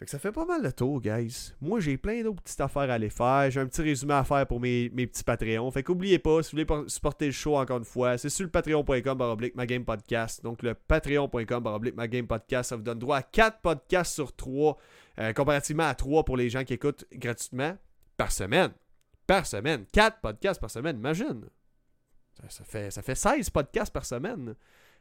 Fait 0.03 0.07
que 0.07 0.11
ça 0.11 0.19
fait 0.19 0.33
pas 0.33 0.45
mal 0.45 0.65
le 0.65 0.73
tour, 0.73 1.01
guys. 1.01 1.53
Moi, 1.61 1.79
j'ai 1.79 1.97
plein 1.97 2.25
d'autres 2.25 2.43
petites 2.43 2.61
affaires 2.61 2.91
à 2.91 2.95
aller 2.95 3.09
faire. 3.09 3.49
J'ai 3.53 3.61
un 3.61 3.67
petit 3.69 3.83
résumé 3.83 4.15
à 4.15 4.25
faire 4.25 4.45
pour 4.49 4.59
mes, 4.59 4.91
mes 4.93 5.07
petits 5.07 5.23
Patreons. 5.23 5.71
Fait 5.71 5.85
qu'oubliez 5.85 6.19
pas, 6.19 6.43
si 6.43 6.49
vous 6.51 6.57
voulez 6.57 6.65
por- 6.65 6.91
supporter 6.91 7.27
le 7.27 7.31
show 7.31 7.57
encore 7.57 7.79
une 7.79 7.85
fois, 7.85 8.19
c'est 8.19 8.29
sur 8.29 8.43
le 8.45 8.51
patreon.com 8.51 9.17
baroblique 9.17 9.55
podcast. 9.87 10.43
Donc 10.43 10.65
le 10.65 10.75
patreon.com 10.75 11.63
baroblique 11.63 12.27
podcast, 12.27 12.71
ça 12.71 12.75
vous 12.77 12.83
donne 12.83 12.99
droit 12.99 13.19
à 13.19 13.23
4 13.23 13.61
podcasts 13.61 14.15
sur 14.15 14.35
3, 14.35 14.77
comparativement 15.37 15.85
à 15.87 15.95
3 15.95 16.25
pour 16.25 16.37
les 16.37 16.51
gens 16.51 16.65
qui 16.65 16.75
écoutent 16.75 17.05
gratuitement 17.13 17.79
par 18.17 18.33
semaine. 18.33 18.73
Par 19.29 19.47
semaine. 19.47 19.85
4 19.93 20.19
podcasts 20.21 20.61
par 20.61 20.73
semaine, 20.73 20.97
imagine. 20.97 21.45
Ça, 22.49 22.65
fait, 22.65 22.91
ça 22.91 23.03
fait 23.03 23.15
16 23.15 23.51
podcasts 23.51 23.93
par 23.93 24.05
semaine. 24.05 24.57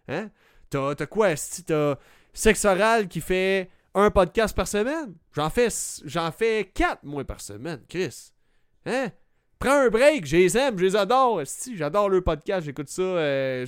Hein? 0.08 0.30
T'as 0.70 1.08
quoi, 1.08 1.36
si 1.36 1.64
t'as 1.64 1.96
Sexe 2.34 2.66
Oral 2.66 3.08
qui 3.08 3.20
fait 3.20 3.68
un 3.94 4.12
podcast 4.12 4.56
par 4.56 4.68
semaine? 4.68 5.16
J'en 5.34 5.50
fais, 5.50 5.70
fais 5.70 6.72
4, 6.74 7.04
moi, 7.04 7.24
par 7.24 7.42
semaine, 7.42 7.84
Chris. 7.88 8.32
Hein? 8.86 9.12
Prends 9.60 9.72
un 9.86 9.90
break, 9.90 10.26
je 10.26 10.38
les 10.38 10.58
aime, 10.58 10.78
je 10.78 10.86
les 10.86 10.96
adore. 10.96 11.42
esti, 11.42 11.78
J'adore 11.78 12.10
le 12.10 12.22
podcast, 12.22 12.66
j'écoute 12.66 12.90
ça. 12.90 13.02
euh, 13.02 13.66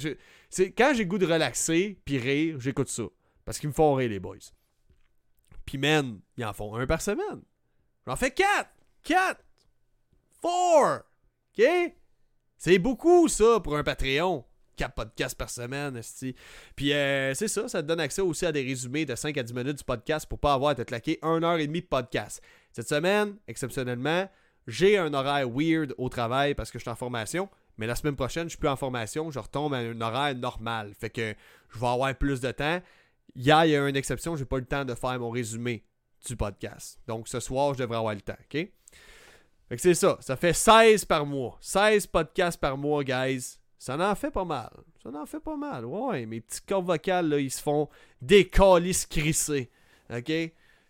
quand 0.78 0.94
j'ai 0.96 1.06
goût 1.06 1.18
de 1.18 1.26
relaxer 1.26 2.00
puis 2.06 2.18
rire, 2.18 2.60
j'écoute 2.60 2.90
ça. 2.90 3.04
Parce 3.46 3.60
qu'ils 3.60 3.70
me 3.70 3.74
font 3.74 3.94
rire, 3.94 4.10
les 4.10 4.20
boys. 4.20 4.38
Puis, 5.66 5.78
man, 5.78 6.20
ils 6.38 6.46
en 6.46 6.54
font 6.54 6.76
un 6.76 6.88
par 6.88 7.02
semaine. 7.02 7.42
J'en 8.08 8.16
fais 8.16 8.32
4! 8.32 8.70
4! 9.04 9.40
4! 10.42 11.06
OK? 11.58 11.64
C'est 12.58 12.80
beaucoup, 12.80 13.28
ça, 13.28 13.60
pour 13.60 13.78
un 13.78 13.84
Patreon. 13.84 14.46
4 14.76 14.94
podcasts 14.94 15.38
par 15.38 15.50
semaine, 15.50 15.96
esti. 15.98 16.36
Puis 16.76 16.94
euh, 16.94 17.34
c'est 17.34 17.48
ça, 17.48 17.68
ça 17.68 17.82
te 17.82 17.88
donne 17.88 18.00
accès 18.00 18.22
aussi 18.22 18.46
à 18.46 18.52
des 18.52 18.64
résumés 18.64 19.06
de 19.06 19.16
5 19.16 19.38
à 19.38 19.44
10 19.44 19.54
minutes 19.54 19.78
du 19.78 19.84
podcast 19.84 20.26
pour 20.28 20.40
pas 20.40 20.54
avoir 20.54 20.72
à 20.72 20.76
te 20.76 20.82
claquer 20.82 21.20
1 21.22 21.44
heure 21.44 21.58
et 21.58 21.68
demie 21.68 21.82
de 21.82 21.88
podcast. 21.88 22.42
Cette 22.72 22.88
semaine, 22.88 23.36
exceptionnellement, 23.48 24.30
j'ai 24.68 24.98
un 24.98 25.14
horaire 25.14 25.50
weird 25.50 25.94
au 25.98 26.10
travail 26.10 26.56
parce 26.56 26.72
que 26.72 26.80
je 26.80 26.84
suis 26.84 26.92
en 26.92 26.96
formation. 26.96 27.50
Mais 27.78 27.88
la 27.88 27.96
semaine 27.96 28.16
prochaine, 28.16 28.44
je 28.46 28.50
suis 28.50 28.60
plus 28.60 28.70
en 28.70 28.76
formation, 28.76 29.32
je 29.32 29.40
retombe 29.40 29.74
à 29.74 29.78
un 29.78 30.00
horaire 30.00 30.36
normal. 30.36 30.94
Fait 31.00 31.10
que 31.10 31.34
je 31.74 31.80
vais 31.80 31.88
avoir 31.88 32.14
plus 32.16 32.40
de 32.40 32.52
temps. 32.52 32.82
Hier, 33.36 33.66
il 33.66 33.72
y 33.72 33.76
a 33.76 33.88
une 33.88 33.96
exception, 33.96 34.36
j'ai 34.36 34.46
pas 34.46 34.58
eu 34.58 34.62
le 34.62 34.68
temps 34.68 34.86
de 34.86 34.94
faire 34.94 35.20
mon 35.20 35.32
résumé 35.32 35.84
du 36.26 36.36
podcast. 36.36 37.00
Donc 37.08 37.28
ce 37.28 37.40
soir, 37.40 37.74
je 37.74 37.80
devrais 37.80 37.98
avoir 37.98 38.14
le 38.14 38.22
temps, 38.22 38.38
OK? 38.40 38.68
Fait 39.70 39.76
que 39.76 39.82
c'est 39.82 39.96
ça. 39.96 40.18
Ça 40.22 40.36
fait 40.36 40.54
16 40.54 41.06
par 41.06 41.26
mois. 41.26 41.58
16 41.62 42.08
podcasts 42.08 42.60
par 42.60 42.78
mois, 42.78 43.04
guys. 43.04 43.58
Ça 43.86 43.98
en 43.98 44.16
fait 44.16 44.32
pas 44.32 44.46
mal. 44.46 44.70
Ça 45.04 45.10
en 45.10 45.26
fait 45.26 45.42
pas 45.42 45.58
mal. 45.58 45.84
Ouais, 45.84 46.26
mes 46.26 46.40
petits 46.40 46.62
corps 46.62 46.82
vocales, 46.82 47.28
là, 47.28 47.38
ils 47.38 47.52
se 47.52 47.62
font 47.62 47.90
des 48.22 48.48
calices 48.48 49.06
crissés. 49.06 49.70
OK? 50.10 50.32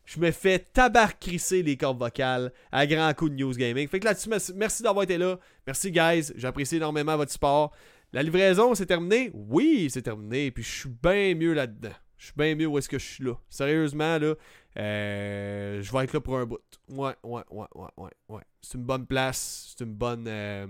Je 0.05 0.19
me 0.19 0.29
fais 0.29 0.59
tabac 0.59 1.13
crisser 1.19 1.63
les 1.63 1.75
cordes 1.75 1.97
vocales 1.97 2.53
à 2.71 2.85
grand 2.85 3.11
coup 3.15 3.29
de 3.29 3.33
news 3.33 3.53
gaming. 3.53 3.87
Fait 3.87 3.99
que 3.99 4.05
là-dessus, 4.05 4.29
merci- 4.53 4.83
d'avoir 4.83 5.05
été 5.05 5.17
là. 5.17 5.39
Merci, 5.65 5.89
guys. 5.91 6.33
J'apprécie 6.35 6.75
énormément 6.75 7.17
votre 7.17 7.31
support. 7.31 7.71
La 8.11 8.21
livraison, 8.21 8.75
c'est 8.75 8.85
terminé? 8.85 9.31
Oui, 9.33 9.89
c'est 9.91 10.03
terminé. 10.03 10.51
Puis 10.51 10.61
je 10.61 10.71
suis 10.81 10.89
bien 10.89 11.33
mieux 11.33 11.53
là-dedans. 11.53 11.89
Je 12.17 12.25
Je 12.25 12.27
suis 12.27 12.33
bien 12.37 12.53
mieux 12.53 12.67
où 12.67 12.77
est-ce 12.77 12.89
que 12.89 12.99
je 12.99 13.05
suis 13.05 13.23
là. 13.23 13.33
Sérieusement, 13.49 14.19
là, 14.19 14.35
euh, 14.77 15.81
je 15.81 15.91
vais 15.91 16.03
être 16.03 16.13
là 16.13 16.21
pour 16.21 16.37
un 16.37 16.45
bout. 16.45 16.59
Ouais, 16.89 17.15
ouais, 17.23 17.41
ouais, 17.49 17.65
ouais, 17.73 17.87
ouais, 17.97 18.11
ouais. 18.29 18.41
C'est 18.61 18.77
une 18.77 18.83
bonne 18.83 19.07
place. 19.07 19.73
C'est 19.75 19.83
une 19.83 19.95
bonne. 19.95 20.25
euh, 20.27 20.67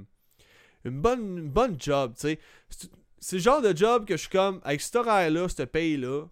une 0.85 1.01
bonne, 1.01 1.49
bonne 1.49 1.79
job, 1.79 2.13
tu 2.15 2.21
sais. 2.21 2.39
C'est- 3.19 3.35
le 3.35 3.41
genre 3.41 3.61
de 3.61 3.75
job 3.75 4.05
que 4.05 4.15
je 4.17 4.21
suis 4.21 4.29
comme, 4.29 4.59
avec 4.63 4.81
cet 4.81 4.95
horaire-là, 4.97 5.47
cette 5.47 5.71
paye-là, 5.71 6.25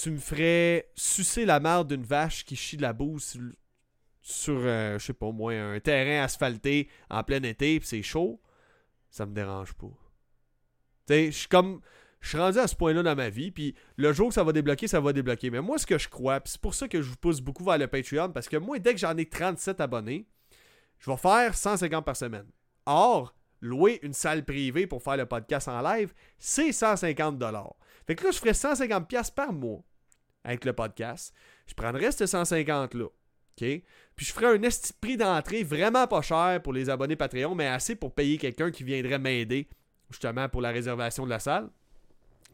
tu 0.00 0.10
me 0.10 0.18
ferais 0.18 0.90
sucer 0.94 1.44
la 1.44 1.60
merde 1.60 1.88
d'une 1.88 2.04
vache 2.04 2.44
qui 2.44 2.56
chie 2.56 2.76
de 2.76 2.82
la 2.82 2.92
bouse 2.92 3.38
sur, 4.22 4.54
euh, 4.58 4.98
je 4.98 5.04
sais 5.06 5.12
pas 5.12 5.30
moi, 5.32 5.52
un 5.52 5.80
terrain 5.80 6.22
asphalté 6.24 6.88
en 7.10 7.22
plein 7.22 7.42
été, 7.42 7.78
pis 7.80 7.86
c'est 7.86 8.02
chaud. 8.02 8.40
Ça 9.10 9.26
me 9.26 9.34
dérange 9.34 9.74
pas. 9.74 9.86
Tu 11.06 11.14
sais, 11.14 11.26
je 11.26 11.38
suis 11.38 11.48
comme. 11.48 11.80
Je 12.20 12.30
suis 12.30 12.38
rendu 12.38 12.58
à 12.58 12.66
ce 12.66 12.74
point-là 12.74 13.02
dans 13.02 13.14
ma 13.14 13.28
vie, 13.28 13.50
puis 13.50 13.74
le 13.96 14.12
jour 14.14 14.28
que 14.28 14.34
ça 14.34 14.42
va 14.42 14.52
débloquer, 14.52 14.88
ça 14.88 14.98
va 14.98 15.12
débloquer. 15.12 15.50
Mais 15.50 15.60
moi, 15.60 15.76
ce 15.76 15.84
que 15.86 15.98
je 15.98 16.08
crois, 16.08 16.40
c'est 16.46 16.58
pour 16.60 16.74
ça 16.74 16.88
que 16.88 17.02
je 17.02 17.10
vous 17.10 17.16
pousse 17.16 17.42
beaucoup 17.42 17.64
vers 17.64 17.76
le 17.76 17.86
Patreon, 17.86 18.30
parce 18.32 18.48
que 18.48 18.56
moi, 18.56 18.78
dès 18.78 18.94
que 18.94 18.98
j'en 18.98 19.14
ai 19.18 19.28
37 19.28 19.78
abonnés, 19.82 20.26
je 20.98 21.10
vais 21.10 21.18
faire 21.18 21.54
150 21.54 22.02
par 22.02 22.16
semaine. 22.16 22.46
Or, 22.86 23.36
louer 23.64 23.98
une 24.02 24.12
salle 24.12 24.44
privée 24.44 24.86
pour 24.86 25.02
faire 25.02 25.16
le 25.16 25.26
podcast 25.26 25.68
en 25.68 25.80
live, 25.80 26.12
c'est 26.38 26.72
150 26.72 27.42
Fait 28.06 28.14
que 28.14 28.24
là, 28.24 28.30
je 28.30 28.38
ferais 28.38 28.54
150 28.54 29.08
pièces 29.08 29.30
par 29.30 29.52
mois 29.52 29.82
avec 30.44 30.64
le 30.64 30.72
podcast. 30.72 31.34
Je 31.66 31.74
prendrais 31.74 32.12
ce 32.12 32.26
150 32.26 32.94
là. 32.94 33.04
OK? 33.04 33.82
Puis 34.16 34.26
je 34.26 34.32
ferais 34.32 34.56
un 34.56 34.68
prix 35.00 35.16
d'entrée 35.16 35.62
vraiment 35.62 36.06
pas 36.06 36.22
cher 36.22 36.60
pour 36.62 36.72
les 36.72 36.90
abonnés 36.90 37.16
Patreon, 37.16 37.54
mais 37.54 37.66
assez 37.66 37.96
pour 37.96 38.14
payer 38.14 38.36
quelqu'un 38.36 38.70
qui 38.70 38.84
viendrait 38.84 39.18
m'aider 39.18 39.68
justement 40.10 40.48
pour 40.48 40.60
la 40.60 40.70
réservation 40.70 41.24
de 41.24 41.30
la 41.30 41.40
salle. 41.40 41.70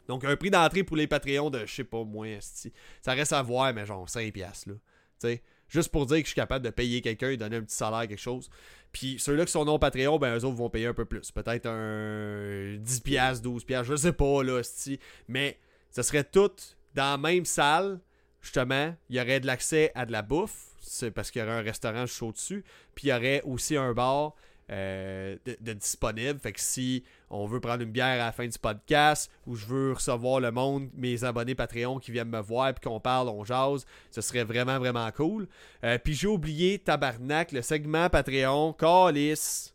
Donc 0.06 0.24
un 0.24 0.36
prix 0.36 0.50
d'entrée 0.50 0.84
pour 0.84 0.96
les 0.96 1.06
Patreons 1.06 1.50
de 1.50 1.66
je 1.66 1.74
sais 1.74 1.84
pas 1.84 2.04
moins. 2.04 2.38
Ça 2.40 3.12
reste 3.12 3.32
à 3.32 3.42
voir 3.42 3.74
mais 3.74 3.84
genre 3.84 4.08
5 4.08 4.32
pièces 4.32 4.66
là. 4.66 4.74
Tu 5.20 5.28
sais, 5.28 5.42
juste 5.70 5.90
pour 5.90 6.04
dire 6.04 6.18
que 6.18 6.24
je 6.24 6.28
suis 6.28 6.34
capable 6.34 6.64
de 6.64 6.70
payer 6.70 7.00
quelqu'un 7.00 7.30
et 7.30 7.36
donner 7.36 7.56
un 7.56 7.62
petit 7.62 7.76
salaire 7.76 8.06
quelque 8.06 8.18
chose. 8.20 8.50
Puis 8.92 9.16
ceux-là 9.18 9.46
qui 9.46 9.52
sont 9.52 9.64
non 9.64 9.78
Patreon, 9.78 10.18
ben 10.18 10.36
eux 10.36 10.44
autres 10.44 10.56
vont 10.56 10.68
payer 10.68 10.86
un 10.86 10.94
peu 10.94 11.04
plus. 11.04 11.30
Peut-être 11.30 11.66
un 11.66 12.76
10 12.76 13.00
pièces, 13.00 13.40
12 13.40 13.64
pièces, 13.64 13.86
je 13.86 13.96
sais 13.96 14.12
pas 14.12 14.42
là, 14.42 14.58
esti. 14.58 14.98
mais 15.28 15.58
ce 15.90 16.02
serait 16.02 16.24
tout 16.24 16.50
dans 16.94 17.12
la 17.12 17.18
même 17.18 17.44
salle. 17.44 18.00
Justement, 18.42 18.94
il 19.08 19.16
y 19.16 19.20
aurait 19.20 19.40
de 19.40 19.46
l'accès 19.46 19.92
à 19.94 20.06
de 20.06 20.12
la 20.12 20.22
bouffe, 20.22 20.70
c'est 20.80 21.10
parce 21.10 21.30
qu'il 21.30 21.42
y 21.42 21.44
aurait 21.44 21.58
un 21.58 21.62
restaurant 21.62 22.06
chaud 22.06 22.32
dessus, 22.32 22.64
puis 22.94 23.08
il 23.08 23.10
y 23.10 23.12
aurait 23.12 23.42
aussi 23.44 23.76
un 23.76 23.92
bar 23.92 24.34
euh, 24.70 25.36
de, 25.60 25.72
disponible. 25.72 26.38
Fait 26.38 26.52
que 26.52 26.60
si 26.60 27.02
on 27.28 27.46
veut 27.46 27.60
prendre 27.60 27.82
une 27.82 27.90
bière 27.90 28.22
à 28.22 28.26
la 28.26 28.32
fin 28.32 28.46
du 28.46 28.58
podcast 28.58 29.30
ou 29.46 29.56
je 29.56 29.66
veux 29.66 29.92
recevoir 29.94 30.38
le 30.38 30.52
monde, 30.52 30.88
mes 30.94 31.24
abonnés 31.24 31.56
Patreon 31.56 31.98
qui 31.98 32.12
viennent 32.12 32.28
me 32.28 32.40
voir 32.40 32.72
puis 32.74 32.88
qu'on 32.88 33.00
parle, 33.00 33.28
on 33.28 33.44
jase, 33.44 33.84
ce 34.10 34.20
serait 34.20 34.44
vraiment 34.44 34.78
vraiment 34.78 35.10
cool. 35.10 35.48
Euh, 35.82 35.98
puis 35.98 36.14
j'ai 36.14 36.28
oublié 36.28 36.78
tabarnak 36.78 37.50
le 37.52 37.62
segment 37.62 38.08
Patreon, 38.08 38.72
Calice. 38.74 39.74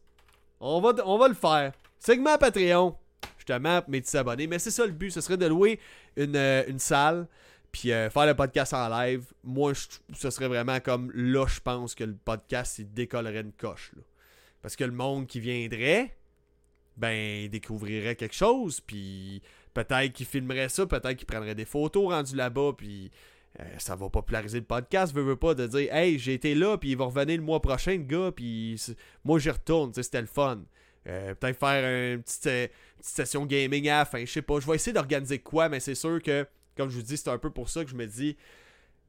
On 0.61 0.79
va 0.79 0.93
on 1.05 1.27
le 1.27 1.33
faire. 1.33 1.73
Segment 1.99 2.37
Patreon. 2.37 2.95
Justement 3.37 3.81
mes 3.87 4.01
petits 4.01 4.17
abonnés, 4.17 4.47
mais 4.47 4.59
c'est 4.59 4.71
ça 4.71 4.85
le 4.85 4.91
but, 4.91 5.11
ce 5.11 5.21
serait 5.21 5.37
de 5.37 5.45
louer 5.45 5.79
une, 6.15 6.35
euh, 6.35 6.63
salle 6.77 7.27
puis 7.71 7.91
euh, 7.91 8.09
faire 8.09 8.25
le 8.25 8.33
podcast 8.33 8.73
en 8.73 8.87
live. 8.87 9.25
Moi, 9.43 9.73
ce 10.13 10.29
serait 10.29 10.47
vraiment 10.47 10.79
comme 10.79 11.11
là, 11.13 11.45
je 11.47 11.59
pense 11.59 11.93
que 11.93 12.05
le 12.05 12.15
podcast 12.15 12.79
il 12.79 12.93
décollerait 12.93 13.41
une 13.41 13.51
coche 13.51 13.91
là. 13.95 14.01
Parce 14.65 14.75
que 14.75 14.83
le 14.83 14.93
monde 14.93 15.27
qui 15.27 15.39
viendrait, 15.39 16.17
ben, 16.97 17.43
il 17.43 17.49
découvrirait 17.51 18.15
quelque 18.15 18.33
chose, 18.33 18.81
puis 18.81 19.43
peut-être 19.75 20.11
qu'il 20.11 20.25
filmerait 20.25 20.69
ça, 20.69 20.87
peut-être 20.87 21.17
qu'il 21.17 21.27
prendrait 21.27 21.53
des 21.53 21.65
photos 21.65 22.11
rendues 22.11 22.35
là-bas, 22.35 22.71
puis 22.75 23.11
euh, 23.59 23.63
ça 23.77 23.95
va 23.95 24.09
populariser 24.09 24.57
le 24.57 24.65
podcast, 24.65 25.13
veux, 25.13 25.21
veux 25.21 25.35
pas, 25.35 25.53
de 25.53 25.67
dire 25.67 25.93
«Hey, 25.95 26.17
j'ai 26.17 26.33
été 26.33 26.55
là, 26.55 26.79
puis 26.79 26.89
il 26.89 26.97
va 26.97 27.05
revenir 27.05 27.37
le 27.37 27.43
mois 27.43 27.61
prochain, 27.61 27.91
le 27.91 28.05
gars, 28.05 28.31
puis 28.31 28.81
moi, 29.23 29.37
j'y 29.37 29.51
retourne, 29.51 29.93
c'était 29.93 30.21
le 30.21 30.25
fun. 30.25 30.63
Euh, 31.05 31.35
peut-être 31.35 31.59
faire 31.59 32.15
une 32.15 32.23
petite, 32.23 32.47
euh, 32.47 32.67
petite 32.97 33.15
session 33.15 33.45
gaming 33.45 33.87
à 33.89 33.99
la 33.99 34.05
fin, 34.05 34.25
je 34.25 34.31
sais 34.31 34.41
pas. 34.41 34.59
Je 34.59 34.65
vais 34.65 34.77
essayer 34.77 34.93
d'organiser 34.93 35.37
quoi, 35.37 35.69
mais 35.69 35.79
c'est 35.79 35.93
sûr 35.93 36.19
que, 36.23 36.47
comme 36.75 36.89
je 36.89 36.95
vous 36.95 37.03
dis, 37.03 37.17
c'est 37.17 37.29
un 37.29 37.37
peu 37.37 37.51
pour 37.51 37.69
ça 37.69 37.83
que 37.83 37.91
je 37.91 37.95
me 37.95 38.07
dis 38.07 38.35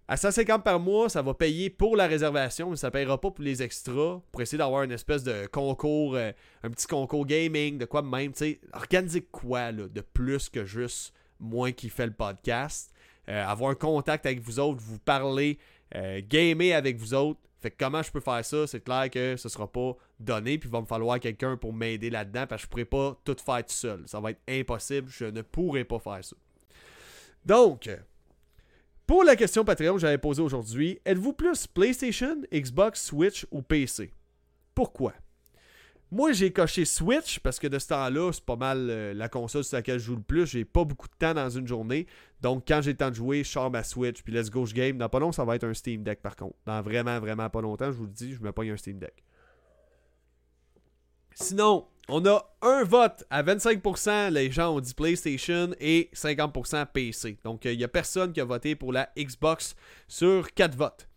à 0.08 0.16
150 0.16 0.62
par 0.62 0.78
mois, 0.78 1.08
ça 1.08 1.20
va 1.20 1.34
payer 1.34 1.68
pour 1.68 1.96
la 1.96 2.06
réservation, 2.06 2.70
mais 2.70 2.76
ça 2.76 2.92
payera 2.92 3.20
pas 3.20 3.32
pour 3.32 3.44
les 3.44 3.60
extras. 3.60 4.20
Pour 4.30 4.40
essayer 4.40 4.58
d'avoir 4.58 4.84
une 4.84 4.92
espèce 4.92 5.24
de 5.24 5.46
concours, 5.46 6.14
euh, 6.14 6.30
un 6.62 6.70
petit 6.70 6.86
concours 6.86 7.26
gaming, 7.26 7.76
de 7.76 7.86
quoi 7.86 8.02
même. 8.02 8.30
tu 8.30 8.38
sais. 8.38 8.60
Organiser 8.72 9.22
quoi 9.22 9.72
de 9.72 10.00
plus 10.00 10.48
que 10.48 10.64
juste 10.64 11.12
moi 11.40 11.72
qui 11.72 11.88
fais 11.88 12.06
le 12.06 12.12
podcast? 12.12 12.92
Euh, 13.28 13.44
avoir 13.44 13.72
un 13.72 13.74
contact 13.74 14.26
avec 14.26 14.38
vous 14.40 14.60
autres, 14.60 14.80
vous 14.80 15.00
parler, 15.00 15.58
euh, 15.96 16.20
gamer 16.24 16.74
avec 16.74 16.96
vous 16.98 17.12
autres. 17.12 17.40
Fait 17.58 17.72
que 17.72 17.76
comment 17.76 18.02
je 18.02 18.12
peux 18.12 18.20
faire 18.20 18.44
ça, 18.44 18.68
c'est 18.68 18.84
clair 18.84 19.10
que 19.10 19.36
ce 19.36 19.48
sera 19.48 19.66
pas 19.66 19.96
donné, 20.20 20.56
puis 20.58 20.68
il 20.68 20.72
va 20.72 20.82
me 20.82 20.86
falloir 20.86 21.18
quelqu'un 21.18 21.56
pour 21.56 21.72
m'aider 21.72 22.10
là-dedans, 22.10 22.46
parce 22.46 22.62
que 22.62 22.66
je 22.66 22.70
pourrais 22.70 22.84
pas 22.84 23.20
tout 23.24 23.36
faire 23.44 23.64
tout 23.64 23.72
seul. 23.72 24.04
Ça 24.06 24.20
va 24.20 24.30
être 24.30 24.42
impossible, 24.48 25.08
je 25.10 25.24
ne 25.24 25.42
pourrai 25.42 25.82
pas 25.82 25.98
faire 25.98 26.22
ça. 26.22 26.36
Donc, 27.44 27.88
pour 29.06 29.24
la 29.24 29.36
question 29.36 29.64
Patreon 29.64 29.94
que 29.94 30.00
j'avais 30.00 30.18
posée 30.18 30.42
aujourd'hui, 30.42 31.00
êtes-vous 31.04 31.32
plus 31.32 31.66
PlayStation, 31.66 32.42
Xbox, 32.52 33.04
Switch 33.04 33.46
ou 33.50 33.62
PC? 33.62 34.12
Pourquoi? 34.74 35.12
Moi, 36.10 36.32
j'ai 36.32 36.52
coché 36.52 36.84
Switch 36.84 37.40
parce 37.40 37.58
que 37.58 37.66
de 37.66 37.78
ce 37.78 37.88
temps-là, 37.88 38.30
c'est 38.32 38.44
pas 38.44 38.54
mal 38.54 38.88
euh, 38.90 39.12
la 39.12 39.28
console 39.28 39.64
sur 39.64 39.76
laquelle 39.76 39.98
je 39.98 40.04
joue 40.04 40.16
le 40.16 40.22
plus. 40.22 40.46
J'ai 40.46 40.64
pas 40.64 40.84
beaucoup 40.84 41.08
de 41.08 41.14
temps 41.18 41.34
dans 41.34 41.50
une 41.50 41.66
journée. 41.66 42.06
Donc, 42.40 42.64
quand 42.66 42.80
j'ai 42.80 42.92
le 42.92 42.96
temps 42.96 43.10
de 43.10 43.16
jouer, 43.16 43.42
je 43.42 43.50
sors 43.50 43.70
ma 43.70 43.82
Switch. 43.82 44.22
Puis, 44.22 44.32
let's 44.32 44.48
go, 44.48 44.66
je 44.66 44.74
game. 44.74 44.98
Dans 44.98 45.08
pas 45.08 45.18
long, 45.18 45.32
ça 45.32 45.44
va 45.44 45.56
être 45.56 45.64
un 45.64 45.74
Steam 45.74 46.04
Deck 46.04 46.22
par 46.22 46.36
contre. 46.36 46.54
Dans 46.64 46.80
vraiment, 46.80 47.18
vraiment 47.18 47.50
pas 47.50 47.60
longtemps, 47.60 47.90
je 47.90 47.96
vous 47.96 48.06
le 48.06 48.12
dis, 48.12 48.34
je 48.34 48.40
me 48.40 48.52
pogne 48.52 48.70
un 48.70 48.76
Steam 48.76 48.98
Deck. 48.98 49.24
Sinon, 51.32 51.86
on 52.08 52.24
a 52.26 52.44
un 52.62 52.84
vote 52.84 53.24
à 53.30 53.42
25%. 53.42 54.30
Les 54.30 54.50
gens 54.50 54.74
ont 54.74 54.80
dit 54.80 54.94
PlayStation 54.94 55.70
et 55.80 56.10
50% 56.14 56.86
PC. 56.92 57.38
Donc, 57.44 57.64
il 57.64 57.76
n'y 57.76 57.84
a 57.84 57.88
personne 57.88 58.32
qui 58.32 58.40
a 58.40 58.44
voté 58.44 58.74
pour 58.74 58.92
la 58.92 59.10
Xbox 59.18 59.74
sur 60.08 60.52
4 60.52 60.76
votes. 60.76 61.08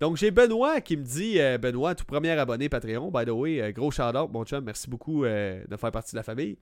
Donc, 0.00 0.16
j'ai 0.16 0.30
Benoît 0.30 0.80
qui 0.80 0.96
me 0.96 1.04
dit 1.04 1.40
euh, 1.40 1.56
Benoît, 1.56 1.94
tout 1.94 2.04
premier 2.04 2.30
abonné 2.30 2.68
Patreon. 2.68 3.10
By 3.10 3.24
the 3.24 3.30
way, 3.30 3.60
euh, 3.60 3.72
gros 3.72 3.90
shout-out, 3.90 4.30
mon 4.32 4.44
chum. 4.44 4.64
Merci 4.64 4.90
beaucoup 4.90 5.24
euh, 5.24 5.62
de 5.68 5.76
faire 5.76 5.92
partie 5.92 6.12
de 6.12 6.16
la 6.16 6.24
famille. 6.24 6.58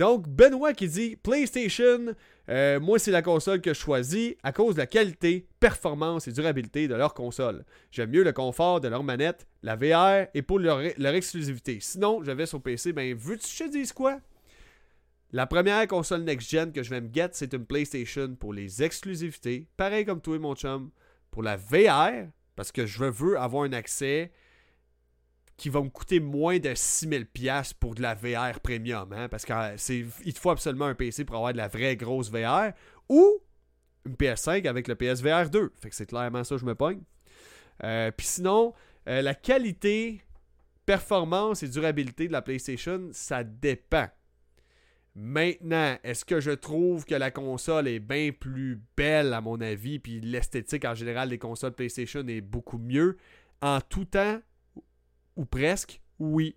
Donc, 0.00 0.28
Benoît 0.28 0.72
qui 0.72 0.88
dit 0.88 1.16
PlayStation, 1.16 2.14
euh, 2.48 2.80
moi, 2.80 2.98
c'est 2.98 3.10
la 3.10 3.20
console 3.20 3.60
que 3.60 3.74
je 3.74 3.78
choisis 3.78 4.34
à 4.42 4.50
cause 4.50 4.76
de 4.76 4.80
la 4.80 4.86
qualité, 4.86 5.46
performance 5.60 6.26
et 6.26 6.32
durabilité 6.32 6.88
de 6.88 6.94
leur 6.94 7.12
console. 7.12 7.66
J'aime 7.90 8.08
mieux 8.08 8.24
le 8.24 8.32
confort 8.32 8.80
de 8.80 8.88
leur 8.88 9.02
manette, 9.02 9.46
la 9.62 9.76
VR 9.76 10.30
et 10.32 10.40
pour 10.40 10.58
leur, 10.58 10.80
exclusivité. 10.80 11.80
Sinon, 11.82 12.24
je 12.24 12.30
vais 12.30 12.46
sur 12.46 12.62
PC, 12.62 12.94
ben, 12.94 13.14
veux-tu 13.14 13.42
que 13.42 13.48
je 13.52 13.64
te 13.64 13.68
dise 13.68 13.92
quoi? 13.92 14.20
La 15.32 15.46
première 15.46 15.86
console 15.86 16.22
next-gen 16.22 16.72
que 16.72 16.82
je 16.82 16.88
vais 16.88 17.02
me 17.02 17.12
get, 17.12 17.32
c'est 17.32 17.52
une 17.52 17.66
PlayStation 17.66 18.34
pour 18.36 18.54
les 18.54 18.82
exclusivités. 18.82 19.66
Pareil 19.76 20.06
comme 20.06 20.22
toi, 20.22 20.38
mon 20.38 20.54
chum. 20.54 20.92
Pour 21.30 21.42
la 21.42 21.58
VR, 21.58 22.30
parce 22.56 22.72
que 22.72 22.86
je 22.86 23.04
veux 23.04 23.38
avoir 23.38 23.64
un 23.64 23.74
accès 23.74 24.32
qui 25.60 25.68
va 25.68 25.82
me 25.82 25.90
coûter 25.90 26.20
moins 26.20 26.58
de 26.58 26.70
6000$ 26.70 27.74
pour 27.78 27.94
de 27.94 28.00
la 28.00 28.14
VR 28.14 28.60
premium. 28.60 29.12
Hein, 29.12 29.28
parce 29.28 29.44
qu'il 29.44 30.06
te 30.32 30.38
faut 30.38 30.48
absolument 30.48 30.86
un 30.86 30.94
PC 30.94 31.26
pour 31.26 31.36
avoir 31.36 31.52
de 31.52 31.58
la 31.58 31.68
vraie 31.68 31.96
grosse 31.96 32.30
VR. 32.30 32.72
Ou 33.10 33.42
une 34.06 34.14
PS5 34.14 34.66
avec 34.66 34.88
le 34.88 34.94
PSVR 34.94 35.50
2. 35.50 35.70
Fait 35.78 35.90
que 35.90 35.94
c'est 35.94 36.06
clairement 36.06 36.44
ça 36.44 36.54
que 36.54 36.62
je 36.62 36.64
me 36.64 36.74
pogne. 36.74 37.02
Euh, 37.84 38.10
Puis 38.10 38.26
sinon, 38.26 38.72
euh, 39.06 39.20
la 39.20 39.34
qualité, 39.34 40.22
performance 40.86 41.62
et 41.62 41.68
durabilité 41.68 42.26
de 42.26 42.32
la 42.32 42.40
PlayStation, 42.40 43.10
ça 43.12 43.44
dépend. 43.44 44.08
Maintenant, 45.14 45.98
est-ce 46.02 46.24
que 46.24 46.40
je 46.40 46.52
trouve 46.52 47.04
que 47.04 47.14
la 47.14 47.30
console 47.30 47.86
est 47.86 48.00
bien 48.00 48.30
plus 48.32 48.80
belle 48.96 49.34
à 49.34 49.42
mon 49.42 49.60
avis, 49.60 49.98
puis 49.98 50.20
l'esthétique 50.20 50.86
en 50.86 50.94
général 50.94 51.28
des 51.28 51.38
consoles 51.38 51.74
PlayStation 51.74 52.26
est 52.28 52.40
beaucoup 52.40 52.78
mieux? 52.78 53.18
En 53.60 53.82
tout 53.82 54.06
temps 54.06 54.40
ou 55.36 55.44
presque 55.44 56.00
Oui. 56.18 56.56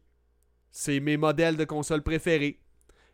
C'est 0.72 1.00
mes 1.00 1.18
modèles 1.18 1.56
de 1.56 1.66
console 1.66 2.02
préférés. 2.02 2.60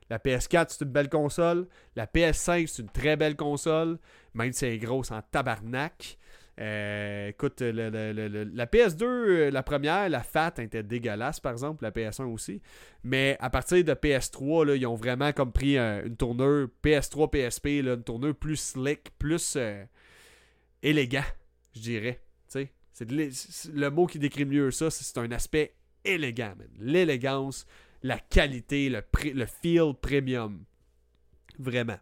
La 0.10 0.18
PS4, 0.18 0.68
c'est 0.70 0.86
une 0.86 0.92
belle 0.92 1.10
console. 1.10 1.68
La 1.96 2.08
PS5, 2.08 2.68
c'est 2.68 2.82
une 2.82 2.90
très 2.90 3.16
belle 3.16 3.36
console, 3.36 4.00
même 4.34 4.54
si 4.54 4.66
elle 4.66 4.74
est 4.74 4.80
grosse 4.80 5.12
en 5.12 5.22
tabarnak. 5.22 6.18
Euh, 6.60 7.30
écoute, 7.30 7.62
la 7.62 8.66
PS2, 8.66 9.04
euh, 9.04 9.50
la 9.50 9.64
première, 9.64 10.10
la 10.10 10.24
FAT 10.24 10.56
était 10.60 10.84
dégueulasse, 10.84 11.40
par 11.40 11.54
exemple, 11.54 11.84
la 11.84 11.92
PS1 11.92 12.26
aussi. 12.26 12.62
Mais 13.04 13.38
à 13.40 13.50
partir 13.50 13.84
de 13.84 13.94
PS3, 13.94 14.66
là, 14.66 14.76
ils 14.76 14.86
ont 14.86 14.96
vraiment 14.96 15.32
comme 15.32 15.54
pris 15.54 15.78
une 15.78 16.18
tournure 16.18 16.68
PS3, 16.84 17.30
PSP, 17.30 17.66
une 17.68 18.04
tournure 18.04 18.36
plus 18.36 18.58
slick, 18.58 19.12
plus 19.18 19.56
euh, 19.56 19.86
élégant, 20.84 21.24
je 21.76 21.82
dirais. 21.82 22.20
C'est 23.00 23.72
le 23.74 23.90
mot 23.90 24.08
qui 24.08 24.20
décrit 24.20 24.44
mieux 24.44 24.72
ça, 24.72 24.90
c'est 24.92 25.18
un 25.18 25.32
aspect 25.32 25.74
élégant. 26.04 26.54
L'élégance, 26.80 27.66
la 28.04 28.20
qualité, 28.20 28.90
le, 28.90 29.46
feel 29.46 29.94
premium. 30.02 30.66
Vraiment. 31.58 31.98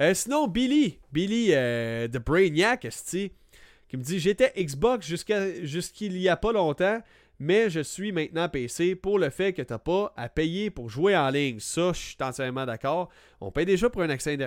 Euh, 0.00 0.14
sinon, 0.14 0.48
Billy, 0.48 1.00
Billy 1.12 1.48
euh, 1.52 2.08
de 2.08 2.18
Brainiac, 2.18 2.88
qui 3.10 3.96
me 3.96 4.02
dit 4.02 4.18
J'étais 4.18 4.54
Xbox 4.56 5.06
jusqu'il 5.06 6.16
y 6.16 6.28
a 6.30 6.36
pas 6.36 6.52
longtemps, 6.52 7.02
mais 7.38 7.68
je 7.68 7.80
suis 7.80 8.10
maintenant 8.10 8.48
PC 8.48 8.94
pour 8.94 9.18
le 9.18 9.28
fait 9.28 9.52
que 9.52 9.60
t'as 9.60 9.78
pas 9.78 10.14
à 10.16 10.30
payer 10.30 10.70
pour 10.70 10.88
jouer 10.88 11.14
en 11.14 11.28
ligne. 11.28 11.60
Ça, 11.60 11.92
je 11.92 11.98
suis 11.98 12.16
entièrement 12.20 12.64
d'accord. 12.64 13.10
On 13.42 13.50
paye 13.50 13.66
déjà 13.66 13.90
pour 13.90 14.00
un 14.00 14.08
accès 14.08 14.38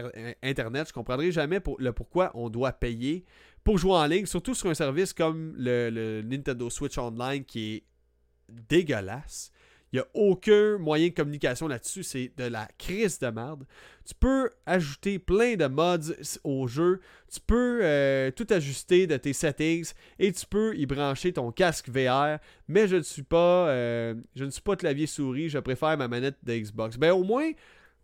Internet. 0.42 0.88
Je 0.88 0.94
comprendrai 0.94 1.32
jamais 1.32 1.60
le 1.78 1.94
pourquoi 1.94 2.32
on 2.34 2.50
doit 2.50 2.72
payer 2.72 3.24
pour 3.64 3.78
jouer 3.78 3.94
en 3.94 4.06
ligne, 4.06 4.26
surtout 4.26 4.56
sur 4.56 4.70
un 4.70 4.74
service 4.74 5.14
comme 5.14 5.54
le 5.58 6.22
Nintendo 6.22 6.70
Switch 6.70 6.98
Online 6.98 7.44
qui 7.44 7.76
est 7.76 7.84
dégueulasse. 8.50 9.52
Il 9.92 9.96
n'y 9.96 10.02
a 10.02 10.08
aucun 10.14 10.78
moyen 10.78 11.08
de 11.08 11.14
communication 11.14 11.68
là-dessus. 11.68 12.04
C'est 12.04 12.32
de 12.38 12.44
la 12.44 12.68
crise 12.78 13.18
de 13.20 13.28
merde. 13.28 13.66
Tu 14.06 14.14
peux 14.14 14.52
ajouter 14.66 15.18
plein 15.18 15.56
de 15.56 15.66
mods 15.66 16.14
au 16.44 16.68
jeu. 16.68 17.02
Tu 17.32 17.40
peux 17.40 17.80
euh, 17.82 18.30
tout 18.32 18.46
ajuster 18.52 19.08
de 19.08 19.18
tes 19.18 19.34
settings 19.34 19.92
et 20.20 20.32
tu 20.32 20.46
peux 20.46 20.76
y 20.78 20.86
brancher 20.86 21.34
ton 21.34 21.52
casque 21.52 21.90
VR. 21.90 22.38
Mais 22.68 22.88
je 22.88 22.98
ne 22.98 23.02
suis 23.02 23.24
pas, 23.24 23.70
euh, 23.70 24.14
je 24.36 24.46
ne 24.46 24.52
suis 24.52 24.62
pas 24.62 24.76
clavier 24.76 25.08
souris. 25.08 25.50
Je 25.50 25.58
préfère 25.58 25.98
ma 25.98 26.08
manette 26.08 26.38
de 26.44 26.54
Xbox. 26.56 26.98
Ben 26.98 27.12
au 27.12 27.24
moins, 27.24 27.52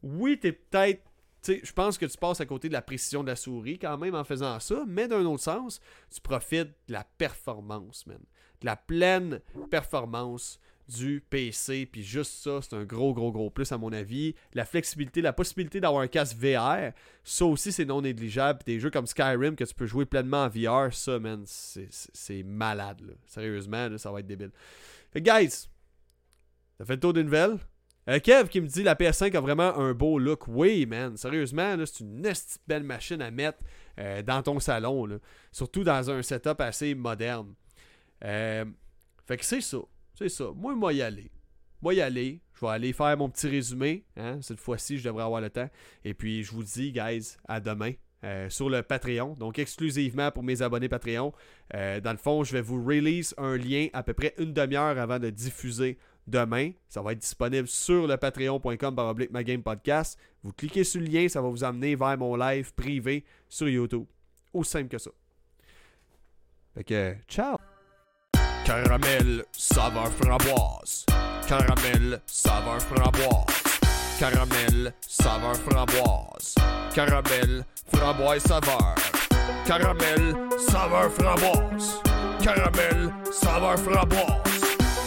oui, 0.01 0.39
tu 0.41 0.47
es 0.47 0.51
peut-être 0.53 1.03
je 1.47 1.73
pense 1.73 1.97
que 1.97 2.05
tu 2.05 2.17
passes 2.17 2.41
à 2.41 2.45
côté 2.45 2.67
de 2.67 2.73
la 2.73 2.81
précision 2.81 3.23
de 3.23 3.27
la 3.27 3.35
souris 3.35 3.79
quand 3.79 3.97
même 3.97 4.15
en 4.15 4.23
faisant 4.23 4.59
ça, 4.59 4.83
mais 4.87 5.07
d'un 5.07 5.25
autre 5.25 5.43
sens, 5.43 5.79
tu 6.13 6.21
profites 6.21 6.73
de 6.87 6.93
la 6.93 7.03
performance, 7.17 8.05
man. 8.07 8.19
De 8.61 8.65
la 8.65 8.75
pleine 8.75 9.41
performance 9.69 10.59
du 10.87 11.23
PC. 11.29 11.87
Puis 11.91 12.03
juste 12.03 12.43
ça, 12.43 12.59
c'est 12.61 12.75
un 12.75 12.83
gros, 12.83 13.13
gros, 13.13 13.31
gros 13.31 13.49
plus 13.49 13.71
à 13.71 13.77
mon 13.77 13.91
avis. 13.91 14.35
La 14.53 14.65
flexibilité, 14.65 15.21
la 15.21 15.33
possibilité 15.33 15.79
d'avoir 15.79 16.01
un 16.01 16.07
casque 16.07 16.37
VR, 16.37 16.91
ça 17.23 17.45
aussi 17.45 17.71
c'est 17.71 17.85
non 17.85 18.01
négligeable. 18.01 18.59
des 18.65 18.79
jeux 18.79 18.91
comme 18.91 19.07
Skyrim 19.07 19.55
que 19.55 19.63
tu 19.63 19.73
peux 19.73 19.85
jouer 19.85 20.05
pleinement 20.05 20.43
en 20.43 20.49
VR, 20.49 20.93
ça, 20.93 21.19
man, 21.19 21.43
c'est 21.45 22.43
malade. 22.43 23.01
Là. 23.01 23.13
Sérieusement, 23.25 23.97
ça 23.97 24.11
va 24.11 24.19
être 24.19 24.27
débile. 24.27 24.51
Fait 25.11 25.21
guys, 25.21 25.67
ça 26.77 26.85
fait 26.85 26.95
le 26.95 26.99
tour 26.99 27.13
d'une 27.13 27.23
nouvelle. 27.23 27.57
Euh, 28.07 28.19
Kev 28.19 28.49
qui 28.49 28.61
me 28.61 28.67
dit 28.67 28.83
la 28.83 28.93
PS5 28.93 29.35
a 29.35 29.41
vraiment 29.41 29.75
un 29.77 29.93
beau 29.93 30.19
look. 30.19 30.47
Oui, 30.47 30.85
man, 30.85 31.17
sérieusement, 31.17 31.75
c'est 31.85 32.01
une 32.01 32.21
belle 32.67 32.83
machine 32.83 33.21
à 33.21 33.31
mettre 33.31 33.59
euh, 33.99 34.21
dans 34.21 34.43
ton 34.43 34.59
salon. 34.59 35.19
Surtout 35.51 35.83
dans 35.83 36.11
un 36.11 36.21
setup 36.21 36.61
assez 36.61 36.93
moderne. 36.93 37.53
Euh, 38.23 38.65
fait 39.25 39.37
que 39.37 39.45
c'est 39.45 39.61
ça. 39.61 39.79
C'est 40.13 40.29
ça. 40.29 40.51
Moi, 40.55 40.75
moi 40.75 40.93
y 40.93 41.01
aller. 41.01 41.31
Moi 41.81 41.95
y 41.95 42.01
aller. 42.01 42.41
Je 42.53 42.61
vais 42.61 42.71
aller 42.71 42.93
faire 42.93 43.17
mon 43.17 43.29
petit 43.29 43.47
résumé. 43.47 44.05
Hein. 44.15 44.39
Cette 44.41 44.59
fois-ci, 44.59 44.97
je 44.99 45.03
devrais 45.03 45.23
avoir 45.23 45.41
le 45.41 45.49
temps. 45.49 45.69
Et 46.03 46.13
puis, 46.13 46.43
je 46.43 46.51
vous 46.51 46.63
dis, 46.63 46.91
guys, 46.91 47.37
à 47.47 47.59
demain. 47.59 47.93
Sur 48.49 48.71
le 48.71 48.81
Patreon, 48.81 49.35
donc 49.35 49.59
exclusivement 49.59 50.31
pour 50.31 50.41
mes 50.41 50.63
abonnés 50.63 50.89
Patreon. 50.89 51.31
Dans 51.71 52.11
le 52.11 52.17
fond, 52.17 52.43
je 52.43 52.53
vais 52.53 52.61
vous 52.61 52.83
release 52.83 53.35
un 53.37 53.55
lien 53.55 53.89
à 53.93 54.01
peu 54.01 54.15
près 54.15 54.33
une 54.39 54.51
demi-heure 54.51 54.97
avant 54.97 55.19
de 55.19 55.29
diffuser 55.29 55.99
demain. 56.27 56.71
Ça 56.87 57.01
va 57.01 57.11
être 57.11 57.19
disponible 57.19 57.67
sur 57.67 58.07
le 58.07 58.17
patreon.com 58.17 58.95
par 58.95 59.15
game 59.43 59.63
podcast. 59.63 60.17
Vous 60.43 60.53
cliquez 60.53 60.83
sur 60.83 61.01
le 61.01 61.07
lien, 61.07 61.27
ça 61.27 61.41
va 61.41 61.49
vous 61.49 61.63
amener 61.63 61.95
vers 61.95 62.17
mon 62.17 62.35
live 62.35 62.73
privé 62.73 63.23
sur 63.49 63.67
YouTube. 63.67 64.05
Aussi 64.53 64.71
simple 64.71 64.89
que 64.89 64.97
ça. 64.97 65.11
Fait 66.73 66.83
que, 66.83 67.15
ciao! 67.27 67.57
Caramel, 68.65 69.43
saveur 69.51 70.11
framboise. 70.11 71.05
Caramel, 71.47 72.19
saveur 72.25 72.81
framboise. 72.81 73.79
Caramel, 74.19 74.93
saveur 75.01 75.55
framboise. 75.55 76.55
Caramel, 76.93 77.65
framboise 77.93 78.41
saveur. 78.41 78.95
Caramel, 79.65 80.35
saveur 80.57 81.11
framboise. 81.11 82.01
Caramel, 82.41 83.13
saveur 83.31 83.77
framboise. 83.77 84.54